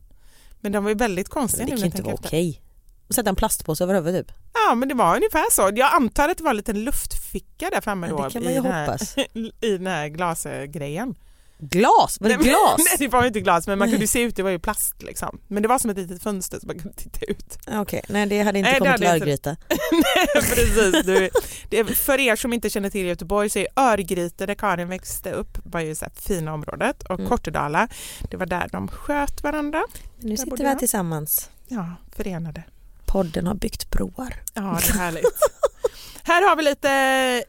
Men 0.61 0.71
de 0.71 0.83
var 0.83 0.91
ju 0.91 0.95
väldigt 0.95 1.29
konstiga 1.29 1.65
Det 1.65 1.71
kan 1.71 1.85
inte 1.85 2.01
vara 2.01 2.13
okej. 2.13 2.61
Och 3.07 3.15
Sätta 3.15 3.29
en 3.29 3.35
plastpåse 3.35 3.83
över 3.83 3.93
huvudet 3.93 4.27
typ. 4.27 4.35
Ja, 4.53 4.75
men 4.75 4.89
det 4.89 4.95
var 4.95 5.15
ungefär 5.15 5.51
så. 5.51 5.71
Jag 5.75 5.95
antar 5.95 6.29
att 6.29 6.37
det 6.37 6.43
var 6.43 6.51
en 6.51 6.57
liten 6.57 6.83
luftficka 6.83 7.69
där 7.69 7.81
framme 7.81 8.07
Ja, 8.07 8.29
då 8.33 8.39
i, 8.39 8.53
den 8.53 8.65
här, 8.65 8.99
i 9.65 9.77
den 9.77 9.87
här 9.87 10.07
glasgrejen. 10.07 11.15
Glas? 11.59 12.17
Var 12.21 12.29
det 12.29 12.37
Nej, 12.37 12.37
men- 12.37 12.47
glas? 12.47 12.77
Nej, 12.77 12.95
det 12.99 13.07
var 13.07 13.25
inte 13.25 13.39
glas, 13.41 13.67
men 13.67 13.79
man 13.79 13.87
Nej. 13.87 13.93
kunde 13.95 14.07
se 14.07 14.21
ut, 14.21 14.35
det 14.35 14.43
var 14.43 14.49
ju 14.49 14.59
plast 14.59 15.03
liksom. 15.03 15.39
Men 15.47 15.63
det 15.63 15.69
var 15.69 15.79
som 15.79 15.89
ett 15.89 15.97
litet 15.97 16.23
fönster 16.23 16.59
som 16.59 16.67
man 16.67 16.79
kunde 16.79 16.97
titta 16.97 17.25
ut. 17.25 17.57
Okej, 17.67 18.01
nej 18.09 18.25
det 18.25 18.41
hade 18.41 18.59
inte 18.59 18.71
Nej, 18.71 18.79
kommit 18.79 18.93
inte- 18.95 19.07
Örgryte. 19.11 19.57
Precis. 20.33 21.05
Du, 21.05 21.29
det, 21.69 21.85
för 21.85 22.19
er 22.19 22.35
som 22.35 22.53
inte 22.53 22.69
känner 22.69 22.89
till 22.89 23.05
Göteborg 23.05 23.49
så 23.49 23.59
är 23.59 23.67
Örgryte 23.75 24.45
där 24.45 24.55
Karin 24.55 24.89
växte 24.89 25.31
upp 25.31 25.57
var 25.63 25.79
ju 25.79 25.95
så 25.95 26.05
här 26.05 26.11
fina 26.15 26.53
området 26.53 27.03
och 27.03 27.17
Mm. 27.19 27.29
Kortedala 27.29 27.87
det 28.31 28.37
var 28.37 28.45
där 28.45 28.69
de 28.71 28.87
sköt 28.87 29.43
varandra. 29.43 29.83
Nu 30.17 30.29
Där 30.29 30.37
sitter 30.37 30.57
vi 30.57 30.63
här 30.65 30.75
tillsammans. 30.75 31.49
Ja, 31.67 31.95
förenade. 32.15 32.63
Podden 33.05 33.47
har 33.47 33.55
byggt 33.55 33.91
broar. 33.91 34.33
Ja, 34.53 34.61
det 34.81 34.89
är 34.89 34.97
härligt. 34.97 35.25
Här 36.27 36.49
har 36.49 36.55
vi 36.55 36.63
lite 36.63 36.89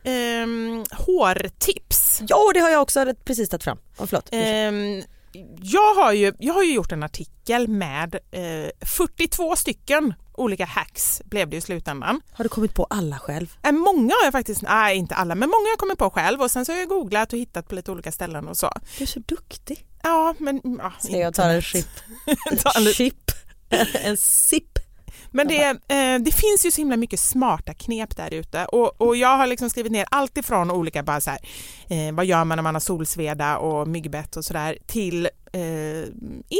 ehm, 0.04 0.84
hårtips. 0.92 2.20
Ja, 2.28 2.50
det 2.54 2.60
har 2.60 2.70
jag 2.70 2.82
också 2.82 3.14
precis 3.24 3.48
tagit 3.48 3.64
fram. 3.64 3.78
Oh, 3.98 4.06
förlåt. 4.06 4.28
Ehm, 4.32 5.02
jag, 5.62 5.94
har 5.94 6.12
ju, 6.12 6.32
jag 6.38 6.54
har 6.54 6.62
ju 6.62 6.74
gjort 6.74 6.92
en 6.92 7.02
artikel 7.02 7.68
med 7.68 8.14
eh, 8.14 8.86
42 8.86 9.56
stycken 9.56 10.14
olika 10.34 10.64
hacks 10.64 11.22
blev 11.24 11.50
det 11.50 11.56
i 11.56 11.60
slutändan. 11.60 12.20
Har 12.32 12.42
du 12.44 12.48
kommit 12.48 12.74
på 12.74 12.84
alla 12.84 13.18
själv? 13.18 13.56
Eh, 13.62 13.72
Många 13.72 14.14
har 14.14 14.24
jag 14.24 14.32
faktiskt, 14.32 14.62
nej 14.62 14.96
inte 14.96 15.14
alla, 15.14 15.34
men 15.34 15.48
många 15.48 15.64
har 15.64 15.70
jag 15.70 15.78
kommit 15.78 15.98
på 15.98 16.10
själv 16.10 16.40
och 16.40 16.50
sen 16.50 16.64
så 16.64 16.72
har 16.72 16.78
jag 16.78 16.88
googlat 16.88 17.32
och 17.32 17.38
hittat 17.38 17.68
på 17.68 17.74
lite 17.74 17.90
olika 17.90 18.12
ställen 18.12 18.48
och 18.48 18.56
så. 18.56 18.72
Du 18.98 19.04
är 19.04 19.08
så 19.08 19.20
duktig. 19.20 19.86
Ja, 20.02 20.34
men... 20.38 20.60
Ja, 20.64 20.92
Ska 21.00 21.16
jag 21.16 21.34
ta 21.34 21.42
en 21.42 21.62
chip? 21.62 21.86
Ta 22.62 22.70
en 22.76 22.86
chip? 22.92 23.30
en 24.04 24.16
sipp? 24.16 24.78
Men 25.38 25.48
det, 25.48 25.94
eh, 25.94 26.18
det 26.18 26.32
finns 26.32 26.66
ju 26.66 26.70
så 26.70 26.80
himla 26.80 26.96
mycket 26.96 27.20
smarta 27.20 27.74
knep 27.74 28.16
där 28.16 28.34
ute 28.34 28.64
och, 28.64 29.00
och 29.00 29.16
jag 29.16 29.36
har 29.38 29.46
liksom 29.46 29.70
skrivit 29.70 29.92
ner 29.92 30.06
allt 30.10 30.38
ifrån 30.38 30.70
olika 30.70 31.02
bara 31.02 31.20
så 31.20 31.30
här, 31.30 31.38
eh, 31.88 32.14
vad 32.14 32.26
gör 32.26 32.44
man 32.44 32.56
när 32.56 32.62
man 32.62 32.74
har 32.74 32.80
solsveda 32.80 33.58
och 33.58 33.88
myggbett 33.88 34.36
och 34.36 34.44
sådär 34.44 34.78
till 34.86 35.28
eh, 35.52 36.08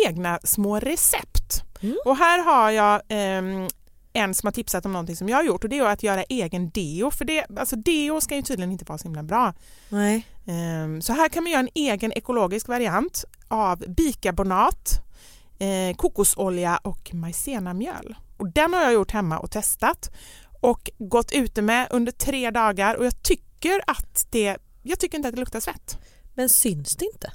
egna 0.08 0.38
små 0.44 0.78
recept. 0.78 1.62
Och 2.04 2.16
här 2.16 2.44
har 2.44 2.70
jag 2.70 3.02
ehm, 3.08 3.68
en 4.12 4.34
som 4.34 4.46
har 4.46 4.52
tipsat 4.52 4.86
om 4.86 4.92
någonting 4.92 5.16
som 5.16 5.28
jag 5.28 5.36
har 5.36 5.44
gjort 5.44 5.64
och 5.64 5.70
det 5.70 5.78
är 5.78 5.84
att 5.84 6.02
göra 6.02 6.22
egen 6.22 6.70
deo. 6.70 7.10
För 7.10 7.24
det, 7.24 7.46
alltså 7.56 7.76
deo 7.76 8.20
ska 8.20 8.36
ju 8.36 8.42
tydligen 8.42 8.72
inte 8.72 8.84
vara 8.84 8.98
så 8.98 9.04
himla 9.04 9.22
bra. 9.22 9.54
Nej. 9.88 10.26
Ehm, 10.46 11.02
så 11.02 11.12
här 11.12 11.28
kan 11.28 11.42
man 11.42 11.52
göra 11.52 11.60
en 11.60 11.68
egen 11.74 12.12
ekologisk 12.12 12.68
variant 12.68 13.24
av 13.48 13.78
bikarbonat, 13.78 15.02
eh, 15.58 15.96
kokosolja 15.96 16.76
och 16.76 17.14
majsenamjöl. 17.14 18.16
Och 18.38 18.52
den 18.52 18.74
har 18.74 18.82
jag 18.82 18.92
gjort 18.92 19.10
hemma 19.10 19.38
och 19.38 19.50
testat 19.50 20.10
och 20.60 20.90
gått 20.98 21.32
ute 21.32 21.62
med 21.62 21.86
under 21.90 22.12
tre 22.12 22.50
dagar 22.50 22.94
och 22.94 23.06
jag 23.06 23.22
tycker 23.22 23.80
att 23.86 24.26
det, 24.30 24.56
jag 24.82 24.98
tycker 24.98 25.16
inte 25.18 25.28
att 25.28 25.34
det 25.34 25.40
luktar 25.40 25.60
svett. 25.60 25.98
Men 26.34 26.48
syns 26.48 26.96
det 26.96 27.04
inte? 27.04 27.32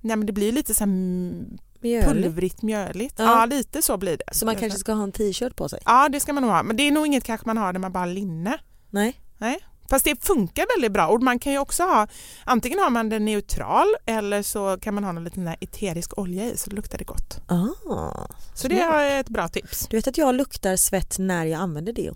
Nej 0.00 0.16
men 0.16 0.26
det 0.26 0.32
blir 0.32 0.52
lite 0.52 0.74
så 0.74 0.84
här 0.84 0.92
Mjöligt. 1.80 2.08
pulvrigt 2.08 2.62
mjöligt. 2.62 3.14
Ja. 3.18 3.24
Ja. 3.24 3.46
lite 3.46 3.82
så 3.82 3.96
blir 3.96 4.16
det. 4.16 4.34
Så 4.34 4.46
man 4.46 4.56
kanske 4.56 4.78
ska 4.78 4.92
ha 4.92 5.02
en 5.02 5.12
t-shirt 5.12 5.56
på 5.56 5.68
sig? 5.68 5.80
Ja 5.84 6.08
det 6.08 6.20
ska 6.20 6.32
man 6.32 6.42
nog 6.42 6.52
ha 6.52 6.62
men 6.62 6.76
det 6.76 6.82
är 6.82 6.90
nog 6.90 7.06
inget 7.06 7.24
kanske 7.24 7.46
man 7.46 7.56
har 7.56 7.72
där 7.72 7.80
man 7.80 7.92
bara 7.92 7.98
har 7.98 8.06
linne. 8.06 8.58
Nej. 8.90 9.20
Nej. 9.38 9.58
Fast 9.92 10.04
det 10.04 10.24
funkar 10.24 10.66
väldigt 10.76 10.92
bra 10.92 11.06
och 11.06 11.22
man 11.22 11.38
kan 11.38 11.52
ju 11.52 11.58
också 11.58 11.82
ha 11.82 12.06
antingen 12.44 12.78
har 12.78 12.90
man 12.90 13.08
den 13.08 13.24
neutral 13.24 13.86
eller 14.06 14.42
så 14.42 14.78
kan 14.80 14.94
man 14.94 15.04
ha 15.04 15.12
någon 15.12 15.24
liten 15.24 15.48
eterisk 15.48 16.18
olja 16.18 16.44
i 16.44 16.56
så 16.56 16.70
luktar 16.70 16.98
det 16.98 17.04
gott. 17.04 17.40
Ah. 17.48 18.26
Så 18.54 18.68
det 18.68 18.80
är 18.80 19.20
ett 19.20 19.28
bra 19.28 19.48
tips. 19.48 19.86
Du 19.90 19.96
vet 19.96 20.06
att 20.08 20.18
jag 20.18 20.34
luktar 20.34 20.76
svett 20.76 21.18
när 21.18 21.44
jag 21.46 21.60
använder 21.60 21.92
deo. 21.92 22.14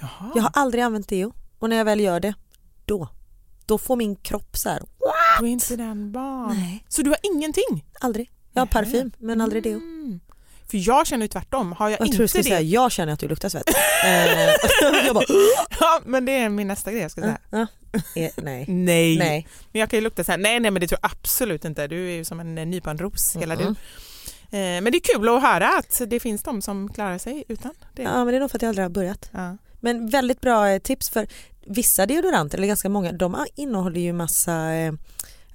Jaha. 0.00 0.32
Jag 0.34 0.42
har 0.42 0.50
aldrig 0.54 0.84
använt 0.84 1.08
deo 1.08 1.32
och 1.58 1.68
när 1.68 1.76
jag 1.76 1.84
väl 1.84 2.00
gör 2.00 2.20
det, 2.20 2.34
då. 2.84 3.08
Då 3.66 3.78
får 3.78 3.96
min 3.96 4.16
kropp 4.16 4.56
så 4.56 4.68
här, 4.68 4.82
Du 5.40 5.46
är 5.46 5.50
inte 5.50 5.76
den 5.76 6.12
barn. 6.12 6.48
nej, 6.56 6.84
Så 6.88 7.02
du 7.02 7.10
har 7.10 7.18
ingenting? 7.22 7.84
aldrig. 8.00 8.30
Jag 8.52 8.60
har 8.60 8.66
Nej. 8.66 8.72
parfym 8.72 9.12
men 9.18 9.40
aldrig 9.40 9.62
deo. 9.62 9.76
Mm. 9.76 10.20
För 10.72 10.78
jag 10.88 11.06
känner 11.06 11.24
ju 11.24 11.28
tvärtom. 11.28 11.72
Har 11.72 11.88
jag, 11.88 12.00
Jag 12.00 12.06
inte 12.06 12.16
tror 12.16 12.24
du 12.24 12.28
skulle 12.28 12.42
det... 12.42 12.48
säga, 12.48 12.60
jag 12.60 12.92
känner 12.92 13.12
att 13.12 13.20
du 13.20 13.28
luktar 13.28 13.48
svett. 13.48 13.64
Eh, 14.04 14.50
jag 15.06 15.14
bara, 15.14 15.24
Ja, 15.80 16.00
men 16.04 16.24
det 16.24 16.32
är 16.32 16.48
min 16.48 16.68
nästa 16.68 16.92
grej 16.92 17.02
jag 17.02 17.10
ska 17.10 17.20
säga. 17.20 17.38
Eh, 17.52 18.30
nej. 18.36 18.64
Nej. 18.68 19.18
Nej. 19.18 19.48
Men 19.72 19.80
jag 19.80 19.90
kan 19.90 19.96
ju 19.96 20.00
lukta 20.04 20.24
så 20.24 20.30
här. 20.30 20.38
Nej, 20.38 20.60
nej, 20.60 20.70
men 20.70 20.80
det 20.80 20.88
tror 20.88 20.98
jag 21.02 21.10
absolut 21.12 21.64
inte. 21.64 21.86
Du 21.86 22.08
är 22.10 22.14
ju 22.16 22.24
som 22.24 22.40
en 22.40 22.58
eh, 22.58 22.66
nyponros 22.66 23.36
hela 23.36 23.54
Mm. 23.54 23.66
du. 24.50 24.58
Eh, 24.58 24.80
Men 24.80 24.84
det 24.84 24.98
är 24.98 25.14
kul 25.16 25.28
att 25.28 25.42
höra 25.42 25.68
att 25.78 26.02
det 26.06 26.20
finns 26.20 26.42
de 26.42 26.62
som 26.62 26.88
klarar 26.92 27.18
sig 27.18 27.44
utan 27.48 27.74
det. 27.94 28.02
Ja 28.02 28.16
men 28.24 28.26
det 28.26 28.36
är 28.36 28.40
nog 28.40 28.50
för 28.50 28.58
att 28.58 28.62
jag 28.62 28.68
aldrig 28.68 28.84
har 28.84 28.90
börjat. 28.90 29.30
Ja. 29.32 29.56
Men 29.80 30.08
väldigt 30.08 30.40
bra 30.40 30.78
tips 30.78 31.10
för 31.10 31.26
vissa 31.66 32.06
deodoranter, 32.06 32.58
eller 32.58 32.68
ganska 32.68 32.88
många, 32.88 33.12
de 33.12 33.46
innehåller 33.54 34.00
ju 34.00 34.12
massa 34.12 34.52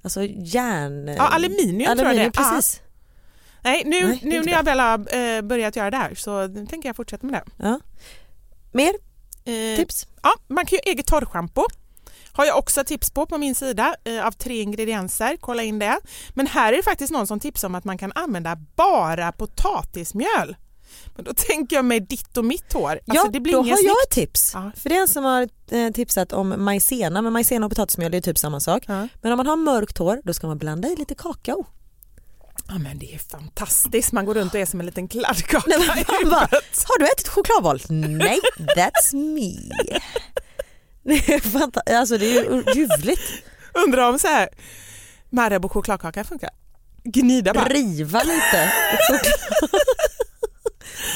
alltså 0.02 0.22
järn... 0.24 1.08
Ja, 1.08 1.22
aluminium, 1.28 1.96
tror 1.98 2.08
jag 2.08 2.16
det 2.16 2.22
är. 2.22 2.30
precis. 2.30 2.80
Nej, 3.70 3.82
nu, 3.86 4.06
Nej, 4.06 4.20
nu 4.22 4.42
när 4.42 4.52
jag 4.52 4.62
väl 4.62 4.80
har 4.80 4.98
eh, 5.16 5.42
börjat 5.42 5.76
göra 5.76 5.90
det 5.90 5.96
här 5.96 6.14
så 6.14 6.48
tänker 6.70 6.88
jag 6.88 6.96
fortsätta 6.96 7.26
med 7.26 7.34
det. 7.34 7.64
Ja. 7.68 7.80
Mer 8.72 8.92
Eh, 9.44 9.76
tips? 9.76 10.06
Ja, 10.22 10.30
man 10.48 10.66
kan 10.66 10.78
ju 10.84 10.92
eget 10.92 11.06
torrschampo. 11.06 11.62
Har 12.32 12.44
jag 12.44 12.58
också 12.58 12.84
tips 12.84 13.10
på 13.10 13.26
på 13.26 13.38
min 13.38 13.54
sida 13.54 13.94
eh, 14.04 14.26
av 14.26 14.32
tre 14.32 14.62
ingredienser. 14.62 15.36
Kolla 15.40 15.62
in 15.62 15.78
det. 15.78 15.98
Men 16.34 16.46
här 16.46 16.72
är 16.72 16.76
det 16.76 16.82
faktiskt 16.82 17.12
någon 17.12 17.26
som 17.26 17.40
tipsar 17.40 17.68
om 17.68 17.74
att 17.74 17.84
man 17.84 17.98
kan 17.98 18.12
använda 18.14 18.56
bara 18.76 19.32
potatismjöl. 19.32 20.56
Men 21.16 21.24
då 21.24 21.32
tänker 21.36 21.76
jag 21.76 21.84
mig 21.84 22.00
ditt 22.00 22.36
och 22.36 22.44
mitt 22.44 22.72
hår. 22.72 22.90
Alltså, 22.90 23.02
ja, 23.26 23.28
det 23.32 23.40
blir 23.40 23.52
då 23.52 23.62
har 23.62 23.68
jag 23.68 23.78
snyggt. 23.78 23.94
ett 24.06 24.10
tips. 24.10 24.50
Ja. 24.54 24.70
För 24.76 24.88
det 24.88 24.96
är 24.96 25.00
en 25.00 25.08
som 25.08 25.24
har 25.24 25.48
eh, 25.70 25.90
tipsat 25.92 26.32
om 26.32 26.54
majsena, 26.64 27.22
men 27.22 27.32
majsena 27.32 27.66
och 27.66 27.72
potatismjöl 27.72 28.14
är 28.14 28.20
typ 28.20 28.38
samma 28.38 28.60
sak. 28.60 28.84
Ja. 28.86 29.08
Men 29.22 29.32
om 29.32 29.36
man 29.36 29.46
har 29.46 29.56
mörkt 29.56 29.98
hår 29.98 30.20
då 30.24 30.34
ska 30.34 30.46
man 30.46 30.58
blanda 30.58 30.88
i 30.88 30.96
lite 30.96 31.14
kakao. 31.14 31.66
Ja, 32.68 32.78
men 32.78 32.98
det 32.98 33.14
är 33.14 33.18
fantastiskt. 33.18 34.12
Man 34.12 34.24
går 34.24 34.34
runt 34.34 34.54
och 34.54 34.60
är 34.60 34.66
som 34.66 34.80
en 34.80 34.86
liten 34.86 35.08
kladdkaka 35.08 35.64
Nej, 35.66 35.78
men 35.78 36.04
man 36.22 36.30
bara, 36.30 36.48
har 36.84 36.98
du 36.98 37.06
ätit 37.06 37.28
chokladboll? 37.28 37.80
Nej, 37.88 38.40
that's 38.76 39.14
me. 39.16 39.74
Det 41.02 41.32
är, 41.34 41.40
fanta- 41.40 41.94
alltså, 41.98 42.18
det 42.18 42.26
är 42.26 42.42
ju 42.44 42.64
ljuvligt. 42.74 43.22
Undrar 43.86 44.08
om 44.08 44.18
så 44.18 44.28
här 44.28 44.48
Marabou 45.30 45.68
chokladkaka 45.68 46.24
funkar. 46.24 46.50
Gnida 47.04 47.54
bara. 47.54 47.64
Riva 47.68 48.22
lite. 48.22 48.72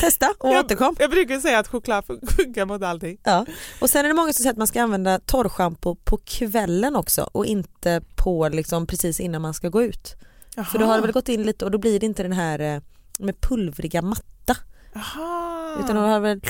Testa 0.00 0.34
och 0.38 0.50
återkom. 0.50 0.96
Jag, 0.98 1.04
jag 1.04 1.10
brukar 1.10 1.40
säga 1.40 1.58
att 1.58 1.68
choklad 1.68 2.04
funkar 2.36 2.66
mot 2.66 2.82
allting. 2.82 3.18
Ja. 3.22 3.46
Och 3.80 3.90
sen 3.90 4.04
är 4.04 4.08
det 4.08 4.14
många 4.14 4.32
som 4.32 4.42
säger 4.42 4.50
att 4.50 4.56
man 4.56 4.66
ska 4.66 4.82
använda 4.82 5.18
torrschampo 5.18 5.94
på 5.94 6.16
kvällen 6.16 6.96
också 6.96 7.28
och 7.32 7.46
inte 7.46 8.02
på 8.16 8.48
liksom 8.48 8.86
precis 8.86 9.20
innan 9.20 9.42
man 9.42 9.54
ska 9.54 9.68
gå 9.68 9.82
ut. 9.82 10.14
För 10.56 10.78
då 10.78 10.84
har 10.84 10.94
det 10.96 11.02
väl 11.02 11.12
gått 11.12 11.28
in 11.28 11.42
lite 11.42 11.64
och 11.64 11.70
då 11.70 11.78
blir 11.78 12.00
det 12.00 12.06
inte 12.06 12.22
den 12.22 12.32
här 12.32 12.58
eh, 12.58 12.80
med 13.18 13.40
pulvriga 13.40 14.02
matta 14.02 14.56
Jaha. 14.92 15.76
utan 15.84 15.96
då 15.96 16.02
har 16.02 16.14
det 16.14 16.20
väl 16.20 16.40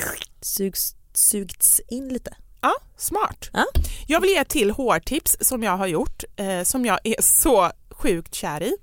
sugs, 0.41 0.95
sugits 1.13 1.81
in 1.87 2.09
lite. 2.09 2.35
Ja, 2.61 2.73
smart. 2.97 3.49
Ja. 3.53 3.65
Jag 4.07 4.21
vill 4.21 4.29
ge 4.29 4.37
ett 4.37 4.49
till 4.49 4.71
hårtips 4.71 5.37
som 5.41 5.63
jag 5.63 5.77
har 5.77 5.87
gjort, 5.87 6.23
eh, 6.35 6.63
som 6.63 6.85
jag 6.85 6.99
är 7.03 7.21
så 7.21 7.71
sjukt 7.89 8.35
kär 8.35 8.63
i. 8.63 8.73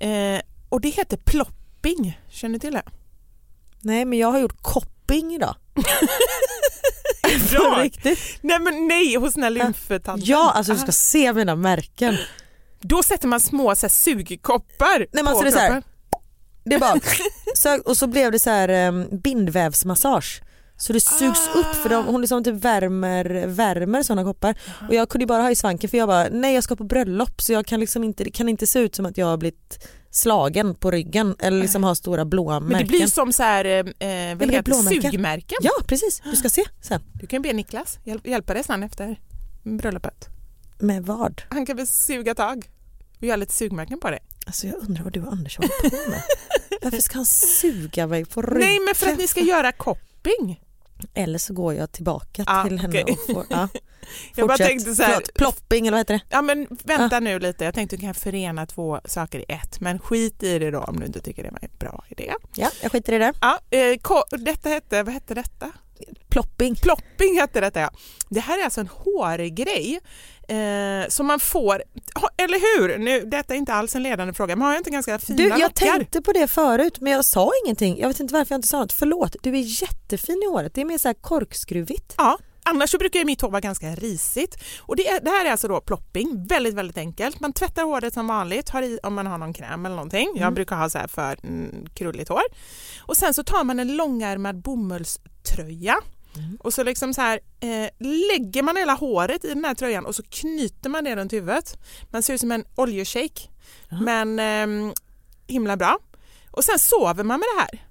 Eh, 0.00 0.40
och 0.68 0.80
det 0.80 0.88
heter 0.88 1.16
plopping. 1.16 2.18
Känner 2.30 2.52
du 2.52 2.58
till 2.58 2.72
det? 2.72 2.82
Nej 3.80 4.04
men 4.04 4.18
jag 4.18 4.32
har 4.32 4.38
gjort 4.38 4.62
kopping 4.62 5.34
idag. 5.34 5.54
Ja. 7.52 7.78
riktigt. 7.82 8.18
Nej 8.40 8.58
men 8.60 8.88
nej, 8.88 9.14
hos 9.16 9.34
den 9.34 9.42
här 9.42 9.50
lymftanten. 9.50 10.18
Ja 10.22 10.50
alltså 10.54 10.72
du 10.72 10.78
Ah. 10.78 10.82
ska 10.82 10.92
se 10.92 11.32
mina 11.32 11.56
märken. 11.56 12.16
Då 12.80 13.02
sätter 13.02 13.28
man 13.28 13.40
små 13.40 13.76
så 13.76 13.86
här, 13.86 13.88
sugkoppar 13.90 14.98
Nej, 14.98 15.08
men 15.12 15.24
på 15.24 15.30
alltså 15.30 15.44
det 15.44 15.48
är 15.48 15.52
så 15.52 15.58
här, 15.58 15.68
kroppen. 15.68 15.82
Det 16.64 16.78
bara, 16.78 17.00
så, 17.54 17.80
och 17.90 17.96
så 17.96 18.06
blev 18.06 18.32
det 18.32 18.38
så 18.38 18.50
här 18.50 18.88
um, 18.88 19.06
bindvävsmassage. 19.22 20.42
Så 20.76 20.92
det 20.92 21.00
sugs 21.00 21.48
Ah. 21.54 21.58
upp 21.58 21.74
för 21.82 21.88
de, 21.88 22.06
hon 22.06 22.20
liksom 22.20 22.44
typ 22.44 22.54
värmer, 22.54 23.46
värmer 23.46 24.02
sådana 24.02 24.24
koppar. 24.24 24.58
Och 24.88 24.94
jag 24.94 25.08
kunde 25.08 25.26
bara 25.26 25.42
ha 25.42 25.50
i 25.50 25.54
svanken 25.54 25.90
för 25.90 25.98
jag 25.98 26.08
bara 26.08 26.28
nej 26.30 26.54
jag 26.54 26.64
ska 26.64 26.76
på 26.76 26.84
bröllop 26.84 27.40
så 27.42 27.52
jag 27.52 27.66
kan 27.66 27.80
liksom 27.80 28.04
inte, 28.04 28.24
det 28.24 28.30
kan 28.30 28.48
inte 28.48 28.66
se 28.66 28.78
ut 28.78 28.94
som 28.94 29.06
att 29.06 29.18
jag 29.18 29.26
har 29.26 29.36
blivit 29.36 29.88
slagen 30.10 30.74
på 30.74 30.90
ryggen 30.90 31.34
eller 31.38 31.60
liksom 31.62 31.84
ha 31.84 31.94
stora 31.94 32.24
blåa 32.24 32.60
Men 32.60 32.68
märken. 32.68 32.86
det 32.86 32.90
blir 32.98 33.06
som 33.06 33.32
så 33.32 33.42
här, 33.42 33.64
eh, 33.64 33.84
vad 34.36 34.50
heter, 34.50 34.62
blåmärken? 34.62 35.10
sugmärken. 35.10 35.58
Ja 35.62 35.72
precis, 35.86 36.20
du 36.24 36.36
ska 36.36 36.48
se 36.48 36.64
sen. 36.82 37.00
Du 37.14 37.26
kan 37.26 37.42
be 37.42 37.52
Niklas 37.52 37.98
hjäl- 38.04 38.20
hjälpa 38.24 38.54
dig 38.54 38.64
sen 38.64 38.82
efter 38.82 39.20
bröllopet. 39.62 40.28
Med 40.80 41.06
vad? 41.06 41.42
Han 41.48 41.66
kan 41.66 41.76
väl 41.76 41.86
suga 41.86 42.34
tag 42.34 42.70
och 43.18 43.22
göra 43.22 43.36
lite 43.36 43.52
sugmärken 43.52 44.00
på 44.00 44.10
det. 44.10 44.18
Alltså 44.46 44.66
jag 44.66 44.76
undrar 44.76 45.04
vad 45.04 45.12
du 45.12 45.22
och 45.22 45.32
Anders 45.32 45.56
håller 45.58 45.90
på 45.90 46.10
med. 46.10 46.22
Varför 46.82 46.98
ska 46.98 47.18
han 47.18 47.26
suga 47.26 48.06
mig 48.06 48.24
på 48.24 48.42
ryggen? 48.42 48.60
Nej 48.68 48.78
men 48.80 48.94
för 48.94 49.06
att 49.12 49.18
ni 49.18 49.28
ska 49.28 49.40
göra 49.40 49.72
kopping. 49.72 50.60
Eller 51.14 51.38
så 51.38 51.54
går 51.54 51.74
jag 51.74 51.92
tillbaka 51.92 52.44
Ah, 52.46 52.64
till 52.64 52.78
henne 52.78 53.02
okej. 53.02 53.16
och 53.28 53.34
får, 53.34 53.46
ja. 53.50 53.68
Jag 54.34 54.48
bara 54.48 54.58
tänkte 54.58 54.94
så 54.94 55.02
här, 55.02 55.10
Förlåt, 55.12 55.34
plopping 55.34 55.86
eller 55.86 55.90
vad 55.96 56.00
heter 56.00 56.14
det? 56.14 56.20
Ja 56.28 56.42
men 56.42 56.66
vänta 56.84 57.20
nu 57.20 57.38
lite, 57.38 57.64
jag 57.64 57.74
tänkte 57.74 57.94
att 57.96 58.00
du 58.00 58.06
kan 58.06 58.14
förena 58.14 58.66
två 58.66 59.00
saker 59.04 59.38
i 59.38 59.44
ett 59.48 59.80
men 59.80 59.98
skit 59.98 60.42
i 60.42 60.58
det 60.58 60.70
då 60.70 60.78
om 60.80 61.00
du 61.00 61.06
inte 61.06 61.20
tycker 61.20 61.42
det 61.42 61.50
var 61.50 61.58
en 61.62 61.70
bra 61.78 62.04
idé. 62.08 62.32
Ja, 62.54 62.70
jag 62.82 62.92
skiter 62.92 63.12
i 63.12 63.18
det. 63.18 63.32
Ja, 63.40 63.58
eh, 63.70 64.38
detta 64.38 64.68
hette, 64.68 65.02
vad 65.02 65.14
hette 65.14 65.34
detta? 65.34 65.72
Plopping. 66.28 66.74
Plopping 66.74 67.38
hette 67.40 67.60
detta 67.60 67.80
ja. 67.80 67.90
Det 68.28 68.40
här 68.40 68.58
är 68.58 68.64
alltså 68.64 68.80
en 68.80 68.88
hårgrej 68.88 70.00
eh, 70.48 71.08
som 71.08 71.26
man 71.26 71.40
får, 71.40 71.82
eller 72.36 72.78
hur? 72.78 72.98
Nu, 72.98 73.20
detta 73.20 73.54
är 73.54 73.58
inte 73.58 73.74
alls 73.74 73.94
en 73.96 74.02
ledande 74.02 74.34
fråga 74.34 74.56
men 74.56 74.62
har 74.62 74.72
jag 74.72 74.80
inte 74.80 74.90
ganska 74.90 75.18
fina 75.18 75.36
Du, 75.36 75.48
jag 75.48 75.60
lockar? 75.60 75.86
tänkte 75.98 76.22
på 76.22 76.32
det 76.32 76.46
förut 76.48 77.00
men 77.00 77.12
jag 77.12 77.24
sa 77.24 77.50
ingenting. 77.64 77.98
Jag 77.98 78.08
vet 78.08 78.20
inte 78.20 78.34
varför 78.34 78.54
jag 78.54 78.58
inte 78.58 78.68
sa 78.68 78.78
något. 78.80 78.92
Förlåt, 78.92 79.36
du 79.42 79.50
är 79.50 79.82
jättefin 79.82 80.42
i 80.44 80.46
håret. 80.46 80.74
Det 80.74 80.80
är 80.80 80.84
mer 80.84 80.98
så 80.98 81.08
här 81.08 81.14
korkskruvigt. 81.14 82.14
Ja, 82.18 82.38
annars 82.62 82.90
så 82.90 82.98
brukar 82.98 83.24
mitt 83.24 83.40
hår 83.40 83.50
vara 83.50 83.60
ganska 83.60 83.94
risigt. 83.94 84.56
Och 84.80 84.96
det, 84.96 85.08
är, 85.08 85.20
det 85.20 85.30
här 85.30 85.46
är 85.46 85.50
alltså 85.50 85.68
då 85.68 85.80
plopping, 85.80 86.46
väldigt 86.46 86.74
väldigt 86.74 86.98
enkelt. 86.98 87.40
Man 87.40 87.52
tvättar 87.52 87.82
håret 87.82 88.14
som 88.14 88.26
vanligt, 88.26 88.68
har 88.68 88.82
i 88.82 88.98
om 89.02 89.14
man 89.14 89.26
har 89.26 89.38
någon 89.38 89.52
kräm 89.52 89.86
eller 89.86 89.96
någonting. 89.96 90.28
Jag 90.36 90.54
brukar 90.54 90.76
ha 90.76 90.90
så 90.90 90.98
här 90.98 91.06
för 91.08 91.36
mm, 91.46 91.86
krulligt 91.94 92.28
hår. 92.28 92.42
Och 93.00 93.16
sen 93.16 93.34
så 93.34 93.42
tar 93.44 93.64
man 93.64 93.80
en 93.80 93.96
långärmad 93.96 94.62
bomullströja 95.42 95.96
och 96.60 96.74
så 96.74 96.84
liksom 96.84 97.14
så 97.14 97.20
här 97.20 97.40
eh, 97.60 97.90
lägger 97.98 98.62
man 98.62 98.76
hela 98.76 98.92
håret 98.92 99.44
i 99.44 99.48
den 99.48 99.64
här 99.64 99.74
tröjan 99.74 100.06
och 100.06 100.14
så 100.14 100.22
knyter 100.22 100.90
man 100.90 101.04
det 101.04 101.16
runt 101.16 101.32
huvudet. 101.32 101.78
Man 102.10 102.22
ser 102.22 102.34
ut 102.34 102.40
som 102.40 102.52
en 102.52 102.64
oljeshake. 102.76 103.48
Men 104.04 104.38
ehm, 104.38 104.92
himla 105.46 105.76
bra. 105.76 105.98
Och 106.50 106.64
sen 106.64 106.78
sover 106.78 107.24
man 107.24 107.40
med 107.40 107.46
det 107.56 107.60
här 107.60 107.86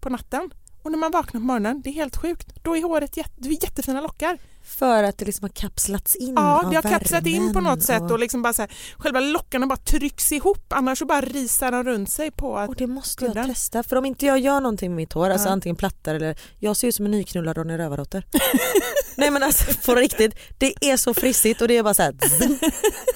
på 0.00 0.08
natten. 0.08 0.50
Och 0.82 0.90
när 0.90 0.98
man 0.98 1.10
vaknar 1.10 1.40
på 1.40 1.46
morgonen, 1.46 1.82
det 1.82 1.90
är 1.90 1.94
helt 1.94 2.16
sjukt, 2.16 2.48
då 2.62 2.76
är 2.76 2.82
håret 2.82 3.18
du 3.36 3.48
har 3.48 3.52
jättefina 3.52 4.00
lockar. 4.00 4.38
För 4.78 5.02
att 5.02 5.18
det 5.18 5.24
liksom 5.24 5.44
har 5.44 5.48
kapslats 5.48 6.14
in 6.16 6.34
Ja, 6.36 6.66
det 6.70 6.76
har 6.76 6.82
kapslat 6.82 7.26
in 7.26 7.52
på 7.52 7.60
något 7.60 7.82
sätt 7.82 8.10
och 8.10 8.18
liksom 8.18 8.42
bara 8.42 8.52
så 8.52 8.62
här, 8.62 8.70
själva 8.98 9.20
lockarna 9.20 9.66
bara 9.66 9.76
trycks 9.76 10.32
ihop 10.32 10.72
annars 10.72 10.98
så 10.98 11.06
bara 11.06 11.20
risar 11.20 11.72
de 11.72 11.84
runt 11.84 12.10
sig 12.10 12.30
på 12.30 12.58
att 12.58 12.68
Och 12.68 12.76
det 12.76 12.86
måste 12.86 13.24
jag 13.24 13.34
testa 13.46 13.82
för 13.82 13.96
om 13.96 14.04
inte 14.04 14.26
jag 14.26 14.38
gör 14.38 14.60
någonting 14.60 14.90
med 14.90 14.96
mitt 14.96 15.12
hår, 15.12 15.30
alltså 15.30 15.48
Ja. 15.48 15.52
antingen 15.52 15.76
plattar 15.76 16.14
eller 16.14 16.38
jag 16.58 16.76
ser 16.76 16.88
ut 16.88 16.94
som 16.94 17.04
en 17.04 17.10
nyknullad 17.10 17.56
Ronny 17.56 17.78
Rövardotter. 17.78 18.26
Nej 19.16 19.30
men 19.30 19.42
alltså 19.42 19.64
på 19.86 19.94
riktigt, 19.94 20.34
det 20.58 20.74
är 20.80 20.96
så 20.96 21.14
frissigt 21.14 21.60
och 21.62 21.68
det 21.68 21.76
är 21.76 21.82
bara 21.82 21.94
så 21.94 22.02
här. 22.02 22.12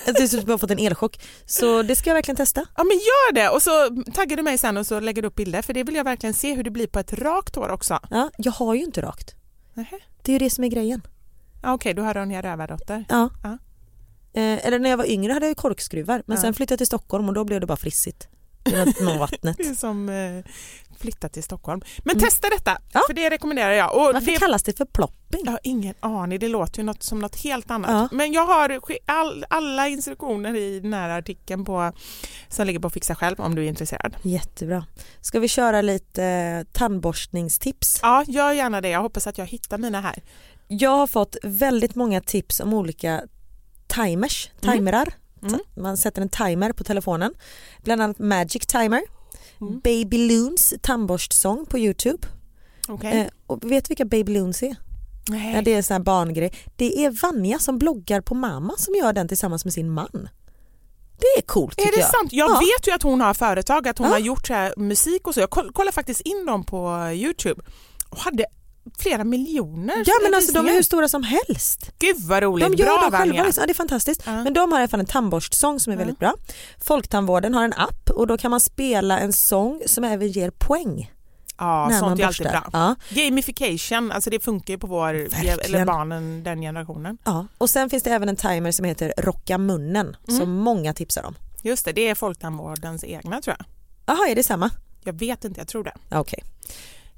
Det 0.04 0.22
är 0.22 0.26
som 0.26 0.38
att 0.38 0.46
jag 0.46 0.52
har 0.52 0.58
fått 0.58 0.70
en 0.70 0.78
elchock. 0.78 1.20
Så 1.46 1.82
det 1.82 1.96
ska 1.96 2.10
jag 2.10 2.14
verkligen 2.14 2.36
testa. 2.36 2.60
Ja 2.76 2.84
men 2.84 2.96
gör 2.96 3.32
det 3.32 3.48
och 3.48 3.62
så 3.62 3.70
taggar 4.14 4.36
du 4.36 4.42
mig 4.42 4.58
sen 4.58 4.76
och 4.76 4.86
så 4.86 5.00
lägger 5.00 5.22
du 5.22 5.28
upp 5.28 5.34
bilder 5.34 5.62
för 5.62 5.72
det 5.74 5.84
vill 5.84 5.94
jag 5.94 6.04
verkligen 6.04 6.34
se 6.34 6.54
hur 6.54 6.62
det 6.64 6.70
blir 6.70 6.86
på 6.86 6.98
ett 6.98 7.12
rakt 7.12 7.56
hår 7.56 7.68
också. 7.70 7.98
Ja, 8.10 8.30
jag 8.38 8.52
har 8.52 8.74
ju 8.74 8.82
inte 8.84 9.02
rakt. 9.02 9.34
Nähä. 9.74 9.98
Det 10.22 10.30
är 10.30 10.32
ju 10.32 10.38
det 10.38 10.50
som 10.50 10.64
är 10.64 10.68
grejen. 10.68 11.02
Ja, 11.62 11.72
Okej, 11.74 11.94
du 11.94 12.02
har 12.02 12.14
Ronja 12.14 12.42
Rövardotter. 12.42 13.04
Ja. 13.08 13.30
Ja. 13.42 13.58
Eh, 14.40 14.66
eller 14.66 14.78
när 14.78 14.90
jag 14.90 14.96
var 14.96 15.10
yngre 15.10 15.32
hade 15.32 15.46
jag 15.46 15.50
ju 15.50 15.54
korkskruvar 15.54 16.22
men 16.26 16.36
Ja. 16.36 16.42
sen 16.42 16.54
flyttade 16.54 16.72
jag 16.72 16.78
till 16.78 16.86
Stockholm 16.86 17.28
och 17.28 17.34
då 17.34 17.44
blev 17.44 17.60
det 17.60 17.66
bara 17.66 17.76
frissigt. 17.76 18.28
Genom 18.98 19.18
vattnet. 19.18 19.56
Det 19.58 19.66
är 19.66 19.74
som 19.74 20.08
eh, 20.08 20.44
flytta 20.98 21.28
till 21.28 21.42
Stockholm. 21.42 21.80
Men 22.04 22.18
testa 22.18 22.48
detta, 22.50 22.70
Mm. 22.70 22.82
Ja. 22.92 23.00
för 23.06 23.14
det 23.14 23.30
rekommenderar 23.30 23.70
jag. 23.72 23.96
Och 23.96 24.02
Varför 24.14 24.20
det, 24.32 24.38
kallas 24.38 24.62
det 24.62 24.76
för 24.76 24.84
plopping? 24.84 25.40
jag 25.44 25.50
har 25.52 25.60
ingen 25.62 25.94
aning, 26.00 26.38
det 26.38 26.48
låter 26.48 26.78
ju 26.78 26.84
något, 26.84 27.02
som 27.02 27.18
något 27.18 27.36
helt 27.36 27.70
annat. 27.70 27.90
Ja. 27.90 28.08
Men 28.16 28.32
jag 28.32 28.46
har 28.46 28.80
all, 29.06 29.44
alla 29.50 29.88
instruktioner 29.88 30.56
i 30.56 30.80
den 30.80 30.92
här 30.94 31.08
artikeln 31.18 31.64
på, 31.64 31.92
som 32.48 32.66
ligger 32.66 32.78
på 32.80 32.90
Fixa 32.90 33.14
själv 33.14 33.40
om 33.40 33.54
du 33.54 33.64
är 33.64 33.68
intresserad. 33.68 34.16
Jättebra. 34.22 34.86
Ska 35.20 35.40
vi 35.40 35.48
köra 35.48 35.82
lite 35.82 36.24
eh, 36.24 36.64
tandborstningstips? 36.72 37.98
Ja, 38.02 38.24
gör 38.28 38.52
gärna 38.52 38.80
det. 38.80 38.88
Jag 38.88 39.02
hoppas 39.02 39.26
att 39.26 39.38
jag 39.38 39.46
hittar 39.46 39.78
mina 39.78 40.00
här. 40.00 40.22
Jag 40.68 40.90
har 40.90 41.06
fått 41.06 41.36
väldigt 41.42 41.94
många 41.94 42.20
tips 42.20 42.60
om 42.60 42.74
olika 42.74 43.22
timers, 43.86 44.50
Mm. 44.62 44.74
timerar. 44.76 45.14
Mm. 45.42 45.60
Man 45.76 45.96
sätter 45.96 46.22
en 46.22 46.28
timer 46.28 46.72
på 46.72 46.84
telefonen. 46.84 47.34
Bland 47.84 48.02
annat 48.02 48.18
Magic 48.18 48.66
Timer, 48.66 49.02
Mm. 49.60 49.80
Baby 49.80 50.28
Loons 50.28 50.74
tandborstsång 50.82 51.66
på 51.66 51.78
Youtube. 51.78 52.26
Okej. 52.88 53.20
Eh, 53.20 53.26
och 53.46 53.70
vet 53.70 53.84
du 53.84 53.88
vilka 53.88 54.04
Baby 54.04 54.34
Loons 54.34 54.62
är? 54.62 54.76
Nej. 55.28 55.54
Ja, 55.54 55.62
det 55.62 55.72
är 55.72 55.76
en 55.76 55.82
sån 55.82 55.94
här 55.94 56.02
barngrej. 56.02 56.52
Det 56.76 57.04
är 57.04 57.10
Vanja 57.22 57.58
som 57.58 57.78
bloggar 57.78 58.20
på 58.20 58.34
mamma 58.34 58.74
som 58.78 58.94
gör 58.94 59.12
den 59.12 59.28
tillsammans 59.28 59.64
med 59.64 59.74
sin 59.74 59.90
man. 59.90 60.28
Det 61.18 61.26
är 61.38 61.42
coolt 61.42 61.76
tycker 61.76 61.88
Är 61.92 61.96
det 61.96 62.00
jag. 62.00 62.10
sant? 62.10 62.32
Jag 62.32 62.50
Ja. 62.50 62.54
vet 62.60 62.88
ju 62.88 62.92
att 62.92 63.02
hon 63.02 63.20
har 63.20 63.34
företag, 63.34 63.88
att 63.88 63.98
hon 63.98 64.06
Ja. 64.06 64.12
har 64.12 64.18
gjort 64.20 64.46
så 64.46 64.54
här 64.54 64.74
musik 64.76 65.26
och 65.26 65.34
så. 65.34 65.40
Jag 65.40 65.50
koll- 65.50 65.72
kollar 65.72 65.92
faktiskt 65.92 66.20
in 66.20 66.46
dem 66.46 66.64
på 66.64 67.10
Youtube 67.14 67.62
och 68.10 68.18
hade 68.18 68.46
flera 68.98 69.24
miljoner 69.24 69.94
Ja 70.06 70.12
men 70.22 70.34
alltså 70.34 70.52
de 70.52 70.68
är 70.68 70.72
hur 70.72 70.82
stora 70.82 71.08
som 71.08 71.22
helst. 71.22 71.90
Gud 71.98 72.16
vad 72.20 72.42
roligt, 72.42 72.68
De 72.68 72.74
gör 72.74 72.86
bra 73.10 73.18
själva, 73.18 73.44
liksom. 73.44 73.60
ja, 73.62 73.66
det 73.66 73.72
är 73.72 73.74
fantastiskt. 73.74 74.22
Ja. 74.26 74.44
Men 74.44 74.52
de 74.54 74.72
har 74.72 74.78
i 74.78 74.82
alla 74.82 74.88
fall 74.88 75.00
en 75.00 75.06
tandborstsång 75.06 75.80
som 75.80 75.90
är 75.92 75.96
Ja. 75.96 75.98
väldigt 75.98 76.18
bra. 76.18 76.34
Folktandvården 76.80 77.54
har 77.54 77.64
en 77.64 77.72
app 77.72 78.10
och 78.10 78.26
då 78.26 78.38
kan 78.38 78.50
man 78.50 78.60
spela 78.60 79.18
en 79.18 79.32
sång 79.32 79.82
som 79.86 80.04
även 80.04 80.28
ger 80.28 80.50
poäng 80.50 81.12
Ja, 81.58 81.88
när 81.90 81.98
sånt 82.00 82.20
är 82.20 82.26
alltid 82.26 82.46
bra. 82.46 82.70
Ja. 82.72 82.94
Gamification, 83.10 84.12
alltså 84.12 84.30
det 84.30 84.40
funkar 84.40 84.74
ju 84.74 84.78
på 84.78 84.86
vår, 84.86 85.12
Verkligen. 85.14 85.58
eller 85.60 85.84
barnen 85.84 86.42
den 86.44 86.60
generationen. 86.60 87.18
Ja. 87.24 87.46
Och 87.58 87.70
sen 87.70 87.90
finns 87.90 88.02
det 88.02 88.10
även 88.10 88.28
en 88.28 88.36
timer 88.36 88.72
som 88.72 88.84
heter 88.84 89.12
Rocka 89.18 89.58
munnen 89.58 90.16
Mm. 90.28 90.40
som 90.40 90.50
många 90.52 90.94
tipsar 90.94 91.22
om. 91.24 91.34
Just 91.62 91.84
det, 91.84 91.92
det 91.92 92.08
är 92.08 92.14
Folktandvårdens 92.14 93.04
egna 93.04 93.40
tror 93.40 93.56
jag. 93.58 93.66
Jaha, 94.16 94.28
är 94.28 94.34
det 94.34 94.42
samma? 94.42 94.70
Jag 95.04 95.12
vet 95.12 95.44
inte, 95.44 95.60
jag 95.60 95.68
tror 95.68 95.84
det. 95.84 95.92
Okej. 96.10 96.44
Eh, 96.44 96.50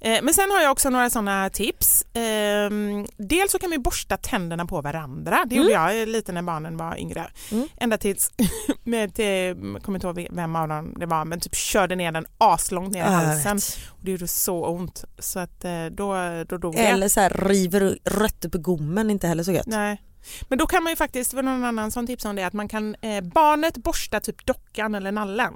Men 0.00 0.34
sen 0.34 0.50
har 0.50 0.60
jag 0.60 0.72
också 0.72 0.90
några 0.90 1.10
sådana 1.10 1.50
tips. 1.50 2.04
Ehm, 2.14 3.06
Dels 3.16 3.52
så 3.52 3.58
kan 3.58 3.70
vi 3.70 3.78
borsta 3.78 4.16
tänderna 4.16 4.66
på 4.66 4.80
varandra. 4.80 5.44
Det 5.46 5.54
gjorde 5.54 5.70
jag 5.70 6.08
lite 6.08 6.32
när 6.32 6.42
barnen 6.42 6.76
var 6.76 6.96
yngre. 7.00 7.30
Mm. 7.50 7.68
Ända 7.76 7.98
tills, 7.98 8.32
med, 8.84 9.14
till, 9.14 9.24
jag 9.24 9.82
kommer 9.82 9.96
inte 9.98 10.06
ihåg 10.06 10.26
vem 10.30 10.56
av 10.56 10.68
dem 10.68 10.94
det 10.96 11.06
var, 11.06 11.24
men 11.24 11.40
typ 11.40 11.54
körde 11.54 11.96
ner 11.96 12.12
den 12.12 12.26
aslångt 12.38 12.92
ner 12.92 13.04
i 13.04 13.08
halsen. 13.08 13.56
Och 13.90 13.98
det 14.04 14.10
gjorde 14.10 14.28
så 14.28 14.66
ont 14.66 15.04
så 15.18 15.38
att 15.38 15.64
eh, 15.64 15.84
då, 15.86 16.14
då 16.48 16.58
dog 16.58 16.74
det. 16.74 16.78
Eller 16.86 17.08
så 17.08 17.20
här 17.20 17.30
river 17.30 17.98
rötter 18.04 18.48
på 18.48 18.58
gommen, 18.58 19.10
inte 19.10 19.26
heller 19.26 19.42
så 19.42 19.52
gött. 19.52 19.66
Nej. 19.66 20.02
Men 20.48 20.58
då 20.58 20.66
kan 20.66 20.82
man 20.82 20.92
ju 20.92 20.96
faktiskt, 20.96 21.30
för 21.30 21.42
någon 21.42 21.64
annan 21.64 21.90
som 21.90 22.06
tipsade 22.06 22.30
om 22.30 22.36
det, 22.36 22.42
att 22.46 22.52
man 22.52 22.68
kan 22.68 22.94
eh, 23.00 23.20
barnet 23.20 23.76
borsta 23.76 24.20
typ 24.20 24.46
dockan 24.46 24.94
eller 24.94 25.12
nallen 25.12 25.54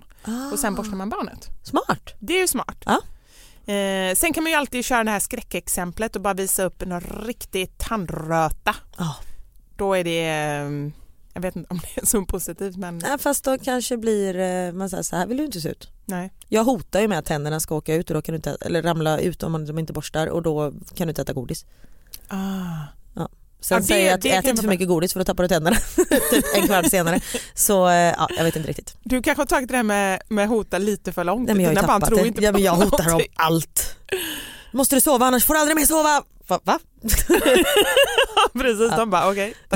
och 0.53 0.59
sen 0.59 0.75
borstar 0.75 0.97
man 0.97 1.09
barnet. 1.09 1.49
Smart. 1.63 2.15
Det 2.19 2.33
är 2.37 2.41
ju 2.41 2.49
smart. 2.49 2.83
Ja. 2.85 3.01
Eh, 3.67 4.15
sen 4.15 4.33
kan 4.33 4.43
man 4.43 4.53
ju 4.53 4.59
alltid 4.59 4.85
köra 4.85 5.05
det 5.05 5.11
här 5.11 5.21
skräckexemplet 5.21 6.17
och 6.17 6.23
bara 6.23 6.35
visa 6.35 6.65
upp 6.65 6.83
en 6.83 7.01
riktig 7.01 7.79
tandröta. 7.79 8.75
Ja. 8.99 9.17
Då 9.77 9.95
är 9.95 10.05
det, 10.05 10.29
eh, 10.29 10.91
jag 11.35 11.43
vet 11.43 11.57
inte 11.57 11.71
om 11.71 11.79
det 11.79 12.03
är 12.03 12.07
så 12.07 12.25
positivt 12.25 12.77
men 12.77 13.03
Ja, 13.07 13.19
fast 13.19 13.45
då 13.45 13.59
kanske 13.59 13.97
blir 13.97 14.39
eh, 14.39 14.73
man 14.73 14.91
säger 14.91 15.03
så 15.03 15.17
här 15.17 15.27
vill 15.27 15.37
du 15.37 15.45
inte 15.45 15.61
se 15.61 15.69
ut. 15.69 15.91
nej. 16.05 16.33
Jag 16.49 16.65
hotar 16.65 17.01
ju 17.01 17.09
med 17.09 17.19
att 17.19 17.25
tänderna 17.25 17.61
ska 17.61 17.75
åka 17.75 17.95
ut 17.95 18.11
och 18.11 18.15
då 18.15 18.23
kan 18.23 18.33
du 18.33 18.37
inte, 18.37 18.57
eller 18.61 18.83
ramla 18.83 19.19
ut 19.19 19.43
om 19.43 19.53
man 19.53 19.67
de 19.67 19.79
inte 19.79 19.93
borstar 19.93 20.27
och 20.27 20.43
då 20.43 20.73
kan 20.95 21.07
du 21.07 21.11
inte 21.11 21.23
äta 21.23 21.33
godis. 21.33 21.67
Ah. 22.29 22.87
Sen 23.63 23.75
Ja, 23.77 23.81
det- 23.81 23.87
säger 23.87 24.07
jag 24.07 24.19
att 24.19 24.25
ät 24.45 24.51
inte 24.51 24.63
för 24.63 24.69
mycket 24.69 24.89
godis 24.89 25.13
för 25.13 25.21
då 25.21 25.25
tappar 25.25 25.43
du 25.45 25.49
tänderna 25.49 25.77
typ 26.31 26.45
en 26.55 26.67
kvart 26.67 26.91
senare. 26.91 27.21
Så 27.55 27.89
eh, 27.89 27.95
ja, 27.95 28.29
jag 28.37 28.45
vet 28.45 28.57
inte 28.57 28.69
riktigt. 28.69 28.97
Du 29.03 29.23
kanske 29.23 29.41
har 29.41 29.47
tagit 29.47 29.69
det 29.69 29.77
här 29.77 29.83
med, 29.83 30.23
med 30.29 30.49
hota 30.49 30.79
lite 30.79 31.13
för 31.13 31.25
långt. 31.25 31.47
Nej, 31.47 31.55
men 31.57 31.65
jag 31.65 31.75
har 31.83 31.89
tappat 32.01 32.11
det. 32.11 32.27
inte 32.27 32.43
Ja, 32.45 32.53
men 32.53 32.63
jag 32.63 32.73
hotar 32.73 32.99
om 33.05 33.11
någonting. 33.11 33.33
allt. 33.37 33.97
Måste 34.73 34.97
du 34.97 35.01
sova 35.01 35.27
annars 35.27 35.45
får 35.45 35.55
du 35.55 35.61
aldrig 35.61 35.77
mer 35.77 35.87
sova. 35.87 36.23
Va? 36.47 36.61
Va? 36.65 36.79
Precis, 38.53 38.89
Ja. 38.91 38.97
de 38.97 39.11
bara 39.11 39.31
okej. 39.31 39.55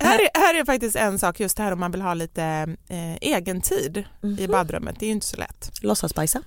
här, 0.00 0.18
är, 0.18 0.40
här 0.40 0.54
är 0.60 0.64
faktiskt 0.64 0.96
en 0.96 1.18
sak 1.18 1.40
just 1.40 1.58
här 1.58 1.72
om 1.72 1.80
man 1.80 1.90
vill 1.90 2.00
ha 2.02 2.14
lite 2.14 2.42
eh, 2.88 3.14
egen 3.20 3.60
tid 3.60 3.96
i 4.22 4.26
Mhm. 4.26 4.50
badrummet. 4.50 4.96
Det 4.98 5.04
är 5.04 5.08
ju 5.08 5.12
inte 5.12 5.26
så 5.26 5.36
lätt. 5.36 5.70
Låtsasbajsa? 5.82 6.42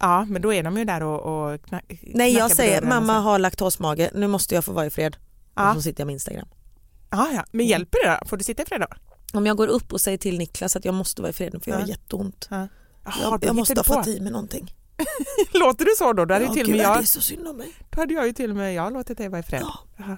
Ja, 0.00 0.24
men 0.24 0.42
då 0.42 0.52
är 0.54 0.62
de 0.62 0.76
ju 0.78 0.84
där 0.84 1.02
och, 1.02 1.52
och 1.52 1.62
knack, 1.64 1.84
Nej 2.02 2.34
jag 2.34 2.50
säger 2.50 2.82
och 2.82 2.88
mamma 2.88 3.12
har 3.20 3.38
laktosmage, 3.38 4.10
nu 4.14 4.26
måste 4.26 4.54
jag 4.54 4.64
få 4.64 4.72
vara 4.72 4.86
i 4.86 4.90
fred. 4.90 5.16
Och 5.16 5.60
Ja. 5.62 5.74
så 5.74 5.82
sitter 5.82 6.00
jag 6.00 6.06
med 6.06 6.12
Instagram. 6.12 6.48
Ja, 7.10 7.28
ja. 7.34 7.44
Men 7.50 7.66
hjälper 7.66 7.98
det 8.04 8.18
då? 8.22 8.28
Får 8.28 8.36
du 8.36 8.44
sitta 8.44 8.62
i 8.62 8.66
fred 8.66 8.80
då? 8.80 8.86
Om 9.38 9.46
jag 9.46 9.56
går 9.56 9.68
upp 9.68 9.92
och 9.92 10.00
säger 10.00 10.18
till 10.18 10.38
Niklas 10.38 10.76
att 10.76 10.84
jag 10.84 10.94
måste 10.94 11.22
vara 11.22 11.30
i 11.30 11.32
fred 11.32 11.60
för 11.64 11.70
jag 11.70 11.76
har 11.78 11.82
Ja. 11.82 11.88
jätteont. 11.88 12.46
Jaha, 12.50 12.68
Jag, 13.22 13.40
då 13.40 13.46
jag 13.46 13.56
måste 13.56 13.74
ha 13.78 13.84
fått 13.84 14.06
i 14.06 14.20
mig 14.20 14.32
någonting. 14.32 14.74
Låter 15.52 15.84
du 15.84 15.90
så 15.98 16.12
då? 16.12 16.24
Då 16.24 16.34
hade, 16.34 16.44
Ja, 16.44 16.52
till 16.52 16.60
och 16.62 16.66
gud, 16.66 16.76
med 16.76 16.84
det 16.86 16.88
jag, 16.88 16.98
är 17.02 17.06
så 17.06 17.20
synd 17.20 17.48
om 17.48 17.56
mig. 17.56 17.72
då 17.90 18.00
hade 18.00 18.14
jag 18.14 18.26
ju 18.26 18.32
till 18.32 18.50
och 18.50 18.56
med 18.56 18.74
jag 18.74 18.92
låtit 18.92 19.18
dig 19.18 19.28
vara 19.28 19.40
i 19.40 19.42
fred. 19.42 19.62
Ja. 19.96 20.16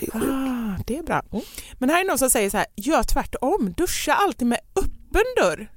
Det 0.00 0.06
är. 0.06 0.16
Ah, 0.16 0.78
det 0.86 0.96
är 0.98 1.02
bra. 1.02 1.22
Mm. 1.32 1.44
Men 1.78 1.90
här 1.90 2.00
är 2.00 2.04
någon 2.08 2.18
som 2.18 2.30
säger 2.30 2.50
så 2.50 2.56
här, 2.56 2.66
gör 2.76 3.02
tvärtom, 3.02 3.74
duscha 3.76 4.12
alltid 4.14 4.48
med 4.48 4.58
öppen 4.76 5.24
dörr. 5.36 5.70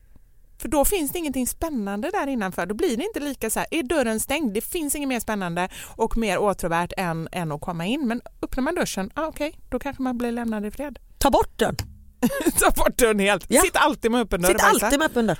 För 0.57 0.67
då 0.67 0.85
finns 0.85 1.11
det 1.11 1.19
ingenting 1.19 1.47
spännande 1.47 2.11
där 2.11 2.27
innanför. 2.27 2.65
Då 2.65 2.75
blir 2.75 2.97
det 2.97 3.03
inte 3.03 3.19
lika 3.19 3.49
så 3.49 3.59
här, 3.59 3.67
är 3.71 3.83
dörren 3.83 4.19
stängd, 4.19 4.53
det 4.53 4.61
finns 4.61 4.95
inget 4.95 5.09
mer 5.09 5.19
spännande 5.19 5.69
och 5.95 6.17
mer 6.17 6.37
åtråvärt 6.37 6.93
än, 6.97 7.29
än 7.31 7.51
att 7.51 7.61
komma 7.61 7.85
in. 7.85 8.07
Men 8.07 8.21
öppnar 8.41 8.61
man 8.63 8.75
duschen, 8.75 9.11
ah, 9.13 9.25
okej, 9.27 9.59
då 9.69 9.79
kanske 9.79 10.03
man 10.03 10.17
blir 10.17 10.31
lämnad 10.31 10.65
i 10.65 10.71
fred. 10.71 10.99
Ta 11.17 11.29
bort 11.29 11.59
den. 11.59 11.75
Ta 12.59 12.71
bort 12.71 12.97
dörren 12.97 13.19
helt. 13.19 13.45
Ja. 13.47 13.61
Sitt 13.61 13.75
alltid 13.75 14.11
med 14.11 14.21
öppen 14.21 14.41
dörr. 14.41 14.49
Sitt 14.49 14.63
alltid 14.63 14.99
med 14.99 15.05
öppen 15.05 15.27
dörr. 15.27 15.39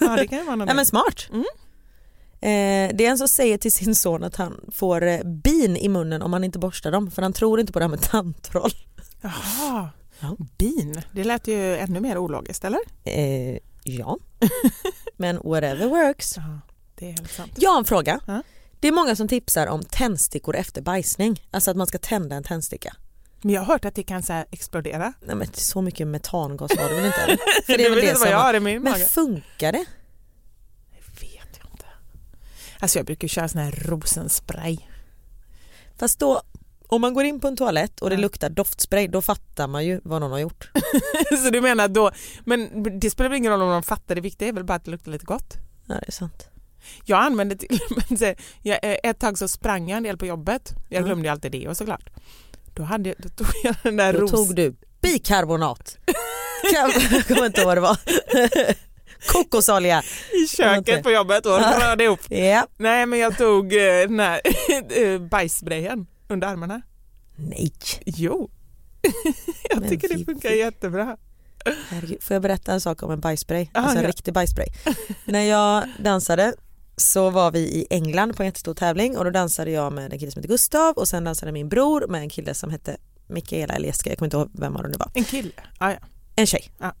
Ja, 0.00 0.16
det 0.16 0.26
kan 0.26 0.38
ju 0.38 0.44
vara 0.44 0.52
Ja, 0.52 0.56
någonting. 0.56 0.76
men 0.76 0.86
smart. 0.86 1.28
Mm. 1.30 1.44
Eh, 2.40 2.96
det 2.96 3.06
är 3.06 3.10
en 3.10 3.18
som 3.18 3.28
säger 3.28 3.58
till 3.58 3.72
sin 3.72 3.94
son 3.94 4.24
att 4.24 4.36
han 4.36 4.60
får 4.72 5.06
eh, 5.06 5.20
bin 5.24 5.76
i 5.76 5.88
munnen 5.88 6.22
om 6.22 6.32
han 6.32 6.44
inte 6.44 6.58
borstar 6.58 6.90
dem 6.90 7.10
för 7.10 7.22
han 7.22 7.32
tror 7.32 7.60
inte 7.60 7.72
på 7.72 7.78
det 7.78 7.84
här 7.84 7.90
med 7.90 8.02
tandtroll. 8.02 8.70
Jaha. 9.20 9.88
Ja. 10.20 10.36
Bin, 10.58 11.02
det 11.12 11.24
lät 11.24 11.48
ju 11.48 11.76
ännu 11.76 12.00
mer 12.00 12.18
ologiskt, 12.18 12.64
eller? 12.64 12.80
Eh, 13.04 13.58
ja, 13.88 14.18
men 15.16 15.36
whatever 15.44 15.86
works. 15.86 16.36
Ja, 16.36 16.60
det 16.94 17.06
är 17.08 17.12
helt 17.12 17.32
sant. 17.32 17.52
Jag 17.56 17.70
har 17.70 17.78
en 17.78 17.84
fråga. 17.84 18.20
Ja. 18.26 18.42
Det 18.80 18.88
är 18.88 18.92
många 18.92 19.16
som 19.16 19.28
tipsar 19.28 19.66
om 19.66 19.82
tändstickor 19.82 20.56
efter 20.56 20.82
bajsning, 20.82 21.42
alltså 21.50 21.70
att 21.70 21.76
man 21.76 21.86
ska 21.86 21.98
tända 21.98 22.36
en 22.36 22.42
tändsticka. 22.42 22.96
Men 23.42 23.54
jag 23.54 23.60
har 23.60 23.66
hört 23.66 23.84
att 23.84 23.94
det 23.94 24.02
kan 24.02 24.22
så 24.22 24.44
explodera. 24.50 25.12
Nej, 25.20 25.36
men 25.36 25.48
så 25.52 25.82
mycket 25.82 26.06
metangas 26.06 26.76
var 26.76 26.88
det 26.88 26.94
väl 26.94 27.06
inte? 27.06 27.20
eller? 27.20 27.36
För 27.66 27.78
det 27.78 27.84
är 27.84 27.90
du 27.90 27.94
väl 27.96 28.04
det 28.04 28.16
som 28.16 28.30
jag 28.30 28.38
har 28.38 28.54
i 28.54 28.60
min 28.60 28.82
Men 28.82 28.92
mage. 28.92 29.04
funkar 29.04 29.72
det? 29.72 29.84
Det 30.90 31.22
vet 31.22 31.58
jag 31.62 31.70
inte. 31.72 31.84
Alltså 32.80 32.98
jag 32.98 33.06
brukar 33.06 33.28
köra 33.28 33.48
sån 33.48 33.60
här 33.60 33.70
rosenspray. 33.70 34.78
Fast 35.98 36.18
då, 36.18 36.42
om 36.88 37.00
man 37.00 37.14
går 37.14 37.24
in 37.24 37.40
på 37.40 37.48
en 37.48 37.56
toalett 37.56 38.00
och 38.00 38.10
det 38.10 38.16
luktar 38.16 38.48
doftspray 38.50 39.06
då 39.06 39.22
fattar 39.22 39.66
man 39.68 39.84
ju 39.86 40.00
vad 40.04 40.20
någon 40.20 40.30
har 40.30 40.38
gjort. 40.38 40.70
så 41.44 41.50
du 41.50 41.60
menar 41.60 41.88
då, 41.88 42.10
men 42.44 42.82
det 43.00 43.10
spelar 43.10 43.30
väl 43.30 43.38
ingen 43.38 43.52
roll 43.52 43.62
om 43.62 43.70
de 43.70 43.82
fattar, 43.82 44.14
det 44.14 44.20
viktiga 44.20 44.48
är 44.48 44.52
väl 44.52 44.64
bara 44.64 44.74
att 44.74 44.84
det 44.84 44.90
luktar 44.90 45.12
lite 45.12 45.24
gott. 45.24 45.54
Ja, 45.88 45.94
det 45.94 46.04
är 46.06 46.12
sant. 46.12 46.48
Jag 47.04 47.18
använde 47.22 47.56
till 47.56 47.78
men 47.90 48.34
jag, 48.62 48.78
eh, 48.84 48.96
ett 49.10 49.18
tag 49.20 49.38
så 49.38 49.48
sprang 49.48 49.88
jag 49.88 49.96
en 49.96 50.02
del 50.02 50.18
på 50.18 50.26
jobbet. 50.26 50.72
Jag 50.88 50.96
Mm. 50.98 51.06
glömde 51.06 51.28
ju 51.28 51.32
alltid 51.32 51.52
det 51.52 51.68
och 51.68 51.76
såklart. 51.76 52.10
Då, 52.74 52.82
hade, 52.82 53.14
då 53.18 53.28
tog 53.28 53.46
jag 53.64 53.74
den 53.82 53.96
där 53.96 54.12
Då 54.12 54.18
ros... 54.18 54.30
tog 54.30 54.54
du 54.56 54.74
bikarbonat. 55.00 55.98
Jag 56.72 56.92
kommer 57.26 57.46
inte 57.46 57.60
ihåg 57.60 57.66
vad 57.66 57.76
det 57.76 57.80
var. 57.80 57.98
Kokosolja. 59.32 60.02
i 60.44 60.46
köket 60.56 61.02
på 61.02 61.10
jobbet 61.10 61.46
och 61.46 61.58
rörde 61.58 62.04
ihop. 62.04 62.20
Ja. 62.28 62.66
Nej 62.76 63.06
men 63.06 63.18
jag 63.18 63.38
tog 63.38 63.72
eh, 63.72 63.80
den 64.08 64.20
här 64.20 64.40
eh, 64.90 65.20
bajssprayen 65.20 66.06
under 66.28 66.48
armarna. 66.48 66.82
Nej. 67.36 67.72
Jo. 68.04 68.50
jag 69.70 69.80
Men 69.80 69.88
tycker 69.88 70.08
det 70.08 70.24
funkar 70.24 70.48
fy. 70.48 70.56
jättebra. 70.56 71.16
Herregud. 71.88 72.22
Får 72.22 72.34
jag 72.34 72.42
berätta 72.42 72.72
en 72.72 72.80
sak 72.80 73.02
om 73.02 73.10
en 73.10 73.20
bajsspray? 73.20 73.68
Ah, 73.72 73.80
alltså 73.80 73.96
en 73.96 74.02
ja. 74.02 74.08
riktig 74.08 74.34
bajsspray. 74.34 74.66
När 75.24 75.42
jag 75.42 75.84
dansade 75.98 76.54
så 76.96 77.30
var 77.30 77.50
vi 77.50 77.58
i 77.58 77.86
England 77.90 78.36
på 78.36 78.42
en 78.42 78.46
jättestor 78.46 78.74
tävling 78.74 79.18
och 79.18 79.24
då 79.24 79.30
dansade 79.30 79.70
jag 79.70 79.92
med 79.92 80.12
en 80.12 80.18
kille 80.18 80.30
som 80.30 80.40
heter 80.40 80.48
Gustav 80.48 80.94
och 80.94 81.08
sen 81.08 81.24
dansade 81.24 81.52
min 81.52 81.68
bror 81.68 82.06
med 82.08 82.20
en 82.20 82.28
kille 82.28 82.54
som 82.54 82.70
hette 82.70 82.96
Mikaela 83.26 83.74
eller 83.74 83.86
Jessica, 83.86 84.10
jag 84.10 84.18
kommer 84.18 84.26
inte 84.26 84.36
ihåg 84.36 84.50
vem 84.52 84.76
av 84.76 84.82
dem 84.82 84.92
det 84.92 84.98
var. 84.98 85.10
En 85.14 85.24
kille? 85.24 85.52
Ah, 85.78 85.90
ja. 85.90 85.98
En 86.36 86.46
tjej. 86.46 86.70
Ja. 86.78 86.94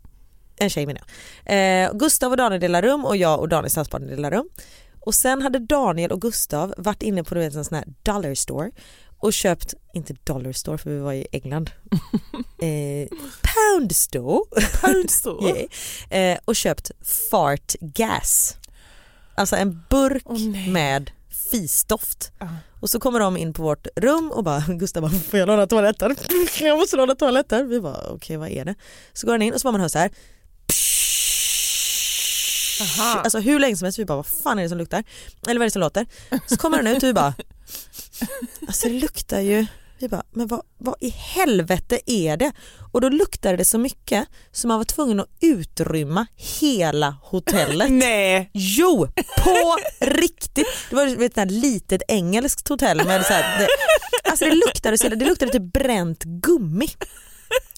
En 0.56 0.70
tjej 0.70 0.86
menar 0.86 1.02
jag. 1.44 1.84
Eh, 1.84 1.92
Gustav 1.94 2.30
och 2.30 2.36
Daniel 2.36 2.60
delar 2.60 2.82
rum 2.82 3.04
och 3.04 3.16
jag 3.16 3.40
och 3.40 3.48
Daniels 3.48 3.74
danspartner 3.74 4.08
delar 4.08 4.30
rum. 4.30 4.48
Och 5.00 5.14
sen 5.14 5.42
hade 5.42 5.58
Daniel 5.58 6.12
och 6.12 6.20
Gustav 6.20 6.74
varit 6.76 7.02
inne 7.02 7.24
på 7.24 7.34
du 7.34 7.40
vet, 7.40 7.54
en 7.54 7.64
sån 7.64 7.76
här 7.76 7.84
dollar 8.02 8.34
store 8.34 8.70
och 9.18 9.32
köpt, 9.32 9.74
inte 9.94 10.14
dollar 10.24 10.52
store 10.52 10.78
för 10.78 10.90
vi 10.90 10.98
var 10.98 11.12
i 11.12 11.26
England, 11.32 11.70
eh, 12.62 13.08
pound 13.42 13.96
store, 13.96 14.44
Pound 14.80 15.10
store. 15.10 15.66
yeah. 16.10 16.32
eh, 16.32 16.38
och 16.44 16.56
köpt 16.56 16.90
fart 17.30 17.74
gas. 17.80 18.56
Alltså 19.34 19.56
en 19.56 19.82
burk 19.90 20.24
nej. 20.26 20.68
med 20.68 21.10
fisdoft. 21.50 22.32
Ja. 22.38 22.48
Och 22.80 22.90
så 22.90 23.00
kommer 23.00 23.20
de 23.20 23.36
in 23.36 23.52
på 23.52 23.62
vårt 23.62 23.86
rum 23.96 24.30
och 24.30 24.44
bara 24.44 24.60
Gustav 24.68 25.02
bara, 25.02 25.12
får 25.12 25.38
jag 25.38 25.46
låna 25.46 25.66
toaletten? 25.66 26.16
Jag 26.60 26.78
måste 26.78 26.96
låna 26.96 27.14
toaletten. 27.14 27.68
Vi 27.68 27.80
bara 27.80 28.10
okej 28.10 28.36
vad 28.36 28.48
är 28.48 28.64
det? 28.64 28.74
Så 29.12 29.26
går 29.26 29.34
han 29.34 29.42
in 29.42 29.54
och 29.54 29.60
så 29.60 29.62
får 29.62 29.72
man 29.72 29.80
höra 29.80 29.88
så 29.88 29.98
här. 29.98 30.10
Aha. 32.80 33.20
Alltså 33.20 33.38
hur 33.38 33.58
länge 33.60 33.76
som 33.76 33.84
helst 33.84 33.98
vi 33.98 34.04
bara 34.04 34.16
vad 34.16 34.26
fan 34.26 34.58
är 34.58 34.62
det 34.62 34.68
som 34.68 34.78
luktar? 34.78 35.04
Eller 35.46 35.58
vad 35.58 35.62
är 35.62 35.66
det 35.66 35.70
som 35.70 35.80
låter? 35.80 36.06
Så 36.46 36.56
kommer 36.56 36.76
han 36.76 36.86
ut 36.86 37.02
och 37.02 37.08
vi 37.08 37.12
bara 37.12 37.34
alltså 38.66 38.88
det 38.88 38.94
luktar 38.94 39.40
ju 39.40 39.66
vi 40.00 40.08
bara, 40.08 40.22
men 40.30 40.46
vad, 40.46 40.62
vad 40.78 40.94
i 41.00 41.08
helvete 41.08 42.00
är 42.06 42.36
det? 42.36 42.52
Och 42.92 43.00
då 43.00 43.08
luktade 43.08 43.56
det 43.56 43.64
så 43.64 43.78
mycket 43.78 44.28
så 44.52 44.68
man 44.68 44.78
var 44.78 44.84
tvungen 44.84 45.20
att 45.20 45.28
utrymma 45.40 46.26
hela 46.36 47.16
hotellet. 47.22 47.90
Nej, 47.90 48.50
Jo, 48.52 49.08
på 49.44 49.76
riktigt. 50.00 50.66
Det 50.90 50.96
var 50.96 51.24
ett 51.24 51.50
litet 51.50 52.02
engelskt 52.08 52.68
hotell 52.68 53.06
med 53.06 53.26
så 53.26 53.32
här, 53.32 53.58
det, 53.58 53.68
alltså 54.30 54.44
det 54.44 54.54
luktade 54.54 54.98
så 54.98 55.08
det 55.08 55.24
luktade 55.24 55.52
typ 55.52 55.72
bränt 55.72 56.24
gummi. 56.24 56.88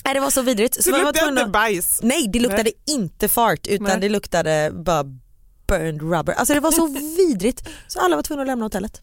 Nej, 0.05 0.15
det 0.15 0.21
var 0.21 0.31
så 0.31 0.43
vidrigt. 0.43 0.85
Så 0.85 0.91
det 0.91 1.13
tvungen 1.13 1.39
inte 1.39 1.51
bajs. 1.51 2.01
Nej 2.03 2.29
det 2.33 2.41
luktade 2.41 2.73
inte 2.87 3.29
fart 3.29 3.67
utan 3.67 3.87
Nej. 3.87 4.01
det 4.01 4.09
luktade 4.09 4.71
bara 4.75 5.05
burned 5.67 6.03
rubber. 6.03 6.33
Alltså 6.33 6.55
det 6.55 6.61
var 6.61 6.73
så 6.73 6.87
vidrigt 7.17 7.69
så 7.89 8.01
alla 8.01 8.17
var 8.17 8.23
tvungna 8.23 8.43
att 8.43 8.47
lämna 8.47 8.65
hotellet. 8.65 9.03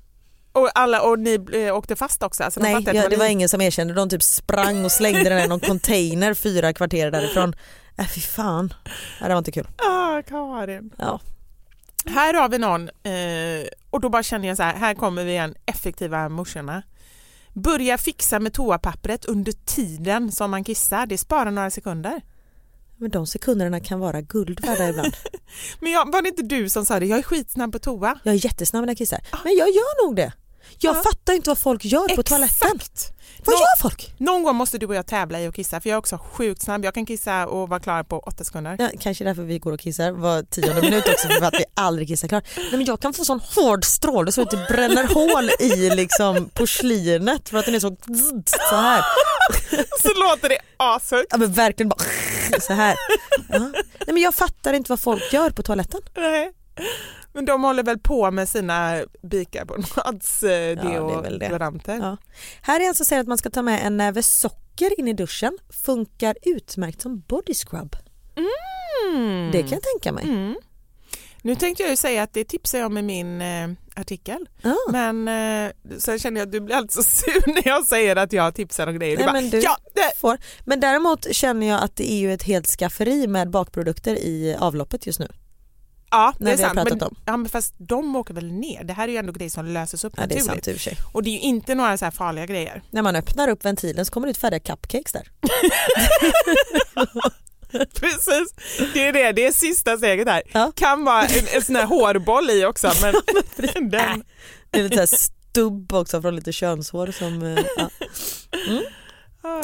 Och, 0.57 0.69
alla, 0.75 1.01
och 1.01 1.19
ni 1.19 1.39
eh, 1.53 1.75
åkte 1.75 1.95
fast 1.95 2.23
också? 2.23 2.43
Alltså, 2.43 2.59
Nej 2.59 2.83
ja, 2.93 3.09
det 3.09 3.17
var 3.17 3.25
ni- 3.25 3.31
ingen 3.31 3.49
som 3.49 3.61
erkände, 3.61 3.93
de 3.93 4.09
typ 4.09 4.23
sprang 4.23 4.85
och 4.85 4.91
slängde 4.91 5.29
den 5.29 5.39
i 5.39 5.47
någon 5.47 5.59
container 5.59 6.33
fyra 6.33 6.73
kvarter 6.73 7.11
därifrån. 7.11 7.55
Äh, 7.97 8.07
fy 8.07 8.21
fan, 8.21 8.73
det 9.21 9.29
var 9.29 9.37
inte 9.37 9.51
kul. 9.51 9.67
Ah, 9.77 10.21
Karin. 10.21 10.91
Ja. 10.97 11.19
Här 12.05 12.33
har 12.33 12.49
vi 12.49 12.57
någon 12.57 12.89
eh, 12.89 13.67
och 13.89 14.01
då 14.01 14.09
bara 14.09 14.23
känner 14.23 14.47
jag 14.47 14.57
så 14.57 14.63
här, 14.63 14.75
här 14.75 14.93
kommer 14.93 15.23
vi 15.23 15.31
igen, 15.31 15.55
effektiva 15.65 16.29
morsorna. 16.29 16.83
Börja 17.53 17.97
fixa 17.97 18.39
med 18.39 18.53
toapappret 18.53 19.25
under 19.25 19.51
tiden 19.65 20.31
som 20.31 20.51
man 20.51 20.63
kissar, 20.63 21.05
det 21.05 21.17
sparar 21.17 21.51
några 21.51 21.69
sekunder. 21.71 22.21
Men 22.99 23.09
de 23.11 23.27
sekunderna 23.27 23.79
kan 23.79 23.99
vara 23.99 24.21
guld 24.21 24.65
värda 24.65 24.89
ibland. 24.89 25.13
Men 25.79 25.91
jag, 25.91 26.11
var 26.11 26.21
det 26.21 26.27
inte 26.27 26.43
du 26.43 26.69
som 26.69 26.85
sa 26.85 26.99
det, 26.99 27.05
jag 27.05 27.19
är 27.19 27.23
skitsnabb 27.23 27.71
på 27.71 27.79
toa. 27.79 28.19
Jag 28.23 28.33
är 28.35 28.45
jättesnabb 28.45 28.81
när 28.85 28.89
jag 28.89 28.97
kissar. 28.97 29.19
Men 29.43 29.55
jag 29.57 29.67
gör 29.67 30.05
nog 30.05 30.15
det. 30.15 30.33
Jag 30.79 30.95
Ja. 30.95 31.01
fattar 31.03 31.33
inte 31.33 31.49
vad 31.49 31.57
folk 31.57 31.85
gör 31.85 32.15
på 32.15 32.23
toaletten. 32.23 32.67
Exakt. 32.75 33.13
Vad 33.45 33.53
Nå- 33.53 33.59
gör 33.59 33.81
folk? 33.81 34.13
Någon 34.17 34.43
gång 34.43 34.55
måste 34.55 34.77
du 34.77 34.85
och 34.85 34.95
jag 34.95 35.07
tävla 35.07 35.39
i 35.41 35.47
att 35.47 35.55
kissa 35.55 35.81
för 35.81 35.89
jag 35.89 35.95
är 35.95 35.99
också 35.99 36.17
sjukt 36.31 36.61
snabb. 36.61 36.85
Jag 36.85 36.93
kan 36.93 37.05
kissa 37.05 37.47
och 37.47 37.69
vara 37.69 37.79
klar 37.79 38.03
på 38.03 38.19
åtta 38.19 38.43
sekunder. 38.43 38.75
Ja, 38.79 38.89
kanske 38.99 39.23
därför 39.23 39.41
vi 39.43 39.59
går 39.59 39.71
och 39.71 39.79
kissar 39.79 40.11
var 40.11 40.43
tionde 40.43 40.81
minut 40.81 41.07
också 41.07 41.27
för 41.27 41.45
att 41.45 41.53
vi 41.53 41.63
aldrig 41.73 42.07
kissar 42.07 42.27
klart. 42.27 42.43
Nej, 42.57 42.67
men 42.71 42.85
jag 42.85 42.99
kan 43.01 43.13
få 43.13 43.25
sån 43.25 43.39
hård 43.55 43.85
stråle 43.85 44.31
så 44.31 44.41
att 44.41 44.51
det 44.51 44.65
bränner 44.69 45.03
hål 45.13 45.49
i 45.59 45.89
liksom 45.95 46.49
porslinet 46.53 47.49
för 47.49 47.57
att 47.57 47.65
den 47.65 47.75
är 47.75 47.79
så 47.79 47.95
så 48.69 48.75
här. 48.75 49.03
Så 50.01 50.07
låter 50.29 50.49
det 50.49 50.57
ashögt. 50.77 51.27
Ja 51.29 51.37
men 51.37 51.53
verkligen 51.53 51.89
bara 51.89 51.99
så 52.61 52.73
här. 52.73 52.95
Ja. 53.49 53.59
Nej, 53.59 53.73
men 54.07 54.17
jag 54.17 54.33
fattar 54.35 54.73
inte 54.73 54.91
vad 54.91 54.99
folk 54.99 55.33
gör 55.33 55.49
på 55.49 55.63
toaletten. 55.63 56.01
Nej. 56.17 56.51
Men 57.33 57.45
de 57.45 57.63
håller 57.63 57.83
väl 57.83 57.99
på 57.99 58.31
med 58.31 58.49
sina 58.49 59.03
bikarbonads 59.21 60.43
eh, 60.43 60.77
deodoranter. 60.83 61.97
Ja. 62.01 62.17
Här 62.61 62.79
är 62.79 62.83
en 62.87 62.95
som 62.95 63.05
säger 63.05 63.21
att 63.21 63.27
man 63.27 63.37
ska 63.37 63.49
ta 63.49 63.61
med 63.61 63.85
en 63.85 63.97
näve 63.97 64.23
socker 64.23 64.99
in 64.99 65.07
i 65.07 65.13
duschen. 65.13 65.57
Funkar 65.85 66.35
utmärkt 66.41 67.01
som 67.01 67.19
body 67.27 67.53
scrub. 67.53 67.95
Mm. 68.37 69.51
Det 69.51 69.59
kan 69.61 69.71
jag 69.71 69.83
tänka 69.83 70.11
mig. 70.11 70.23
Mm. 70.23 70.55
Nu 71.41 71.55
tänkte 71.55 71.83
jag 71.83 71.89
ju 71.89 71.95
säga 71.97 72.23
att 72.23 72.33
det 72.33 72.43
tipsar 72.43 72.77
jag 72.79 72.85
om 72.85 72.97
i 72.97 73.01
min 73.01 73.41
eh, 73.41 73.69
artikel. 73.95 74.49
Ja. 74.61 74.75
Men 74.91 75.27
eh, 75.27 75.71
så 75.97 76.17
känner 76.19 76.41
jag 76.41 76.45
att 76.47 76.51
du 76.51 76.59
blir 76.59 76.75
alltid 76.75 76.91
så 76.91 77.03
sur 77.03 77.53
när 77.53 77.67
jag 77.67 77.87
säger 77.87 78.15
att 78.15 78.33
jag 78.33 78.55
tipsar 78.55 78.87
om 78.87 78.99
grejer. 78.99 79.17
Nej, 79.17 79.25
bara, 79.25 79.33
men 79.33 79.49
du- 79.49 79.59
ja, 79.59 79.77
det, 79.93 80.11
Får. 80.19 80.37
Men 80.65 80.79
däremot 80.79 81.35
känner 81.35 81.67
jag 81.67 81.83
att 81.83 81.95
det 81.95 82.11
är 82.11 82.17
ju 82.17 82.33
ett 82.33 82.43
helt 82.43 82.67
skafferi 82.67 83.27
med 83.27 83.49
bakprodukter 83.49 84.15
i 84.15 84.55
avloppet 84.59 85.07
just 85.07 85.19
nu. 85.19 85.27
Ja, 86.11 86.33
det 86.39 86.51
är 86.51 86.57
sant. 86.57 86.75
Men, 86.89 87.01
om. 87.01 87.15
ja, 87.25 87.37
men 87.37 87.49
fast 87.49 87.73
de 87.77 88.15
åker 88.15 88.33
väl 88.33 88.51
ner. 88.51 88.83
Det 88.83 88.93
här 88.93 89.07
är 89.07 89.11
ju 89.11 89.17
ändå 89.17 89.31
grejer 89.31 89.49
som 89.49 89.65
löses 89.65 90.03
upp 90.03 90.13
Ja, 90.17 90.25
det 90.27 90.35
är 90.35 90.39
naturligt. 90.39 90.65
sant 90.65 90.67
i 90.67 90.71
och 90.71 90.75
för 90.75 90.83
sig. 90.83 90.97
Och 91.13 91.23
det 91.23 91.29
är 91.29 91.31
ju 91.31 91.39
inte 91.39 91.75
några 91.75 91.97
så 91.97 92.11
farliga 92.11 92.45
grejer. 92.45 92.81
När 92.91 93.01
man 93.01 93.15
öppnar 93.15 93.47
upp 93.47 93.65
ventilen 93.65 94.05
så 94.05 94.11
kommer 94.11 94.27
det 94.27 94.31
ut 94.31 94.37
färdiga 94.37 94.59
cupcakes 94.59 95.11
där. 95.11 95.27
Precis, 97.99 98.53
det 98.93 99.07
är 99.07 99.13
det. 99.13 99.31
Det 99.31 99.45
är 99.47 99.51
sista 99.51 99.97
steget 99.97 100.27
här. 100.27 100.43
Ja. 100.51 100.71
Kan 100.75 101.03
vara 101.03 101.23
en, 101.25 101.45
en 101.55 101.61
sån 101.61 101.75
här 101.75 101.85
hårboll 101.85 102.49
i 102.49 102.65
också. 102.65 102.91
Men 103.01 103.13
den, 103.89 104.23
Det 104.69 104.79
är 104.79 104.83
lite 104.83 105.07
stubb 105.07 105.93
också 105.93 106.21
från 106.21 106.35
lite 106.35 106.51
könshår 106.51 107.11
som... 107.11 107.43
eh, 107.43 107.63
Ja. 107.77 107.89
Åh, 108.69 108.79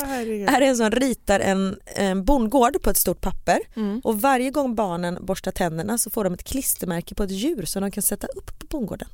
herregud. 0.06 0.50
Här 0.50 0.62
är 0.62 0.66
en 0.66 0.78
som 0.78 0.92
ritar 0.92 1.40
en, 1.40 1.80
en 1.86 2.26
bondgård 2.26 2.82
på 2.82 2.90
ett 2.90 2.98
stort 2.98 3.22
papper 3.22 3.60
Mm. 3.76 4.02
och 4.04 4.22
varje 4.22 4.52
gång 4.52 4.76
barnen 4.76 5.18
borstar 5.26 5.52
tänderna 5.52 5.98
så 5.98 6.10
får 6.10 6.24
de 6.24 6.34
ett 6.34 6.44
klistermärke 6.44 7.16
på 7.16 7.24
ett 7.24 7.32
djur 7.32 7.66
som 7.66 7.82
de 7.82 7.92
kan 7.92 8.04
sätta 8.04 8.28
upp 8.28 8.60
på 8.60 8.66
bondgården. 8.66 9.08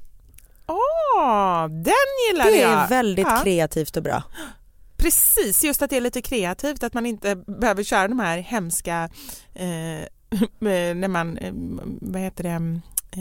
Åh, 0.68 1.68
den 1.68 1.94
gillade 2.32 2.50
Det 2.52 2.62
jag. 2.62 2.72
är 2.84 2.88
väldigt 2.88 3.28
Ja. 3.28 3.40
kreativt 3.44 3.98
och 3.98 4.04
bra. 4.04 4.24
Precis, 4.98 5.64
just 5.64 5.82
att 5.82 5.90
det 5.90 5.98
är 5.98 6.02
lite 6.02 6.22
kreativt, 6.22 6.84
att 6.84 6.94
man 6.94 7.06
inte 7.06 7.36
behöver 7.36 7.84
köra 7.84 8.08
de 8.08 8.20
här 8.20 8.38
hemska, 8.38 9.10
eh, 9.54 9.68
när 10.60 11.08
man, 11.08 11.38
eh, 11.38 11.52
vad 12.02 12.22
heter 12.22 12.44
det, 12.44 12.50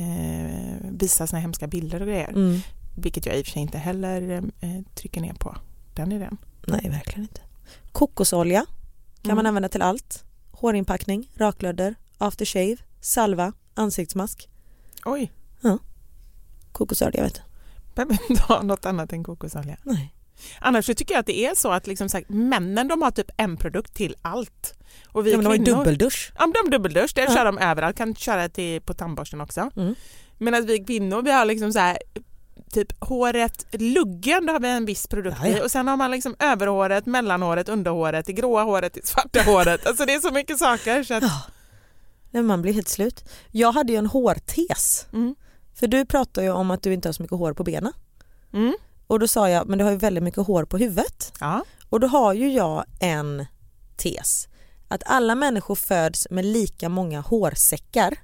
eh, 0.01 0.91
visar 0.93 1.27
såna 1.27 1.41
hemska 1.41 1.67
bilder 1.67 2.01
och 2.01 2.07
grejer. 2.09 2.29
Mm. 2.29 2.61
Vilket 2.97 3.27
jag 3.27 3.37
i 3.39 3.43
och 3.43 3.47
för 3.47 3.53
sig 3.53 3.63
inte 3.63 3.79
heller 3.79 4.43
eh, 4.61 4.71
trycker 4.95 5.21
ner 5.21 5.35
på. 5.35 5.57
Den 5.95 6.13
är 6.13 6.19
den. 6.19 6.37
Nej, 6.71 6.91
verkligen 6.91 7.21
inte. 7.23 7.41
Kokosolja 7.93 8.67
kan 9.23 9.29
man 9.35 9.39
Mm. 9.39 9.47
använda 9.47 9.69
till 9.69 9.83
allt. 9.83 10.25
Hårinpackning, 10.53 11.31
raklödder, 11.35 11.95
aftershave, 12.19 12.77
salva, 13.01 13.53
ansiktsmask. 13.75 14.49
Oj, 15.05 15.33
Kokosolja 16.73 17.23
vet 17.23 17.35
du. 17.35 17.41
behöver 17.95 18.19
inte 18.31 18.43
ha 18.43 18.63
något 18.63 18.87
annat 18.87 19.13
än 19.13 19.25
kokosolja. 19.25 19.77
Nej. 19.83 20.15
Annars 20.61 20.87
så 20.87 20.95
tycker 20.95 21.15
jag 21.15 21.21
att 21.21 21.27
det 21.27 21.39
är 21.47 21.55
så 21.55 21.71
att 21.73 21.87
liksom 21.87 22.09
sagt, 22.09 22.29
männen 22.29 22.89
de 22.89 23.03
har 23.03 23.11
typ 23.11 23.31
en 23.37 23.57
produkt 23.57 23.95
till 23.95 24.17
allt. 24.23 24.75
Och 25.09 25.27
vi 25.27 25.31
Ja, 25.31 25.37
men 25.37 25.45
de 25.45 25.49
har 25.49 25.57
ju 25.57 25.65
dubbeldusch. 25.65 26.33
Ja, 26.39 26.47
de 26.47 26.59
har 26.65 26.71
dubbeldusch, 26.71 27.13
det 27.15 27.21
Ja. 27.21 27.35
kör 27.35 27.45
de 27.45 27.59
överallt, 27.59 27.97
kan 27.97 28.15
köra 28.15 28.49
till, 28.49 28.81
på 28.81 28.95
tandborsten 28.95 29.41
också. 29.41 29.71
Mm. 29.77 29.95
Medan 30.39 30.67
vi 30.67 30.79
kvinnor 30.85 31.23
vi 31.23 31.31
har 31.33 31.45
liksom 31.45 31.73
så 31.73 31.79
här 31.79 31.99
typ 32.73 33.05
håret, 33.05 33.67
luggen 33.73 34.47
då 34.47 34.53
har 34.53 34.61
vi 34.61 34.69
en 34.69 34.85
viss 34.85 35.07
produkt 35.07 35.47
i 35.47 35.61
och 35.65 35.71
sen 35.71 35.89
har 35.89 35.97
man 35.97 36.11
liksom 36.11 36.37
överhåret, 36.39 37.07
mellanhåret, 37.07 37.69
underhåret, 37.69 38.27
det 38.27 38.33
gråa 38.33 38.63
håret, 38.63 38.95
det 38.95 39.07
svarta 39.07 39.43
håret. 39.43 39.87
Alltså 39.87 40.05
det 40.07 40.15
är 40.15 40.21
så 40.21 40.31
mycket 40.31 40.59
saker 40.59 41.03
så 41.03 41.15
att, 41.15 41.23
Ja. 42.31 42.43
Man 42.43 42.63
blir 42.63 42.73
helt 42.73 42.89
slut. 42.89 43.25
Jag 43.51 43.73
hade 43.73 43.93
ju 43.93 43.99
en 43.99 44.07
hårtes. 44.07 45.07
mm, 45.13 45.35
För 45.75 45.87
du 45.87 46.07
pratar 46.07 46.43
ju 46.43 46.51
om 46.51 46.71
att 46.71 46.83
du 46.83 46.93
inte 46.93 47.09
har 47.09 47.13
så 47.13 47.23
mycket 47.23 47.39
hår 47.39 47.53
på 47.53 47.65
benen. 47.65 47.93
mm, 48.53 48.75
Och 49.07 49.19
då 49.21 49.29
sa 49.29 49.49
jag, 49.51 49.69
men 49.69 49.79
du 49.79 49.85
har 49.85 49.91
ju 49.91 49.97
väldigt 49.97 50.25
mycket 50.25 50.47
hår 50.47 50.65
på 50.65 50.79
huvudet. 50.79 51.33
ja, 51.41 51.65
Och 51.89 52.01
då 52.01 52.07
har 52.07 52.33
ju 52.35 52.53
jag 52.53 52.85
en 53.01 53.47
tes. 53.97 54.49
Att 54.89 55.03
alla 55.07 55.35
människor 55.35 55.75
föds 55.75 56.27
med 56.31 56.45
lika 56.45 56.89
många 56.89 57.21
hårsäckar. 57.21 58.17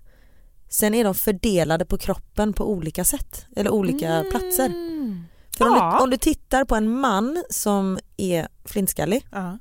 Sen 0.75 0.95
är 0.95 1.05
de 1.05 1.15
fördelade 1.15 1.85
på 1.85 1.99
kroppen 1.99 2.53
på 2.53 2.71
olika 2.71 3.05
sätt 3.05 3.47
eller 3.57 3.71
olika 3.71 4.25
platser. 4.31 4.67
Mm. 4.67 5.25
För 5.59 5.65
om, 5.65 5.75
Ja. 5.77 5.95
du, 5.99 6.05
om 6.05 6.11
du 6.11 6.17
tittar 6.17 6.65
på 6.65 6.75
en 6.77 7.01
man 7.01 7.45
som 7.51 7.99
är 8.17 8.49
flintskallig, 8.65 9.27
Ja. 9.33 9.59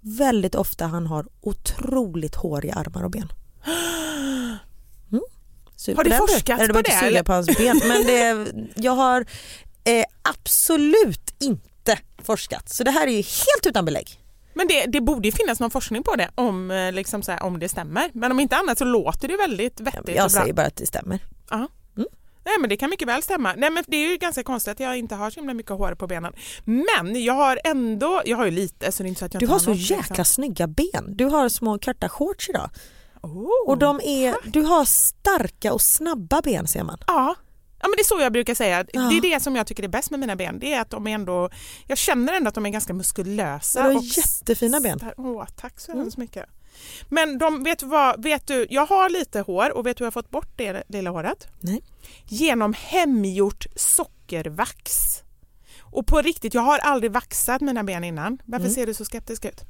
väldigt 0.00 0.54
ofta 0.54 0.86
han 0.86 1.06
har 1.06 1.26
otroligt 1.40 2.34
hår 2.34 2.66
i 2.66 2.70
armar 2.70 3.02
och 3.04 3.10
ben. 3.10 3.32
Mm. 5.12 5.22
Har 5.96 6.04
du 6.04 6.10
den, 6.10 6.20
du. 6.26 6.32
forskat 6.32 6.60
Eller 6.60 6.68
du 6.68 6.74
på 6.74 6.80
det, 6.82 6.90
suga 6.90 7.06
eller? 7.06 7.22
på 7.22 7.32
hans 7.32 7.46
ben 7.46 7.80
men 7.88 8.06
det, 8.06 8.52
jag 8.74 8.92
har 8.92 9.20
eh, 9.84 10.04
absolut 10.22 11.34
inte 11.38 11.98
forskat 12.22 12.68
så 12.68 12.84
det 12.84 12.90
här 12.90 13.06
är 13.06 13.10
ju 13.10 13.16
helt 13.22 13.66
utan 13.66 13.84
belägg. 13.84 14.19
Men 14.54 14.68
det, 14.68 14.86
det 14.86 15.00
borde 15.00 15.28
ju 15.28 15.32
finnas 15.32 15.60
någon 15.60 15.70
forskning 15.70 16.02
på 16.02 16.16
det 16.16 16.30
om, 16.34 16.70
eh, 16.70 16.92
liksom 16.92 17.22
så 17.22 17.32
här, 17.32 17.42
om 17.42 17.58
det 17.58 17.68
stämmer. 17.68 18.10
Men 18.12 18.32
om 18.32 18.40
inte 18.40 18.56
annat 18.56 18.78
så 18.78 18.84
låter 18.84 19.28
det 19.28 19.36
väldigt 19.36 19.80
vettigt 19.80 20.16
Jag 20.16 20.24
och 20.24 20.30
bra. 20.32 20.40
säger 20.40 20.52
bara 20.54 20.66
att 20.66 20.76
det 20.76 20.86
stämmer. 20.86 21.18
Nej 22.44 22.54
men 22.60 22.68
det 22.70 22.76
kan 22.76 22.90
mycket 22.90 23.08
väl 23.08 23.22
stämma. 23.22 23.54
Nej 23.56 23.70
men 23.70 23.84
det 23.86 23.96
är 23.96 24.10
ju 24.10 24.16
ganska 24.16 24.42
konstigt 24.42 24.72
att 24.72 24.80
jag 24.80 24.96
inte 24.98 25.14
har 25.14 25.30
så 25.30 25.40
himla 25.40 25.54
mycket 25.54 25.72
hår 25.72 25.94
på 25.94 26.06
benen. 26.06 26.32
Men 26.64 27.24
jag 27.24 27.34
har 27.34 27.58
ändå, 27.64 28.22
jag 28.24 28.36
har 28.36 28.44
ju 28.44 28.50
lite 28.50 28.92
så 28.92 29.02
det 29.02 29.06
är 29.06 29.08
inte 29.08 29.18
så 29.18 29.24
att 29.24 29.34
jag 29.34 29.40
Du 29.40 29.44
inte 29.44 29.52
har 29.54 29.58
så 29.58 29.70
något, 29.70 29.78
jäkla 29.78 30.04
liksom. 30.08 30.24
snygga 30.24 30.66
ben. 30.66 31.04
Du 31.16 31.24
har 31.24 31.48
små 31.48 31.78
korta 31.78 32.08
shorts 32.08 32.48
idag. 32.48 32.70
Oh, 33.22 33.48
Och 33.66 33.78
de 33.78 34.00
är, 34.04 34.34
du 34.50 34.60
har 34.62 34.84
starka 34.84 35.72
och 35.72 35.80
snabba 35.80 36.40
ben 36.42 36.66
ser 36.66 36.82
man. 36.84 36.98
Ja. 37.06 37.34
Ja 37.82 37.88
men 37.88 37.96
det 37.96 38.02
är 38.02 38.04
så 38.04 38.20
jag 38.20 38.32
brukar 38.32 38.54
säga. 38.54 38.84
Ja. 38.92 39.00
Det 39.00 39.16
är 39.16 39.20
det 39.20 39.40
som 39.42 39.56
jag 39.56 39.66
tycker 39.66 39.82
är 39.82 39.88
bäst 39.88 40.10
med 40.10 40.20
mina 40.20 40.36
ben. 40.36 40.58
Det 40.58 40.72
är 40.72 40.80
att 40.80 40.90
de 40.90 41.06
är 41.06 41.10
ändå, 41.14 41.50
jag 41.86 41.98
känner 41.98 42.32
ändå 42.32 42.48
att 42.48 42.54
de 42.54 42.66
är 42.66 42.70
ganska 42.70 42.92
muskulösa. 42.92 43.82
Du 43.82 43.88
har 43.88 43.96
och 43.96 44.02
jättefina 44.04 44.80
ben. 44.80 45.00
Åh, 45.16 45.46
tack 45.56 45.80
så 45.80 45.92
Mm. 45.92 46.02
hemskt 46.04 46.16
mycket. 46.16 46.46
Men 47.08 47.38
de, 47.38 47.62
vet 47.64 47.82
vad, 47.82 48.22
vet 48.22 48.46
du, 48.46 48.66
jag 48.70 48.86
har 48.86 49.08
lite 49.08 49.40
hår 49.40 49.70
och 49.76 49.86
vet 49.86 49.96
du 49.96 50.02
hur 50.02 50.06
jag 50.06 50.12
har 50.12 50.22
fått 50.22 50.30
bort 50.30 50.48
det 50.56 50.82
lilla 50.88 51.10
håret? 51.10 51.48
Nej. 51.60 51.82
Genom 52.28 52.72
hemgjort 52.78 53.66
sockervax. 53.76 54.92
Och 55.80 56.06
på 56.06 56.22
riktigt, 56.22 56.54
jag 56.54 56.62
har 56.62 56.78
aldrig 56.78 57.12
vaxat 57.12 57.60
mina 57.60 57.84
ben 57.84 58.04
innan. 58.04 58.38
Varför 58.44 58.64
Mm. 58.64 58.74
ser 58.74 58.86
du 58.86 58.94
så 58.94 59.04
skeptisk 59.04 59.44
ut? 59.44 59.60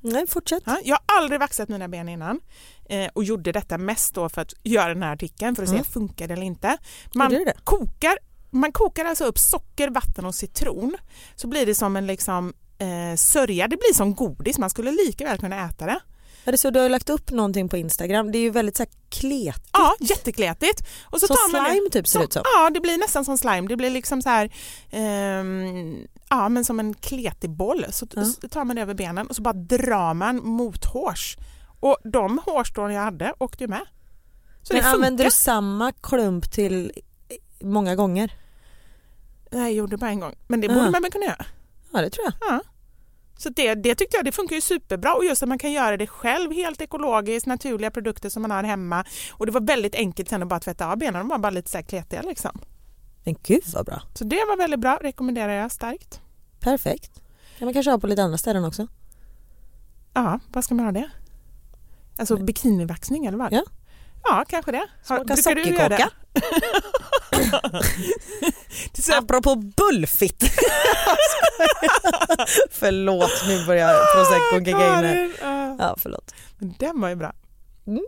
Nej, 0.00 0.26
fortsätt. 0.26 0.62
Ja, 0.66 0.78
jag 0.84 0.98
har 1.06 1.16
aldrig 1.18 1.40
vaxat 1.40 1.68
mina 1.68 1.88
ben 1.88 2.08
innan 2.08 2.40
eh, 2.88 3.08
och 3.12 3.24
gjorde 3.24 3.52
detta 3.52 3.78
mest 3.78 4.14
då 4.14 4.28
för 4.28 4.40
att 4.42 4.54
göra 4.62 4.88
den 4.94 5.02
här 5.02 5.12
artikeln 5.12 5.56
för 5.56 5.62
att 5.62 5.68
Mm. 5.68 5.84
se 5.84 5.90
funkar 5.90 6.28
det 6.28 6.34
eller 6.34 6.46
inte. 6.46 6.76
Man 7.14 7.30
du 7.30 7.44
det? 7.44 7.54
kokar, 7.64 8.18
man 8.50 8.72
kokar 8.72 9.04
alltså 9.04 9.24
upp 9.24 9.38
socker, 9.38 9.88
vatten 9.90 10.24
och 10.24 10.34
citron 10.34 10.96
så 11.36 11.46
blir 11.48 11.66
det 11.66 11.74
som 11.74 11.96
en 11.96 12.06
liksom 12.06 12.52
eh, 12.78 13.16
sörja, 13.16 13.68
det 13.68 13.76
blir 13.76 13.94
som 13.94 14.14
godis, 14.14 14.58
man 14.58 14.70
skulle 14.70 14.90
lika 14.90 15.24
väl 15.24 15.38
kunna 15.38 15.64
äta 15.68 15.86
det. 15.86 16.00
Är 16.44 16.52
det 16.52 16.58
så 16.58 16.70
du 16.70 16.80
har 16.80 16.88
lagt 16.88 17.10
upp 17.10 17.30
någonting 17.30 17.68
på 17.68 17.76
Instagram? 17.76 18.32
Det 18.32 18.38
är 18.38 18.40
ju 18.40 18.50
väldigt 18.50 18.76
så 18.76 18.82
här 18.82 18.90
kletigt. 19.10 19.68
Ja, 19.72 19.94
jättekletigt. 20.00 20.88
Och 21.04 21.20
så 21.20 21.26
Så 21.26 21.34
tar 21.34 21.52
man 21.52 21.64
det- 21.64 21.70
slime 21.70 21.90
typ 21.90 22.08
ser 22.08 22.18
det 22.18 22.24
ut 22.24 22.32
som. 22.32 22.42
Ja, 22.44 22.70
det 22.70 22.80
blir 22.80 22.98
nästan 22.98 23.24
som 23.24 23.38
slime. 23.38 23.68
Det 23.68 23.76
blir 23.76 23.90
liksom 23.90 24.22
så 24.22 24.28
här, 24.28 24.50
ehm, 24.90 26.06
ja 26.30 26.48
men 26.48 26.64
som 26.64 26.80
en 26.80 26.94
kletig 26.94 27.50
boll. 27.50 27.86
Så 27.90 28.06
Ja. 28.14 28.24
så 28.24 28.48
tar 28.48 28.64
man 28.64 28.76
det 28.76 28.82
över 28.82 28.94
benen 28.94 29.26
och 29.26 29.36
så 29.36 29.42
bara 29.42 29.52
drar 29.54 30.14
man 30.14 30.36
mot 30.44 30.84
hårs. 30.84 31.36
Och 31.80 31.96
de 32.04 32.38
hårstrån 32.46 32.92
jag 32.92 33.02
hade 33.02 33.34
åkte 33.38 33.64
ju 33.64 33.68
med. 33.68 33.82
Så 34.62 34.74
Men 34.74 34.82
det 34.82 34.88
använder 34.88 35.08
funkar. 35.10 35.24
du 35.24 35.30
samma 35.30 35.92
klump 35.92 36.50
till 36.52 36.92
många 37.60 37.94
gånger? 37.96 38.32
Nej, 39.50 39.62
jag 39.62 39.72
gjorde 39.72 39.96
bara 39.96 40.10
en 40.10 40.20
gång. 40.20 40.34
Men 40.48 40.60
det 40.60 40.68
borde 40.68 40.90
man 40.90 41.02
väl 41.02 41.10
kunna 41.12 41.24
göra. 41.24 41.44
Ja 41.92 42.00
det 42.00 42.10
tror 42.10 42.24
jag. 42.24 42.34
Ja. 42.52 42.60
Så 43.38 43.48
det, 43.48 43.74
det 43.74 43.94
tyckte 43.94 44.16
jag 44.16 44.24
det 44.24 44.32
funkar 44.32 44.54
ju 44.56 44.60
superbra 44.62 45.14
och 45.14 45.24
just 45.24 45.42
att 45.42 45.48
man 45.48 45.58
kan 45.58 45.72
göra 45.72 45.96
det 45.96 46.06
själv 46.06 46.52
helt 46.52 46.80
ekologiskt, 46.80 47.46
naturliga 47.46 47.90
produkter 47.90 48.28
som 48.28 48.42
man 48.42 48.50
har 48.50 48.62
hemma. 48.62 49.04
Och 49.32 49.46
det 49.46 49.52
var 49.52 49.60
väldigt 49.60 49.94
enkelt 49.94 50.28
sen 50.28 50.42
att 50.42 50.48
bara 50.48 50.60
tvätta 50.60 50.86
av 50.92 50.98
benen, 50.98 51.18
de 51.20 51.28
var 51.28 51.38
bara 51.38 51.50
lite 51.50 51.70
så 51.70 51.78
här 51.78 51.82
kletiga 51.84 52.22
liksom. 52.22 52.60
Men 53.24 53.36
gud 53.42 53.62
vad 53.74 53.86
bra. 53.86 54.02
Så 54.14 54.24
det 54.24 54.44
var 54.48 54.56
väldigt 54.56 54.80
bra, 54.80 54.98
rekommenderar 55.02 55.52
jag 55.52 55.72
starkt. 55.72 56.20
Perfekt. 56.60 57.20
kan 57.58 57.66
man 57.66 57.74
kanske 57.74 57.90
ha 57.90 57.98
på 57.98 58.06
lite 58.06 58.22
andra 58.22 58.38
ställen 58.38 58.64
också. 58.64 58.86
Ja, 60.14 60.40
vad 60.48 60.64
ska 60.64 60.74
man 60.74 60.84
ha 60.84 60.92
det? 60.92 61.10
Alltså 62.18 62.36
bikinivaxning 62.36 63.26
eller 63.26 63.38
vad? 63.38 63.52
Ja. 63.52 63.62
Ja, 64.24 64.44
kanske 64.48 64.72
det. 64.72 64.86
Har- 65.06 65.16
Smaka 65.16 65.36
sockerkaka. 65.36 66.10
det? 69.06 69.16
Apropå 69.18 69.56
bullfitt. 69.56 70.42
förlåt 72.70 73.30
nu 73.48 73.66
börjar 73.66 74.14
prosecco 74.14 74.58
kicka 74.64 74.70
in 74.70 75.04
här. 75.04 75.76
Ja. 75.78 75.94
Förlåt. 75.98 76.34
Men 76.58 76.74
Den 76.78 77.00
var 77.00 77.08
ju 77.08 77.14
bra. 77.14 77.32
Mm. 77.86 78.04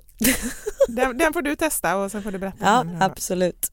Den, 0.89 1.19
den 1.19 1.33
får 1.33 1.43
du 1.43 1.57
testa 1.57 1.97
och 1.97 2.11
sen 2.11 2.23
får 2.23 2.31
du 2.31 2.39
berätta. 2.39 2.57
Ja 2.61 2.85
absolut. 3.01 3.73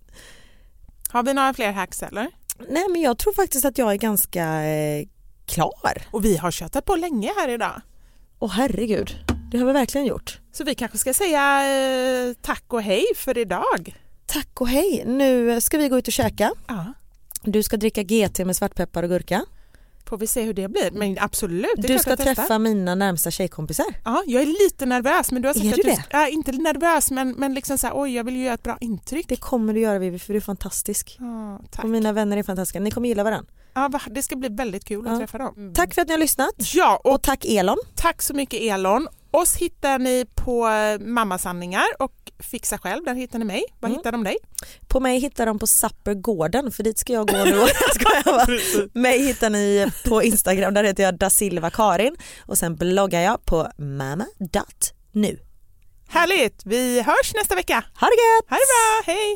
Har 1.12 1.24
vi 1.24 1.34
några 1.34 1.54
fler 1.54 1.72
hacks 1.72 2.04
eller? 2.04 2.28
Nej 2.70 2.86
men 2.90 3.02
jag 3.02 3.18
tror 3.18 3.34
faktiskt 3.34 3.66
att 3.66 3.78
jag 3.78 3.92
är 3.92 3.96
ganska 3.96 4.64
eh, 4.64 5.08
klar. 5.46 6.08
Och 6.12 6.26
vi 6.26 6.38
har 6.38 6.52
köttat 6.52 6.86
på 6.86 6.96
länge 6.96 7.32
här 7.38 7.50
idag. 7.50 7.82
Åh 8.40 8.52
herregud, 8.52 9.18
det 9.52 9.58
har 9.58 9.66
vi 9.66 9.74
verkligen 9.74 10.08
gjort. 10.08 10.40
Så 10.52 10.64
vi 10.64 10.76
kanske 10.76 10.98
ska 10.98 11.14
säga 11.14 11.64
eh, 11.70 12.34
tack 12.42 12.64
och 12.68 12.82
hej 12.82 13.06
för 13.16 13.38
idag. 13.38 13.96
Tack 14.26 14.62
och 14.62 14.68
hej. 14.68 15.04
Nu 15.06 15.62
ska 15.62 15.78
vi 15.78 15.90
gå 15.90 15.98
ut 15.98 16.08
och 16.08 16.14
käka. 16.14 16.52
Ja. 16.68 16.94
Du 17.42 17.64
ska 17.64 17.78
dricka 17.78 18.04
GT 18.04 18.40
med 18.40 18.56
svartpeppar 18.56 19.04
och 19.04 19.10
gurka. 19.10 19.46
Får 20.06 20.18
vi 20.18 20.28
se 20.28 20.42
hur 20.42 20.54
det 20.54 20.68
blir. 20.68 20.92
Men 20.92 21.18
absolut, 21.20 21.70
Du 21.78 22.00
ska 22.00 22.16
träffa 22.18 22.60
mina 22.60 22.96
närmsta 22.96 23.32
tjejkompisar. 23.32 23.86
Ja, 24.06 24.24
jag 24.28 24.42
är 24.42 24.46
lite 24.64 24.86
nervös 24.86 25.32
men 25.32 25.42
du 25.42 25.48
har 25.48 25.54
sagt 25.54 25.66
Är 25.66 25.70
att 25.70 25.76
du 25.76 25.82
du 25.82 25.90
det? 25.90 26.04
Ja, 26.12 26.28
inte 26.28 26.52
nervös 26.52 27.12
men, 27.12 27.32
men 27.32 27.54
liksom 27.54 27.78
så 27.78 27.88
här, 27.88 27.94
oj 28.02 28.16
jag 28.16 28.24
vill 28.24 28.36
ju 28.36 28.44
göra 28.44 28.54
ett 28.54 28.64
bra 28.64 28.78
intryck. 28.82 29.26
Det 29.30 29.36
kommer 29.36 29.74
du 29.74 29.80
göra 29.80 30.00
Vivi 30.00 30.20
för 30.20 30.34
du 30.34 30.38
är 30.38 30.42
fantastisk. 30.42 31.18
Ja, 31.20 31.60
tack. 31.72 31.84
Och 31.84 31.90
mina 31.90 32.12
vänner 32.14 32.38
är 32.38 32.44
fantastiska. 32.44 32.80
Ni 32.80 32.92
kommer 32.92 33.08
gilla 33.10 33.24
varandra. 33.24 33.52
Ja, 33.74 33.90
det 34.12 34.24
ska 34.24 34.36
bli 34.36 34.50
väldigt 34.50 34.86
kul 34.86 35.08
att 35.08 35.14
Ja. 35.14 35.20
träffa 35.20 35.38
dem. 35.38 35.74
Tack 35.76 35.94
för 35.94 36.02
att 36.02 36.08
ni 36.08 36.14
har 36.14 36.20
lyssnat. 36.20 36.52
Ja, 36.74 37.02
och 37.04 37.14
Och 37.14 37.22
tack 37.22 37.46
Elon. 37.46 37.78
tack 37.96 38.22
så 38.22 38.34
mycket 38.34 38.62
Elon. 38.62 39.08
Oss 39.32 39.56
hittar 39.56 40.00
ni 40.00 40.26
på 40.36 40.68
eh, 40.68 41.00
Mammasanningar 41.08 41.84
och 42.00 42.19
Fixa 42.40 42.78
själv, 42.78 43.04
där 43.06 43.14
hittar 43.16 43.40
ni 43.40 43.46
mig. 43.46 43.64
Var 43.80 43.90
Mm. 43.90 43.98
hittar 43.98 44.12
de 44.12 44.24
dig? 44.24 44.38
På 44.88 45.00
mig 45.00 45.20
hittar 45.20 45.46
de 45.46 45.60
på 45.60 45.68
Sappergården 45.68 46.72
för 46.72 46.84
dit 46.84 47.00
ska 47.00 47.14
jag 47.14 47.28
gå 47.28 47.38
nu. 47.46 47.66
Mig 49.02 49.26
hittar 49.26 49.50
ni 49.50 49.92
på 50.06 50.24
Instagram, 50.24 50.74
där 50.74 50.84
heter 50.84 51.04
jag 51.04 51.18
da 51.18 51.30
Silva 51.30 51.70
Karin 51.70 52.16
och 52.40 52.58
sen 52.58 52.76
bloggar 52.76 53.22
jag 53.22 53.46
på 53.46 53.68
mamma.nu. 53.78 55.40
Härligt! 56.08 56.62
Vi 56.66 57.02
hörs 57.02 57.34
nästa 57.36 57.56
vecka. 57.56 57.84
Ha 58.00 58.08
det 58.08 58.14
gött! 58.14 58.50
Ha 58.50 58.58
det 58.58 58.66
bra, 58.66 59.14
hej! 59.14 59.36